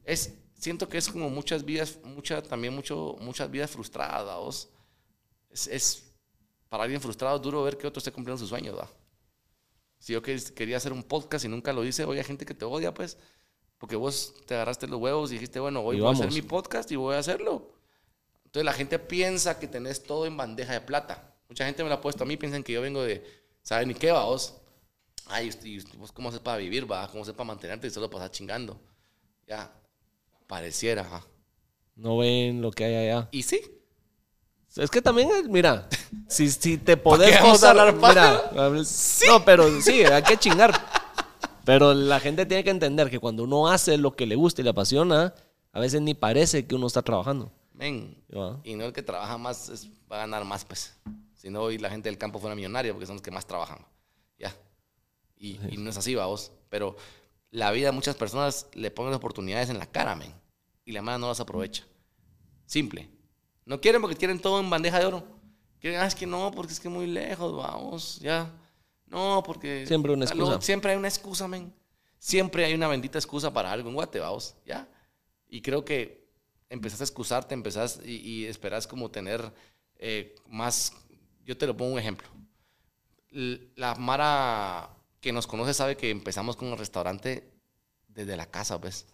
es, 0.04 0.36
siento 0.54 0.88
que 0.88 0.98
es 1.00 1.10
como 1.10 1.30
muchas 1.30 1.66
vidas, 1.66 1.98
mucha, 2.04 2.42
también 2.44 2.76
mucho, 2.76 3.18
muchas 3.20 3.50
vidas 3.50 3.72
frustradas. 3.72 4.70
Es, 5.50 5.68
es, 5.68 6.04
para 6.70 6.84
alguien 6.84 7.02
frustrado 7.02 7.40
duro 7.40 7.64
ver 7.64 7.78
que 7.78 7.88
otro 7.88 8.00
esté 8.00 8.12
cumpliendo 8.12 8.38
sus 8.38 8.50
sueños. 8.50 8.78
¿va? 8.78 8.88
Si 10.00 10.14
yo 10.14 10.22
quería 10.22 10.78
hacer 10.78 10.94
un 10.94 11.04
podcast 11.04 11.46
y 11.46 11.50
nunca 11.50 11.74
lo 11.74 11.86
hice, 11.86 12.06
hoy 12.06 12.18
hay 12.18 12.24
gente 12.24 12.46
que 12.46 12.54
te 12.54 12.66
odia, 12.66 12.94
pues, 12.94 13.18
porque 13.78 13.96
vos 13.96 14.34
te 14.48 14.56
agarraste 14.56 14.88
los 14.88 15.00
huevos 15.00 15.32
y 15.32 15.36
dijiste, 15.36 15.60
bueno, 15.60 15.82
hoy 15.82 16.00
voy 16.00 16.10
a 16.10 16.14
hacer 16.14 16.32
mi 16.32 16.42
podcast 16.42 16.90
y 16.92 16.96
voy 16.96 17.16
a 17.16 17.20
hacerlo. 17.20 17.74
Entonces 18.46 18.66
la 18.66 18.74
gente 18.74 18.98
piensa 18.98 19.60
que 19.60 19.68
tenés 19.68 20.04
todo 20.04 20.26
en 20.26 20.36
bandeja 20.36 20.74
de 20.74 20.82
plata. 20.82 21.36
Mucha 21.50 21.66
gente 21.66 21.84
me 21.84 21.90
lo 21.90 21.96
ha 21.96 22.02
puesto 22.02 22.24
a 22.24 22.28
mí, 22.28 22.38
piensan 22.38 22.64
que 22.64 22.74
yo 22.74 22.82
vengo 22.82 23.04
de, 23.04 23.24
¿saben 23.62 23.90
ni 23.90 23.94
qué 23.94 24.12
va 24.12 24.26
vos? 24.26 24.56
Ay, 25.28 25.52
vos 25.98 26.12
cómo 26.12 26.30
haces 26.30 26.42
para 26.42 26.58
vivir, 26.58 26.92
va? 26.92 27.08
¿Cómo 27.08 27.22
haces 27.22 27.36
para 27.36 27.48
mantenerte 27.48 27.88
y 27.88 27.90
solo 27.92 28.10
pasar 28.10 28.32
chingando? 28.32 28.80
Ya, 29.48 29.72
pareciera, 30.48 31.04
¿ja? 31.04 31.26
No 31.96 32.18
ven 32.18 32.62
lo 32.62 32.72
que 32.72 32.86
hay 32.86 32.96
allá. 32.96 33.30
Y 33.32 33.44
sí. 33.44 33.79
Es 34.76 34.90
que 34.90 35.02
también, 35.02 35.30
mira, 35.50 35.88
si, 36.28 36.50
si 36.50 36.78
te 36.78 36.96
podemos 36.96 37.64
hablar 37.64 37.94
mira, 37.96 38.84
¿Sí? 38.86 39.26
No, 39.28 39.44
pero 39.44 39.82
sí, 39.82 40.04
hay 40.04 40.24
que 40.24 40.38
chingar. 40.38 40.74
Pero 41.66 41.94
la 41.94 42.20
gente 42.20 42.46
tiene 42.46 42.64
que 42.64 42.70
entender 42.70 43.10
que 43.10 43.20
cuando 43.20 43.44
uno 43.44 43.68
hace 43.68 43.98
lo 43.98 44.16
que 44.16 44.26
le 44.26 44.36
gusta 44.36 44.62
y 44.62 44.64
le 44.64 44.72
apasiona, 44.72 45.34
a 45.72 45.80
veces 45.80 46.02
ni 46.02 46.14
parece 46.14 46.66
que 46.66 46.76
uno 46.76 46.88
está 46.88 47.02
trabajando. 47.02 47.52
Y 48.64 48.76
no 48.76 48.86
el 48.86 48.94
que 48.94 49.04
trabaja 49.04 49.38
más 49.38 49.88
va 50.12 50.18
a 50.18 50.20
ganar 50.20 50.44
más, 50.46 50.66
pues. 50.66 50.96
Si 51.36 51.50
no, 51.50 51.62
hoy 51.62 51.78
la 51.78 51.90
gente 51.90 52.10
del 52.10 52.18
campo 52.18 52.40
fuera 52.40 52.56
millonaria 52.56 52.92
porque 52.92 53.06
son 53.06 53.16
los 53.16 53.24
que 53.24 53.32
más 53.32 53.46
trabajan. 53.46 53.86
Ya. 54.38 54.54
Y, 55.38 55.58
no 55.78 55.90
es 55.90 55.98
así, 55.98 56.14
vamos. 56.16 56.52
Pero 56.70 56.98
la 57.52 57.72
vida 57.72 57.90
a 57.90 57.92
muchas 57.94 58.16
personas 58.16 58.68
le 58.74 58.92
ponen 58.92 59.14
oportunidades 59.14 59.70
en 59.70 59.80
la 59.80 59.86
cara, 59.86 60.16
men. 60.16 60.34
Y 60.86 60.92
la 60.92 61.02
mano 61.02 61.20
no 61.20 61.28
las 61.30 61.40
aprovecha. 61.40 61.86
Simple. 62.66 63.10
No 63.70 63.80
quieren 63.80 64.02
porque 64.02 64.16
quieren 64.16 64.40
todo 64.40 64.60
en 64.60 64.68
bandeja 64.68 64.98
de 64.98 65.06
oro. 65.06 65.24
Quieren, 65.80 66.00
ah, 66.00 66.08
es 66.08 66.16
que 66.16 66.26
no, 66.26 66.50
porque 66.50 66.74
es 66.74 66.80
que 66.80 66.90
muy 66.90 67.06
lejos, 67.06 67.56
vamos, 67.56 68.20
ya. 68.20 68.52
No, 69.06 69.44
porque... 69.46 69.86
Siempre 69.86 70.12
una 70.12 70.26
excusa. 70.26 70.60
siempre 70.60 70.92
hay 70.92 70.98
una 70.98 71.08
excusa, 71.08 71.48
men. 71.48 71.72
Siempre 72.18 72.66
hay 72.66 72.74
una 72.74 72.88
bendita 72.88 73.20
excusa 73.20 73.54
para 73.54 73.72
algo 73.72 73.88
en 73.90 73.94
Guate, 73.94 74.20
vamos, 74.20 74.56
ya. 74.66 74.90
Y 75.48 75.62
creo 75.62 75.86
que 75.86 76.28
empezás 76.68 77.02
a 77.02 77.04
excusarte, 77.04 77.54
empezás 77.54 78.02
y, 78.04 78.16
y 78.16 78.46
esperás 78.48 78.88
como 78.88 79.12
tener 79.12 79.54
eh, 79.98 80.34
más... 80.48 80.92
Yo 81.46 81.56
te 81.56 81.68
lo 81.68 81.78
pongo 81.78 81.94
un 81.94 82.00
ejemplo. 82.00 82.28
La 83.76 83.94
Mara 83.94 84.90
que 85.22 85.32
nos 85.32 85.46
conoce 85.46 85.76
sabe 85.76 85.96
que 85.96 86.10
empezamos 86.10 86.56
con 86.56 86.70
el 86.70 86.78
restaurante 86.80 87.48
desde 88.08 88.36
la 88.36 88.48
casa, 88.48 88.80
¿ves? 88.80 89.06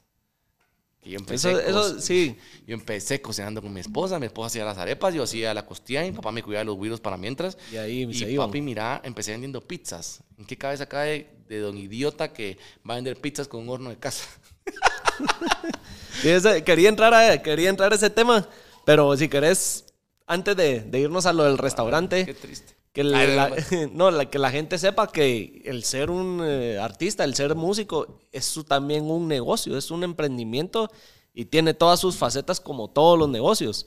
Que 1.06 1.12
yo 1.12 1.20
empecé, 1.20 1.52
eso, 1.52 2.00
sí. 2.02 2.36
yo 2.66 2.74
empecé 2.74 3.22
cocinando 3.22 3.62
con 3.62 3.72
mi 3.72 3.80
esposa, 3.80 4.18
mi 4.18 4.26
esposa 4.26 4.48
hacía 4.48 4.66
las 4.66 4.80
arepas, 4.80 5.14
yo 5.14 5.22
hacía 5.22 5.54
la 5.54 5.64
costilla, 5.64 6.02
mi 6.02 6.12
papá 6.12 6.32
me 6.32 6.42
cuidaba 6.42 6.62
de 6.62 6.66
los 6.66 6.76
güiros 6.78 7.00
para 7.00 7.16
mientras. 7.16 7.60
Y 7.72 7.78
ahí 7.78 8.10
y 8.12 8.38
papi, 8.38 8.60
mira, 8.60 9.02
empecé 9.04 9.30
vendiendo 9.30 9.62
pizzas. 9.62 10.24
¿En 10.40 10.46
qué 10.46 10.58
cabeza 10.58 10.88
cae 10.88 11.30
de 11.48 11.60
don 11.60 11.78
idiota 11.78 12.34
que 12.34 12.58
va 12.90 12.94
a 12.94 12.96
vender 12.96 13.22
pizzas 13.22 13.48
con 13.48 13.62
un 13.62 13.70
horno 13.70 13.92
de 13.92 13.98
casa? 13.98 14.26
quería, 16.66 16.90
entrar 16.90 17.14
a, 17.14 17.40
quería 17.40 17.70
entrar 17.70 17.94
ese 17.94 18.10
tema, 18.10 18.50
pero 18.84 19.16
si 19.16 19.30
querés, 19.30 19.86
antes 20.26 20.58
de, 20.58 20.90
irnos 20.92 21.28
a 21.28 21.34
lo 21.34 21.44
del 21.44 21.60
restaurante. 21.60 22.26
Qué 22.26 22.34
triste. 22.34 22.75
Que 22.96 23.04
la, 23.04 23.54
no, 23.92 24.10
que 24.32 24.40
la 24.40 24.52
gente 24.52 24.78
sepa 24.78 25.12
que 25.12 25.62
el 25.66 25.84
ser 25.84 26.10
un 26.10 26.40
eh, 26.42 26.80
artista, 26.80 27.26
el 27.26 27.36
ser 27.36 27.54
músico, 27.54 28.22
es 28.32 28.58
también 28.66 29.12
un 29.12 29.28
negocio, 29.28 29.78
es 29.78 29.92
un 29.92 30.06
emprendimiento 30.06 30.90
y 31.34 31.44
tiene 31.44 31.74
todas 31.74 32.00
sus 32.00 32.16
facetas 32.16 32.62
como 32.62 32.90
todos 32.90 33.20
los 33.20 33.28
negocios. 33.28 33.86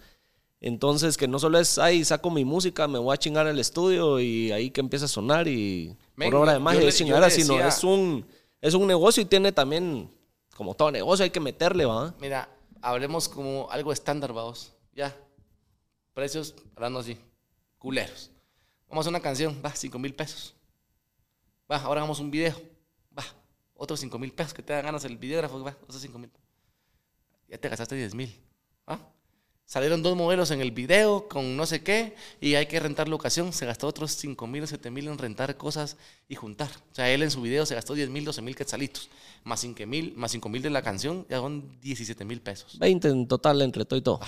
Entonces, 0.60 1.16
que 1.16 1.26
no 1.26 1.38
solo 1.38 1.58
es, 1.58 1.78
ahí 1.78 2.04
saco 2.04 2.28
mi 2.30 2.44
música, 2.44 2.86
me 2.86 2.98
voy 2.98 3.14
a 3.14 3.16
chingar 3.16 3.46
el 3.46 3.58
estudio 3.58 4.20
y 4.20 4.52
ahí 4.52 4.70
que 4.70 4.82
empieza 4.82 5.06
a 5.06 5.08
sonar 5.08 5.48
y 5.48 5.96
por 6.14 6.34
obra 6.34 6.52
de 6.52 6.58
magia 6.58 6.86
es 6.86 6.98
chingar, 6.98 7.30
sino 7.30 7.66
es 7.66 7.82
un, 7.82 8.26
es 8.60 8.74
un 8.74 8.86
negocio 8.86 9.22
y 9.22 9.26
tiene 9.26 9.52
también 9.52 10.10
como 10.54 10.74
todo 10.74 10.90
negocio 10.90 11.24
hay 11.24 11.30
que 11.30 11.40
meterle, 11.40 11.86
¿va? 11.86 12.14
Mira, 12.20 12.50
hablemos 12.82 13.26
como 13.26 13.70
algo 13.70 13.90
estándar, 13.90 14.34
vamos. 14.34 14.74
Ya. 14.92 15.16
Precios, 16.12 16.54
hablando 16.76 16.98
así, 16.98 17.16
culeros. 17.78 18.32
Vamos 18.88 19.04
a 19.04 19.08
hacer 19.08 19.10
una 19.10 19.20
canción, 19.20 19.60
va, 19.64 19.74
5 19.74 19.98
mil 19.98 20.14
pesos. 20.14 20.54
Va, 21.70 21.76
ahora 21.76 22.00
hagamos 22.00 22.20
un 22.20 22.30
video. 22.30 22.54
Va, 23.16 23.24
otros 23.74 24.00
5 24.00 24.18
mil 24.18 24.32
pesos 24.32 24.54
que 24.54 24.62
te 24.62 24.72
dan 24.72 24.84
ganas 24.84 25.04
el 25.04 25.16
videógrafo, 25.16 25.62
va, 25.62 25.76
otros 25.82 26.00
5 26.00 26.18
mil. 26.18 26.30
Ya 27.48 27.58
te 27.58 27.68
gastaste 27.68 27.94
10 27.94 28.14
mil. 28.14 28.34
¿va? 28.88 28.98
Salieron 29.66 30.02
dos 30.02 30.16
modelos 30.16 30.50
en 30.50 30.62
el 30.62 30.70
video 30.70 31.28
con 31.28 31.54
no 31.54 31.66
sé 31.66 31.82
qué 31.82 32.16
y 32.40 32.54
hay 32.54 32.64
que 32.64 32.80
rentar 32.80 33.06
locación. 33.06 33.52
Se 33.52 33.66
gastó 33.66 33.86
otros 33.86 34.12
5 34.12 34.46
mil 34.46 34.62
o 34.62 34.66
7 34.66 34.90
mil 34.90 35.08
en 35.08 35.18
rentar 35.18 35.54
cosas 35.58 35.98
y 36.26 36.36
juntar. 36.36 36.70
O 36.90 36.94
sea, 36.94 37.10
él 37.10 37.22
en 37.22 37.30
su 37.30 37.42
video 37.42 37.66
se 37.66 37.74
gastó 37.74 37.92
10 37.92 38.08
mil, 38.08 38.24
12 38.24 38.40
mil 38.40 38.56
quetzalitos. 38.56 39.10
Más 39.44 39.60
5 39.60 39.86
mil 39.86 40.14
más 40.16 40.30
cinco 40.30 40.48
mil 40.48 40.62
de 40.62 40.70
la 40.70 40.80
canción 40.80 41.26
ya 41.28 41.36
son 41.36 41.78
17 41.82 42.24
mil 42.24 42.40
pesos. 42.40 42.78
20 42.78 43.08
en 43.08 43.28
total 43.28 43.60
entre 43.60 43.84
todo 43.84 43.98
y 43.98 44.02
todo. 44.02 44.20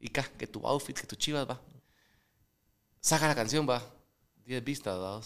y 0.00 0.08
acá, 0.08 0.28
que 0.36 0.48
tu 0.48 0.66
outfit, 0.66 0.98
que 0.98 1.06
tu 1.06 1.14
chivas 1.14 1.48
va. 1.48 1.60
Saca 3.00 3.28
la 3.28 3.36
canción, 3.36 3.68
va. 3.68 3.99
10 4.50 4.64
vistas, 4.64 4.98
va. 4.98 5.20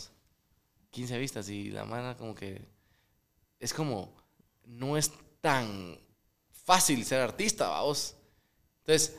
15 0.90 1.18
vistas 1.18 1.48
y 1.48 1.70
la 1.70 1.84
mano 1.84 2.16
como 2.16 2.34
que... 2.34 2.68
Es 3.58 3.72
como... 3.72 4.14
No 4.66 4.96
es 4.96 5.12
tan 5.40 5.98
fácil 6.50 7.04
ser 7.04 7.20
artista, 7.20 7.68
vamos. 7.68 8.16
Entonces 8.80 9.18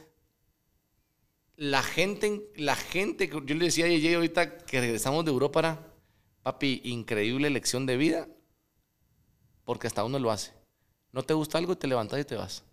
la 1.57 1.81
gente, 1.83 2.51
la 2.55 2.75
gente, 2.75 3.27
yo 3.27 3.55
le 3.55 3.65
decía 3.65 3.85
a 3.85 3.87
Yeye 3.87 4.15
ahorita 4.15 4.57
que 4.57 4.81
regresamos 4.81 5.23
de 5.25 5.31
Europa, 5.31 5.53
para, 5.61 5.93
papi, 6.43 6.81
increíble 6.83 7.49
lección 7.49 7.85
de 7.85 7.97
vida, 7.97 8.27
porque 9.63 9.87
hasta 9.87 10.03
uno 10.03 10.19
lo 10.19 10.31
hace. 10.31 10.51
No 11.11 11.23
te 11.23 11.33
gusta 11.33 11.57
algo, 11.57 11.77
te 11.77 11.87
levantas 11.87 12.19
y 12.19 12.25
te 12.25 12.35
vas. 12.35 12.63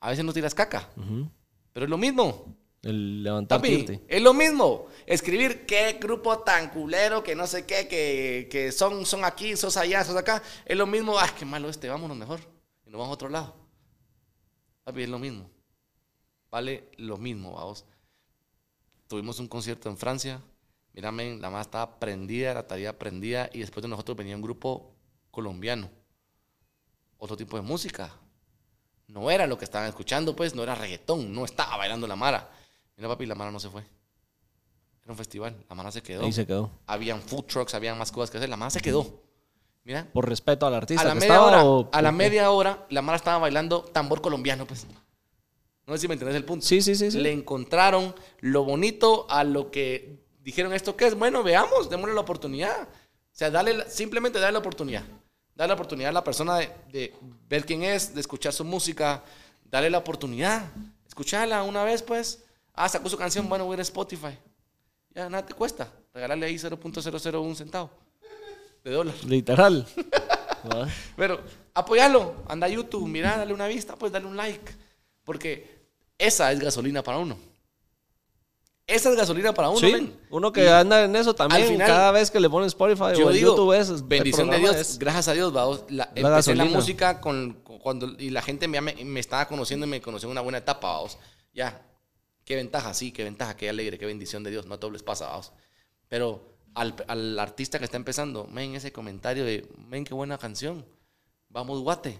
A 0.00 0.10
veces 0.10 0.24
no 0.24 0.32
tiras 0.32 0.54
caca, 0.54 0.88
pero 1.72 1.84
es 1.84 1.90
lo 1.90 1.98
mismo. 1.98 2.56
El 2.82 3.22
levantarte. 3.22 4.02
es 4.08 4.22
lo 4.22 4.34
mismo. 4.34 4.88
Escribir 5.06 5.66
qué 5.66 5.98
grupo 6.00 6.40
tan 6.40 6.70
culero, 6.70 7.22
que 7.22 7.34
no 7.34 7.46
sé 7.46 7.64
qué, 7.64 7.86
que, 7.86 8.48
que 8.50 8.72
son, 8.72 9.06
son 9.06 9.24
aquí, 9.24 9.56
sos 9.56 9.76
allá, 9.76 10.04
sos 10.04 10.16
acá. 10.16 10.42
Es 10.64 10.76
lo 10.76 10.86
mismo, 10.86 11.18
ah, 11.18 11.32
qué 11.38 11.44
malo 11.44 11.68
este, 11.68 11.88
vámonos 11.88 12.16
mejor. 12.16 12.40
Y 12.84 12.90
nos 12.90 12.98
vamos 12.98 13.12
a 13.12 13.14
otro 13.14 13.28
lado. 13.28 13.54
Papi, 14.84 15.02
es 15.02 15.08
lo 15.08 15.18
mismo 15.18 15.48
vale 16.52 16.90
lo 16.98 17.16
mismo, 17.16 17.54
vamos. 17.54 17.84
Tuvimos 19.08 19.40
un 19.40 19.48
concierto 19.48 19.88
en 19.88 19.96
Francia, 19.96 20.40
mírame, 20.92 21.38
la 21.38 21.50
más 21.50 21.66
estaba 21.66 21.98
prendida, 21.98 22.54
la 22.54 22.66
tarea 22.66 22.96
prendida, 22.98 23.50
y 23.52 23.60
después 23.60 23.82
de 23.82 23.88
nosotros 23.88 24.16
venía 24.16 24.36
un 24.36 24.42
grupo 24.42 24.94
colombiano, 25.30 25.90
otro 27.16 27.36
tipo 27.36 27.56
de 27.56 27.62
música. 27.62 28.14
No 29.08 29.30
era 29.30 29.46
lo 29.46 29.58
que 29.58 29.64
estaban 29.64 29.88
escuchando, 29.88 30.36
pues, 30.36 30.54
no 30.54 30.62
era 30.62 30.74
reggaetón, 30.74 31.32
no 31.32 31.44
estaba 31.44 31.76
bailando 31.78 32.06
la 32.06 32.16
Mara. 32.16 32.50
Mira, 32.96 33.08
papi, 33.08 33.26
la 33.26 33.34
Mara 33.34 33.50
no 33.50 33.60
se 33.60 33.68
fue. 33.68 33.82
Era 35.02 35.12
un 35.12 35.18
festival. 35.18 35.56
La 35.68 35.74
mano 35.74 35.90
se 35.90 36.02
quedó. 36.02 36.24
Ahí 36.24 36.32
se 36.32 36.46
quedó. 36.46 36.70
Habían 36.86 37.20
food 37.20 37.44
trucks, 37.44 37.74
habían 37.74 37.98
más 37.98 38.12
cosas 38.12 38.30
que 38.30 38.38
hacer. 38.38 38.48
La 38.48 38.56
mano 38.56 38.70
se 38.70 38.80
quedó. 38.80 39.22
Mira. 39.84 40.08
Por 40.12 40.28
respeto 40.28 40.64
al 40.64 40.74
artista 40.74 41.02
A 41.02 41.06
la 41.06 41.14
que 41.14 41.20
media 41.20 41.34
estaba, 41.34 41.46
hora, 41.48 41.64
o 41.64 41.88
a 41.92 42.02
la 42.02 42.12
media 42.12 42.50
hora, 42.50 42.86
la 42.88 43.02
mara 43.02 43.16
estaba 43.16 43.38
bailando 43.38 43.82
tambor 43.82 44.20
colombiano, 44.20 44.64
pues. 44.64 44.86
No 45.86 45.94
sé 45.94 46.02
si 46.02 46.08
me 46.08 46.14
entendés 46.14 46.36
el 46.36 46.44
punto. 46.44 46.64
Sí, 46.64 46.80
sí, 46.80 46.94
sí, 46.94 47.10
sí. 47.10 47.18
Le 47.18 47.32
encontraron 47.32 48.14
lo 48.38 48.64
bonito 48.64 49.26
a 49.28 49.42
lo 49.42 49.72
que 49.72 50.24
dijeron 50.40 50.72
esto 50.72 50.94
que 50.94 51.06
es. 51.06 51.16
Bueno, 51.16 51.42
veamos, 51.42 51.90
démosle 51.90 52.14
la 52.14 52.20
oportunidad. 52.20 52.82
O 52.82 53.34
sea, 53.34 53.50
dale, 53.50 53.90
simplemente 53.90 54.38
dale 54.38 54.52
la 54.52 54.60
oportunidad. 54.60 55.02
Dale 55.56 55.68
la 55.68 55.74
oportunidad 55.74 56.10
a 56.10 56.12
la 56.12 56.24
persona 56.24 56.58
de, 56.58 56.70
de 56.92 57.14
ver 57.48 57.66
quién 57.66 57.82
es, 57.82 58.14
de 58.14 58.20
escuchar 58.20 58.52
su 58.52 58.64
música. 58.64 59.24
Dale 59.64 59.90
la 59.90 59.98
oportunidad. 59.98 60.70
Escucharla 61.08 61.64
una 61.64 61.82
vez, 61.82 62.04
pues. 62.04 62.41
Ah, 62.74 62.88
sacó 62.88 63.08
su 63.08 63.16
canción, 63.16 63.48
bueno, 63.48 63.64
voy 63.64 63.74
a 63.74 63.76
ir 63.76 63.80
a 63.80 63.82
Spotify. 63.82 64.38
Ya, 65.14 65.28
nada 65.28 65.44
te 65.44 65.54
cuesta. 65.54 65.88
Regalarle 66.14 66.46
ahí 66.46 66.54
0.001 66.56 67.54
centavo 67.54 67.90
de 68.84 68.90
dólar. 68.90 69.14
Literal. 69.26 69.86
Pero 71.16 71.40
apoyalo, 71.74 72.34
anda 72.48 72.66
a 72.66 72.70
YouTube, 72.70 73.08
mira, 73.08 73.36
dale 73.36 73.52
una 73.52 73.66
vista, 73.66 73.96
pues 73.96 74.12
dale 74.12 74.26
un 74.26 74.36
like. 74.36 74.72
Porque 75.24 75.82
esa 76.18 76.50
es 76.52 76.60
gasolina 76.60 77.02
para 77.02 77.18
uno. 77.18 77.36
Esa 78.86 79.10
es 79.10 79.16
gasolina 79.16 79.54
para 79.54 79.68
uno, 79.70 79.78
sí, 79.78 80.12
uno 80.28 80.52
que 80.52 80.64
Y 80.64 80.68
anda 80.68 81.04
en 81.04 81.14
eso 81.14 81.34
también, 81.34 81.66
final, 81.68 81.86
cada 81.86 82.10
vez 82.10 82.30
que 82.32 82.40
le 82.40 82.50
pone 82.50 82.66
Spotify 82.66 83.16
Yo 83.16 83.28
o 83.28 83.30
digo, 83.30 83.50
YouTube 83.56 83.72
es 83.74 84.06
bendición 84.06 84.50
de 84.50 84.58
Dios, 84.58 84.74
es- 84.76 84.98
gracias 84.98 85.28
a 85.28 85.32
Dios, 85.34 85.52
vamos. 85.52 85.84
La, 85.88 86.04
La 86.04 86.04
empecé 86.06 86.22
la 86.22 86.30
gasolina. 86.64 86.64
música 86.64 87.20
con, 87.20 87.60
con- 87.62 87.78
cuando, 87.78 88.06
y 88.18 88.30
la 88.30 88.42
gente 88.42 88.66
me, 88.66 88.80
me, 88.80 88.92
me 89.04 89.20
estaba 89.20 89.46
conociendo 89.46 89.86
y 89.86 89.88
me 89.88 90.02
conoció 90.02 90.26
en 90.26 90.32
una 90.32 90.40
buena 90.40 90.58
etapa, 90.58 90.88
vamos. 90.94 91.16
Ya, 91.54 91.80
qué 92.44 92.56
ventaja, 92.56 92.94
sí, 92.94 93.12
qué 93.12 93.24
ventaja, 93.24 93.56
qué 93.56 93.68
alegre, 93.68 93.98
qué 93.98 94.06
bendición 94.06 94.42
de 94.42 94.50
Dios, 94.50 94.66
no 94.66 94.74
a 94.74 94.80
todos 94.80 94.92
les 94.92 95.02
pasa, 95.02 95.28
vamos. 95.28 95.52
Pero 96.08 96.56
al, 96.74 96.94
al 97.08 97.38
artista 97.38 97.78
que 97.78 97.84
está 97.84 97.96
empezando, 97.96 98.46
men, 98.46 98.74
ese 98.74 98.92
comentario 98.92 99.44
de, 99.44 99.68
men, 99.88 100.04
qué 100.04 100.14
buena 100.14 100.38
canción, 100.38 100.84
vamos, 101.48 101.80
guate. 101.80 102.18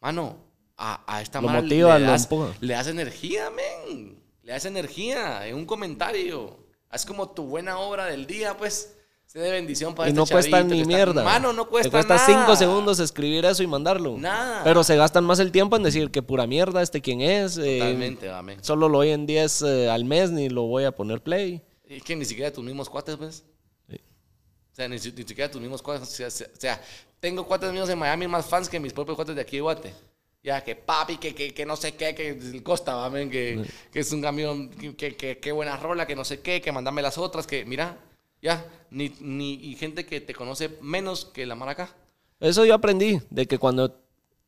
Mano, 0.00 0.36
a, 0.76 1.02
a 1.06 1.22
esta 1.22 1.40
motiva, 1.40 1.98
le, 1.98 2.06
das, 2.06 2.28
le 2.60 2.74
das 2.74 2.86
energía, 2.86 3.50
men. 3.50 4.22
Le 4.42 4.52
das 4.52 4.64
energía 4.64 5.46
en 5.46 5.56
un 5.56 5.66
comentario. 5.66 6.66
Es 6.92 7.04
como 7.04 7.30
tu 7.30 7.44
buena 7.44 7.78
obra 7.78 8.06
del 8.06 8.26
día, 8.26 8.56
pues. 8.56 8.97
Se 9.28 9.38
de 9.40 9.50
bendición 9.50 9.94
para 9.94 10.08
Y 10.08 10.12
este 10.12 10.20
no 10.20 10.26
cuesta 10.26 10.64
ni 10.64 10.84
mierda. 10.86 11.22
Mano, 11.22 11.52
no 11.52 11.68
cuesta 11.68 11.90
Te 11.90 11.92
cuesta 11.92 12.14
nada. 12.14 12.26
cinco 12.26 12.56
segundos 12.56 12.98
escribir 12.98 13.44
eso 13.44 13.62
y 13.62 13.66
mandarlo. 13.66 14.16
Nada. 14.16 14.64
Pero 14.64 14.82
se 14.82 14.96
gastan 14.96 15.24
más 15.24 15.38
el 15.38 15.52
tiempo 15.52 15.76
en 15.76 15.82
decir 15.82 16.10
que 16.10 16.22
pura 16.22 16.46
mierda, 16.46 16.80
este 16.80 17.02
quién 17.02 17.20
es. 17.20 17.58
eh, 17.58 17.78
Totalmente, 17.78 18.30
amén. 18.30 18.58
solo 18.64 18.88
lo 18.88 18.98
oí 19.00 19.10
en 19.10 19.26
10 19.26 19.62
eh, 19.62 19.90
al 19.90 20.06
mes, 20.06 20.30
ni 20.30 20.48
lo 20.48 20.62
voy 20.62 20.84
a 20.84 20.92
poner 20.92 21.20
play. 21.22 21.62
Es 21.86 22.02
que 22.02 22.16
ni 22.16 22.24
siquiera 22.24 22.50
tus 22.50 22.64
mismos 22.64 22.88
cuates, 22.88 23.16
pues. 23.16 23.44
Sí. 23.90 23.96
O 23.96 24.74
sea, 24.74 24.88
ni, 24.88 24.96
ni 24.96 25.00
siquiera 25.00 25.50
tus 25.50 25.60
mismos 25.60 25.82
cuates. 25.82 26.08
O 26.08 26.10
sea, 26.10 26.30
se- 26.30 26.44
o 26.46 26.56
sea, 26.58 26.80
tengo 27.20 27.46
cuates 27.46 27.70
míos 27.70 27.90
en 27.90 27.98
Miami 27.98 28.26
más 28.28 28.46
fans 28.46 28.66
que 28.66 28.80
mis 28.80 28.94
propios 28.94 29.14
cuates 29.14 29.34
de 29.36 29.42
aquí 29.42 29.56
de 29.56 29.60
Guate. 29.62 29.94
Ya, 30.42 30.64
que 30.64 30.74
papi, 30.74 31.18
que, 31.18 31.34
que, 31.34 31.52
que 31.52 31.66
no 31.66 31.76
sé 31.76 31.92
qué, 31.96 32.14
que 32.14 32.30
el 32.30 32.62
Costa, 32.62 32.94
va, 32.94 33.10
men, 33.10 33.28
que, 33.28 33.62
que 33.92 34.00
es 34.00 34.10
un 34.10 34.22
camión, 34.22 34.70
que, 34.70 35.16
que- 35.16 35.36
que 35.38 35.52
buena 35.52 35.76
rola, 35.76 36.06
que 36.06 36.16
no 36.16 36.24
sé 36.24 36.40
qué, 36.40 36.62
que 36.62 36.72
mandame 36.72 37.02
las 37.02 37.18
otras, 37.18 37.46
que 37.46 37.66
mira, 37.66 37.98
ya, 38.42 38.64
ni, 38.90 39.12
ni, 39.20 39.54
y 39.54 39.74
gente 39.74 40.06
que 40.06 40.20
te 40.20 40.34
conoce 40.34 40.78
menos 40.80 41.24
que 41.24 41.46
la 41.46 41.54
maraca. 41.54 41.94
Eso 42.40 42.64
yo 42.64 42.74
aprendí, 42.74 43.20
de 43.30 43.46
que 43.46 43.58
cuando 43.58 44.00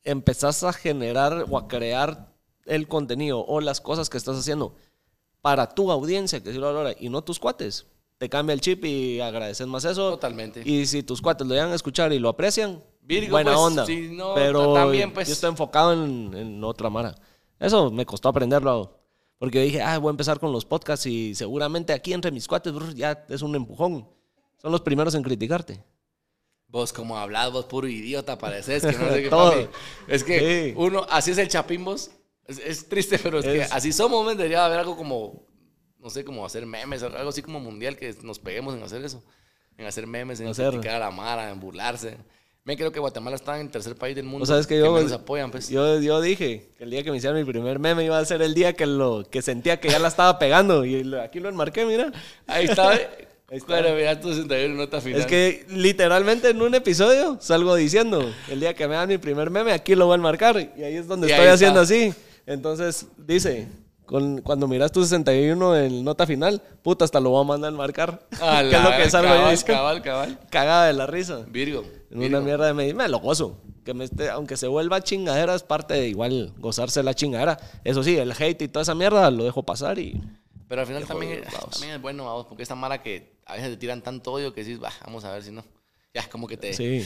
empezás 0.03 0.63
a 0.63 0.73
generar 0.73 1.45
o 1.49 1.57
a 1.57 1.67
crear 1.67 2.31
el 2.65 2.87
contenido 2.87 3.45
o 3.45 3.61
las 3.61 3.81
cosas 3.81 4.09
que 4.09 4.17
estás 4.17 4.37
haciendo 4.37 4.75
para 5.41 5.67
tu 5.69 5.91
audiencia, 5.91 6.41
que 6.41 6.51
sí 6.51 6.57
lo 6.57 6.67
valora, 6.67 6.95
y 6.97 7.09
no 7.09 7.23
tus 7.23 7.39
cuates, 7.39 7.87
te 8.17 8.29
cambia 8.29 8.53
el 8.53 8.61
chip 8.61 8.85
y 8.85 9.19
agradeces 9.19 9.65
más 9.67 9.83
eso. 9.83 10.11
Totalmente. 10.11 10.61
Y 10.63 10.85
si 10.85 11.03
tus 11.03 11.21
cuates 11.21 11.45
lo 11.47 11.53
llegan 11.53 11.71
a 11.71 11.75
escuchar 11.75 12.13
y 12.13 12.19
lo 12.19 12.29
aprecian, 12.29 12.83
Virgo, 13.01 13.31
buena 13.31 13.53
pues, 13.53 13.65
onda. 13.65 13.85
si 13.85 14.09
no, 14.09 14.35
Pero 14.35 14.73
también, 14.73 15.11
pues. 15.11 15.27
yo 15.27 15.33
estoy 15.33 15.49
enfocado 15.49 15.93
en, 15.93 16.31
en 16.35 16.63
otra 16.63 16.89
mara. 16.89 17.15
Eso 17.59 17.89
me 17.89 18.05
costó 18.05 18.29
aprenderlo. 18.29 19.00
Porque 19.41 19.59
dije, 19.63 19.81
ah, 19.81 19.97
voy 19.97 20.09
a 20.09 20.11
empezar 20.11 20.39
con 20.39 20.51
los 20.51 20.65
podcasts 20.65 21.07
y 21.07 21.33
seguramente 21.33 21.93
aquí 21.93 22.13
entre 22.13 22.29
mis 22.29 22.47
cuates 22.47 22.71
brr, 22.71 22.93
ya 22.93 23.25
es 23.27 23.41
un 23.41 23.55
empujón. 23.55 24.07
Son 24.61 24.71
los 24.71 24.81
primeros 24.81 25.15
en 25.15 25.23
criticarte. 25.23 25.83
Vos 26.67 26.93
como 26.93 27.17
hablas, 27.17 27.51
vos 27.51 27.65
puro 27.65 27.87
idiota 27.87 28.37
pareces, 28.37 28.83
que 28.85 28.91
no 28.99 29.09
sé 29.11 29.23
qué, 29.23 29.29
Todo. 29.29 29.67
Es 30.07 30.23
que 30.23 30.67
Sí. 30.69 30.73
uno, 30.77 31.07
así 31.09 31.31
es 31.31 31.39
el 31.39 31.47
chapín, 31.47 31.83
vos. 31.83 32.11
Es, 32.45 32.59
es 32.59 32.87
triste, 32.87 33.17
pero 33.17 33.39
es, 33.39 33.45
que 33.45 33.61
Es- 33.61 33.71
así 33.71 33.91
somos. 33.91 34.27
Debería 34.37 34.63
haber 34.63 34.77
algo 34.77 34.95
como, 34.95 35.47
no 35.97 36.11
sé, 36.11 36.23
como 36.23 36.45
hacer 36.45 36.67
memes, 36.67 37.01
algo 37.01 37.29
así 37.29 37.41
como 37.41 37.59
mundial, 37.59 37.97
que 37.97 38.15
nos 38.21 38.37
peguemos 38.37 38.75
en 38.75 38.83
hacer 38.83 39.03
eso. 39.03 39.23
En 39.75 39.87
hacer 39.87 40.05
memes, 40.05 40.39
en 40.39 40.49
Hacer. 40.49 40.69
criticar 40.69 40.97
a 41.01 41.05
la 41.05 41.09
mara, 41.11 41.49
en 41.49 41.59
burlarse. 41.59 42.15
Me 42.63 42.77
creo 42.77 42.91
que 42.91 42.99
Guatemala 42.99 43.35
está 43.35 43.55
en 43.55 43.65
el 43.65 43.71
tercer 43.71 43.95
país 43.95 44.15
del 44.15 44.25
mundo 44.25 44.45
sabes 44.45 44.67
que 44.67 44.77
yo, 44.77 44.93
menos 44.93 45.11
apoyan, 45.11 45.49
pues. 45.49 45.67
yo, 45.69 45.99
yo 45.99 46.21
dije 46.21 46.69
que 46.77 46.83
el 46.83 46.91
día 46.91 47.03
que 47.03 47.09
me 47.09 47.17
hicieron 47.17 47.39
mi 47.39 47.43
primer 47.43 47.79
meme 47.79 48.05
iba 48.05 48.19
a 48.19 48.23
ser 48.25 48.43
el 48.43 48.53
día 48.53 48.73
que, 48.73 48.85
lo, 48.85 49.25
que 49.29 49.41
sentía 49.41 49.79
que 49.79 49.89
ya 49.89 49.97
la 49.97 50.09
estaba 50.09 50.37
pegando. 50.37 50.85
Y 50.85 51.03
lo- 51.03 51.19
aquí 51.21 51.39
lo 51.39 51.49
enmarqué, 51.49 51.85
mira. 51.85 52.11
Ahí 52.45 52.65
está. 52.65 52.91
Ahí 53.51 53.57
está. 53.57 53.81
Mira 53.81 54.19
tu 54.21 54.29
61 54.29 54.75
nota 54.75 55.01
final. 55.01 55.19
Es 55.21 55.25
que 55.25 55.65
literalmente 55.69 56.49
en 56.51 56.61
un 56.61 56.73
episodio 56.75 57.37
salgo 57.41 57.75
diciendo, 57.75 58.31
el 58.47 58.59
día 58.59 58.73
que 58.75 58.87
me 58.87 58.93
dan 58.95 59.09
mi 59.09 59.17
primer 59.17 59.49
meme, 59.49 59.73
aquí 59.73 59.95
lo 59.95 60.05
voy 60.05 60.13
a 60.13 60.15
enmarcar. 60.17 60.55
Y 60.77 60.83
ahí 60.83 60.95
es 60.95 61.07
donde 61.07 61.27
Y 61.27 61.31
estoy 61.31 61.47
haciendo 61.47 61.79
así. 61.81 62.13
Entonces 62.45 63.07
dice, 63.17 63.67
con, 64.11 64.41
cuando 64.41 64.67
miras 64.67 64.91
tu 64.91 65.01
61 65.03 65.77
en 65.77 66.03
nota 66.03 66.27
final, 66.27 66.61
puta, 66.83 67.05
hasta 67.05 67.19
lo 67.19 67.29
voy 67.31 67.41
a 67.41 67.47
mandar 67.47 67.69
a 67.69 67.73
enmarcar. 67.73 68.27
A 68.41 68.61
que 68.61 68.75
es 68.75 68.83
lo 68.83 68.91
que 68.91 69.09
salgo 69.09 69.29
yo 69.33 69.39
cabal, 69.39 69.63
cabal, 69.65 70.01
cabal. 70.03 70.39
Cagada 70.49 70.85
de 70.87 70.93
la 70.93 71.07
risa. 71.07 71.39
Virgo. 71.47 71.83
En 72.11 72.19
Virgo. 72.19 72.37
una 72.37 72.45
mierda 72.45 72.67
de 72.67 72.73
me, 72.73 72.93
me 72.93 73.07
lo 73.07 73.19
gozo. 73.19 73.57
Que 73.85 73.93
me 73.95 74.05
esté- 74.05 74.29
aunque 74.29 74.57
se 74.57 74.67
vuelva 74.67 75.01
chingadera, 75.01 75.55
es 75.55 75.63
parte 75.63 75.95
de 75.95 76.07
igual 76.09 76.53
gozarse 76.59 77.01
la 77.01 77.13
chingadera. 77.15 77.57
Eso 77.83 78.03
sí, 78.03 78.15
el 78.17 78.31
hate 78.31 78.61
y 78.63 78.67
toda 78.67 78.83
esa 78.83 78.93
mierda 78.93 79.31
lo 79.31 79.43
dejo 79.45 79.63
pasar 79.63 79.97
y. 79.97 80.21
Pero 80.67 80.81
al 80.81 80.87
final 80.87 81.01
Qué 81.03 81.07
también, 81.07 81.31
es- 81.43 81.69
también 81.71 81.93
es 81.95 82.01
bueno, 82.01 82.25
vamos, 82.25 82.45
porque 82.45 82.61
esta 82.63 82.75
mara 82.75 83.01
que 83.01 83.33
a 83.45 83.53
veces 83.55 83.69
te 83.71 83.77
tiran 83.77 84.01
tanto 84.03 84.33
odio 84.33 84.53
que 84.53 84.63
dices, 84.63 84.79
"Bah, 84.79 84.93
vamos 85.05 85.23
a 85.25 85.31
ver 85.31 85.41
si 85.41 85.51
no. 85.51 85.63
Ya 86.13 86.21
es 86.21 86.27
como 86.27 86.45
que 86.47 86.57
te, 86.57 86.73
Sí. 86.73 87.03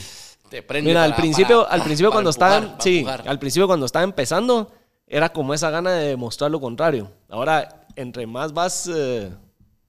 te 0.50 0.62
prende. 0.62 0.90
Mira, 0.90 1.04
al 1.04 1.10
para- 1.10 1.22
principio, 1.22 1.62
para- 1.62 1.74
al 1.74 1.82
principio 1.82 2.10
para 2.10 2.16
cuando 2.16 2.30
empujar, 2.30 2.52
estaban, 2.52 2.70
para 2.72 2.82
sí, 2.82 2.98
empujar. 2.98 3.24
al 3.28 3.38
principio 3.38 3.66
cuando 3.68 3.86
estaba 3.86 4.04
empezando, 4.04 4.72
era 5.06 5.28
como 5.28 5.54
esa 5.54 5.70
gana 5.70 5.92
de 5.92 6.08
demostrar 6.08 6.50
lo 6.50 6.60
contrario. 6.60 7.10
Ahora, 7.28 7.86
entre 7.96 8.26
más 8.26 8.52
vas 8.52 8.90
eh, 8.92 9.30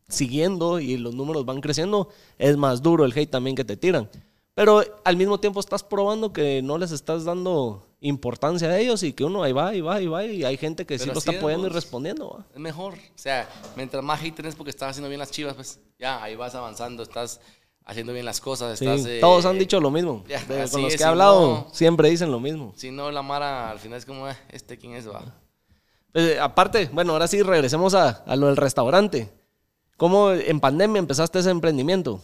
siguiendo 0.08 0.80
y 0.80 0.98
los 0.98 1.16
números 1.16 1.46
van 1.46 1.62
creciendo, 1.62 2.10
es 2.38 2.58
más 2.58 2.82
duro 2.82 3.06
el 3.06 3.18
hate 3.18 3.30
también 3.30 3.56
que 3.56 3.66
te 3.66 3.78
tiran. 3.78 4.10
Pero 4.54 4.84
al 5.04 5.18
mismo 5.18 5.40
tiempo 5.40 5.60
estás 5.60 5.84
probando 5.84 6.34
que 6.34 6.62
no 6.64 6.78
les 6.78 6.92
estás 6.92 7.26
dando 7.26 7.88
importancia 8.00 8.70
a 8.70 8.80
ellos 8.80 9.04
y 9.04 9.14
que 9.14 9.24
uno 9.24 9.44
ahí 9.44 9.52
va, 9.52 9.76
y 9.76 9.82
va, 9.82 9.96
ahí 9.96 10.08
va, 10.08 10.26
y 10.26 10.44
hay 10.44 10.58
gente 10.58 10.86
que 10.86 10.98
sí 10.98 11.04
Pero 11.04 11.14
lo 11.14 11.20
está 11.20 11.32
apoyando 11.32 11.68
y 11.68 11.70
respondiendo. 11.70 12.30
¿va? 12.30 12.46
Es 12.54 12.60
mejor. 12.60 12.94
O 12.94 13.18
sea, 13.18 13.48
mientras 13.76 14.04
más 14.04 14.22
hate 14.22 14.36
tenés 14.36 14.56
porque 14.56 14.72
estás 14.72 14.92
haciendo 14.92 15.10
bien 15.10 15.20
las 15.20 15.32
chivas, 15.32 15.54
pues 15.56 15.80
ya 16.00 16.24
ahí 16.24 16.36
vas 16.36 16.56
avanzando, 16.56 17.04
estás 17.04 17.40
haciendo 17.88 18.14
bien 18.14 18.26
las 18.26 18.40
cosas. 18.42 18.78
Sí, 18.78 18.86
Estás, 18.86 19.06
eh, 19.08 19.20
todos 19.20 19.46
han 19.46 19.58
dicho 19.58 19.80
lo 19.80 19.90
mismo. 19.90 20.24
ya, 20.28 20.40
De- 20.46 20.70
con 20.70 20.82
los 20.84 20.94
es, 20.94 20.98
que 20.98 21.04
he 21.04 21.08
hablado, 21.08 21.48
no- 21.48 21.68
siempre 21.74 22.10
dicen 22.10 22.30
lo 22.32 22.40
mismo. 22.40 22.74
Si 22.76 22.92
no, 22.92 23.10
la 23.10 23.24
mara 23.24 23.72
al 23.72 23.80
final 23.80 23.98
es 23.98 24.06
como, 24.06 24.30
"Eh, 24.30 24.38
este 24.50 24.78
quién 24.78 24.94
es, 24.94 25.08
va. 25.10 25.24
Pues, 26.12 26.38
aparte, 26.40 26.90
bueno, 26.94 27.14
ahora 27.14 27.28
sí 27.28 27.42
regresemos 27.42 27.94
a, 27.96 28.10
a 28.10 28.36
lo 28.36 28.48
del 28.48 28.58
restaurante. 28.58 29.32
¿Cómo 29.98 30.32
en 30.32 30.60
pandemia 30.60 31.00
empezaste 31.00 31.40
ese 31.40 31.50
emprendimiento? 31.50 32.22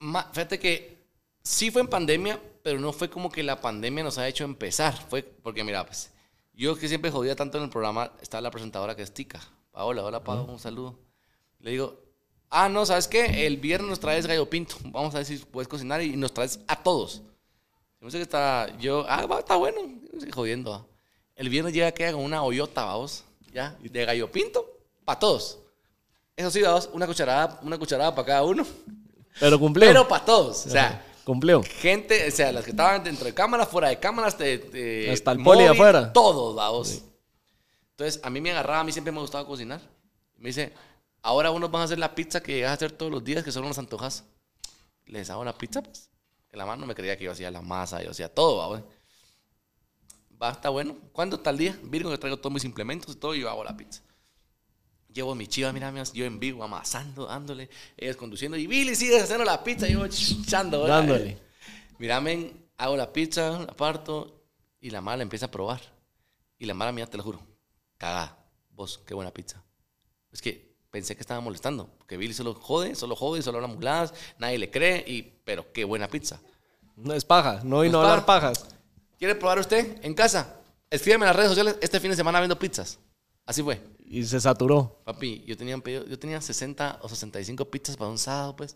Ma- 0.00 0.28
fíjate 0.32 0.58
que 0.58 0.98
sí 1.42 1.70
fue 1.70 1.82
en 1.82 1.88
pandemia, 1.88 2.40
pero 2.62 2.80
no 2.80 2.92
fue 2.92 3.08
como 3.10 3.30
que 3.30 3.42
la 3.42 3.60
pandemia 3.60 4.04
nos 4.04 4.18
ha 4.18 4.26
hecho 4.28 4.44
empezar. 4.44 4.94
Fue 5.08 5.22
porque, 5.22 5.62
mira, 5.64 5.84
pues, 5.86 6.10
yo 6.54 6.76
que 6.76 6.88
siempre 6.88 7.10
jodía 7.10 7.36
tanto 7.36 7.58
en 7.58 7.64
el 7.64 7.70
programa, 7.70 8.12
estaba 8.20 8.40
la 8.40 8.50
presentadora 8.50 8.94
que 8.96 9.02
es 9.02 9.12
Tica. 9.12 9.40
Paola, 9.70 10.02
hola, 10.04 10.22
Paola, 10.24 10.42
un 10.52 10.58
saludo. 10.58 10.98
Le 11.60 11.70
digo, 11.72 12.00
ah, 12.50 12.68
no, 12.68 12.86
¿sabes 12.86 13.08
qué? 13.08 13.46
El 13.46 13.56
viernes 13.56 13.90
nos 13.90 14.00
traes 14.00 14.26
gallo 14.26 14.48
pinto. 14.48 14.76
Vamos 14.84 15.14
a 15.14 15.18
ver 15.18 15.26
si 15.26 15.38
puedes 15.38 15.68
cocinar 15.68 16.02
y 16.02 16.16
nos 16.16 16.32
traes 16.32 16.60
a 16.66 16.82
todos. 16.82 17.22
Yo 18.00 18.10
sé 18.10 18.18
que 18.18 18.22
está, 18.22 18.76
yo, 18.78 19.04
ah, 19.08 19.26
va, 19.26 19.40
está 19.40 19.56
bueno. 19.56 19.80
Jodiendo. 20.32 20.70
va. 20.70 20.86
El 21.34 21.48
viernes 21.48 21.72
llega 21.72 21.92
queda 21.92 22.12
con 22.12 22.22
una 22.22 22.42
hoyota, 22.42 22.84
vamos, 22.84 23.24
ya, 23.52 23.76
de 23.80 24.04
gallo 24.04 24.30
pinto, 24.30 24.66
para 25.04 25.18
todos. 25.18 25.58
Eso 26.36 26.50
sí, 26.50 26.62
vamos, 26.62 26.90
una 26.92 27.06
cucharada, 27.06 27.60
una 27.62 27.78
cucharada 27.78 28.14
para 28.14 28.26
cada 28.26 28.44
uno. 28.44 28.66
Pero 29.38 29.58
cumplió. 29.58 29.86
Pero 29.86 30.08
para 30.08 30.24
todos. 30.24 30.66
O 30.66 30.70
sea, 30.70 31.04
cumplió. 31.24 31.62
gente, 31.62 32.28
o 32.28 32.30
sea, 32.30 32.52
las 32.52 32.64
que 32.64 32.70
estaban 32.70 33.04
dentro 33.04 33.24
de 33.24 33.34
cámaras, 33.34 33.68
fuera 33.68 33.88
de 33.88 33.98
cámaras, 33.98 34.36
de, 34.38 34.58
de 34.58 35.10
Hasta 35.12 35.32
el 35.32 35.42
poli 35.42 35.64
afuera. 35.64 36.12
Todos, 36.12 36.56
vamos. 36.56 37.02
Entonces, 37.90 38.20
a 38.22 38.30
mí 38.30 38.40
me 38.40 38.50
agarraba, 38.50 38.80
a 38.80 38.84
mí 38.84 38.92
siempre 38.92 39.12
me 39.12 39.20
gustaba 39.20 39.46
cocinar. 39.46 39.80
Me 40.36 40.48
dice, 40.48 40.72
ahora 41.28 41.50
unos 41.50 41.70
van 41.70 41.82
a 41.82 41.84
hacer 41.84 41.98
la 41.98 42.14
pizza 42.14 42.42
que 42.42 42.54
llegas 42.54 42.70
a 42.70 42.74
hacer 42.74 42.92
todos 42.92 43.12
los 43.12 43.22
días, 43.22 43.44
que 43.44 43.52
son 43.52 43.64
unos 43.64 43.78
antojas. 43.78 44.24
Les 45.04 45.28
hago 45.28 45.44
la 45.44 45.56
pizza, 45.56 45.82
pues. 45.82 46.10
En 46.50 46.58
la 46.58 46.64
mano 46.64 46.86
me 46.86 46.94
creía 46.94 47.18
que 47.18 47.24
yo 47.24 47.32
hacía 47.32 47.50
la 47.50 47.60
masa, 47.60 48.02
yo 48.02 48.10
hacía 48.10 48.32
todo, 48.32 48.56
vamos. 48.56 48.82
Va, 50.42 50.52
está 50.52 50.70
bueno. 50.70 50.96
¿Cuándo 51.12 51.40
el 51.44 51.58
día? 51.58 51.78
Virgo, 51.82 52.10
que 52.10 52.16
traigo 52.16 52.38
todos 52.38 52.52
mis 52.54 52.64
implementos 52.64 53.14
y 53.14 53.18
todo, 53.18 53.34
y 53.34 53.40
yo 53.40 53.50
hago 53.50 53.62
la 53.62 53.76
pizza. 53.76 54.00
Llevo 55.12 55.34
mi 55.34 55.46
chiva, 55.46 55.70
mira, 55.70 55.92
mira, 55.92 56.04
yo 56.14 56.24
en 56.24 56.40
vivo, 56.40 56.64
amasando, 56.64 57.26
dándole, 57.26 57.68
ellos 57.96 58.16
conduciendo, 58.16 58.56
y 58.56 58.66
Billy 58.66 58.94
sigue 58.94 59.20
haciendo 59.20 59.44
la 59.44 59.62
pizza, 59.62 59.86
y 59.86 59.92
yo 59.92 60.06
echando. 60.06 60.86
Dándole. 60.86 61.38
Mira, 61.98 62.22
men, 62.22 62.70
hago 62.78 62.96
la 62.96 63.12
pizza, 63.12 63.58
la 63.66 63.76
parto, 63.76 64.46
y 64.80 64.88
la 64.88 65.02
mala 65.02 65.22
empieza 65.22 65.46
a 65.46 65.50
probar. 65.50 65.82
Y 66.58 66.64
la 66.64 66.72
mala 66.72 66.92
mía, 66.92 67.06
te 67.06 67.18
lo 67.18 67.22
juro, 67.22 67.42
cagada. 67.98 68.38
Vos, 68.70 68.98
qué 69.04 69.12
buena 69.12 69.30
pizza. 69.30 69.62
Es 70.32 70.40
que 70.40 70.67
pensé 70.98 71.14
que 71.14 71.20
estaba 71.20 71.40
molestando, 71.40 71.88
porque 71.98 72.16
Billy 72.16 72.34
solo 72.34 72.54
jode, 72.54 72.94
solo 72.96 73.14
jode, 73.14 73.40
solo 73.42 73.58
habla 73.58 73.68
muladas, 73.68 74.12
nadie 74.38 74.58
le 74.58 74.68
cree, 74.70 75.04
y, 75.06 75.22
pero 75.44 75.72
qué 75.72 75.84
buena 75.84 76.08
pizza. 76.08 76.40
No 76.96 77.14
es 77.14 77.24
paja, 77.24 77.60
no 77.62 77.84
y 77.84 77.88
No 77.90 78.00
hablar 78.00 78.26
paja. 78.26 78.52
pajas. 78.52 78.66
¿Quiere 79.16 79.34
probar 79.36 79.58
usted 79.60 79.98
en 80.02 80.14
casa? 80.14 80.56
Escríbeme 80.90 81.24
en 81.24 81.28
las 81.28 81.36
redes 81.36 81.50
sociales 81.50 81.76
este 81.80 82.00
fin 82.00 82.10
de 82.10 82.16
semana 82.16 82.40
viendo 82.40 82.58
pizzas. 82.58 82.98
Así 83.46 83.62
fue. 83.62 83.80
Y 84.04 84.24
se 84.24 84.40
saturó. 84.40 85.00
Papi, 85.04 85.44
yo 85.46 85.56
tenía, 85.56 85.76
pedido- 85.78 86.04
yo 86.06 86.18
tenía 86.18 86.40
60 86.40 86.98
o 87.02 87.08
65 87.08 87.64
pizzas 87.70 87.96
para 87.96 88.10
un 88.10 88.18
sábado, 88.18 88.56
pues. 88.56 88.74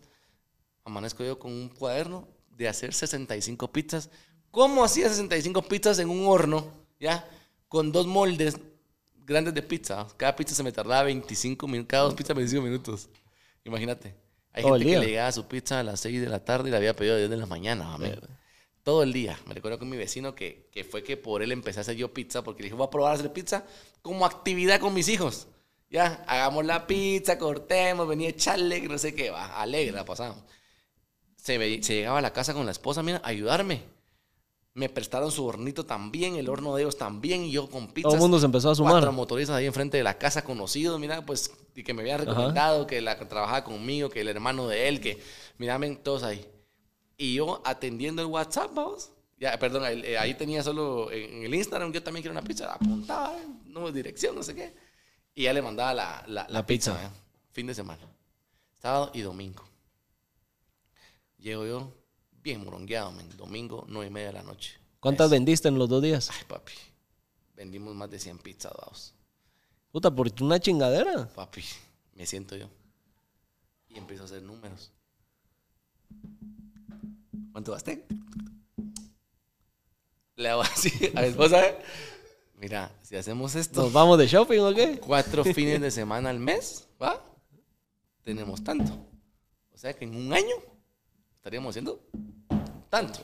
Amanezco 0.85 1.23
yo 1.23 1.37
con 1.39 1.51
un 1.51 1.69
cuaderno 1.69 2.27
de 2.49 2.67
hacer 2.67 2.93
65 2.93 3.71
pizzas. 3.71 4.09
¿Cómo 4.51 4.83
hacía 4.83 5.09
65 5.09 5.61
pizzas 5.63 5.99
en 5.99 6.09
un 6.09 6.25
horno? 6.27 6.65
¿Ya? 6.99 7.27
Con 7.67 7.91
dos 7.91 8.05
moldes 8.07 8.57
grandes 9.25 9.53
de 9.53 9.61
pizza. 9.61 10.07
Cada 10.17 10.35
pizza 10.35 10.55
se 10.55 10.63
me 10.63 10.71
tardaba 10.71 11.03
25 11.03 11.67
minutos. 11.67 11.89
Cada 11.89 12.03
dos 12.03 12.13
pizzas 12.13 12.35
25 12.35 12.63
minutos. 12.63 13.09
Imagínate. 13.63 14.15
Hay 14.51 14.63
Todo 14.63 14.77
gente 14.77 14.91
que 14.93 14.99
le 14.99 15.05
llegaba 15.07 15.31
su 15.31 15.47
pizza 15.47 15.79
a 15.79 15.83
las 15.83 15.99
6 16.01 16.21
de 16.21 16.29
la 16.29 16.43
tarde 16.43 16.69
y 16.69 16.71
la 16.71 16.77
había 16.77 16.95
pedido 16.95 17.15
a 17.15 17.17
10 17.17 17.29
de 17.29 17.37
la 17.37 17.45
mañana, 17.45 17.85
mami. 17.85 18.11
Todo 18.83 19.01
el 19.01 19.13
día. 19.13 19.39
Me 19.47 19.53
recuerdo 19.53 19.79
con 19.79 19.89
mi 19.89 19.97
vecino 19.97 20.35
que, 20.35 20.69
que 20.71 20.83
fue 20.83 21.03
que 21.03 21.17
por 21.17 21.41
él 21.41 21.51
empecé 21.51 21.79
a 21.79 21.81
hacer 21.81 21.95
yo 21.95 22.13
pizza 22.13 22.43
porque 22.43 22.61
le 22.61 22.65
dije, 22.65 22.75
voy 22.75 22.85
a 22.85 22.89
probar 22.89 23.11
a 23.11 23.15
hacer 23.15 23.31
pizza 23.31 23.65
como 24.01 24.25
actividad 24.25 24.79
con 24.79 24.93
mis 24.93 25.07
hijos. 25.07 25.47
Ya, 25.89 26.23
hagamos 26.27 26.65
la 26.65 26.87
pizza, 26.87 27.37
cortemos, 27.37 28.07
venía 28.07 28.27
a 28.27 28.31
echarle, 28.31 28.81
no 28.81 28.97
sé 28.97 29.13
qué, 29.13 29.29
va, 29.29 29.61
alegre 29.61 29.91
la 29.91 30.03
pasamos. 30.03 30.43
Se, 31.37 31.57
llegaba 31.57 32.17
a 32.17 32.21
la 32.21 32.33
casa 32.33 32.53
con 32.55 32.65
la 32.65 32.71
esposa, 32.71 33.03
mira, 33.03 33.21
a 33.23 33.27
ayudarme. 33.27 33.83
Me 34.75 34.89
prestaron 34.89 35.31
su 35.31 35.45
hornito 35.45 35.85
también, 35.85 36.35
el 36.35 36.49
horno 36.49 36.75
de 36.75 36.81
ellos 36.81 36.97
también, 36.97 37.43
y 37.43 37.51
yo 37.51 37.69
con 37.69 37.87
pizzas. 37.93 38.03
Todo 38.09 38.15
el 38.15 38.21
mundo 38.21 38.39
se 38.39 38.45
empezó 38.47 38.71
a 38.71 38.75
sumar. 38.75 38.93
Cuatro 38.93 39.11
motoristas 39.11 39.55
ahí 39.55 39.67
enfrente 39.67 39.97
de 39.97 40.03
la 40.03 40.17
casa, 40.17 40.43
conocidos, 40.43 40.99
mira, 40.99 41.23
pues, 41.23 41.51
y 41.75 41.83
que 41.83 41.93
me 41.93 42.01
habían 42.01 42.19
recomendado, 42.25 42.87
que 42.87 42.99
la 42.99 43.17
que 43.19 43.25
trabajaba 43.25 43.63
conmigo, 43.63 44.09
que 44.09 44.21
el 44.21 44.29
hermano 44.29 44.67
de 44.67 44.87
él, 44.87 44.99
que, 44.99 45.21
mira, 45.59 45.77
ven, 45.77 45.97
todos 46.01 46.23
ahí. 46.23 46.47
Y 47.17 47.35
yo 47.35 47.61
atendiendo 47.63 48.23
el 48.23 48.27
WhatsApp, 48.29 48.71
vamos. 48.73 49.11
Ya, 49.39 49.59
perdón, 49.59 49.85
el- 49.85 50.05
eh, 50.05 50.17
ahí 50.17 50.33
tenía 50.33 50.63
solo 50.63 51.11
en 51.11 51.43
el 51.43 51.53
Instagram, 51.53 51.91
yo 51.91 52.01
también 52.01 52.23
quiero 52.23 52.31
una 52.37 52.41
pizza, 52.47 52.73
apuntaba, 52.73 53.35
no 53.65 53.91
dirección, 53.91 54.35
no 54.35 54.41
sé 54.41 54.55
qué. 54.55 54.73
Y 55.35 55.43
ya 55.43 55.53
le 55.53 55.61
mandaba 55.61 55.93
la, 55.93 56.23
la, 56.27 56.43
la 56.43 56.49
La 56.49 56.65
pizza, 56.65 56.93
pizza. 56.93 57.05
eh, 57.07 57.11
fin 57.51 57.67
de 57.67 57.75
semana. 57.75 58.01
Sábado 58.81 59.11
y 59.13 59.21
domingo. 59.21 59.63
Llego 61.37 61.65
yo 61.65 61.91
bien 62.43 62.63
morongueado, 62.63 63.11
men. 63.11 63.27
Domingo, 63.37 63.85
nueve 63.87 64.07
y 64.07 64.09
media 64.11 64.27
de 64.27 64.33
la 64.33 64.43
noche. 64.43 64.77
¿Cuántas 64.99 65.31
vendiste 65.31 65.67
en 65.67 65.77
los 65.77 65.89
dos 65.89 66.03
días? 66.03 66.29
Ay, 66.31 66.43
papi. 66.47 66.73
Vendimos 67.55 67.95
más 67.95 68.09
de 68.09 68.19
100 68.19 68.39
pizzas, 68.39 68.73
vamos. 68.79 69.13
Puta, 69.91 70.13
por 70.13 70.29
una 70.41 70.59
chingadera. 70.59 71.27
Papi, 71.33 71.63
me 72.15 72.25
siento 72.25 72.55
yo. 72.55 72.67
Y 73.89 73.97
empiezo 73.97 74.23
a 74.23 74.25
hacer 74.25 74.41
números. 74.41 74.91
¿Cuánto 77.51 77.71
gasté? 77.71 78.05
Le 80.35 80.49
hago 80.49 80.61
así 80.63 81.11
a 81.15 81.21
mi 81.21 81.27
esposa. 81.27 81.65
¿eh? 81.65 81.77
Mira, 82.57 82.91
si 83.01 83.15
hacemos 83.15 83.55
esto 83.55 83.83
¿Nos 83.83 83.93
vamos 83.93 84.17
de 84.17 84.25
shopping 84.25 84.59
o 84.59 84.73
qué? 84.73 84.99
cuatro 84.99 85.43
fines 85.53 85.79
de 85.81 85.91
semana 85.91 86.29
al 86.29 86.39
mes, 86.39 86.87
¿va? 87.01 87.23
Tenemos 88.23 88.63
tanto. 88.63 88.93
O 89.73 89.77
sea 89.77 89.93
que 89.93 90.05
en 90.05 90.15
un 90.15 90.33
año 90.33 90.55
estaríamos 91.35 91.71
haciendo 91.71 92.01
tanto. 92.93 93.21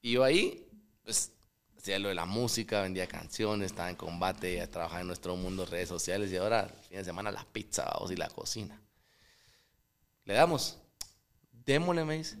Y 0.00 0.12
yo 0.12 0.22
ahí, 0.22 0.64
pues, 1.02 1.32
hacía 1.76 1.98
lo 1.98 2.10
de 2.10 2.14
la 2.14 2.26
música, 2.26 2.82
vendía 2.82 3.08
canciones, 3.08 3.72
estaba 3.72 3.90
en 3.90 3.96
combate, 3.96 4.64
trabajaba 4.68 5.00
en 5.00 5.08
nuestro 5.08 5.34
mundo, 5.34 5.66
redes 5.66 5.88
sociales, 5.88 6.30
y 6.30 6.36
ahora, 6.36 6.68
fin 6.88 6.98
de 6.98 7.04
semana, 7.04 7.32
la 7.32 7.44
pizza, 7.44 7.90
vamos, 7.92 8.12
y 8.12 8.16
la 8.16 8.28
cocina. 8.28 8.80
Le 10.26 10.34
damos, 10.34 10.78
démosle, 11.50 12.04
me 12.04 12.18
dice. 12.18 12.38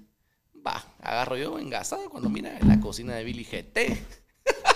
Va, 0.64 0.84
agarro 1.00 1.36
yo 1.36 1.58
engasado 1.58 2.08
cuando 2.08 2.30
mira 2.30 2.56
en 2.56 2.68
la 2.68 2.78
cocina 2.78 3.16
de 3.16 3.24
Billy 3.24 3.42
GT. 3.42 4.06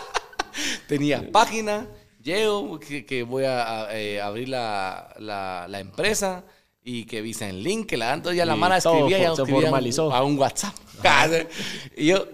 Tenía 0.88 1.30
página, 1.30 1.86
llego, 2.20 2.80
que, 2.80 3.06
que 3.06 3.22
voy 3.22 3.44
a, 3.44 3.84
a, 3.84 3.96
eh, 3.96 4.20
abrir 4.20 4.48
la, 4.48 5.14
la, 5.20 5.66
la 5.68 5.78
empresa 5.78 6.44
y 6.88 7.04
que 7.04 7.20
visa 7.20 7.48
en 7.48 7.64
link, 7.64 7.88
que 7.88 7.96
la 7.96 8.06
dan, 8.06 8.18
entonces 8.20 8.38
ya 8.38 8.46
la 8.46 8.54
todo 8.80 8.94
escribía, 8.94 9.34
ya 9.34 9.44
formalizó. 9.44 10.12
a 10.14 10.22
un 10.22 10.38
WhatsApp. 10.38 10.72
y 11.96 12.06
yo 12.06 12.28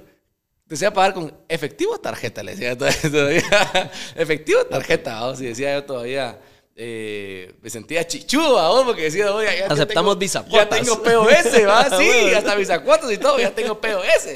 decía 0.67 0.93
pagar 0.93 1.15
con 1.15 1.35
efectivo 1.49 1.95
o 1.95 1.99
tarjeta, 1.99 2.43
le 2.43 2.55
decía 2.55 2.77
todavía. 3.11 3.91
efectivo 4.15 4.61
o 4.61 4.67
tarjeta, 4.67 5.21
vamos, 5.21 5.41
y 5.41 5.47
decía 5.47 5.73
yo 5.75 5.85
todavía. 5.85 6.39
eh, 6.77 7.55
me 7.63 7.71
sentía 7.71 8.07
chichudo, 8.07 8.57
vamos, 8.57 8.85
porque 8.85 9.05
decía, 9.05 9.35
oye, 9.35 9.49
ya, 9.59 9.69
Aceptamos 9.69 10.19
bisacuotas. 10.19 10.79
Ya 10.79 10.85
tengo 10.85 11.03
POS, 11.03 11.67
va, 11.67 11.85
sí, 11.99 12.11
Bueno. 12.23 12.37
hasta 12.37 12.55
bisacuotas 12.55 13.11
y 13.11 13.17
todo, 13.17 13.39
ya 13.39 13.55
tengo 13.55 13.81
POS. 13.81 14.29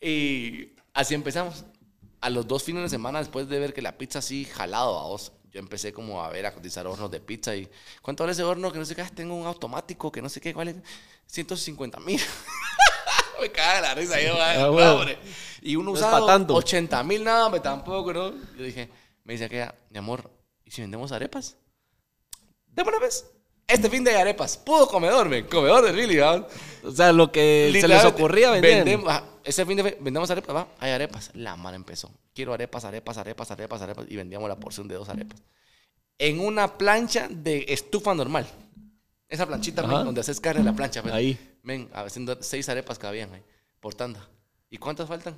Y 0.00 0.74
así 0.94 1.14
empezamos. 1.14 1.64
A 2.20 2.30
los 2.30 2.46
dos 2.46 2.62
fines 2.62 2.82
de 2.84 2.88
semana, 2.88 3.18
después 3.18 3.48
de 3.48 3.58
ver 3.58 3.74
que 3.74 3.82
la 3.82 3.98
pizza 3.98 4.20
así 4.20 4.44
jalado 4.44 4.96
a 4.96 5.06
vos, 5.08 5.32
yo 5.50 5.60
empecé 5.60 5.92
como 5.92 6.22
a 6.22 6.28
ver, 6.28 6.46
a 6.46 6.54
cotizar 6.54 6.86
hornos 6.86 7.10
de 7.10 7.20
pizza 7.20 7.54
y 7.56 7.68
¿cuánto 8.02 8.22
vale 8.22 8.32
ese 8.32 8.42
horno? 8.42 8.72
Que 8.72 8.78
no 8.78 8.84
sé 8.84 8.94
qué, 8.94 9.02
ah, 9.02 9.10
tengo 9.14 9.34
un 9.34 9.46
automático, 9.46 10.10
que 10.10 10.22
no 10.22 10.28
sé 10.28 10.40
qué, 10.40 10.54
¿cuál 10.54 10.68
es? 10.68 10.76
150 11.26 12.00
mil. 12.00 12.20
me 13.40 13.50
caga 13.50 13.80
la 13.80 13.94
risa 13.94 14.20
yo, 14.20 14.34
ay, 14.40 14.58
Ah, 14.60 14.68
bueno. 14.68 15.10
Y 15.62 15.76
uno 15.76 15.86
No 15.86 15.92
usado 15.92 16.26
tanto. 16.26 16.54
80 16.54 17.02
mil, 17.04 17.24
nada, 17.24 17.48
me 17.48 17.60
tampoco, 17.60 18.12
¿no? 18.12 18.30
Yo 18.56 18.64
dije, 18.64 18.90
me 19.24 19.34
dice 19.34 19.46
aquella, 19.46 19.74
mi 19.90 19.98
amor, 19.98 20.30
¿y 20.64 20.70
si 20.70 20.80
vendemos 20.80 21.12
arepas? 21.12 21.56
Démosle 22.66 23.00
vez. 23.00 23.26
Este 23.70 23.88
fin 23.90 24.02
de 24.04 24.16
arepas, 24.16 24.56
pudo 24.56 24.86
comedor, 24.88 25.28
me, 25.28 25.46
comedor 25.46 25.84
del 25.84 25.94
Billy, 25.96 26.16
¿verdad? 26.16 26.46
O 26.82 26.90
sea, 26.90 27.12
lo 27.12 27.30
que 27.30 27.70
se 27.80 27.86
les 27.88 28.04
ocurría 28.04 28.50
vender. 28.50 28.84
vendemos- 28.84 29.06
ah, 29.12 29.24
ese 29.44 29.64
fin 29.66 29.76
de 29.76 29.96
vendemos 30.00 30.30
arepas, 30.30 30.54
va, 30.56 30.68
hay 30.78 30.90
arepas. 30.92 31.30
La 31.34 31.56
mano 31.56 31.76
empezó. 31.76 32.10
Quiero 32.34 32.52
arepas, 32.52 32.84
arepas, 32.84 33.16
arepas, 33.18 33.50
arepas, 33.50 33.82
arepas. 33.82 34.06
Y 34.08 34.16
vendíamos 34.16 34.48
la 34.48 34.56
porción 34.58 34.88
de 34.88 34.94
dos 34.96 35.08
arepas. 35.08 35.42
En 36.18 36.40
una 36.40 36.76
plancha 36.78 37.28
de 37.30 37.64
estufa 37.68 38.14
normal. 38.14 38.46
Esa 39.28 39.46
planchita, 39.46 39.82
men, 39.82 40.04
donde 40.06 40.20
haces 40.22 40.40
carne 40.40 40.60
en 40.60 40.66
la 40.66 40.72
plancha. 40.74 41.02
men. 41.02 41.14
Ahí. 41.14 41.56
Men, 41.62 41.88
haciendo 41.92 42.36
seis 42.42 42.68
arepas 42.68 42.98
cabían 42.98 43.32
ahí, 43.32 43.42
por 43.78 43.94
tanda. 43.94 44.26
¿Y 44.70 44.76
cuántas 44.78 45.08
faltan? 45.08 45.36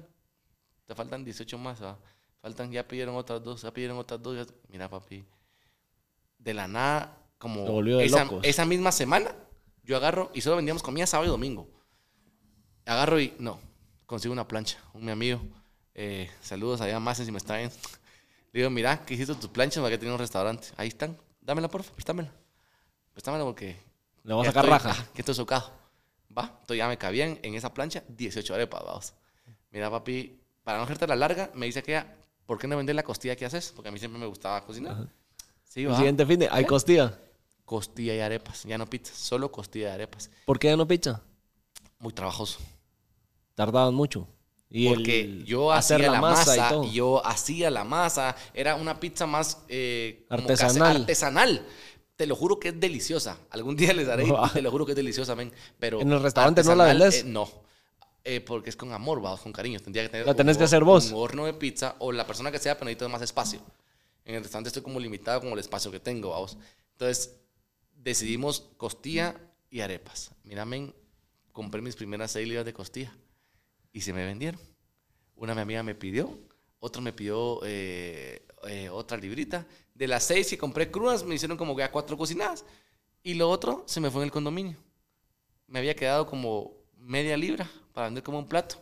Te 0.87 0.95
faltan 0.95 1.25
18 1.25 1.59
más, 1.59 1.83
¿va? 1.83 1.99
Faltan, 2.41 2.73
ya 2.73 2.87
pidieron 2.89 3.15
otras 3.17 3.43
dos, 3.43 3.63
ya 3.63 3.71
pidieron 3.73 3.99
otras 3.99 4.21
dos. 4.23 4.47
ya- 4.47 4.55
Mira, 4.69 4.89
papi. 4.89 5.25
De 6.39 6.55
la 6.55 6.67
nada, 6.67 7.17
como 7.43 7.67
volvió 7.67 7.99
de 7.99 8.05
esa, 8.07 8.23
locos. 8.25 8.41
esa 8.45 8.65
misma 8.65 8.93
semana, 8.93 9.35
yo 9.83 9.97
agarro 9.97 10.31
y 10.33 10.41
solo 10.43 10.55
vendíamos 10.57 10.83
comida 10.83 11.07
sábado 11.07 11.27
y 11.27 11.31
domingo. 11.33 11.69
Agarro 12.87 13.21
y, 13.21 13.35
no, 13.39 13.59
consigo 14.07 14.33
una 14.33 14.47
plancha. 14.47 14.79
Un 14.95 15.05
mi 15.05 15.11
amigo, 15.11 15.41
eh, 15.95 16.31
saludos 16.41 16.81
allá 16.81 17.01
más 17.01 17.19
si 17.19 17.31
me 17.33 17.39
está 17.39 17.57
viendo. 17.57 17.75
Le 18.53 18.61
digo, 18.61 18.71
mira, 18.71 19.05
¿qué 19.05 19.15
hiciste 19.15 19.35
tus 19.35 19.51
planchas 19.51 19.83
para 19.83 19.91
que 19.91 19.99
tiene 19.99 20.13
un 20.15 20.21
restaurante? 20.21 20.69
Ahí 20.77 20.89
están, 20.89 21.17
dámela, 21.41 21.69
porfa, 21.69 21.93
préstamela. 21.93 22.31
Préstamela 23.13 23.45
porque 23.45 23.77
Le 24.23 24.33
vamos 24.35 24.45
ya 24.45 24.51
a 24.51 24.53
sacar 24.53 24.71
estoy- 24.71 24.91
raja. 24.93 25.07
que 25.13 25.23
estoy 25.23 25.35
socado. 25.35 25.73
Va, 26.37 26.45
entonces 26.61 26.77
ya 26.79 26.87
me 26.89 26.97
cabían 26.97 27.39
en 27.43 27.55
esa 27.55 27.75
plancha 27.75 28.05
18 28.09 28.55
arepas, 28.55 28.83
vamos. 28.85 29.15
Mira, 29.71 29.91
papi, 29.91 30.39
para 30.63 30.79
no 30.79 30.85
hacerte 30.85 31.07
la 31.09 31.17
larga, 31.17 31.51
me 31.55 31.67
dice 31.67 31.83
que, 31.83 32.03
¿por 32.47 32.59
qué 32.59 32.67
no 32.69 32.77
vender 32.77 32.95
la 32.95 33.03
costilla 33.03 33.35
que 33.37 33.45
haces? 33.45 33.73
Porque 33.75 33.89
a 33.89 33.93
mí 33.93 33.99
siempre 33.99 34.21
me 34.21 34.27
gustaba 34.27 34.65
cocinar. 34.65 35.09
Sí, 35.65 35.83
El 35.83 35.91
va. 35.93 35.97
siguiente 35.97 36.25
fin 36.27 36.39
de. 36.41 36.49
Hay 36.51 36.65
costilla. 36.67 37.19
Costilla 37.73 38.15
y 38.15 38.21
arepas, 38.21 38.65
ya 38.65 38.77
no 38.77 38.85
pizza, 38.87 39.15
solo 39.15 39.51
costilla 39.51 39.89
y 39.89 39.93
arepas. 39.93 40.29
¿Por 40.45 40.59
qué 40.59 40.69
ya 40.69 40.77
no 40.77 40.87
pizza? 40.87 41.23
Muy 42.01 42.13
trabajoso. 42.13 42.59
Tardaban 43.55 43.95
mucho. 43.95 44.29
Y 44.69 44.91
Porque 44.91 45.43
yo 45.47 45.73
hacía 45.73 45.97
la, 45.97 46.21
masa, 46.21 46.55
y 46.55 46.69
todo. 46.69 46.93
yo 46.93 47.27
hacía 47.27 47.71
la 47.71 47.83
masa, 47.85 48.37
era 48.53 48.75
una 48.75 49.01
pizza 49.01 49.27
más 49.27 49.63
eh, 49.69 50.27
Artesanal. 50.29 50.97
artesanal. 50.99 51.67
Te 52.17 52.27
lo 52.27 52.37
juro 52.37 52.59
que 52.61 52.69
es 52.69 52.79
deliciosa. 52.79 53.39
Algún 53.49 53.75
día 53.75 53.95
les 53.95 54.07
daré, 54.07 54.25
Wow. 54.27 54.51
te 54.53 54.61
lo 54.61 54.71
juro 54.71 54.85
que 54.85 54.93
es 54.93 54.97
deliciosa, 54.97 55.35
men. 55.35 55.51
Pero 55.79 56.03
¿En 56.03 56.13
el 56.13 56.23
restaurante 56.23 56.63
no 56.65 56.75
la 56.75 56.85
vendés? 56.85 57.21
eh, 57.21 57.25
no. 57.25 57.49
Eh, 58.23 58.43
porque 58.43 58.69
es 58.69 58.77
con 58.77 58.93
amor, 58.93 59.23
vamos, 59.23 59.41
con 59.41 59.51
cariño. 59.51 59.81
Tendría 59.81 60.03
que 60.05 60.11
tener 60.11 60.27
La 60.27 60.35
tenés 60.35 60.57
un 60.57 60.59
que 60.59 60.65
hacer 60.65 60.85
vos. 60.85 61.11
Un 61.11 61.15
horno 61.23 61.47
de 61.47 61.55
pizza 61.55 61.97
o 62.01 62.13
la 62.13 62.27
persona 62.27 62.53
que 62.53 62.59
sea, 62.59 62.75
pero 62.75 62.85
necesito 62.85 63.09
más 63.09 63.23
espacio. 63.23 63.61
En 64.27 64.35
el 64.35 64.43
restaurante 64.43 64.69
estoy 64.69 64.83
como 64.83 65.01
limitado 65.01 65.41
como 65.41 65.55
el 65.55 65.59
espacio 65.61 65.91
que 65.91 66.01
tengo, 66.01 66.29
vamos. 66.33 66.59
Entonces, 66.93 67.35
decidimos 68.03 68.69
costilla 68.77 69.41
y 69.71 69.81
arepas. 69.81 70.33
Mira, 70.45 70.65
men, 70.65 70.95
compré 71.53 71.81
mis 71.81 71.97
primeras 71.97 72.33
seis 72.33 72.47
libras 72.47 72.67
de 72.67 72.73
costilla 72.73 73.15
y 73.93 74.01
se 74.01 74.13
me 74.13 74.25
vendieron. 74.25 74.61
Una 75.37 75.55
mi 75.55 75.61
amiga 75.61 75.83
me 75.83 75.95
pidió, 75.95 76.39
otro 76.79 77.03
me 77.03 77.13
pidió 77.13 77.61
eh, 77.65 78.47
eh, 78.69 78.89
otra 78.91 79.17
librita. 79.17 79.67
De 79.95 80.09
las 80.09 80.25
seis 80.25 80.49
que 80.49 80.59
compré 80.59 80.91
crudas, 80.91 81.25
me 81.25 81.35
hicieron 81.35 81.57
como 81.57 81.77
que 81.77 81.83
a 81.83 81.91
cuatro 81.91 82.17
cocinadas. 82.17 82.65
Y 83.23 83.35
lo 83.35 83.49
otro 83.51 83.85
se 83.87 84.01
me 84.01 84.11
fue 84.11 84.23
en 84.23 84.27
el 84.27 84.33
condominio. 84.33 84.77
Me 85.67 85.79
había 85.79 85.95
quedado 85.95 86.27
como 86.27 86.75
media 86.97 87.37
libra 87.37 87.71
para 87.93 88.09
vender 88.09 88.23
como 88.23 88.39
un 88.39 88.49
plato. 88.49 88.77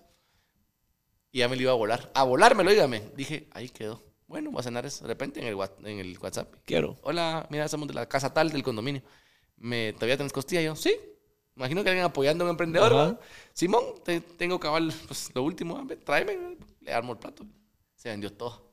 Y 1.33 1.39
ya 1.39 1.49
me 1.49 1.57
lo 1.57 1.63
iba 1.63 1.73
a 1.73 1.77
volar. 1.77 2.11
A 2.15 2.25
volármelo, 2.25 2.71
dígame. 2.71 3.11
Dije, 3.15 3.49
ahí 3.53 3.69
quedó. 3.69 4.03
Bueno, 4.31 4.53
voy 4.53 4.61
a 4.61 4.63
cenar 4.63 4.87
eso 4.87 5.03
de 5.03 5.09
repente 5.09 5.41
en 5.41 5.47
el, 5.49 5.59
en 5.85 5.99
el 5.99 6.17
WhatsApp. 6.21 6.55
Quiero. 6.65 6.97
Hola, 7.03 7.49
mira, 7.51 7.67
somos 7.67 7.89
de 7.89 7.95
la 7.95 8.09
casa 8.09 8.33
tal 8.33 8.51
del 8.53 8.63
condominio. 8.63 9.03
¿Me, 9.57 9.93
¿Todavía 9.93 10.17
tenés 10.17 10.33
costilla? 10.33 10.63
Yo, 10.63 10.77
sí. 10.77 10.97
Imagino 11.57 11.83
que 11.83 11.91
alguien 11.91 12.05
apoyando 12.05 12.45
a 12.45 12.47
un 12.47 12.51
emprendedor. 12.53 13.21
Simón, 13.53 13.83
te- 14.05 14.21
tengo 14.21 14.61
cabal, 14.61 14.95
pues 15.09 15.31
lo 15.35 15.43
último, 15.43 15.85
tráeme, 16.05 16.57
le 16.81 16.93
armo 16.93 17.15
el 17.15 17.19
plato. 17.19 17.45
Se 17.97 18.09
vendió 18.09 18.33
todo. 18.33 18.71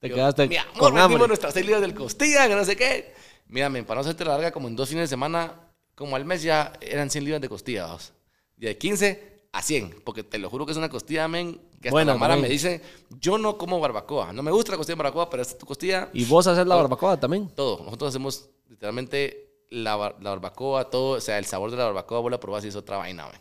Te 0.00 0.08
Yo, 0.08 0.16
quedaste 0.16 0.48
Mi 0.48 0.56
amor, 0.56 0.74
con 0.78 0.98
hambre. 0.98 1.28
nuestras 1.28 1.54
seis 1.54 1.64
libras 1.64 1.80
del 1.82 1.94
costilla, 1.94 2.48
que 2.48 2.56
no 2.56 2.64
sé 2.64 2.74
qué. 2.74 3.14
Mírame, 3.46 3.84
para 3.84 3.98
no 3.98 4.00
hacerte 4.00 4.24
la 4.24 4.32
larga, 4.32 4.50
como 4.50 4.66
en 4.66 4.74
dos 4.74 4.88
fines 4.88 5.04
de 5.04 5.08
semana, 5.08 5.54
como 5.94 6.16
al 6.16 6.24
mes 6.24 6.42
ya 6.42 6.72
eran 6.80 7.08
100 7.08 7.24
libras 7.24 7.40
de 7.40 7.48
costilla, 7.48 7.84
vamos. 7.86 8.12
Y 8.58 8.66
de 8.66 8.76
15 8.76 9.35
a 9.58 9.62
100, 9.62 10.02
porque 10.04 10.22
te 10.22 10.38
lo 10.38 10.50
juro 10.50 10.66
que 10.66 10.72
es 10.72 10.78
una 10.78 10.88
costilla, 10.88 11.28
men, 11.28 11.54
que 11.80 11.88
hasta 11.88 11.90
Buena, 11.90 12.12
la 12.12 12.18
Mara 12.18 12.36
me 12.36 12.48
dice, 12.48 12.82
yo 13.20 13.38
no 13.38 13.56
como 13.56 13.80
barbacoa, 13.80 14.32
no 14.32 14.42
me 14.42 14.50
gusta 14.50 14.72
la 14.72 14.76
costilla 14.76 14.96
de 14.96 15.02
barbacoa, 15.02 15.30
pero 15.30 15.42
esta 15.42 15.52
es 15.54 15.58
tu 15.58 15.66
costilla, 15.66 16.10
¿Y 16.12 16.24
vos 16.24 16.46
haces 16.46 16.66
la 16.66 16.74
Todo. 16.74 16.82
barbacoa 16.82 17.18
también? 17.18 17.48
todo. 17.48 17.82
Nosotros 17.84 18.10
hacemos 18.10 18.48
literalmente 18.68 19.50
la, 19.70 19.96
bar- 19.96 20.16
la 20.20 20.30
barbacoa, 20.30 20.90
todo, 20.90 21.16
o 21.16 21.20
sea, 21.20 21.38
el 21.38 21.44
sabor 21.46 21.70
de 21.70 21.76
la 21.76 21.84
barbacoa, 21.86 22.20
vos 22.20 22.30
la 22.30 22.38
probás 22.40 22.64
y 22.64 22.68
es 22.68 22.76
otra 22.76 22.98
vaina, 22.98 23.26
men. 23.28 23.40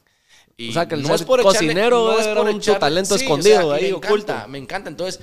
Y 0.57 0.69
O 0.69 0.71
sea, 0.73 0.87
que 0.87 0.95
el 0.95 1.03
no 1.03 1.13
es 1.13 1.23
por 1.23 1.39
echarle- 1.41 1.43
cocinero 1.43 2.05
no 2.13 2.19
es 2.19 2.27
por 2.27 2.47
un 2.47 2.61
echarle- 2.61 2.79
talento 2.79 3.17
sí, 3.17 3.25
o 3.25 3.27
escondido 3.27 3.61
sea, 3.61 3.73
ahí, 3.75 3.83
me 3.87 3.93
oculto. 3.93 4.31
encanta, 4.31 4.47
me 4.47 4.57
encanta. 4.57 4.89
Entonces, 4.89 5.19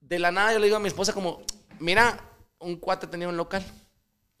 de 0.00 0.18
la 0.20 0.30
nada 0.30 0.52
yo 0.52 0.60
le 0.60 0.66
digo 0.66 0.76
a 0.76 0.80
mi 0.80 0.86
esposa 0.86 1.12
como, 1.12 1.42
mira, 1.80 2.22
un 2.60 2.76
cuate 2.76 3.08
tenía 3.08 3.28
un 3.28 3.36
local. 3.36 3.64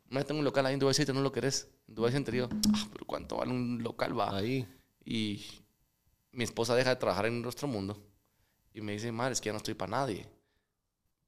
No 0.08 0.24
tengo 0.24 0.38
un 0.38 0.44
local 0.44 0.66
ahí 0.66 0.74
en 0.74 0.78
Dubai 0.80 0.94
City, 0.94 1.12
no 1.12 1.20
lo 1.20 1.32
querés. 1.32 1.68
En 1.88 1.94
Dubai 1.96 2.12
City 2.12 2.30
digo, 2.32 2.48
ah, 2.74 2.86
pero 2.92 3.04
¿cuánto 3.06 3.36
vale 3.38 3.50
un 3.50 3.82
local, 3.82 4.18
va? 4.18 4.36
Ahí. 4.36 4.66
Y 5.04 5.44
mi 6.32 6.44
esposa 6.44 6.74
deja 6.74 6.90
de 6.90 6.96
trabajar 6.96 7.26
en 7.26 7.42
nuestro 7.42 7.66
mundo 7.68 7.98
y 8.72 8.80
me 8.80 8.92
dice, 8.92 9.10
madre, 9.12 9.32
es 9.32 9.40
que 9.40 9.46
ya 9.48 9.52
no 9.52 9.58
estoy 9.58 9.74
para 9.74 9.90
nadie. 9.90 10.28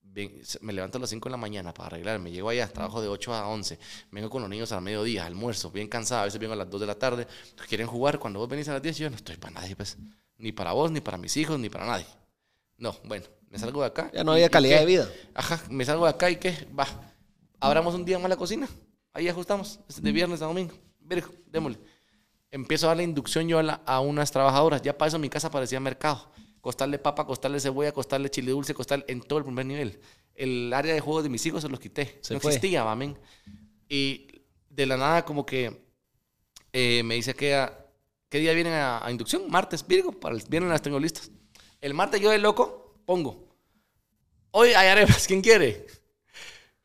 Ven- 0.05 0.43
me 0.61 0.73
levanto 0.73 0.99
a 0.99 1.01
las 1.01 1.11
5 1.11 1.29
de 1.29 1.31
la 1.31 1.37
mañana 1.37 1.73
para 1.73 1.87
arreglarme. 1.89 2.31
Llego 2.31 2.49
allá, 2.49 2.69
trabajo 2.69 3.01
de 3.01 3.09
8 3.09 3.33
a 3.35 3.47
11. 3.49 3.79
Vengo 4.11 4.29
con 4.31 4.43
los 4.43 4.51
niños 4.51 4.73
a 4.73 4.81
mediodía, 4.81 5.25
almuerzo, 5.25 5.71
bien 5.71 5.89
cansado. 5.89 6.23
A 6.23 6.25
veces 6.25 6.41
vengo 6.41 6.53
a 6.55 6.57
las 6.57 6.69
2 6.69 6.81
de 6.81 6.87
la 6.87 6.97
tarde. 6.99 7.27
Quieren 7.69 7.87
jugar. 7.87 8.19
Cuando 8.19 8.41
vos 8.41 8.49
venís 8.49 8.69
a 8.69 8.75
las 8.75 8.83
10, 8.83 8.99
yo 8.99 9.11
no 9.11 9.17
estoy 9.17 9.37
para 9.37 9.55
nadie, 9.55 9.77
pues. 9.77 9.97
Ni 10.39 10.53
para 10.53 10.73
vos, 10.73 10.91
ni 10.91 11.01
para 11.01 11.19
mis 11.19 11.37
hijos, 11.37 11.59
ni 11.59 11.69
para 11.71 11.87
nadie. 11.87 12.07
No, 12.79 12.97
bueno, 13.05 13.25
me 13.49 13.59
salgo 13.59 13.81
de 13.81 13.87
acá. 13.87 14.11
Ya 14.13 14.25
no 14.25 14.33
había 14.33 14.51
calidad 14.51 14.81
de 14.81 14.87
vida. 14.87 15.09
Ajá, 15.35 15.63
me 15.71 15.85
salgo 15.85 16.05
de 16.05 16.11
acá 16.11 16.29
y 16.31 16.37
qué, 16.37 16.67
va. 16.79 16.87
Abramos 17.61 17.95
un 17.95 18.05
día 18.05 18.19
más 18.19 18.29
la 18.29 18.37
cocina. 18.37 18.69
Ahí 19.13 19.29
ajustamos, 19.29 19.79
es 19.89 20.03
de 20.03 20.11
viernes 20.13 20.43
a 20.43 20.47
domingo. 20.47 20.75
Démosle. 21.47 21.79
Empiezo 22.53 22.87
a 22.87 22.91
darle 22.91 23.03
inducción 23.03 23.49
yo 23.49 23.59
a, 23.59 23.63
la- 23.65 23.83
a 23.87 23.99
unas 24.01 24.31
trabajadoras. 24.31 24.81
Ya 24.83 24.97
para 24.97 25.09
eso 25.09 25.19
mi 25.19 25.29
casa 25.29 25.51
parecía 25.51 25.81
mercado. 25.81 26.31
Costarle 26.61 26.99
papa, 27.01 27.27
costarle 27.27 27.59
cebolla, 27.59 27.91
costarle 27.93 28.31
chile 28.31 28.53
dulce, 28.53 28.73
costarle 28.75 29.05
en 29.09 29.21
todo 29.23 29.41
el 29.41 29.45
primer 29.45 29.67
nivel. 29.67 29.99
El 30.37 30.73
área 30.73 30.95
de 30.95 31.01
juegos 31.01 31.25
de 31.25 31.29
mis 31.29 31.45
hijos 31.47 31.63
se 31.63 31.69
los 31.69 31.81
quité. 31.81 32.19
Se 32.23 32.35
no 32.35 32.41
fue. 32.41 32.53
existía, 32.53 32.85
mamen. 32.85 33.19
Y 33.89 34.29
de 34.71 34.87
la 34.87 34.97
nada 34.97 35.25
como 35.25 35.45
que 35.45 35.85
eh, 36.73 37.03
me 37.03 37.17
dice 37.17 37.35
que 37.35 37.55
a- 37.57 37.79
¿qué 38.29 38.39
día 38.39 38.53
vienen 38.53 38.75
a, 38.75 39.05
a 39.05 39.11
inducción? 39.11 39.51
Martes, 39.51 39.85
Virgo, 39.87 40.13
para 40.13 40.37
el 40.37 40.43
viernes 40.49 40.71
las 40.71 40.83
tengo 40.83 41.01
listas. 41.01 41.31
El 41.81 41.95
martes 41.95 42.21
yo 42.21 42.31
de 42.31 42.39
loco 42.39 43.01
pongo. 43.05 43.49
Hoy 44.53 44.69
hay 44.71 44.89
arepas, 44.89 45.27
¿quién 45.27 45.41
quiere? 45.41 45.87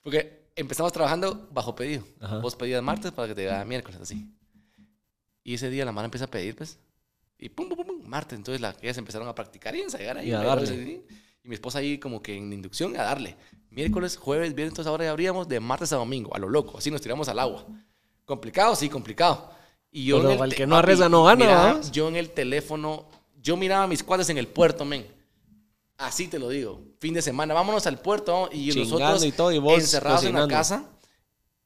Porque 0.02 0.48
empezamos 0.56 0.92
trabajando 0.94 1.50
bajo 1.52 1.76
pedido. 1.76 2.04
Ajá. 2.20 2.40
Vos 2.40 2.56
pedías 2.56 2.82
martes 2.82 3.12
para 3.12 3.28
que 3.28 3.36
te 3.36 3.42
llegara 3.42 3.64
miércoles, 3.66 4.00
así. 4.02 4.34
Y 5.48 5.54
ese 5.54 5.70
día 5.70 5.86
la 5.86 5.94
mano 5.94 6.08
empieza 6.08 6.26
a 6.26 6.28
pedir, 6.30 6.58
pues. 6.58 6.78
Y 7.40 7.48
pum, 7.48 7.70
pum, 7.70 7.78
pum, 7.78 7.88
pum, 7.88 8.06
martes. 8.06 8.38
Entonces 8.38 8.60
las 8.60 8.76
ellas 8.82 8.98
empezaron 8.98 9.30
a 9.30 9.34
practicar 9.34 9.74
y 9.78 9.80
ensayar 9.80 10.18
ahí. 10.18 10.28
Y 10.28 10.34
a 10.34 10.44
darle. 10.44 10.68
sí. 10.68 11.06
Y 11.42 11.48
mi 11.48 11.56
esposa 11.56 11.80
ahí 11.80 11.98
como 12.00 12.22
que 12.22 12.36
en 12.36 12.52
inducción 12.52 12.94
a 12.98 13.04
darle. 13.04 13.38
Miércoles, 13.70 14.18
jueves, 14.18 14.54
viernes, 14.54 14.74
entonces 14.74 14.90
ahora 14.90 15.06
ya 15.06 15.12
abríamos 15.12 15.48
de 15.48 15.62
martes 15.62 15.94
a 15.94 15.96
domingo, 15.96 16.36
a 16.36 16.38
lo 16.38 16.50
loco. 16.50 16.78
Así 16.78 16.92
nos 16.92 17.00
tiramos 17.00 17.30
al 17.30 17.40
agua. 17.40 17.66
Complicado, 18.26 18.76
sí, 18.76 18.90
complicado. 18.90 19.50
Y 19.90 20.04
yo 20.04 20.18
Pero 20.18 20.32
en 20.32 20.36
el 20.36 20.42
al 20.42 20.54
que 20.54 20.68
no 20.68 20.76
arriesga 20.76 21.08
no 21.08 21.24
gana, 21.24 21.46
mira, 21.46 21.56
¿va? 21.56 21.82
Yo 21.94 22.10
en 22.10 22.18
el 22.18 22.32
teléfono, 22.32 23.08
yo 23.42 23.56
miraba 23.56 23.86
a 23.86 23.88
mis 23.88 24.04
cuates 24.04 24.30
en 24.30 24.38
el 24.38 24.50
puerto, 24.50 24.84
men. 24.84 25.08
Así 25.96 26.28
te 26.28 26.40
lo 26.40 26.50
digo. 26.50 26.82
Fin 27.00 27.14
de 27.14 27.22
semana, 27.22 27.54
vámonos 27.54 27.88
al 27.88 28.02
puerto. 28.02 28.34
vamos, 28.34 28.50
Y 28.52 28.74
Chingando 28.74 29.00
nosotros 29.00 29.24
y 29.24 29.32
todo, 29.32 29.54
y 29.54 29.60
vos 29.60 29.80
encerrados 29.80 30.26
en 30.26 30.34
la 30.34 30.46
casa, 30.50 30.90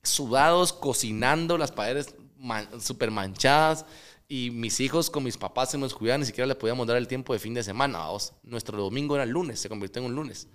sudados, 0.04 0.72
cocinando, 0.72 1.58
las 1.58 1.72
paredes 1.72 2.14
man- 2.42 2.70
manchadas. 3.12 3.86
Y 4.28 4.50
mis 4.52 4.80
hijos 4.80 5.10
con 5.10 5.24
mis 5.24 5.38
papás 5.38 5.72
se 5.72 5.78
nos 5.78 5.94
cuidaban, 5.94 6.22
ni 6.22 6.26
siquiera 6.26 6.48
le 6.48 6.56
podíamos 6.56 6.88
dar 6.88 6.96
el 6.98 7.08
tiempo 7.08 7.34
de 7.34 7.40
fin 7.40 7.54
de 7.54 7.64
semana. 7.64 8.00
vamos. 8.00 8.34
Nuestro 8.44 8.78
domingo 8.78 9.16
era 9.16 9.26
el 9.26 9.30
lunes, 9.30 9.60
se 9.60 9.68
convirtió 9.68 10.02
en 10.02 10.08
un 10.08 10.16
lunes. 10.16 10.48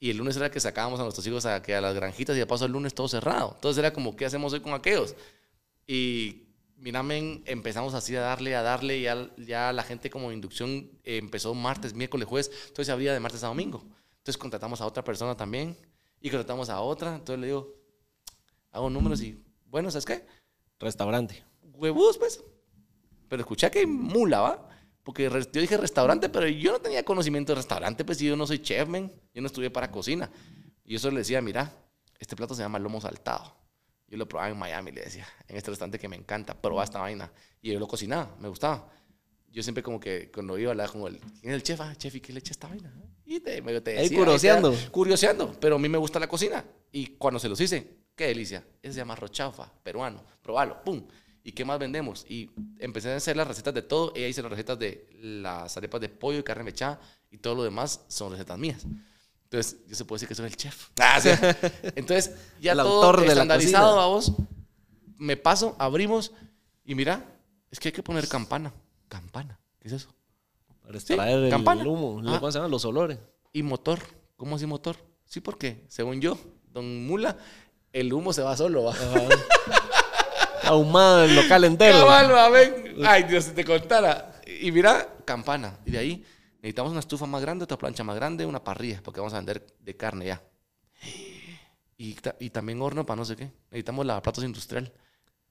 Y 0.00 0.10
el 0.10 0.16
lunes 0.16 0.36
era 0.36 0.50
que 0.50 0.60
sacábamos 0.60 1.00
a 1.00 1.02
nuestros 1.02 1.26
hijos 1.26 1.44
a, 1.44 1.60
que 1.60 1.74
a 1.74 1.80
las 1.80 1.94
granjitas 1.96 2.36
y 2.36 2.38
de 2.38 2.46
paso 2.46 2.64
el 2.64 2.72
lunes 2.72 2.94
todo 2.94 3.08
cerrado. 3.08 3.52
Entonces 3.56 3.78
era 3.78 3.92
como, 3.92 4.14
¿qué 4.14 4.24
hacemos 4.24 4.52
hoy 4.52 4.60
con 4.60 4.72
aquellos? 4.72 5.16
Y 5.86 6.44
mira, 6.76 7.02
men, 7.02 7.42
empezamos 7.46 7.94
así 7.94 8.14
a 8.14 8.20
darle, 8.20 8.54
a 8.54 8.62
darle, 8.62 8.98
y 8.98 9.02
ya, 9.02 9.28
ya 9.36 9.72
la 9.72 9.82
gente 9.82 10.10
como 10.10 10.30
inducción 10.30 10.88
empezó 11.02 11.52
martes, 11.54 11.94
miércoles, 11.94 12.28
jueves, 12.28 12.50
entonces 12.68 12.86
se 12.86 12.92
abría 12.92 13.12
de 13.12 13.18
martes 13.18 13.42
a 13.42 13.48
domingo. 13.48 13.84
Entonces 14.18 14.38
contratamos 14.38 14.80
a 14.80 14.86
otra 14.86 15.02
persona 15.02 15.36
también 15.36 15.76
y 16.20 16.30
contratamos 16.30 16.70
a 16.70 16.80
otra. 16.80 17.16
Entonces 17.16 17.40
le 17.40 17.46
digo, 17.48 17.74
hago 18.70 18.90
números 18.90 19.20
y, 19.22 19.42
bueno, 19.66 19.90
¿sabes 19.90 20.04
qué? 20.04 20.24
Restaurante. 20.78 21.42
Huevos, 21.74 22.18
pues. 22.18 22.42
Pero 23.28 23.42
escucha 23.42 23.70
que 23.70 23.86
mula, 23.86 24.40
¿va? 24.40 24.68
Porque 25.02 25.24
yo 25.30 25.60
dije 25.60 25.76
restaurante, 25.76 26.28
pero 26.28 26.46
yo 26.48 26.72
no 26.72 26.80
tenía 26.80 27.02
conocimiento 27.04 27.52
de 27.52 27.56
restaurante, 27.56 28.04
pues 28.04 28.18
yo 28.18 28.36
no 28.36 28.46
soy 28.46 28.58
chef, 28.60 28.88
men. 28.88 29.12
Yo 29.34 29.40
no 29.40 29.46
estudié 29.46 29.70
para 29.70 29.90
cocina. 29.90 30.30
Y 30.84 30.92
yo 30.94 30.98
solo 30.98 31.14
le 31.14 31.20
decía, 31.20 31.40
mira, 31.40 31.72
este 32.18 32.36
plato 32.36 32.54
se 32.54 32.62
llama 32.62 32.78
lomo 32.78 33.00
saltado. 33.00 33.56
Yo 34.06 34.16
lo 34.16 34.26
probaba 34.28 34.50
en 34.50 34.58
Miami, 34.58 34.90
le 34.92 35.02
decía, 35.02 35.26
en 35.46 35.56
este 35.56 35.70
restaurante 35.70 35.98
que 35.98 36.08
me 36.08 36.16
encanta, 36.16 36.54
probaba 36.60 36.84
esta 36.84 37.00
vaina. 37.00 37.30
Y 37.60 37.72
yo 37.72 37.78
lo 37.78 37.86
cocinaba, 37.88 38.34
me 38.40 38.48
gustaba. 38.48 38.90
Yo 39.50 39.62
siempre 39.62 39.82
como 39.82 39.98
que 40.00 40.30
cuando 40.30 40.58
iba 40.58 40.70
a 40.70 40.72
hablar 40.72 40.90
con 40.90 41.02
el, 41.06 41.18
¿quién 41.20 41.52
es 41.52 41.54
el 41.54 41.62
chef? 41.62 41.80
Ah, 41.80 41.94
chef, 41.96 42.14
¿y 42.14 42.20
qué 42.20 42.32
le 42.32 42.38
echa 42.40 42.52
esta 42.52 42.68
vaina? 42.68 42.92
Y 43.24 43.40
te, 43.40 43.60
me, 43.62 43.78
te 43.80 43.92
Ahí 43.98 44.04
decía, 44.04 44.18
curioseando. 44.18 44.72
te- 44.72 44.88
curioseando, 44.90 45.52
pero 45.60 45.76
a 45.76 45.78
mí 45.78 45.88
me 45.88 45.98
gusta 45.98 46.18
la 46.18 46.26
cocina. 46.28 46.64
Y 46.92 47.16
cuando 47.16 47.38
se 47.38 47.48
los 47.48 47.60
hice, 47.60 47.98
qué 48.18 48.26
delicia. 48.26 48.62
Ese 48.82 48.94
se 48.94 48.98
llama 48.98 49.14
rochaufa, 49.14 49.72
peruano. 49.82 50.22
Probalo, 50.42 50.82
pum. 50.84 51.06
¿Y 51.44 51.52
qué 51.52 51.64
más 51.64 51.78
vendemos? 51.78 52.26
Y 52.28 52.50
empecé 52.78 53.12
a 53.12 53.16
hacer 53.16 53.36
las 53.36 53.46
recetas 53.48 53.72
de 53.72 53.80
todo. 53.82 54.12
Ella 54.14 54.26
hizo 54.28 54.42
las 54.42 54.50
recetas 54.50 54.78
de 54.78 55.08
las 55.22 55.74
arepas 55.76 56.00
de 56.00 56.08
pollo 56.10 56.40
y 56.40 56.42
carne 56.42 56.64
mechada. 56.64 57.00
Y 57.30 57.38
todo 57.38 57.54
lo 57.54 57.62
demás 57.62 58.04
son 58.08 58.32
recetas 58.32 58.58
mías. 58.58 58.84
Entonces, 59.44 59.78
yo 59.86 59.94
se 59.94 60.04
puede 60.04 60.16
decir 60.18 60.28
que 60.28 60.34
soy 60.34 60.46
el 60.46 60.56
chef. 60.56 60.88
Ah, 61.00 61.20
sí. 61.20 61.30
Entonces, 61.94 62.34
ya 62.60 62.72
El 62.72 62.78
todo 62.78 63.02
autor 63.04 63.20
de 63.22 63.28
estandarizado, 63.28 63.96
vamos. 63.96 64.32
Me 65.16 65.36
paso, 65.36 65.74
abrimos. 65.78 66.32
Y 66.84 66.94
mira, 66.94 67.24
es 67.70 67.78
que 67.80 67.88
hay 67.88 67.92
que 67.92 68.02
poner 68.02 68.28
campana. 68.28 68.72
Campana. 69.08 69.58
¿Qué 69.78 69.88
es 69.88 69.94
eso? 69.94 70.08
Para 70.82 71.00
Sí, 71.00 71.12
extraer 71.14 71.44
el, 71.44 71.50
campana. 71.50 71.82
humo. 71.86 72.16
¿Cómo 72.22 72.50
se 72.52 72.58
llaman? 72.58 72.70
Los 72.70 72.84
olores. 72.84 73.18
Y 73.52 73.62
motor. 73.62 74.00
¿Cómo 74.36 74.56
así 74.56 74.66
motor? 74.66 74.96
Sí, 75.24 75.40
porque 75.40 75.84
según 75.88 76.20
yo, 76.20 76.38
don 76.72 77.06
Mula, 77.06 77.36
el 77.92 78.12
humo 78.12 78.32
se 78.32 78.42
va 78.42 78.56
solo. 78.56 78.84
¿va? 78.84 78.94
Ahumado 80.64 81.24
el 81.24 81.34
local 81.34 81.64
entero. 81.64 81.98
Cabal, 81.98 82.30
va, 82.32 82.48
ven. 82.50 82.96
Ay, 83.04 83.24
Dios, 83.24 83.44
si 83.44 83.52
te 83.52 83.64
contara. 83.64 84.40
Y 84.60 84.70
mira, 84.72 85.08
campana. 85.24 85.78
Y 85.86 85.92
de 85.92 85.98
ahí 85.98 86.24
necesitamos 86.56 86.90
una 86.90 87.00
estufa 87.00 87.26
más 87.26 87.40
grande, 87.40 87.64
otra 87.64 87.78
plancha 87.78 88.04
más 88.04 88.16
grande, 88.16 88.44
una 88.44 88.62
parrilla, 88.62 89.00
porque 89.02 89.20
vamos 89.20 89.32
a 89.32 89.36
vender 89.36 89.66
de 89.80 89.96
carne 89.96 90.26
ya. 90.26 90.42
Y, 91.96 92.16
y 92.38 92.50
también 92.50 92.80
horno 92.80 93.04
para 93.04 93.16
no 93.16 93.24
sé 93.24 93.36
qué. 93.36 93.50
Necesitamos 93.70 94.06
lavaplatos 94.06 94.44
industrial. 94.44 94.92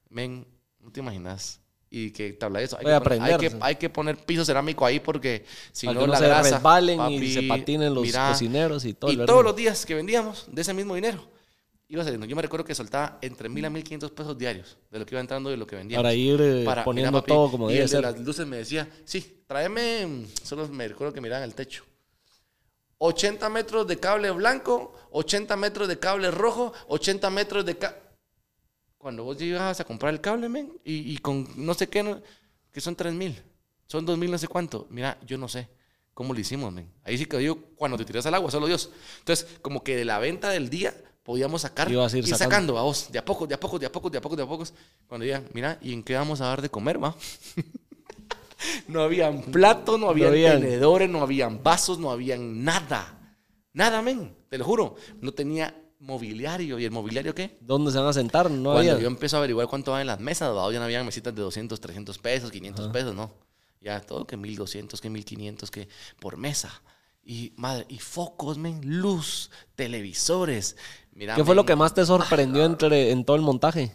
Men, 0.09 0.45
no 0.79 0.91
te 0.91 0.99
imaginas. 0.99 1.59
Y 1.89 2.11
que 2.11 2.33
tabla 2.33 2.59
de 2.59 2.65
eso. 2.65 2.77
Hay, 2.77 2.83
Voy 2.83 2.93
que 2.93 2.99
poner, 3.01 3.21
hay, 3.21 3.37
que, 3.37 3.57
hay 3.61 3.75
que 3.75 3.89
poner 3.89 4.17
piso 4.17 4.43
cerámico 4.43 4.85
ahí 4.85 4.99
porque 4.99 5.45
si 5.71 5.87
no 5.87 6.05
la 6.05 6.17
se 6.17 6.27
grasa, 6.27 6.55
resbalen 6.55 6.95
y 6.95 7.17
papi, 7.17 7.33
se 7.33 7.43
patinen 7.43 7.93
los 7.93 8.03
mira, 8.03 8.29
cocineros 8.29 8.83
y 8.83 8.93
todo. 8.93 9.11
y 9.11 9.25
todos 9.25 9.43
los 9.43 9.55
días 9.55 9.85
que 9.85 9.95
vendíamos 9.95 10.45
de 10.51 10.61
ese 10.61 10.73
mismo 10.73 10.95
dinero, 10.95 11.25
iba 11.89 12.03
saliendo. 12.03 12.25
Yo 12.25 12.35
me 12.35 12.41
recuerdo 12.41 12.65
que 12.65 12.75
soltaba 12.75 13.17
entre 13.21 13.49
mil 13.49 13.63
a 13.65 13.69
mil 13.69 13.83
quinientos 13.83 14.11
pesos 14.11 14.37
diarios 14.37 14.77
de 14.91 14.99
lo 14.99 15.05
que 15.05 15.15
iba 15.15 15.21
entrando 15.21 15.49
y 15.49 15.53
de 15.53 15.57
lo 15.57 15.65
que 15.67 15.75
vendíamos. 15.75 16.03
Para 16.03 16.13
ir 16.13 16.39
eh, 16.41 16.63
Para- 16.65 16.83
poniendo 16.83 17.11
mira, 17.11 17.21
papi, 17.21 17.31
todo 17.31 17.51
como 17.51 17.69
y 17.69 17.73
debe 17.73 17.85
el 17.85 17.91
de 17.91 18.01
las 18.01 18.19
luces 18.19 18.45
me 18.45 18.57
decía, 18.57 18.89
sí, 19.05 19.43
tráeme, 19.47 20.25
solo 20.43 20.67
me 20.67 20.87
recuerdo 20.87 21.13
que 21.13 21.21
miraban 21.21 21.43
el 21.43 21.55
techo. 21.55 21.83
80 22.99 23.49
metros 23.49 23.87
de 23.87 23.99
cable 23.99 24.31
blanco, 24.31 24.93
80 25.11 25.55
metros 25.55 25.87
de 25.87 25.99
cable 25.99 26.31
rojo, 26.31 26.73
80 26.87 27.29
metros 27.29 27.65
de 27.65 27.77
cable... 27.77 27.97
Cuando 28.97 29.23
vos 29.23 29.37
llegas 29.37 29.79
a 29.79 29.83
comprar 29.85 30.11
el 30.13 30.19
cable, 30.19 30.49
men, 30.49 30.73
y, 30.83 31.13
y 31.13 31.17
con 31.19 31.47
no 31.55 31.73
sé 31.75 31.87
qué, 31.87 32.01
no- 32.01 32.21
que 32.71 32.81
son 32.81 32.95
3 32.95 33.13
mil, 33.13 33.39
son 33.85 34.05
2 34.05 34.17
mil 34.17 34.31
no 34.31 34.37
sé 34.37 34.47
cuánto. 34.47 34.87
Mira, 34.89 35.17
yo 35.25 35.37
no 35.37 35.47
sé. 35.47 35.69
¿Cómo 36.13 36.33
lo 36.33 36.39
hicimos, 36.39 36.73
men? 36.73 36.91
Ahí 37.03 37.15
sí 37.15 37.27
que 37.27 37.37
digo, 37.37 37.59
cuando 37.75 37.95
te 37.95 38.03
tiras 38.03 38.25
al 38.25 38.33
agua, 38.33 38.49
solo 38.49 38.65
Dios. 38.65 38.89
Entonces, 39.19 39.59
como 39.61 39.83
que 39.83 39.95
de 39.95 40.03
la 40.03 40.17
venta 40.17 40.49
del 40.49 40.67
día 40.71 40.95
podíamos 41.27 41.61
sacar, 41.61 41.91
Ibas 41.91 42.13
a 42.13 42.17
ir 42.17 42.23
ir 42.23 42.29
sacando. 42.29 42.49
sacando, 42.49 42.77
a 42.77 42.83
vos, 42.83 43.11
de 43.11 43.19
a 43.19 43.25
poco, 43.25 43.45
de 43.45 43.53
a 43.53 43.59
poco, 43.59 43.77
de 43.77 43.85
a 43.85 43.91
poco, 43.91 44.09
de 44.09 44.17
a 44.17 44.21
poco, 44.21 44.35
de 44.37 44.43
a 44.43 44.47
poco. 44.47 44.63
Cuando 45.07 45.25
digan, 45.25 45.45
mira, 45.51 45.77
¿y 45.81 45.91
en 45.91 46.01
qué 46.01 46.15
vamos 46.15 46.39
a 46.39 46.45
dar 46.45 46.61
de 46.61 46.69
comer, 46.69 47.03
va? 47.03 47.13
no 48.87 49.01
habían 49.01 49.41
platos, 49.41 49.99
no 49.99 50.07
habían 50.07 50.29
habían. 50.29 50.61
tenedores, 50.61 51.09
no 51.09 51.21
habían 51.21 51.61
vasos, 51.61 51.99
no 51.99 52.11
habían 52.11 52.63
nada. 52.63 53.35
Nada, 53.73 54.01
men, 54.01 54.37
te 54.47 54.57
lo 54.57 54.63
juro. 54.63 54.95
No 55.19 55.33
tenía 55.33 55.75
mobiliario. 55.99 56.79
¿Y 56.79 56.85
el 56.85 56.91
mobiliario 56.91 57.35
qué? 57.35 57.57
¿Dónde 57.59 57.91
se 57.91 57.97
van 57.97 58.07
a 58.07 58.13
sentar? 58.13 58.49
No 58.49 58.71
Cuando 58.71 58.91
había. 58.91 58.97
yo 58.97 59.07
empiezo 59.07 59.35
a 59.35 59.39
averiguar 59.39 59.67
cuánto 59.67 59.91
van 59.91 60.01
en 60.01 60.07
las 60.07 60.21
mesas, 60.21 60.55
¿va? 60.55 60.71
ya 60.71 60.79
no 60.79 60.85
habían 60.85 61.05
mesitas 61.05 61.35
de 61.35 61.41
200, 61.41 61.77
300 61.77 62.17
pesos, 62.19 62.51
500 62.51 62.87
pesos, 62.87 63.13
no. 63.13 63.33
Ya 63.81 63.99
todo 63.99 64.25
que 64.25 64.37
1200, 64.37 65.01
que 65.01 65.09
1500, 65.09 65.71
que 65.71 65.89
por 66.21 66.37
mesa. 66.37 66.81
Y 67.29 67.51
madre, 67.57 67.85
y 67.89 67.97
focos, 67.99 68.57
men, 68.57 68.79
luz, 68.85 69.51
televisores. 69.75 70.77
Mira, 71.17 71.33
¿Qué 71.33 71.43
fue 71.43 71.55
lo 71.55 71.65
que 71.65 71.75
más 71.75 71.95
te 71.95 72.05
sorprendió 72.05 72.63
entre, 72.63 73.09
en 73.09 73.25
todo 73.25 73.35
el 73.35 73.41
montaje? 73.41 73.91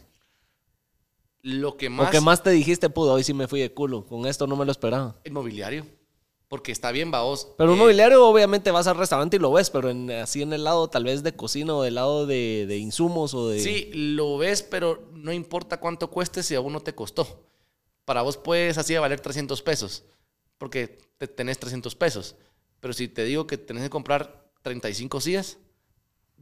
Lo 1.42 1.76
que 1.76 1.86
¿O 1.86 1.90
más, 1.90 2.10
qué 2.10 2.20
más 2.20 2.42
te 2.42 2.50
dijiste, 2.50 2.90
pudo? 2.90 3.12
Hoy 3.12 3.22
sí 3.22 3.32
me 3.32 3.46
fui 3.46 3.60
de 3.60 3.72
culo. 3.72 4.04
Con 4.04 4.26
esto 4.26 4.48
no 4.48 4.56
me 4.56 4.64
lo 4.64 4.72
esperaba. 4.72 5.20
el 5.22 5.32
mobiliario. 5.32 5.86
Porque 6.48 6.72
está 6.72 6.90
bien, 6.90 7.12
va 7.14 7.22
vos. 7.22 7.52
Pero 7.56 7.70
un 7.72 7.78
eh, 7.78 7.82
mobiliario, 7.82 8.26
obviamente, 8.26 8.72
vas 8.72 8.88
al 8.88 8.96
restaurante 8.98 9.36
y 9.36 9.38
lo 9.38 9.52
ves, 9.52 9.70
pero 9.70 9.88
en- 9.88 10.10
así 10.10 10.42
en 10.42 10.52
el 10.52 10.64
lado 10.64 10.88
tal 10.90 11.04
vez 11.04 11.22
de 11.22 11.36
cocina 11.36 11.76
o 11.76 11.82
del 11.82 11.94
lado 11.94 12.26
de, 12.26 12.66
de 12.66 12.76
insumos 12.76 13.34
o 13.34 13.48
de... 13.48 13.60
Sí, 13.60 13.88
lo 13.94 14.36
ves, 14.36 14.64
pero 14.64 15.08
no 15.14 15.32
importa 15.32 15.78
cuánto 15.78 16.10
cueste 16.10 16.42
si 16.42 16.56
a 16.56 16.60
uno 16.60 16.80
te 16.80 16.92
costó. 16.94 17.46
Para 18.04 18.22
vos 18.22 18.36
puedes 18.36 18.78
así 18.78 18.94
de 18.94 18.98
valer 18.98 19.20
300 19.20 19.62
pesos, 19.62 20.04
porque 20.58 20.98
te 21.18 21.28
tenés 21.28 21.58
300 21.60 21.94
pesos. 21.94 22.34
Pero 22.80 22.92
si 22.92 23.06
te 23.06 23.22
digo 23.24 23.46
que 23.46 23.56
tenés 23.58 23.84
que 23.84 23.90
comprar 23.90 24.50
35 24.62 25.20
sillas, 25.20 25.56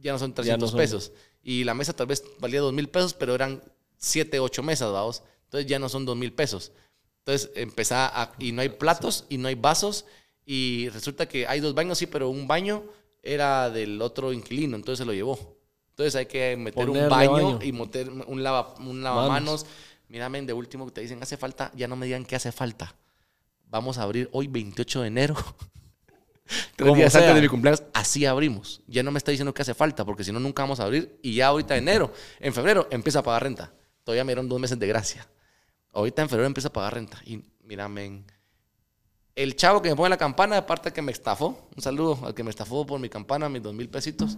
ya 0.01 0.11
no 0.11 0.19
son 0.19 0.33
300 0.33 0.69
son. 0.69 0.77
pesos. 0.77 1.11
Y 1.43 1.63
la 1.63 1.73
mesa 1.73 1.93
tal 1.93 2.07
vez 2.07 2.23
valía 2.39 2.59
2 2.59 2.73
mil 2.73 2.89
pesos, 2.89 3.13
pero 3.13 3.33
eran 3.33 3.61
7, 3.97 4.39
8 4.39 4.63
mesas, 4.63 4.91
vamos. 4.91 5.23
Entonces 5.45 5.69
ya 5.69 5.79
no 5.79 5.89
son 5.89 6.05
2 6.05 6.15
mil 6.17 6.33
pesos. 6.33 6.71
Entonces 7.19 7.51
empezá 7.55 8.07
a... 8.07 8.33
Y 8.39 8.51
no 8.51 8.61
hay 8.61 8.69
platos 8.69 9.25
y 9.29 9.37
no 9.37 9.47
hay 9.47 9.55
vasos. 9.55 10.05
Y 10.45 10.89
resulta 10.89 11.27
que 11.27 11.47
hay 11.47 11.59
dos 11.59 11.73
baños, 11.73 11.97
sí, 11.97 12.07
pero 12.07 12.29
un 12.29 12.47
baño 12.47 12.83
era 13.21 13.69
del 13.69 14.01
otro 14.01 14.33
inquilino, 14.33 14.75
entonces 14.75 14.99
se 14.99 15.05
lo 15.05 15.13
llevó. 15.13 15.57
Entonces 15.89 16.15
hay 16.15 16.25
que 16.25 16.57
meter 16.57 16.85
Ponerle 16.85 17.03
un 17.03 17.09
baño, 17.09 17.31
baño. 17.31 17.59
y 17.61 17.71
meter 17.71 18.09
un, 18.09 18.43
lava, 18.43 18.73
un 18.79 19.03
lavamanos. 19.03 19.65
Mira, 20.07 20.29
men, 20.29 20.45
de 20.45 20.53
último 20.53 20.85
que 20.85 20.91
te 20.91 21.01
dicen 21.01 21.21
hace 21.21 21.37
falta, 21.37 21.71
ya 21.75 21.87
no 21.87 21.95
me 21.95 22.05
digan 22.05 22.25
qué 22.25 22.35
hace 22.35 22.51
falta. 22.51 22.95
Vamos 23.65 23.97
a 23.97 24.03
abrir 24.03 24.29
hoy 24.33 24.47
28 24.47 25.01
de 25.01 25.07
enero. 25.07 25.35
Tres 26.75 26.95
días 26.95 27.11
sea. 27.11 27.21
antes 27.21 27.35
de 27.35 27.41
mi 27.41 27.47
cumpleaños, 27.47 27.83
así 27.93 28.25
abrimos. 28.25 28.81
Ya 28.87 29.03
no 29.03 29.11
me 29.11 29.17
está 29.17 29.31
diciendo 29.31 29.53
qué 29.53 29.61
hace 29.61 29.73
falta, 29.73 30.05
porque 30.05 30.23
si 30.23 30.31
no, 30.31 30.39
nunca 30.39 30.63
vamos 30.63 30.79
a 30.79 30.83
abrir. 30.83 31.19
Y 31.21 31.35
ya 31.35 31.47
ahorita 31.47 31.77
enero, 31.77 32.13
en 32.39 32.53
febrero, 32.53 32.87
empieza 32.91 33.19
a 33.19 33.23
pagar 33.23 33.43
renta. 33.43 33.73
Todavía 34.03 34.23
me 34.23 34.31
dieron 34.31 34.49
dos 34.49 34.59
meses 34.59 34.77
de 34.79 34.87
gracia. 34.87 35.27
Ahorita 35.93 36.21
en 36.21 36.29
febrero 36.29 36.47
empieza 36.47 36.69
a 36.69 36.73
pagar 36.73 36.95
renta. 36.95 37.21
Y 37.25 37.43
mira, 37.63 37.87
men, 37.87 38.25
el 39.35 39.55
chavo 39.55 39.81
que 39.81 39.89
me 39.89 39.95
pone 39.95 40.09
la 40.09 40.17
campana, 40.17 40.57
aparte 40.57 40.91
que 40.91 41.01
me 41.01 41.11
estafó, 41.11 41.69
un 41.75 41.81
saludo 41.81 42.19
al 42.25 42.33
que 42.33 42.43
me 42.43 42.49
estafó 42.49 42.85
por 42.85 42.99
mi 42.99 43.09
campana, 43.09 43.49
mis 43.49 43.61
dos 43.63 43.73
mil 43.73 43.89
pesitos, 43.89 44.37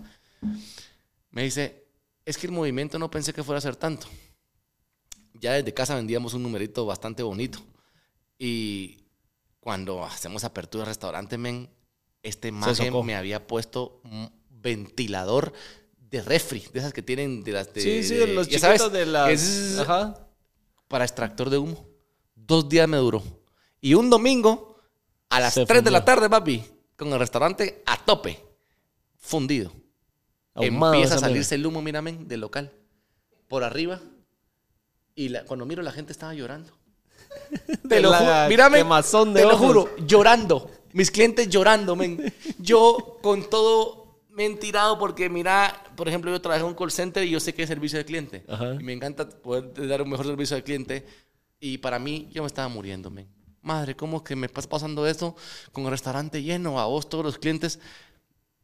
me 1.32 1.44
dice, 1.44 1.88
es 2.26 2.38
que 2.38 2.48
el 2.48 2.54
movimiento 2.54 3.00
no 3.00 3.10
pensé 3.10 3.34
que 3.34 3.44
fuera 3.44 3.58
a 3.58 3.62
ser 3.62 3.76
tanto. 3.76 4.08
Ya 5.34 5.54
desde 5.54 5.74
casa 5.74 5.96
vendíamos 5.96 6.34
un 6.34 6.44
numerito 6.44 6.86
bastante 6.86 7.24
bonito. 7.24 7.60
Y 8.38 9.00
cuando 9.60 10.04
hacemos 10.04 10.44
apertura 10.44 10.84
de 10.84 10.90
restaurante, 10.90 11.38
men, 11.38 11.70
este 12.24 12.52
maje 12.52 12.90
me 13.04 13.16
había 13.16 13.45
puesto 13.45 14.02
un 14.06 14.32
ventilador 14.50 15.54
de 16.10 16.22
refri, 16.22 16.64
de 16.74 16.80
esas 16.80 16.94
que 16.94 17.02
tienen 17.02 17.44
de 17.44 17.52
las 17.52 17.74
de... 17.74 17.82
sí, 17.82 18.04
sí, 18.04 18.16
de- 18.16 18.28
los 18.28 18.48
ya 18.48 18.58
chiquitos 18.60 18.78
sabes, 18.88 18.91
de 18.94 19.06
las... 19.06 19.30
es- 19.30 19.80
Ajá. 19.80 20.28
para 20.88 21.04
extractor 21.06 21.50
de 21.50 21.58
humo. 21.58 21.86
Dos 22.36 22.68
días 22.70 22.88
me 22.88 22.98
duró. 22.98 23.22
Y 23.82 23.94
un 23.95 24.10
domingo, 24.10 24.78
a 25.30 25.40
las 25.40 25.54
Se 25.56 25.66
3 25.66 25.84
de 25.84 25.91
la 25.91 26.00
fundió. 26.00 26.06
tarde, 26.16 26.30
papi, 26.30 26.64
con 26.95 27.12
el 27.14 27.20
restaurante 27.20 27.82
a 27.86 27.98
tope, 27.98 28.40
fundido. 29.18 29.72
Ahumado 30.56 30.94
Empieza 30.94 31.16
a 31.16 31.20
salirse 31.20 31.56
el 31.56 31.66
humo, 31.66 31.82
miramen, 31.82 32.28
del 32.28 32.41
local. 32.41 32.72
Por 33.48 33.64
arriba. 33.64 34.00
Y 35.16 35.30
la- 35.30 35.44
cuando 35.45 35.66
miro, 35.66 35.82
la 35.84 35.91
gente 35.91 36.12
estaba 36.12 36.34
llorando. 36.34 36.72
De 37.50 37.78
Te 37.90 38.00
lo 38.02 38.14
juro, 38.14 38.48
mírame, 38.48 38.78
te 39.34 39.41
lo 39.44 39.56
ojos. 39.56 39.68
juro, 39.68 39.90
llorando. 40.06 40.70
Mis 40.94 41.11
clientes 41.11 41.49
llorando, 41.49 41.95
men. 41.95 42.34
Yo 42.60 43.20
con 43.22 43.49
todo 43.49 44.22
me 44.30 44.45
he 44.45 44.56
tirado 44.56 44.98
porque, 44.98 45.30
mira, 45.30 45.84
por 45.95 46.07
ejemplo, 46.07 46.32
yo 46.32 46.41
trabajé 46.41 46.61
en 46.61 46.68
un 46.68 46.74
call 46.76 46.91
center 46.91 47.24
y 47.24 47.30
yo 47.32 47.40
sé 47.40 47.53
que 47.53 47.64
es 47.64 47.70
servicio 47.70 47.98
de 47.99 48.06
cliente. 48.06 48.44
Ajá. 48.48 48.76
Y 48.76 48.84
me 48.84 48.94
encanta 48.94 49.28
poder 49.28 49.88
dar 49.88 50.02
un 50.02 50.10
mejor 50.10 50.26
servicio 50.26 50.56
al 50.56 50.64
cliente. 50.64 51.06
Y 51.60 51.78
para 51.80 51.99
mí, 51.99 52.30
yo 52.32 52.41
me 52.44 52.48
estaba 52.48 52.68
muriendo, 52.68 53.10
men. 53.10 53.28
Madre, 53.61 53.95
¿cómo 53.95 54.24
que 54.24 54.36
me 54.36 54.49
pasa 54.49 54.68
pasando 54.68 55.07
esto 55.07 55.36
con 55.72 55.86
el 55.86 55.91
restaurante 55.91 56.44
lleno? 56.44 56.80
A 56.80 56.86
vos, 56.86 57.07
todos 57.07 57.24
los 57.24 57.38
clientes. 57.38 57.80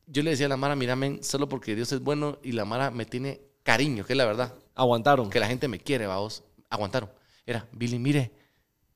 Yo 0.08 0.24
le 0.24 0.32
decía 0.32 0.48
a 0.48 0.50
la 0.50 0.58
Mara, 0.58 0.76
mira, 0.76 0.96
men, 0.96 1.24
solo 1.24 1.48
porque 1.48 1.76
Dios 1.76 1.92
es 1.92 2.02
bueno 2.02 2.40
y 2.44 2.52
la 2.52 2.66
Mara 2.66 2.92
me 2.92 3.06
tiene 3.06 3.42
cariño, 3.64 4.04
que 4.06 4.14
es 4.14 4.18
la 4.18 4.26
verdad 4.26 4.56
Aguantaron. 4.76 5.30
que 5.30 5.40
la 5.40 5.48
gente 5.48 5.68
me 5.68 5.80
quiere, 5.80 6.08
va, 6.08 6.18
vos. 6.18 6.44
Aguantaron. 6.70 7.10
Era, 7.46 7.68
Billy, 7.72 8.00
mire, 8.00 8.32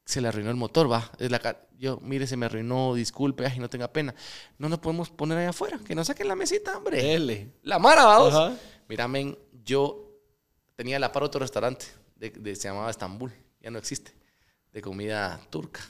se 0.05 0.21
le 0.21 0.27
arruinó 0.27 0.49
el 0.49 0.55
motor, 0.55 0.91
va. 0.91 1.11
Es 1.19 1.31
la 1.31 1.67
yo, 1.77 1.99
mire, 2.01 2.27
se 2.27 2.38
me 2.38 2.45
arruinó, 2.45 2.93
disculpe, 2.93 3.45
ay, 3.45 3.59
no 3.59 3.69
tenga 3.69 3.91
pena. 3.91 4.15
No 4.57 4.69
nos 4.69 4.80
podemos 4.80 5.09
poner 5.09 5.38
allá 5.38 5.49
afuera, 5.49 5.80
que 5.85 5.95
nos 5.95 6.07
saquen 6.07 6.27
la 6.27 6.35
mesita, 6.35 6.77
hombre. 6.77 7.13
L. 7.13 7.51
La 7.63 7.80
Mara, 7.80 8.05
va, 8.05 8.19
vos. 8.19 8.34
Ajá. 8.34 8.57
Mira, 8.88 9.07
men, 9.07 9.38
yo 9.65 10.09
tenía 10.75 10.97
la 10.99 11.11
par 11.11 11.23
otro 11.23 11.39
restaurante, 11.39 11.85
de, 12.15 12.30
de- 12.31 12.55
se 12.55 12.67
llamaba 12.69 12.89
Estambul, 12.89 13.31
ya 13.61 13.69
no 13.71 13.80
existe, 13.80 14.13
de 14.71 14.81
comida 14.81 15.39
turca. 15.49 15.81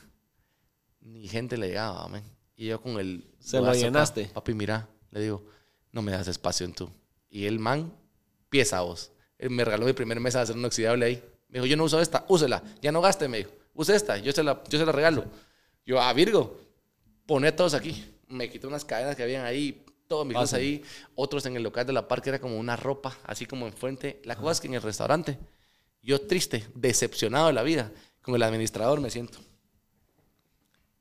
Ni 1.01 1.27
gente 1.27 1.57
le 1.57 1.67
llegaba, 1.67 2.07
men. 2.07 2.23
Y 2.55 2.67
yo 2.67 2.81
con 2.81 2.99
el... 2.99 3.29
Se 3.39 3.57
lo 3.59 3.65
acá, 3.67 3.73
llenaste. 3.75 4.25
Papi, 4.33 4.53
mira, 4.53 4.87
le 5.11 5.21
digo, 5.21 5.43
no 5.91 6.01
me 6.01 6.11
das 6.11 6.27
espacio 6.27 6.65
en 6.65 6.73
tú. 6.73 6.89
Y 7.29 7.45
el 7.45 7.59
man, 7.59 7.93
pieza 8.49 8.81
vos. 8.81 9.11
Él 9.37 9.49
me 9.49 9.65
regaló 9.65 9.85
mi 9.85 9.93
primer 9.93 10.19
mesa 10.19 10.39
de 10.39 10.43
acero 10.43 10.59
inoxidable 10.59 11.05
ahí. 11.05 11.23
Me 11.49 11.59
dijo, 11.59 11.65
yo 11.65 11.75
no 11.75 11.83
uso 11.83 11.99
esta, 11.99 12.25
úsela. 12.29 12.63
Ya 12.81 12.91
no 12.91 13.01
gaste, 13.01 13.27
me 13.27 13.39
dijo. 13.39 13.51
Use 13.73 13.95
esta, 13.95 14.17
yo 14.17 14.31
se 14.31 14.43
la, 14.43 14.63
yo 14.69 14.79
se 14.79 14.85
la 14.85 14.91
regalo. 14.91 15.25
Yo, 15.85 15.99
ah, 16.01 16.13
Virgo, 16.13 16.59
poné 17.25 17.51
todos 17.51 17.73
aquí. 17.73 18.05
Me 18.27 18.49
quitó 18.49 18.67
unas 18.67 18.85
cadenas 18.85 19.15
que 19.15 19.23
habían 19.23 19.45
ahí, 19.45 19.85
todos 20.07 20.25
mis 20.25 20.35
cosas 20.35 20.53
ahí. 20.53 20.83
Otros 21.15 21.45
en 21.45 21.55
el 21.55 21.63
local 21.63 21.85
de 21.85 21.93
la 21.93 22.07
par 22.07 22.21
que 22.21 22.29
era 22.29 22.39
como 22.39 22.57
una 22.57 22.75
ropa, 22.75 23.17
así 23.25 23.45
como 23.45 23.67
enfrente. 23.67 24.21
La 24.25 24.35
cosa 24.35 24.51
es 24.51 24.61
que 24.61 24.67
en 24.67 24.75
el 24.75 24.81
restaurante, 24.81 25.37
yo 26.01 26.21
triste, 26.21 26.67
decepcionado 26.75 27.47
de 27.47 27.53
la 27.53 27.63
vida, 27.63 27.91
con 28.21 28.35
el 28.35 28.43
administrador 28.43 29.01
me 29.01 29.09
siento. 29.09 29.39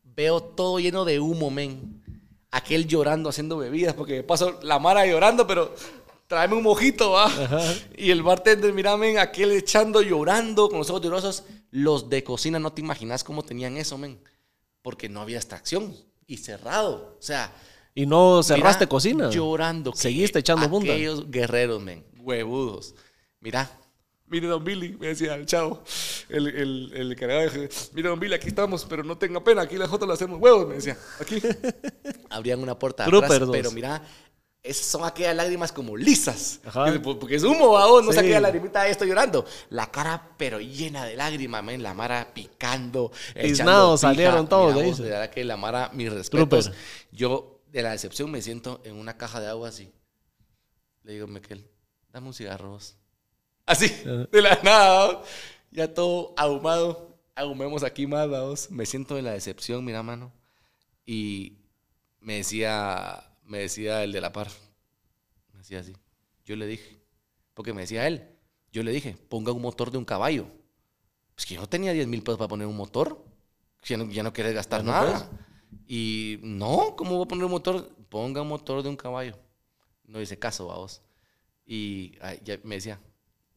Veo 0.02 0.42
todo 0.42 0.78
lleno 0.78 1.04
de 1.04 1.20
humo, 1.20 1.50
men. 1.50 2.02
Aquel 2.50 2.86
llorando, 2.86 3.30
haciendo 3.30 3.56
bebidas, 3.56 3.94
porque 3.94 4.22
paso 4.22 4.60
la 4.62 4.78
mara 4.78 5.06
llorando, 5.06 5.46
pero 5.46 5.74
tráeme 6.32 6.54
un 6.54 6.62
mojito, 6.62 7.10
va. 7.10 7.30
Y 7.94 8.10
el 8.10 8.22
bartender, 8.22 8.72
mira, 8.72 8.96
men, 8.96 9.18
aquel 9.18 9.52
echando, 9.52 10.00
llorando, 10.00 10.70
con 10.70 10.78
los 10.78 10.88
ojos 10.88 11.02
llorosos. 11.02 11.44
Los 11.70 12.08
de 12.08 12.24
cocina, 12.24 12.58
no 12.58 12.72
te 12.72 12.80
imaginas 12.80 13.22
cómo 13.22 13.42
tenían 13.42 13.76
eso, 13.76 13.98
men. 13.98 14.18
Porque 14.80 15.10
no 15.10 15.20
había 15.20 15.36
extracción 15.36 15.94
y 16.26 16.38
cerrado. 16.38 17.16
O 17.18 17.22
sea, 17.22 17.52
Y 17.94 18.06
no 18.06 18.42
cerraste 18.42 18.84
Mira, 18.84 18.88
cocina. 18.88 19.30
Llorando. 19.30 19.92
Seguiste 19.94 20.38
echando 20.38 20.70
punta. 20.70 20.92
Aquellos 20.92 21.30
guerreros, 21.30 21.82
men. 21.82 22.02
Huevudos. 22.16 22.94
Mira. 23.38 23.70
Mire, 24.28 24.46
don 24.46 24.64
Billy, 24.64 24.96
me 24.98 25.08
decía 25.08 25.34
el 25.34 25.44
chavo, 25.44 25.84
el, 26.30 26.46
el, 26.46 26.92
el 26.94 27.12
encargado, 27.12 27.50
mire, 27.92 28.08
don 28.08 28.18
Billy, 28.18 28.32
aquí 28.32 28.48
estamos, 28.48 28.86
pero 28.86 29.04
no 29.04 29.18
tenga 29.18 29.44
pena, 29.44 29.60
aquí 29.60 29.76
las 29.76 29.90
jotas 29.90 30.08
lo 30.08 30.14
hacemos 30.14 30.40
huevos, 30.40 30.66
me 30.66 30.76
decía, 30.76 30.96
aquí. 31.20 31.38
Abrían 32.30 32.60
una 32.60 32.78
puerta 32.78 33.04
atrás, 33.04 33.30
pero 33.52 33.70
mira, 33.72 34.02
esas 34.62 34.86
son 34.86 35.04
aquellas 35.04 35.34
lágrimas 35.34 35.72
como 35.72 35.96
lisas, 35.96 36.60
Ajá. 36.64 36.92
Que- 36.92 37.00
porque 37.00 37.34
es 37.36 37.42
humo, 37.42 37.72
babón, 37.72 38.04
no 38.06 38.12
Sí. 38.12 38.18
sé 38.18 38.20
aquella 38.20 38.40
lagrimita, 38.40 38.82
ahí 38.82 38.92
estoy 38.92 39.08
llorando. 39.08 39.44
La 39.70 39.90
cara, 39.90 40.30
pero 40.36 40.60
llena 40.60 41.04
de 41.04 41.16
lágrimas, 41.16 41.64
men, 41.64 41.82
la 41.82 41.94
mara 41.94 42.32
picando. 42.32 43.10
pija. 43.34 43.96
salieron 43.98 44.48
todos, 44.48 44.74
Mira, 44.74 44.86
vos, 44.86 44.98
de 44.98 45.10
verdad 45.10 45.30
que 45.30 45.44
la 45.44 45.56
mara, 45.56 45.90
mis 45.92 46.12
respetos. 46.12 46.66
Trooper. 46.66 46.80
Yo, 47.10 47.60
de 47.72 47.82
la 47.82 47.90
decepción, 47.92 48.30
me 48.30 48.40
siento 48.42 48.80
en 48.84 48.94
una 48.96 49.16
caja 49.16 49.40
de 49.40 49.48
agua 49.48 49.68
así. 49.70 49.90
Le 51.02 51.14
digo, 51.14 51.26
Miquel, 51.26 51.68
dame 52.12 52.28
un 52.28 52.34
cigarro 52.34 52.70
vos. 52.70 52.96
Así, 53.66 53.88
de 54.30 54.42
la 54.42 54.58
nada, 54.62 55.22
ya 55.70 55.92
todo 55.92 56.34
ahumado. 56.36 57.18
Ahumemos 57.34 57.82
aquí 57.82 58.06
más, 58.06 58.28
vos. 58.28 58.70
Me 58.70 58.86
siento 58.86 59.18
en 59.18 59.24
la 59.24 59.32
decepción, 59.32 59.84
mira, 59.84 60.02
mano. 60.02 60.32
Y 61.06 61.58
me 62.20 62.34
decía, 62.36 63.24
me 63.52 63.58
decía 63.58 64.02
el 64.02 64.12
de 64.12 64.22
la 64.22 64.32
par. 64.32 64.48
Me 65.52 65.58
decía 65.58 65.80
así. 65.80 65.92
Yo 66.46 66.56
le 66.56 66.66
dije, 66.66 66.98
porque 67.52 67.74
me 67.74 67.82
decía 67.82 68.06
él, 68.06 68.26
yo 68.72 68.82
le 68.82 68.92
dije, 68.92 69.14
ponga 69.28 69.52
un 69.52 69.60
motor 69.60 69.90
de 69.90 69.98
un 69.98 70.06
caballo. 70.06 70.46
Pues 71.34 71.44
que 71.44 71.56
yo 71.56 71.60
no 71.60 71.68
tenía 71.68 71.92
10 71.92 72.06
mil 72.06 72.22
pesos 72.22 72.38
para 72.38 72.48
poner 72.48 72.66
un 72.66 72.78
motor. 72.78 73.22
Ya 73.84 73.98
no, 73.98 74.10
ya 74.10 74.22
no 74.22 74.32
quieres 74.32 74.54
gastar 74.54 74.82
no 74.82 74.92
nada. 74.92 75.28
puedes. 75.28 75.42
Y 75.86 76.38
no, 76.42 76.96
¿cómo 76.96 77.16
voy 77.16 77.26
a 77.26 77.28
poner 77.28 77.44
un 77.44 77.50
motor? 77.50 77.94
Ponga 78.08 78.40
un 78.40 78.48
motor 78.48 78.82
de 78.82 78.88
un 78.88 78.96
caballo. 78.96 79.38
No 80.04 80.18
hice 80.18 80.38
caso, 80.38 80.68
vamos. 80.68 81.02
Y 81.66 82.16
ay, 82.22 82.40
ya 82.42 82.58
me 82.64 82.76
decía, 82.76 82.98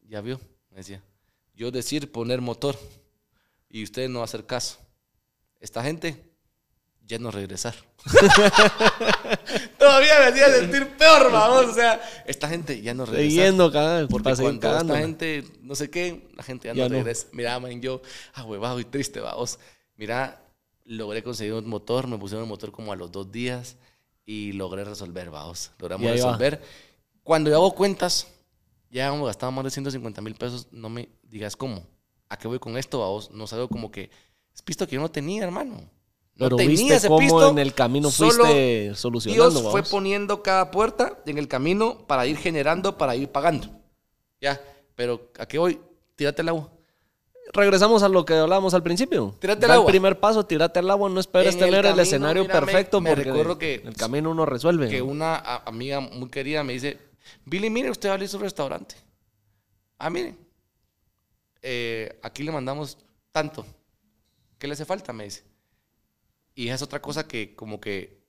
ya 0.09 0.19
vio, 0.19 0.41
me 0.71 0.77
decía, 0.77 1.01
yo 1.53 1.71
decir 1.71 2.11
poner 2.11 2.41
motor 2.41 2.77
y 3.69 3.81
usted 3.81 4.09
no 4.09 4.19
va 4.19 4.23
a 4.23 4.25
hacer 4.25 4.45
caso. 4.45 4.77
Esta 5.61 5.81
gente 5.81 6.34
ya 7.07 7.19
no 7.19 7.31
regresar. 7.31 7.75
Todavía 9.77 10.19
me 10.19 10.25
hacía 10.25 10.49
sentir 10.49 10.87
peor, 10.97 11.31
vamos. 11.31 11.65
O 11.65 11.73
sea, 11.73 12.01
esta 12.25 12.47
gente 12.47 12.81
ya 12.81 12.93
no 12.93 13.05
regresa. 13.05 13.29
Siguiendo, 13.29 13.71
cada 13.71 14.07
Porque 14.07 14.23
cuando 14.35 14.49
esta 14.49 14.59
cagándola. 14.69 14.99
gente, 14.99 15.43
no 15.61 15.75
sé 15.75 15.89
qué, 15.89 16.27
la 16.35 16.43
gente 16.43 16.67
ya, 16.67 16.73
Ya 16.73 16.83
no 16.83 16.89
no. 16.89 16.95
regresa. 16.95 17.27
Mira, 17.31 17.59
man, 17.59 17.81
yo, 17.81 18.01
ah, 18.33 18.43
huevado 18.43 18.79
y 18.79 18.85
triste, 18.85 19.19
vamos. 19.19 19.59
Mira, 19.95 20.41
logré 20.83 21.23
conseguir 21.23 21.53
un 21.53 21.67
motor, 21.67 22.07
me 22.07 22.17
pusieron 22.17 22.43
el 22.43 22.49
motor 22.49 22.71
como 22.71 22.91
a 22.91 22.95
los 22.95 23.11
dos 23.11 23.31
días 23.31 23.77
y 24.25 24.53
logré 24.53 24.83
resolver, 24.83 25.29
vamos. 25.29 25.71
Logramos 25.79 26.07
va. 26.07 26.11
resolver. 26.13 26.61
Cuando 27.23 27.49
yo 27.49 27.55
hago 27.57 27.73
cuentas, 27.75 28.27
ya 28.89 29.07
hemos 29.07 29.27
gastado 29.27 29.51
más 29.51 29.65
de 29.65 29.71
150 29.71 30.21
mil 30.21 30.35
pesos, 30.35 30.67
no 30.71 30.89
me 30.89 31.09
digas 31.23 31.55
cómo. 31.55 31.83
¿A 32.29 32.37
qué 32.37 32.47
voy 32.47 32.59
con 32.59 32.77
esto, 32.77 32.99
vamos? 32.99 33.29
No 33.31 33.45
sabía 33.47 33.67
como 33.67 33.91
que 33.91 34.09
es 34.53 34.61
pisto 34.61 34.87
que 34.87 34.95
yo 34.95 35.01
no 35.01 35.11
tenía, 35.11 35.43
hermano. 35.43 35.89
No 36.37 36.45
Pero 36.47 36.57
tenía 36.57 36.71
viste 36.71 36.95
ese 36.95 37.07
cómo 37.07 37.19
pisto, 37.19 37.49
en 37.51 37.59
el 37.59 37.73
camino 37.73 38.11
solo 38.11 38.43
fuiste 38.43 38.93
solucionando. 38.95 39.49
Dios 39.51 39.61
fue 39.63 39.81
vamos. 39.81 39.89
poniendo 39.89 40.43
cada 40.43 40.69
puerta 40.69 41.17
en 41.25 41.37
el 41.37 41.47
camino 41.47 42.05
para 42.07 42.27
ir 42.27 42.37
generando, 42.37 42.97
para 42.97 43.15
ir 43.15 43.29
pagando. 43.29 43.69
Ya, 44.41 44.61
pero 44.95 45.31
¿a 45.39 45.45
qué 45.45 45.57
voy? 45.57 45.79
Tírate 46.17 46.41
el 46.41 46.49
agua. 46.49 46.69
Regresamos 47.53 48.03
a 48.03 48.09
lo 48.09 48.25
que 48.25 48.33
hablábamos 48.33 48.73
al 48.73 48.83
principio. 48.83 49.33
Tírate 49.39 49.65
Da 49.65 49.75
agua. 49.75 49.85
El 49.85 49.91
primer 49.93 50.19
paso, 50.19 50.45
tírate 50.45 50.79
al 50.79 50.89
agua. 50.91 51.09
No 51.09 51.21
esperes 51.21 51.55
En 51.55 51.59
el 51.63 51.65
tener 51.67 51.85
el, 51.85 51.91
camino, 51.91 52.01
escenario 52.03 52.41
mira, 52.43 52.53
me- 52.53 52.59
perfecto 52.65 52.99
me 52.99 53.09
porque 53.11 53.23
recuerdo 53.23 53.57
que- 53.57 53.75
el 53.75 53.95
camino 53.95 54.31
uno 54.31 54.45
resuelve. 54.45 54.89
Que 54.89 55.01
una 55.01 55.37
amiga 55.37 56.01
muy 56.01 56.27
querida 56.29 56.63
me 56.65 56.73
dice, 56.73 56.99
Billy, 57.45 57.69
mire, 57.69 57.89
usted 57.91 58.09
va 58.09 58.13
a 58.13 58.15
abrir 58.15 58.27
su 58.27 58.39
restaurante. 58.39 58.95
Ah, 59.99 60.09
mire, 60.09 60.35
eh, 61.61 62.19
aquí 62.21 62.43
le 62.43 62.51
mandamos 62.51 62.97
tanto. 63.31 63.65
¿Qué 64.57 64.67
le 64.67 64.73
hace 64.73 64.83
falta? 64.85 65.13
Me 65.13 65.23
dice. 65.25 65.43
Y 66.55 66.69
es 66.69 66.81
otra 66.81 67.01
cosa 67.01 67.27
que 67.27 67.53
como 67.55 67.79
que 67.81 68.23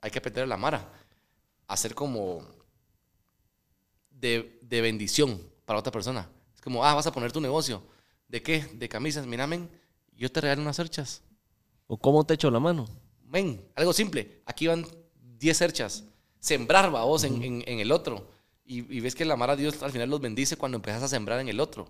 hay 0.00 0.10
que 0.10 0.18
aprender 0.18 0.44
a 0.44 0.46
la 0.46 0.56
mara. 0.56 0.90
Hacer 1.66 1.94
como 1.94 2.42
de, 4.10 4.58
de 4.62 4.80
bendición 4.80 5.40
para 5.64 5.78
otra 5.78 5.92
persona. 5.92 6.28
Es 6.54 6.60
como, 6.60 6.84
ah, 6.84 6.94
vas 6.94 7.06
a 7.06 7.12
poner 7.12 7.32
tu 7.32 7.40
negocio. 7.40 7.82
¿De 8.28 8.42
qué? 8.42 8.64
De 8.74 8.88
camisas. 8.88 9.26
Mira, 9.26 9.46
men, 9.46 9.68
yo 10.16 10.30
te 10.30 10.40
regalo 10.40 10.62
unas 10.62 10.76
cerchas. 10.76 11.22
¿O 11.86 11.96
cómo 11.98 12.24
te 12.24 12.34
echo 12.34 12.50
la 12.50 12.60
mano? 12.60 12.86
Men, 13.26 13.66
algo 13.74 13.92
simple. 13.92 14.42
Aquí 14.46 14.66
van 14.66 14.86
10 15.38 15.56
cerchas. 15.56 16.04
Sembrar, 16.40 16.90
vos, 16.90 17.24
en, 17.24 17.42
en- 17.42 17.64
en 17.66 17.80
el 17.80 17.90
otro. 17.92 18.30
Y, 18.64 18.78
y 18.96 19.00
ves 19.00 19.14
que 19.14 19.24
la 19.24 19.36
Mara 19.36 19.56
Dios 19.56 19.82
al 19.82 19.90
final 19.92 20.08
los 20.08 20.20
bendice 20.20 20.56
cuando 20.56 20.76
empiezas 20.76 21.02
a 21.02 21.08
sembrar 21.08 21.40
en 21.40 21.48
el 21.48 21.60
otro. 21.60 21.86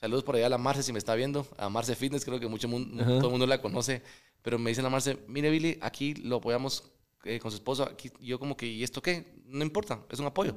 Saludos 0.00 0.24
por 0.24 0.34
allá 0.36 0.46
a 0.46 0.48
la 0.48 0.56
Marce 0.58 0.82
si 0.82 0.92
me 0.92 0.98
está 0.98 1.14
viendo. 1.14 1.46
A 1.58 1.68
Marce 1.68 1.94
Fitness, 1.94 2.24
creo 2.24 2.40
que 2.40 2.46
mucho 2.48 2.68
mun- 2.68 2.98
Ajá. 2.98 3.16
todo 3.18 3.26
el 3.26 3.30
mundo 3.32 3.46
la 3.46 3.60
conoce. 3.60 4.02
Pero 4.40 4.58
me 4.58 4.70
dice 4.70 4.80
la 4.80 4.88
Marce, 4.88 5.18
mire 5.28 5.50
Billy, 5.50 5.78
aquí 5.82 6.14
lo 6.14 6.36
apoyamos 6.36 6.90
eh, 7.24 7.38
con 7.38 7.50
su 7.50 7.58
esposo. 7.58 7.82
Aquí, 7.84 8.10
yo 8.20 8.38
como 8.38 8.56
que, 8.56 8.66
¿y 8.66 8.82
esto 8.82 9.02
qué? 9.02 9.42
No 9.44 9.62
importa, 9.62 10.00
es 10.08 10.18
un 10.18 10.24
apoyo 10.26 10.56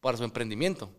para 0.00 0.16
su 0.16 0.22
emprendimiento. 0.22 0.90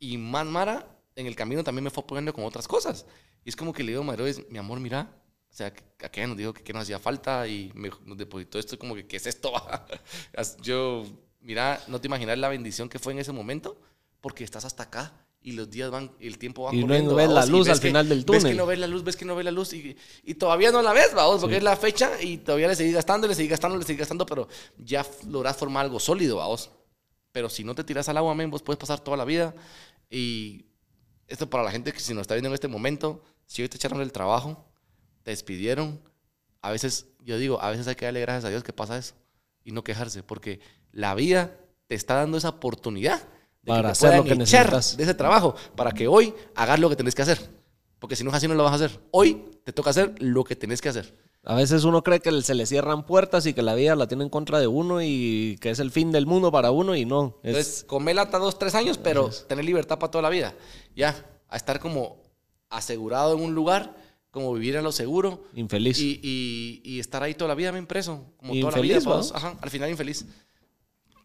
Y 0.00 0.18
más 0.18 0.44
Mara, 0.44 0.98
en 1.14 1.26
el 1.28 1.36
camino 1.36 1.62
también 1.62 1.84
me 1.84 1.90
fue 1.90 2.02
apoyando 2.02 2.32
con 2.32 2.44
otras 2.44 2.66
cosas. 2.66 3.06
Y 3.44 3.50
es 3.50 3.54
como 3.54 3.72
que 3.72 3.84
le 3.84 3.92
digo 3.92 4.10
a 4.10 4.28
es, 4.28 4.50
mi 4.50 4.58
amor, 4.58 4.80
mira, 4.80 5.14
o 5.52 5.54
sea, 5.54 5.72
que- 5.72 5.84
aquella 6.04 6.26
nos 6.26 6.36
dijo 6.36 6.52
que, 6.52 6.64
que 6.64 6.72
nos 6.72 6.82
hacía 6.82 6.98
falta 6.98 7.46
y 7.46 7.70
me, 7.76 7.90
nos 8.04 8.18
depositó 8.18 8.58
esto, 8.58 8.76
como 8.76 8.96
que, 8.96 9.06
¿qué 9.06 9.18
es 9.18 9.26
esto? 9.28 9.52
Yo, 10.62 11.04
mira, 11.40 11.80
no 11.86 12.00
te 12.00 12.08
imaginas 12.08 12.36
la 12.38 12.48
bendición 12.48 12.88
que 12.88 12.98
fue 12.98 13.12
en 13.12 13.20
ese 13.20 13.30
momento, 13.30 13.80
porque 14.20 14.42
estás 14.42 14.64
hasta 14.64 14.82
acá 14.84 15.23
y 15.46 15.52
los 15.52 15.70
días 15.70 15.90
van, 15.90 16.10
el 16.20 16.38
tiempo 16.38 16.62
va 16.64 16.74
Y 16.74 16.78
no 16.80 16.86
corriendo. 16.86 17.14
ves 17.14 17.28
la 17.28 17.44
luz 17.46 17.68
al 17.68 17.78
que- 17.78 17.88
final 17.88 18.08
del 18.08 18.24
Ves 18.24 18.26
que 18.36 18.40
túnel. 18.40 18.56
no 18.56 18.66
ves 18.66 18.78
la 18.78 18.86
luz, 18.86 19.04
ves 19.04 19.14
que 19.14 19.24
no 19.26 19.36
ves 19.36 19.44
la 19.44 19.50
luz 19.50 19.72
y, 19.74 19.94
y 20.24 20.34
todavía 20.34 20.72
no 20.72 20.80
la 20.82 20.92
ves, 20.94 21.12
vamos, 21.14 21.40
porque 21.42 21.58
es 21.58 21.62
la 21.62 21.76
fecha 21.76 22.20
y 22.20 22.38
todavía 22.38 22.66
le 22.66 22.74
seguís 22.74 22.94
gastando, 22.94 23.28
le 23.28 23.34
seguís 23.34 23.50
gastando, 23.50 23.76
le 23.76 23.84
seguís 23.84 24.00
gastando, 24.00 24.24
pero 24.24 24.48
ya 24.78 25.06
lográs 25.28 25.56
formar 25.56 25.84
algo 25.84 26.00
sólido, 26.00 26.38
vamos. 26.38 26.70
Pero 27.30 27.50
si 27.50 27.62
no 27.62 27.74
te 27.74 27.84
tiras 27.84 28.08
al 28.08 28.16
agua, 28.16 28.34
men, 28.34 28.50
vos 28.50 28.62
puedes 28.62 28.78
pasar 28.78 29.00
toda 29.00 29.16
la 29.18 29.24
vida. 29.26 29.54
Y 30.10 30.64
esto 31.28 31.48
para 31.50 31.62
la 31.62 31.70
gente 31.70 31.92
que 31.92 32.00
si 32.00 32.14
nos 32.14 32.22
está 32.22 32.34
viendo 32.34 32.48
en 32.48 32.54
este 32.54 32.68
momento, 32.68 33.22
si 33.46 33.60
hoy 33.62 33.68
te 33.68 33.76
echaron 33.76 33.98
del 33.98 34.12
trabajo, 34.12 34.64
te 35.24 35.30
despidieron, 35.30 36.00
a 36.62 36.70
veces, 36.70 37.06
yo 37.20 37.36
digo, 37.38 37.60
a 37.60 37.70
veces 37.70 37.86
hay 37.86 37.96
que 37.96 38.06
darle 38.06 38.20
gracias 38.22 38.46
a 38.46 38.48
Dios 38.50 38.62
que 38.64 38.72
pasa 38.72 38.96
eso 38.96 39.14
y 39.62 39.72
no 39.72 39.84
quejarse, 39.84 40.22
porque 40.22 40.60
la 40.92 41.14
vida 41.14 41.56
te 41.86 41.94
está 41.94 42.14
dando 42.14 42.38
esa 42.38 42.48
oportunidad 42.50 43.22
de 43.64 43.72
Para 43.72 43.88
te 43.88 43.92
hacer 43.92 44.16
lo 44.16 44.24
que 44.24 44.32
echar 44.34 44.66
necesitas. 44.66 44.96
de 44.96 45.02
ese 45.04 45.14
trabajo, 45.14 45.54
para 45.74 45.92
que 45.92 46.06
hoy 46.06 46.34
hagas 46.54 46.78
lo 46.78 46.88
que 46.90 46.96
tenés 46.96 47.14
que 47.14 47.22
hacer. 47.22 47.38
Porque 47.98 48.16
si 48.16 48.22
no 48.24 48.30
es 48.30 48.36
así, 48.36 48.46
no 48.46 48.54
lo 48.54 48.62
vas 48.64 48.72
a 48.72 48.84
hacer. 48.84 49.00
Hoy 49.10 49.42
te 49.64 49.72
toca 49.72 49.90
hacer 49.90 50.14
lo 50.20 50.44
que 50.44 50.54
tenés 50.56 50.82
que 50.82 50.90
hacer. 50.90 51.14
A 51.46 51.54
veces 51.54 51.84
uno 51.84 52.02
cree 52.02 52.20
que 52.20 52.40
se 52.42 52.54
le 52.54 52.66
cierran 52.66 53.04
puertas 53.06 53.46
y 53.46 53.54
que 53.54 53.62
la 53.62 53.74
vida 53.74 53.94
la 53.96 54.06
tiene 54.06 54.24
en 54.24 54.30
contra 54.30 54.58
de 54.60 54.66
uno 54.66 55.00
y 55.02 55.56
que 55.60 55.70
es 55.70 55.78
el 55.78 55.90
fin 55.90 56.10
del 56.12 56.26
mundo 56.26 56.50
para 56.52 56.70
uno 56.70 56.94
y 56.96 57.04
no. 57.06 57.38
Es, 57.42 57.48
Entonces, 57.50 57.84
comer 57.84 58.16
lata 58.16 58.38
dos, 58.38 58.58
tres 58.58 58.74
años, 58.74 58.98
pero 58.98 59.28
tener 59.48 59.64
libertad 59.64 59.98
para 59.98 60.10
toda 60.10 60.22
la 60.22 60.30
vida. 60.30 60.54
Ya, 60.94 61.14
a 61.48 61.56
estar 61.56 61.80
como 61.80 62.22
asegurado 62.70 63.34
en 63.36 63.42
un 63.42 63.54
lugar, 63.54 63.94
como 64.30 64.52
vivir 64.54 64.76
a 64.78 64.82
lo 64.82 64.90
seguro. 64.92 65.44
Infeliz. 65.54 65.98
Y, 66.00 66.20
y- 66.22 66.80
y 66.82 66.98
estar 67.00 67.22
ahí 67.22 67.34
toda 67.34 67.48
la 67.48 67.54
vida 67.54 67.70
bien 67.70 67.86
preso. 67.86 68.24
Como 68.38 68.52
toda 68.54 68.72
Infeliz, 68.72 68.92
la 68.92 68.98
vida. 69.00 69.16
pues, 69.18 69.32
ajá, 69.34 69.54
al 69.60 69.70
final 69.70 69.90
infeliz. 69.90 70.26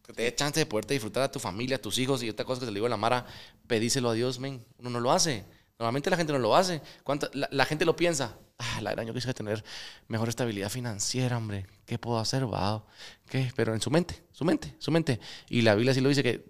Que 0.09 0.13
te 0.13 0.23
dé 0.23 0.33
chance 0.33 0.59
de 0.59 0.65
poderte 0.65 0.95
disfrutar 0.95 1.21
a 1.21 1.29
tu 1.31 1.37
familia, 1.39 1.75
a 1.75 1.79
tus 1.79 1.99
hijos. 1.99 2.23
Y 2.23 2.29
otra 2.31 2.43
cosa 2.43 2.61
que 2.61 2.65
se 2.65 2.71
le 2.71 2.77
digo 2.77 2.87
a 2.87 2.89
la 2.89 2.97
Mara, 2.97 3.27
pedíselo 3.67 4.09
a 4.09 4.13
Dios, 4.13 4.39
men. 4.39 4.65
Uno 4.79 4.89
no 4.89 4.99
lo 4.99 5.11
hace. 5.11 5.45
Normalmente 5.77 6.09
la 6.09 6.17
gente 6.17 6.33
no 6.33 6.39
lo 6.39 6.55
hace. 6.55 6.81
¿Cuánta- 7.03 7.29
la, 7.33 7.47
la 7.51 7.63
gente 7.65 7.85
lo 7.85 7.95
piensa. 7.95 8.35
Ah, 8.57 8.81
la 8.81 8.89
gran 8.93 9.05
yo 9.05 9.13
quisiera 9.13 9.35
tener 9.35 9.63
mejor 10.07 10.27
estabilidad 10.27 10.69
financiera, 10.71 11.37
hombre. 11.37 11.67
¿Qué 11.85 11.99
puedo 11.99 12.17
hacer, 12.17 12.51
va? 12.51 12.83
¿Qué? 13.29 13.51
Pero 13.55 13.75
en 13.75 13.81
su 13.81 13.91
mente, 13.91 14.23
su 14.31 14.43
mente, 14.45 14.75
su 14.79 14.89
mente. 14.89 15.19
Y 15.47 15.61
la 15.61 15.75
Biblia 15.75 15.93
sí 15.93 16.01
lo 16.01 16.09
dice 16.09 16.23
que 16.23 16.43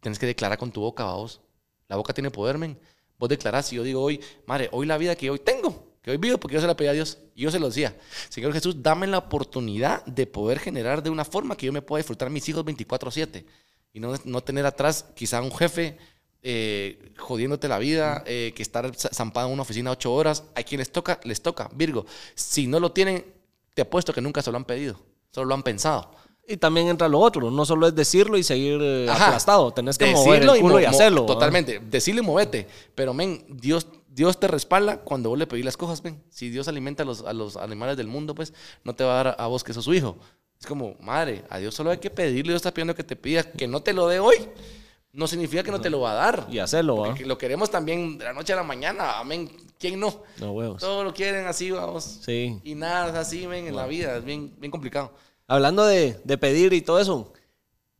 tienes 0.00 0.18
que 0.18 0.26
declarar 0.26 0.58
con 0.58 0.70
tu 0.70 0.82
boca, 0.82 1.04
vos. 1.04 1.40
La 1.88 1.96
boca 1.96 2.12
tiene 2.12 2.30
poder, 2.30 2.58
men. 2.58 2.78
Vos 3.18 3.30
declarás, 3.30 3.68
si 3.68 3.76
yo 3.76 3.84
digo 3.84 4.02
hoy, 4.02 4.20
madre, 4.44 4.68
hoy 4.70 4.84
la 4.86 4.98
vida 4.98 5.16
que 5.16 5.30
hoy 5.30 5.38
tengo, 5.38 5.87
que 6.02 6.10
hoy 6.10 6.16
vivo, 6.16 6.38
porque 6.38 6.54
yo 6.54 6.60
se 6.60 6.66
la 6.66 6.76
pedí 6.76 6.88
a 6.88 6.92
Dios. 6.92 7.18
Y 7.34 7.42
yo 7.42 7.50
se 7.50 7.58
lo 7.58 7.66
decía, 7.68 7.96
Señor 8.28 8.52
Jesús, 8.52 8.82
dame 8.82 9.06
la 9.06 9.18
oportunidad 9.18 10.04
de 10.06 10.26
poder 10.26 10.58
generar 10.58 11.02
de 11.02 11.10
una 11.10 11.24
forma 11.24 11.56
que 11.56 11.66
yo 11.66 11.72
me 11.72 11.82
pueda 11.82 11.98
disfrutar 12.00 12.30
mis 12.30 12.48
hijos 12.48 12.64
24-7. 12.64 13.44
Y 13.92 14.00
no, 14.00 14.14
no 14.24 14.40
tener 14.42 14.66
atrás 14.66 15.06
quizá 15.14 15.40
un 15.42 15.52
jefe 15.52 15.96
eh, 16.42 17.12
jodiéndote 17.18 17.68
la 17.68 17.78
vida, 17.78 18.22
eh, 18.26 18.52
que 18.54 18.62
estar 18.62 18.94
za- 18.96 19.10
zampado 19.12 19.48
en 19.48 19.54
una 19.54 19.62
oficina 19.62 19.90
ocho 19.90 20.12
horas. 20.12 20.44
A 20.54 20.62
quienes 20.62 20.90
toca, 20.90 21.20
les 21.24 21.42
toca. 21.42 21.68
Virgo, 21.74 22.06
si 22.34 22.66
no 22.66 22.78
lo 22.80 22.92
tienen, 22.92 23.24
te 23.74 23.82
apuesto 23.82 24.12
que 24.12 24.20
nunca 24.20 24.42
se 24.42 24.50
lo 24.50 24.56
han 24.56 24.64
pedido. 24.64 25.00
Solo 25.32 25.46
lo 25.48 25.54
han 25.54 25.62
pensado. 25.62 26.10
Y 26.50 26.56
también 26.56 26.88
entra 26.88 27.08
lo 27.08 27.18
otro, 27.18 27.50
no 27.50 27.66
solo 27.66 27.86
es 27.88 27.94
decirlo 27.94 28.38
y 28.38 28.42
seguir 28.42 28.78
eh, 28.80 29.06
aplastado, 29.10 29.70
tenés 29.72 29.98
que 29.98 30.06
mover 30.06 30.40
Decirlo 30.40 30.54
el 30.54 30.60
culo 30.62 30.80
y, 30.80 30.84
hacerlo. 30.86 31.26
Totalmente. 31.26 31.78
Decirle 31.80 32.22
y 32.22 32.24
movete. 32.24 32.66
Pero, 32.94 33.12
men, 33.12 33.44
Dios, 33.50 33.86
Dios 34.18 34.40
te 34.40 34.48
respalda 34.48 34.96
cuando 34.98 35.28
vos 35.28 35.38
le 35.38 35.46
pedís 35.46 35.64
las 35.64 35.76
cosas, 35.76 36.02
ven. 36.02 36.20
Si 36.28 36.50
Dios 36.50 36.66
alimenta 36.66 37.04
a 37.04 37.06
los, 37.06 37.22
a 37.22 37.32
los 37.32 37.56
animales 37.56 37.96
del 37.96 38.08
mundo, 38.08 38.34
pues 38.34 38.52
no 38.82 38.92
te 38.92 39.04
va 39.04 39.12
a 39.12 39.22
dar 39.22 39.36
a 39.38 39.46
vos 39.46 39.62
que 39.62 39.72
sos 39.72 39.84
su 39.84 39.94
hijo. 39.94 40.18
Es 40.58 40.66
como, 40.66 40.96
madre, 40.98 41.44
a 41.48 41.58
Dios 41.58 41.72
solo 41.72 41.92
hay 41.92 41.98
que 41.98 42.10
pedirle. 42.10 42.50
Dios 42.50 42.56
está 42.56 42.74
pidiendo 42.74 42.96
que 42.96 43.04
te 43.04 43.14
pida 43.14 43.44
que 43.44 43.68
no 43.68 43.80
te 43.80 43.92
lo 43.92 44.08
dé 44.08 44.18
hoy. 44.18 44.34
No 45.12 45.28
significa 45.28 45.62
que 45.62 45.70
no 45.70 45.80
te 45.80 45.88
lo 45.88 46.00
va 46.00 46.10
a 46.10 46.14
dar. 46.14 46.48
Y 46.50 46.58
hacerlo. 46.58 46.96
Porque 46.96 47.24
lo 47.24 47.38
queremos 47.38 47.70
también 47.70 48.18
de 48.18 48.24
la 48.24 48.32
noche 48.32 48.52
a 48.54 48.56
la 48.56 48.64
mañana. 48.64 49.20
Amén. 49.20 49.52
¿Quién 49.78 50.00
no? 50.00 50.24
No 50.40 50.50
huevos. 50.50 50.80
Todos 50.80 51.04
lo 51.04 51.14
quieren 51.14 51.46
así, 51.46 51.70
vamos. 51.70 52.02
Sí. 52.02 52.58
Y 52.64 52.74
nada 52.74 53.10
es 53.10 53.14
así, 53.14 53.46
men, 53.46 53.68
en 53.68 53.76
la 53.76 53.86
vida. 53.86 54.16
Es 54.16 54.24
bien, 54.24 54.52
bien 54.58 54.72
complicado. 54.72 55.14
Hablando 55.46 55.86
de, 55.86 56.20
de 56.24 56.38
pedir 56.38 56.72
y 56.72 56.82
todo 56.82 56.98
eso, 56.98 57.32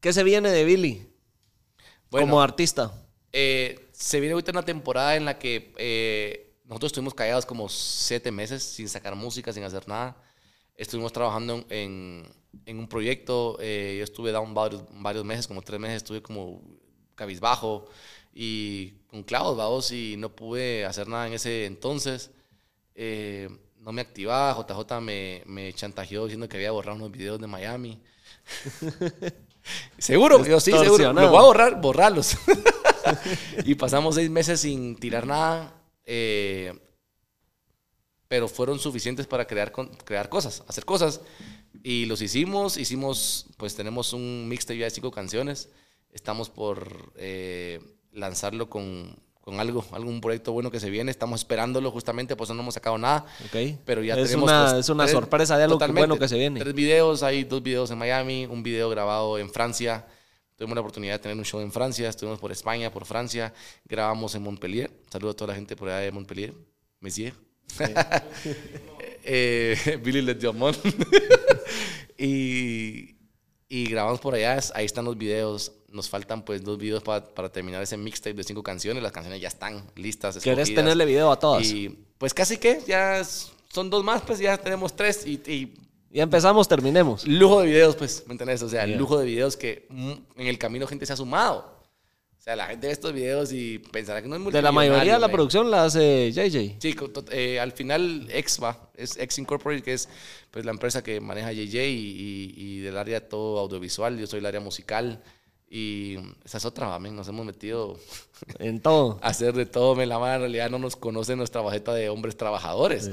¿qué 0.01 0.13
se 0.13 0.25
viene 0.25 0.51
de 0.51 0.65
Billy 0.65 1.09
Bueno, 2.11 2.27
como 2.27 2.43
artista? 2.43 2.93
Eh, 3.33 3.88
se 3.99 4.21
viene 4.21 4.35
ahorita 4.35 4.53
una 4.53 4.65
temporada 4.65 5.17
en 5.17 5.25
la 5.25 5.41
que 5.41 5.75
eh, 5.77 6.55
nosotros 6.65 6.91
estuvimos 6.91 7.15
callados 7.15 7.45
como 7.45 7.69
siete 7.69 8.31
meses 8.31 8.63
sin 8.63 8.89
sacar 8.89 9.17
música, 9.17 9.53
sin 9.53 9.65
hacer 9.65 9.89
nada. 9.89 10.17
Estuvimos 10.77 11.13
trabajando 11.13 11.65
en, 11.69 12.23
en 12.65 12.79
un 12.79 12.89
proyecto. 12.89 13.59
eh, 13.61 13.97
yo 13.99 14.05
estuve 14.05 14.31
down 14.31 14.55
varios, 14.55 14.85
varios 14.93 15.25
meses, 15.25 15.49
como 15.49 15.63
tres 15.63 15.81
meses, 15.81 15.97
estuve 15.97 16.23
como 16.23 16.63
cabizbajo 17.17 17.87
y 18.33 18.91
con 19.09 19.25
clavos, 19.25 19.57
vamos, 19.57 19.91
y 19.91 20.15
no 20.17 20.29
pude 20.29 20.85
hacer 20.87 21.09
nada 21.09 21.27
en 21.27 21.33
ese 21.33 21.67
entonces. 21.67 22.31
Eh, 22.95 23.49
no 23.81 23.91
me 23.91 24.01
activaba, 24.01 24.55
JJ 24.55 25.01
me, 25.01 25.43
me 25.45 25.73
chantajeó 25.73 26.27
diciendo 26.27 26.49
que 26.49 26.57
había 26.57 26.71
borrado 26.71 26.97
unos 26.99 27.11
videos 27.11 27.41
de 27.41 27.49
Miami. 27.49 28.01
seguro, 29.99 30.45
yo 30.47 30.61
sí, 30.61 30.71
seguro. 30.71 31.13
Los 31.13 31.31
voy 31.31 31.39
a 31.39 31.43
borrar, 31.43 31.81
borrarlos. 31.81 32.37
y 33.65 33.75
pasamos 33.75 34.15
seis 34.17 34.31
meses 34.31 34.61
sin 34.61 34.97
tirar 34.97 35.27
nada. 35.27 35.75
Eh, 36.05 36.73
pero 38.29 38.47
fueron 38.49 38.79
suficientes 38.79 39.27
para 39.27 39.47
crear, 39.47 39.73
crear 40.05 40.29
cosas, 40.29 40.63
hacer 40.69 40.85
cosas. 40.85 41.21
Y 41.83 42.07
los 42.07 42.21
hicimos, 42.21 42.77
hicimos, 42.77 43.47
pues 43.57 43.75
tenemos 43.75 44.13
un 44.13 44.49
mixtape 44.49 44.81
de 44.81 44.91
cinco 44.91 45.11
canciones. 45.11 45.71
Estamos 46.13 46.51
por 46.51 47.13
eh, 47.17 47.81
lanzarlo 48.13 48.69
con, 48.69 49.17
con 49.41 49.61
algo, 49.61 49.85
algún 49.93 50.21
proyecto 50.21 50.53
bueno 50.53 50.71
que 50.71 50.81
se 50.81 50.91
viene. 50.91 51.11
Estamos 51.11 51.41
esperándolo 51.41 51.91
justamente, 51.91 52.37
pues 52.37 52.51
no 52.51 52.61
hemos 52.61 52.75
sacado 52.75 52.99
nada. 52.99 53.25
Ok. 53.47 53.79
Pero 53.87 54.03
ya 54.03 54.15
es 54.15 54.25
tenemos. 54.31 54.51
Una, 54.51 54.65
pues, 54.71 54.81
es 54.81 54.89
una 54.91 55.05
tres- 55.05 55.13
sorpresa 55.15 55.57
de 55.57 55.65
algo 55.65 55.79
bueno 55.79 56.19
que 56.19 56.29
se 56.29 56.37
viene. 56.37 56.61
Tres 56.61 56.75
videos, 56.75 57.23
hay 57.23 57.45
dos 57.45 57.63
videos 57.63 57.91
en 57.91 57.99
Miami, 57.99 58.45
un 58.47 58.63
video 58.63 58.91
grabado 58.91 59.39
en 59.39 59.51
Francia. 59.51 60.07
Tuvimos 60.59 60.75
la 60.75 60.81
oportunidad 60.81 61.15
de 61.15 61.19
tener 61.21 61.37
un 61.39 61.45
show 61.45 61.61
en 61.61 61.71
Francia, 61.71 62.09
estuvimos 62.09 62.41
por 62.41 62.51
España, 62.51 62.91
por 62.91 63.05
Francia, 63.07 63.55
grabamos 63.85 64.35
en 64.35 64.43
Montpellier. 64.43 64.91
Saludo 65.09 65.31
a 65.31 65.35
toda 65.37 65.49
la 65.53 65.55
gente 65.55 65.77
por 65.77 65.89
allá 65.89 65.99
de 66.01 66.11
Montpellier. 66.11 66.53
Messier. 66.99 67.33
eh, 69.25 70.01
Billy 70.03 70.21
Le 70.21 70.35
Diamond. 70.35 70.77
y, 72.19 73.17
y 73.69 73.87
grabamos 73.89 74.21
por 74.21 74.35
allá, 74.35 74.59
ahí 74.75 74.85
están 74.85 75.05
los 75.05 75.17
videos. 75.17 75.73
Nos 75.91 76.09
faltan 76.09 76.45
pues 76.45 76.63
dos 76.65 76.77
videos 76.77 77.03
pa- 77.03 77.25
para 77.25 77.51
terminar 77.51 77.83
ese 77.83 77.97
mixtape 77.97 78.35
de 78.35 78.43
cinco 78.45 78.63
canciones. 78.63 79.03
Las 79.03 79.13
canciones 79.13 79.41
ya 79.41 79.49
están 79.49 79.85
listas. 79.95 80.35
¿Querés 80.39 80.65
escogidas. 80.71 80.75
tenerle 80.85 81.05
video 81.07 81.31
a 81.31 81.39
todas? 81.39 81.67
Y 81.71 81.97
pues 82.19 82.35
casi 82.35 82.59
que 82.59 82.83
ya 82.87 83.23
son 83.25 83.89
dos 83.91 84.03
más, 84.05 84.23
pues 84.23 84.39
ya 84.41 84.57
tenemos 84.59 84.95
tres 84.97 85.25
y, 85.25 85.35
y 85.51 85.75
Ya 86.11 86.23
empezamos, 86.23 86.67
terminemos. 86.69 87.27
lujo 87.27 87.61
de 87.61 87.67
videos, 87.67 87.95
pues, 87.97 88.25
¿me 88.27 88.33
entiendes? 88.33 88.63
O 88.63 88.69
sea, 88.69 88.87
Yeah. 88.87 88.97
lujo 88.97 89.19
de 89.19 89.27
videos 89.27 89.57
que 89.57 89.87
en 89.91 90.47
el 90.47 90.59
camino 90.59 90.87
gente 90.87 91.05
se 91.07 91.13
ha 91.13 91.17
sumado. 91.17 91.77
O 92.39 92.41
sea, 92.41 92.57
la 92.57 92.67
gente 92.67 92.87
ve 92.87 92.93
estos 92.95 93.13
videos 93.13 93.53
y 93.53 93.79
pensará 93.79 94.23
que 94.23 94.29
no 94.29 94.37
es 94.37 94.53
De 94.53 94.63
la 94.63 94.73
mayoría 94.73 95.15
de 95.15 95.19
la 95.19 95.29
producción 95.29 95.71
la 95.71 95.85
hace 95.85 96.33
JJ. 96.33 96.77
Sí, 96.81 96.97
eh, 97.33 97.61
al 97.61 97.73
final 97.73 98.27
X 98.31 98.59
va, 98.63 98.89
es 98.95 99.19
X 99.19 99.39
Incorporated, 99.39 99.85
que 99.85 99.93
es 99.93 100.09
pues, 100.51 100.65
la 100.65 100.71
empresa 100.71 101.03
que 101.03 101.21
maneja 101.21 101.53
JJ 101.53 101.89
y, 101.89 101.93
y- 101.93 102.55
y 102.57 102.79
del 102.81 102.97
área 102.97 103.29
todo 103.29 103.59
audiovisual, 103.59 104.19
yo 104.19 104.27
soy 104.27 104.39
el 104.39 104.47
área 104.47 104.61
musical 104.61 105.23
y 105.69 106.17
esa 106.43 106.57
es 106.57 106.65
otra, 106.65 106.87
va, 106.87 106.99
men, 106.99 107.15
nos 107.15 107.29
hemos 107.29 107.45
metido 107.45 107.99
En 108.59 108.81
todo. 108.81 109.19
a 109.23 109.29
hacer 109.29 109.53
de 109.53 109.67
todo, 109.67 109.95
men, 109.95 110.09
la 110.09 110.19
mano 110.19 110.37
en 110.37 110.41
realidad 110.43 110.71
no 110.71 110.79
nos 110.79 110.97
conoce 110.97 111.37
nuestra 111.37 111.61
bajeta 111.61 111.93
de 111.93 112.09
hombres 112.09 112.39
trabajadores. 112.39 113.11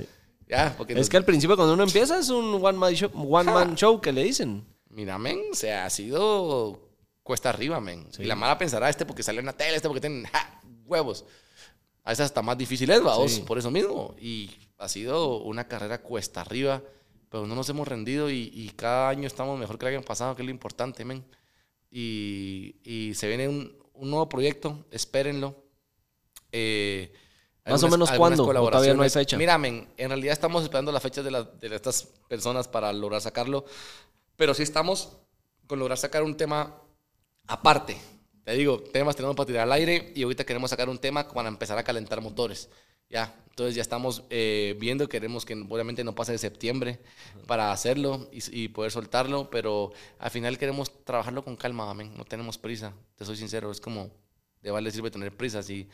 Ya, 0.47 0.75
porque 0.77 0.93
Es 0.93 0.99
nos- 0.99 1.09
que 1.09 1.17
al 1.17 1.25
principio 1.25 1.55
cuando 1.55 1.73
uno 1.73 1.83
empieza 1.83 2.19
es 2.19 2.29
un 2.29 2.63
one 2.63 2.77
man 2.77 2.93
show, 2.93 3.09
one 3.15 3.51
man 3.51 3.75
show 3.75 3.99
que 3.99 4.11
le 4.11 4.23
dicen. 4.23 4.65
Mira, 4.89 5.17
men, 5.17 5.41
o 5.51 5.55
sea, 5.55 5.85
ha 5.85 5.89
sido 5.89 6.89
cuesta 7.23 7.49
arriba, 7.49 7.79
men. 7.81 8.07
Y 8.19 8.25
la 8.25 8.35
mala 8.35 8.57
pensará 8.57 8.89
este 8.89 9.05
porque 9.05 9.23
salió 9.23 9.39
en 9.39 9.47
la 9.47 9.53
tele, 9.53 9.75
este 9.75 9.87
porque 9.87 10.01
tienen 10.01 10.25
ja, 10.25 10.61
huevos. 10.85 11.25
A 12.03 12.11
veces 12.11 12.25
hasta 12.25 12.41
más 12.43 12.57
difícil 12.57 12.89
es, 12.91 13.01
vamos, 13.01 13.31
Sí. 13.31 13.41
por 13.41 13.57
eso 13.57 13.71
mismo. 13.71 14.15
Y 14.19 14.51
ha 14.77 14.87
sido 14.87 15.41
una 15.41 15.67
carrera 15.67 16.01
cuesta 16.01 16.41
arriba, 16.41 16.83
pero 17.29 17.47
no 17.47 17.55
nos 17.55 17.67
hemos 17.69 17.87
rendido 17.87 18.29
y, 18.29 18.51
y 18.53 18.69
cada 18.75 19.09
año 19.09 19.25
estamos 19.27 19.57
mejor 19.59 19.79
que 19.79 19.87
el 19.87 19.95
año 19.95 20.05
pasado, 20.05 20.35
que 20.35 20.43
es 20.43 20.45
lo 20.45 20.51
importante, 20.51 21.03
men. 21.03 21.25
Y, 21.89 22.75
y 22.83 23.13
se 23.15 23.27
viene 23.27 23.47
un, 23.47 23.75
un 23.93 24.09
nuevo 24.11 24.29
proyecto, 24.29 24.85
espérenlo. 24.91 25.55
Eh, 26.51 27.11
Más 27.73 27.81
o 27.83 27.87
menos 27.89 28.09
cuándo, 28.19 28.43
o 28.43 28.69
todavía 28.71 28.93
no 28.93 29.01
hay 29.03 29.09
fecha. 29.09 29.37
Mira, 29.37 29.57
men, 29.57 29.87
en 29.97 30.09
realidad 30.09 30.33
estamos 30.33 30.63
esperando 30.63 30.91
las 30.91 31.01
fechas 31.03 31.25
de, 31.25 31.31
la- 31.31 31.43
de 31.43 31.75
estas 31.75 32.03
personas 32.27 32.67
para 32.67 32.93
lograr 32.93 33.21
sacarlo, 33.21 33.65
pero 34.35 34.53
sí 34.53 34.63
estamos 34.63 35.17
con 35.67 35.79
lograr 35.79 35.97
sacar 35.97 36.23
un 36.23 36.37
tema 36.37 36.75
aparte. 37.47 37.97
Te 38.43 38.53
digo, 38.53 38.79
temas 38.79 39.15
tenemos 39.15 39.35
para 39.35 39.47
tirar 39.47 39.63
al 39.63 39.71
aire 39.71 40.11
y 40.15 40.21
ahorita 40.23 40.45
queremos 40.45 40.69
sacar 40.69 40.89
un 40.89 40.99
tema 40.99 41.27
para 41.27 41.47
empezar 41.49 41.77
a 41.77 41.83
calentar 41.83 42.21
motores. 42.21 42.69
Ya, 43.09 43.35
entonces 43.49 43.75
ya 43.75 43.81
estamos 43.81 44.23
eh, 44.29 44.75
viendo, 44.79 45.07
queremos 45.07 45.45
que 45.45 45.53
obviamente 45.53 46.03
no 46.03 46.15
pase 46.15 46.31
de 46.31 46.37
septiembre 46.39 46.99
para 47.47 47.71
hacerlo 47.71 48.29
y, 48.31 48.63
y 48.63 48.67
poder 48.67 48.91
soltarlo, 48.91 49.49
pero 49.49 49.91
al 50.19 50.31
final 50.31 50.57
queremos 50.57 51.03
trabajarlo 51.03 51.43
con 51.43 51.55
calma, 51.55 51.89
amén. 51.89 52.13
No 52.17 52.25
tenemos 52.25 52.57
prisa, 52.57 52.93
te 53.15 53.25
soy 53.25 53.37
sincero, 53.37 53.71
es 53.71 53.79
como, 53.79 54.11
de 54.65 54.71
vale 54.71 54.89
sirve 54.89 55.11
tener 55.11 55.31
prisa 55.31 55.61
si 55.61 55.87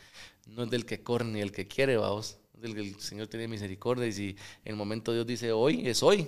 no 0.46 0.62
es 0.64 0.70
del 0.70 0.86
que 0.86 1.02
corre 1.02 1.26
ni 1.26 1.40
el 1.42 1.52
que 1.52 1.68
quiere, 1.68 1.98
vamos. 1.98 2.38
Es 2.54 2.62
del 2.62 2.74
que 2.74 2.80
el 2.80 2.98
Señor 3.00 3.26
tiene 3.28 3.46
misericordia 3.46 4.06
y 4.06 4.12
si 4.12 4.28
en 4.64 4.72
el 4.72 4.76
momento 4.76 5.12
Dios 5.12 5.26
dice 5.26 5.52
hoy, 5.52 5.86
es 5.86 6.02
hoy. 6.02 6.26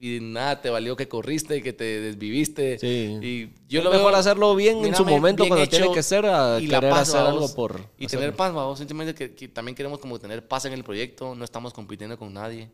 Y 0.00 0.18
nada, 0.20 0.60
te 0.60 0.70
valió 0.70 0.96
que 0.96 1.06
corriste 1.06 1.62
que 1.62 1.72
te 1.72 1.84
desviviste. 2.00 2.80
Sí. 2.80 3.16
Y 3.22 3.46
yo 3.68 3.78
Es 3.78 3.84
lo 3.84 3.92
mejor 3.92 4.10
veo 4.10 4.16
hacerlo 4.18 4.56
bien 4.56 4.84
en 4.84 4.96
su 4.96 5.04
momento 5.04 5.46
cuando 5.46 5.62
hecho 5.62 5.76
tiene 5.76 5.94
que 5.94 6.02
ser 6.02 6.26
a 6.26 6.58
y 6.60 6.66
la 6.66 6.78
querer 6.80 6.90
paz, 6.90 7.10
hacer 7.10 7.22
vamos. 7.22 7.42
algo 7.42 7.54
por 7.54 7.76
Y 7.96 8.06
hacerlo. 8.06 8.22
tener 8.22 8.34
paz, 8.36 8.52
vamos. 8.52 8.78
Simplemente 8.80 9.14
que, 9.14 9.32
que 9.36 9.46
también 9.46 9.76
queremos 9.76 10.00
como 10.00 10.18
tener 10.18 10.48
paz 10.48 10.64
en 10.64 10.72
el 10.72 10.82
proyecto. 10.82 11.36
No 11.36 11.44
estamos 11.44 11.72
compitiendo 11.72 12.18
con 12.18 12.32
nadie. 12.34 12.72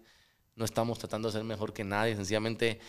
No 0.56 0.64
estamos 0.64 0.98
tratando 0.98 1.28
de 1.28 1.32
ser 1.32 1.44
mejor 1.44 1.74
que 1.74 1.84
nadie. 1.84 2.16
Sencillamente 2.16 2.80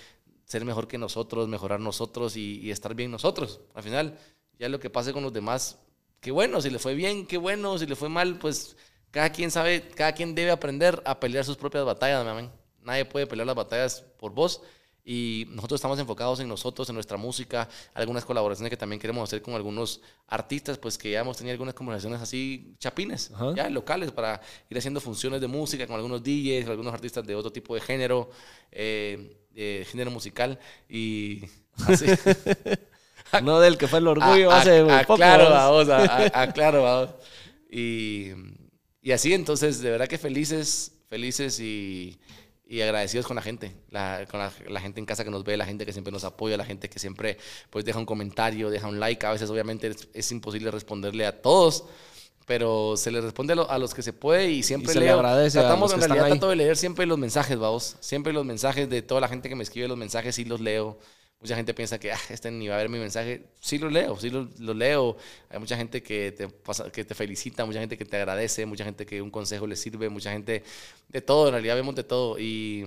ser 0.46 0.64
mejor 0.64 0.88
que 0.88 0.98
nosotros, 0.98 1.50
mejorar 1.50 1.82
nosotros 1.82 2.38
y, 2.38 2.60
y 2.62 2.72
estar 2.72 2.96
bien 2.96 3.12
nosotros. 3.12 3.60
Al 3.74 3.84
final, 3.84 4.18
ya 4.58 4.70
lo 4.70 4.80
que 4.80 4.90
pase 4.90 5.12
con 5.12 5.24
los 5.24 5.34
demás, 5.34 5.78
qué 6.22 6.32
bueno. 6.32 6.62
Si 6.62 6.70
le 6.70 6.80
fue 6.80 6.94
bien, 6.96 7.26
qué 7.26 7.38
bueno. 7.38 7.78
Si 7.78 7.86
le 7.86 7.96
fue 7.96 8.10
mal, 8.10 8.38
pues 8.40 8.76
cada 9.12 9.32
quien 9.32 9.52
sabe, 9.52 9.82
cada 9.90 10.14
quien 10.14 10.36
debe 10.36 10.52
aprender 10.52 11.02
a 11.06 11.20
pelear 11.20 11.46
sus 11.46 11.58
propias 11.58 11.86
batallas, 11.86 12.24
mi 12.24 12.32
amén. 12.32 12.52
Nadie 12.84 13.06
puede 13.06 13.28
pelear 13.28 13.48
las 13.48 13.56
batallas 13.56 14.02
por 14.18 14.32
vos. 14.32 14.62
Y 15.12 15.48
nosotros 15.50 15.80
estamos 15.80 15.98
enfocados 15.98 16.40
en 16.40 16.48
nosotros, 16.48 16.88
en 16.90 16.94
nuestra 16.94 17.18
música, 17.18 17.68
algunas 17.96 18.26
colaboraciones 18.26 18.70
que 18.70 18.78
también 18.78 19.00
queremos 19.00 19.28
hacer 19.28 19.42
con 19.42 19.56
algunos 19.56 20.02
artistas, 20.28 20.78
pues 20.78 21.00
que 21.00 21.10
ya 21.10 21.22
hemos 21.22 21.36
tenido 21.36 21.54
algunas 21.54 21.74
conversaciones 21.74 22.22
así 22.22 22.76
chapines, 22.78 23.32
Ajá. 23.34 23.56
ya 23.56 23.70
locales, 23.70 24.12
para 24.12 24.40
ir 24.70 24.78
haciendo 24.78 25.02
funciones 25.02 25.42
de 25.42 25.48
música 25.48 25.88
con 25.88 25.96
algunos 25.96 26.22
DJs, 26.22 26.66
con 26.66 26.72
algunos 26.72 26.94
artistas 26.94 27.26
de 27.26 27.34
otro 27.34 27.52
tipo 27.52 27.74
de 27.74 27.82
género, 27.82 28.30
eh, 28.72 29.86
género 29.90 30.12
musical 30.12 30.60
y 30.88 31.44
así. 31.88 32.06
No 33.44 33.60
del 33.60 33.78
que 33.78 33.88
fue 33.88 34.00
el 34.00 34.08
orgullo 34.08 34.52
A- 34.52 34.60
hace 34.60 34.80
a- 34.80 35.02
poco. 35.04 35.18
Claro, 35.18 35.50
vamos. 35.50 35.88
claro, 36.54 36.84
vamos. 36.84 37.10
Y, 37.72 38.32
y 39.02 39.12
así, 39.12 39.34
entonces, 39.34 39.82
de 39.82 39.92
verdad 39.92 40.08
que 40.08 40.18
felices, 40.18 40.94
felices 41.10 41.60
y, 41.60 42.20
y 42.68 42.82
agradecidos 42.82 43.26
con 43.28 43.36
la 43.36 43.42
gente, 43.42 43.76
la, 43.90 44.26
con 44.30 44.40
la, 44.40 44.52
la 44.68 44.82
gente 44.82 45.00
en 45.00 45.06
casa 45.06 45.24
que 45.24 45.30
nos 45.32 45.44
ve, 45.44 45.58
la 45.58 45.66
gente 45.66 45.86
que 45.86 45.92
siempre 45.94 46.12
nos 46.12 46.24
apoya, 46.24 46.58
la 46.58 46.66
gente 46.66 46.90
que 46.90 47.00
siempre 47.00 47.38
pues 47.70 47.86
deja 47.86 48.00
un 48.00 48.06
comentario, 48.06 48.70
deja 48.70 48.88
un 48.88 49.00
like. 49.00 49.26
A 49.26 49.32
veces, 49.32 49.50
obviamente, 49.50 49.88
es, 49.88 50.08
es 50.14 50.32
imposible 50.32 50.72
responderle 50.72 51.26
a 51.26 51.42
todos. 51.42 51.86
Pero 52.46 52.98
se 52.98 53.12
le 53.12 53.22
responde 53.22 53.54
a, 53.54 53.56
lo- 53.58 53.70
a 53.70 53.78
los 53.78 53.94
que 53.94 54.02
se 54.02 54.12
puede 54.12 54.50
y 54.50 54.64
siempre 54.64 54.90
Y 54.92 54.94
se 54.96 55.00
le 55.02 55.12
agradece 55.12 55.60
a 55.60 55.62
Tratamos, 55.62 55.94
en 55.94 56.00
realidad, 56.02 56.28
trato 56.30 56.50
de 56.50 56.56
leer 56.56 56.78
siempre 56.78 57.06
los 57.06 57.20
mensajes, 57.20 57.60
vamos. 57.60 57.96
Siempre 58.00 58.34
los 58.34 58.44
mensajes 58.44 58.90
de 58.90 59.04
toda 59.04 59.22
la 59.22 59.28
gente 59.28 59.50
que 59.50 59.56
me 59.56 59.62
escribe 59.62 59.88
los 59.88 59.98
mensajes, 60.00 60.34
sí 60.34 60.46
los 60.46 60.60
leo. 60.60 60.98
Mucha 61.42 61.56
gente 61.56 61.74
piensa 61.74 61.98
que 62.00 62.12
ah, 62.12 62.20
este 62.30 62.52
ni 62.52 62.68
va 62.68 62.76
a 62.76 62.80
ver 62.80 62.90
mi 62.90 63.00
mensaje. 63.00 63.46
Sí 63.62 63.78
lo 63.78 63.90
leo, 63.90 64.18
sí 64.20 64.30
lo, 64.30 64.50
lo 64.60 64.74
leo. 64.74 65.16
Hay 65.50 65.58
mucha 65.60 65.78
gente 65.78 66.04
que 66.04 66.34
te, 66.34 66.50
pasa- 66.50 66.92
que 66.92 67.06
te 67.06 67.16
felicita, 67.16 67.66
mucha 67.66 67.80
gente 67.80 67.98
que 67.98 68.04
te 68.06 68.18
agradece, 68.18 68.66
mucha 68.66 68.84
gente 68.84 69.06
que 69.06 69.22
un 69.22 69.32
consejo 69.32 69.66
le 69.66 69.76
sirve, 69.78 70.10
mucha 70.10 70.32
gente 70.34 70.64
de 71.08 71.22
todo, 71.22 71.48
en 71.48 71.54
realidad 71.54 71.76
vemos 71.76 71.96
de 71.96 72.04
todo. 72.04 72.38
Y, 72.38 72.84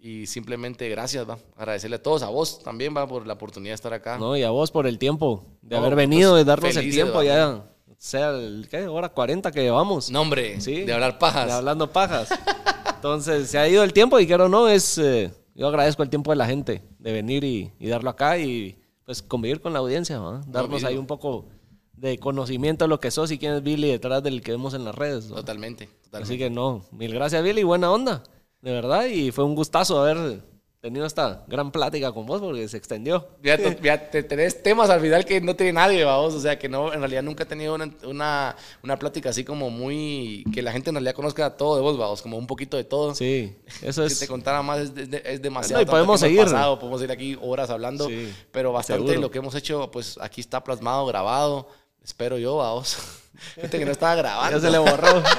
y 0.00 0.26
simplemente 0.26 0.88
gracias, 0.88 1.28
va. 1.28 1.38
Agradecerle 1.56 1.96
a 1.96 2.02
todos, 2.02 2.22
a 2.24 2.28
vos 2.30 2.62
también, 2.64 2.96
va, 2.96 3.06
por 3.06 3.26
la 3.28 3.34
oportunidad 3.34 3.70
de 3.70 3.76
estar 3.76 3.92
acá. 3.94 4.18
No, 4.18 4.36
y 4.36 4.42
a 4.42 4.50
vos 4.50 4.72
por 4.72 4.88
el 4.88 4.98
tiempo 4.98 5.44
de 5.62 5.76
No, 5.76 5.82
haber 5.82 5.94
venido, 5.94 6.32
pues, 6.32 6.44
de 6.44 6.48
darnos 6.50 6.76
el 6.76 6.90
tiempo 6.90 7.14
va. 7.18 7.24
ya. 7.24 7.64
Sea 7.96 8.30
el, 8.30 8.66
¿qué? 8.68 8.86
Hora 8.88 9.08
40 9.08 9.52
que 9.52 9.62
llevamos. 9.62 10.10
No, 10.10 10.20
hombre, 10.20 10.60
Sí. 10.60 10.82
de 10.82 10.92
hablar 10.92 11.18
pajas. 11.20 11.46
De 11.46 11.52
hablando 11.52 11.90
pajas. 11.92 12.28
Entonces, 12.96 13.48
se 13.48 13.56
ha 13.58 13.68
ido 13.68 13.82
el 13.84 13.92
tiempo 13.92 14.18
y 14.18 14.26
quiero 14.26 14.48
no, 14.48 14.68
es. 14.68 14.98
eh, 14.98 15.30
yo 15.54 15.68
agradezco 15.68 16.02
el 16.02 16.10
tiempo 16.10 16.30
de 16.30 16.36
la 16.36 16.46
gente 16.46 16.82
de 16.98 17.12
venir 17.12 17.44
y, 17.44 17.72
y 17.78 17.88
darlo 17.88 18.10
acá 18.10 18.38
y 18.38 18.78
pues 19.04 19.22
convivir 19.22 19.60
con 19.60 19.72
la 19.72 19.78
audiencia, 19.80 20.18
¿va? 20.18 20.40
darnos 20.46 20.84
ahí 20.84 20.96
un 20.96 21.06
poco 21.06 21.46
de 21.92 22.18
conocimiento 22.18 22.84
de 22.84 22.88
lo 22.88 23.00
que 23.00 23.10
sos 23.10 23.30
y 23.30 23.38
quién 23.38 23.54
es 23.54 23.62
Billy 23.62 23.88
detrás 23.88 24.22
del 24.22 24.42
que 24.42 24.52
vemos 24.52 24.74
en 24.74 24.84
las 24.84 24.94
redes. 24.94 25.28
Totalmente, 25.28 25.86
totalmente. 25.86 26.32
Así 26.32 26.38
que 26.38 26.50
no, 26.50 26.84
mil 26.90 27.12
gracias 27.12 27.42
Billy, 27.42 27.62
buena 27.62 27.90
onda, 27.90 28.22
de 28.60 28.72
verdad, 28.72 29.06
y 29.06 29.30
fue 29.30 29.44
un 29.44 29.54
gustazo 29.54 30.00
haber 30.00 30.42
tenido 30.84 31.06
esta 31.06 31.42
gran 31.48 31.72
plática 31.72 32.12
con 32.12 32.26
vos 32.26 32.40
porque 32.42 32.68
se 32.68 32.76
extendió. 32.76 33.26
Ya, 33.42 33.56
te- 33.56 33.78
ya 33.82 34.10
te- 34.10 34.22
tenés 34.22 34.62
temas 34.62 34.90
al 34.90 35.00
final 35.00 35.24
que 35.24 35.40
no 35.40 35.56
tiene 35.56 35.72
nadie, 35.72 36.04
vamos. 36.04 36.34
O 36.34 36.40
sea, 36.40 36.58
que 36.58 36.68
no, 36.68 36.92
en 36.92 37.00
realidad 37.00 37.22
nunca 37.22 37.44
he 37.44 37.46
tenido 37.46 37.74
una, 37.74 37.90
una, 38.04 38.54
una 38.82 38.98
plática 38.98 39.30
así 39.30 39.44
como 39.44 39.70
muy. 39.70 40.44
que 40.52 40.60
la 40.60 40.72
gente 40.72 40.90
en 40.90 40.96
realidad 40.96 41.14
conozca 41.14 41.56
todo 41.56 41.76
de 41.76 41.82
vos, 41.82 41.96
vamos. 41.96 42.20
Como 42.20 42.36
un 42.36 42.46
poquito 42.46 42.76
de 42.76 42.84
todo. 42.84 43.14
Sí, 43.14 43.56
eso 43.82 44.06
Si 44.06 44.12
es... 44.12 44.18
te 44.20 44.28
contara 44.28 44.60
más 44.62 44.80
es, 44.80 44.94
de- 44.94 45.22
es 45.24 45.40
demasiado. 45.40 45.82
No, 45.82 45.88
y 45.88 45.90
podemos 45.90 46.20
que 46.20 46.26
seguir. 46.26 46.42
pasado, 46.44 46.78
podemos 46.78 47.00
ir 47.02 47.10
aquí 47.10 47.38
horas 47.40 47.70
hablando. 47.70 48.06
Sí, 48.06 48.32
pero 48.52 48.70
bastante 48.72 49.04
seguro. 49.06 49.20
lo 49.22 49.30
que 49.30 49.38
hemos 49.38 49.54
hecho, 49.54 49.90
pues 49.90 50.18
aquí 50.20 50.40
está 50.42 50.62
plasmado, 50.62 51.06
grabado. 51.06 51.66
Espero 52.04 52.36
yo, 52.36 52.56
vamos. 52.58 52.98
Gente 53.56 53.78
que 53.78 53.86
no 53.86 53.92
estaba 53.92 54.14
grabando. 54.14 54.58
Ya 54.58 54.64
se 54.64 54.70
le 54.70 54.78
borró. 54.78 55.22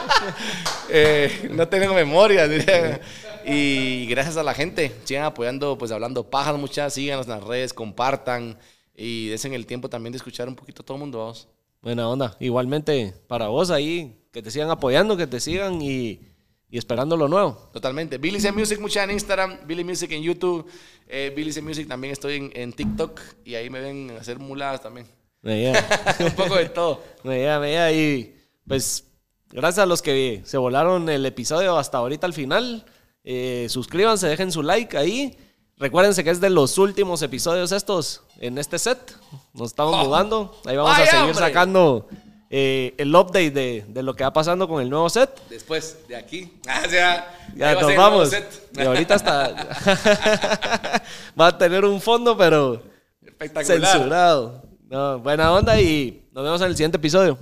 Eh, 0.89 1.49
no 1.51 1.67
tengo 1.67 1.93
memoria. 1.93 2.47
diría. 2.47 2.99
Y 3.47 4.07
gracias 4.07 4.37
a 4.37 4.43
la 4.43 4.55
gente, 4.55 4.91
sigan 5.03 5.25
apoyando, 5.25 5.77
pues 5.77 5.91
hablando 5.91 6.29
pajas 6.29 6.57
muchas, 6.57 6.93
síganos 6.93 7.27
en 7.27 7.33
las 7.33 7.43
redes, 7.43 7.73
compartan 7.73 8.57
y 8.95 9.27
desen 9.27 9.53
el 9.53 9.67
tiempo 9.67 9.87
también 9.87 10.13
de 10.13 10.17
escuchar 10.17 10.47
un 10.47 10.55
poquito 10.55 10.81
a 10.81 10.85
todo 10.85 10.95
el 10.95 11.01
mundo, 11.01 11.19
vamos. 11.19 11.47
Buena 11.81 12.09
onda. 12.09 12.35
Igualmente 12.39 13.13
para 13.27 13.47
vos 13.49 13.69
ahí, 13.69 14.19
que 14.31 14.41
te 14.41 14.49
sigan 14.49 14.71
apoyando, 14.71 15.15
que 15.15 15.27
te 15.27 15.39
sigan 15.39 15.79
y, 15.79 16.21
y 16.69 16.77
esperando 16.79 17.15
lo 17.15 17.27
nuevo. 17.27 17.69
Totalmente. 17.71 18.17
Billy 18.17 18.39
C 18.39 18.51
Music, 18.51 18.79
mucha 18.79 19.03
en 19.03 19.11
Instagram, 19.11 19.59
Billy 19.67 19.83
Music 19.83 20.11
en 20.11 20.23
YouTube, 20.23 20.65
eh, 21.07 21.31
Billy 21.35 21.51
C 21.51 21.61
Music 21.61 21.87
también 21.87 22.13
estoy 22.13 22.37
en, 22.37 22.51
en 22.55 22.73
TikTok 22.73 23.21
y 23.43 23.53
ahí 23.53 23.69
me 23.69 23.79
ven 23.79 24.17
hacer 24.19 24.39
muladas 24.39 24.81
también. 24.81 25.05
Veía, 25.43 25.73
Un 26.19 26.31
poco 26.31 26.55
de 26.55 26.69
todo. 26.69 27.03
veía, 27.23 27.59
veía 27.59 27.91
y 27.91 28.35
pues 28.67 29.05
gracias 29.51 29.83
a 29.83 29.85
los 29.85 30.01
que 30.01 30.41
se 30.43 30.57
volaron 30.57 31.07
el 31.09 31.23
episodio 31.27 31.77
hasta 31.77 31.99
ahorita 31.99 32.25
al 32.25 32.33
final. 32.33 32.83
Eh, 33.25 33.65
suscríbanse, 33.69 34.27
dejen 34.27 34.51
su 34.51 34.63
like 34.63 34.97
ahí. 34.97 35.37
Recuérdense 35.77 36.23
que 36.23 36.29
es 36.29 36.39
de 36.39 36.49
los 36.49 36.77
últimos 36.77 37.21
episodios 37.21 37.73
estos 37.73 38.21
en 38.39 38.57
este 38.57 38.79
set. 38.79 39.13
Nos 39.53 39.67
estamos 39.71 39.95
Oh. 39.95 40.05
mudando. 40.05 40.55
Ahí 40.65 40.77
vamos 40.77 40.93
a 40.95 40.99
¡Vaya, 40.99 41.11
seguir 41.11 41.29
hombre! 41.31 41.45
sacando 41.45 42.07
eh, 42.49 42.93
el 42.97 43.13
update 43.13 43.51
de, 43.51 43.85
de 43.89 44.03
lo 44.03 44.13
que 44.15 44.23
va 44.23 44.31
pasando 44.31 44.67
con 44.69 44.81
el 44.81 44.89
nuevo 44.89 45.09
set. 45.09 45.29
Después 45.49 45.97
de 46.07 46.15
aquí. 46.15 46.53
Ah, 46.67 46.83
Ya 46.87 47.69
ahí 47.69 47.75
va 47.75 47.79
a 47.81 47.83
nos 47.83 47.95
vamos. 47.97 48.31
Y 48.77 48.81
ahorita 48.81 49.15
hasta 49.15 49.43
va 51.39 51.47
a 51.47 51.57
tener 51.57 51.83
un 51.83 51.99
fondo, 51.99 52.37
pero 52.37 52.81
Espectacular. 53.21 53.91
censurado. 53.91 54.63
No, 54.87 55.19
buena 55.19 55.51
onda 55.51 55.81
y 55.81 56.23
nos 56.31 56.43
vemos 56.43 56.61
en 56.61 56.67
el 56.67 56.75
siguiente 56.77 56.97
episodio. 56.97 57.37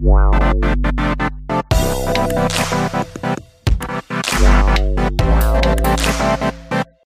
Wow. 0.00 1.25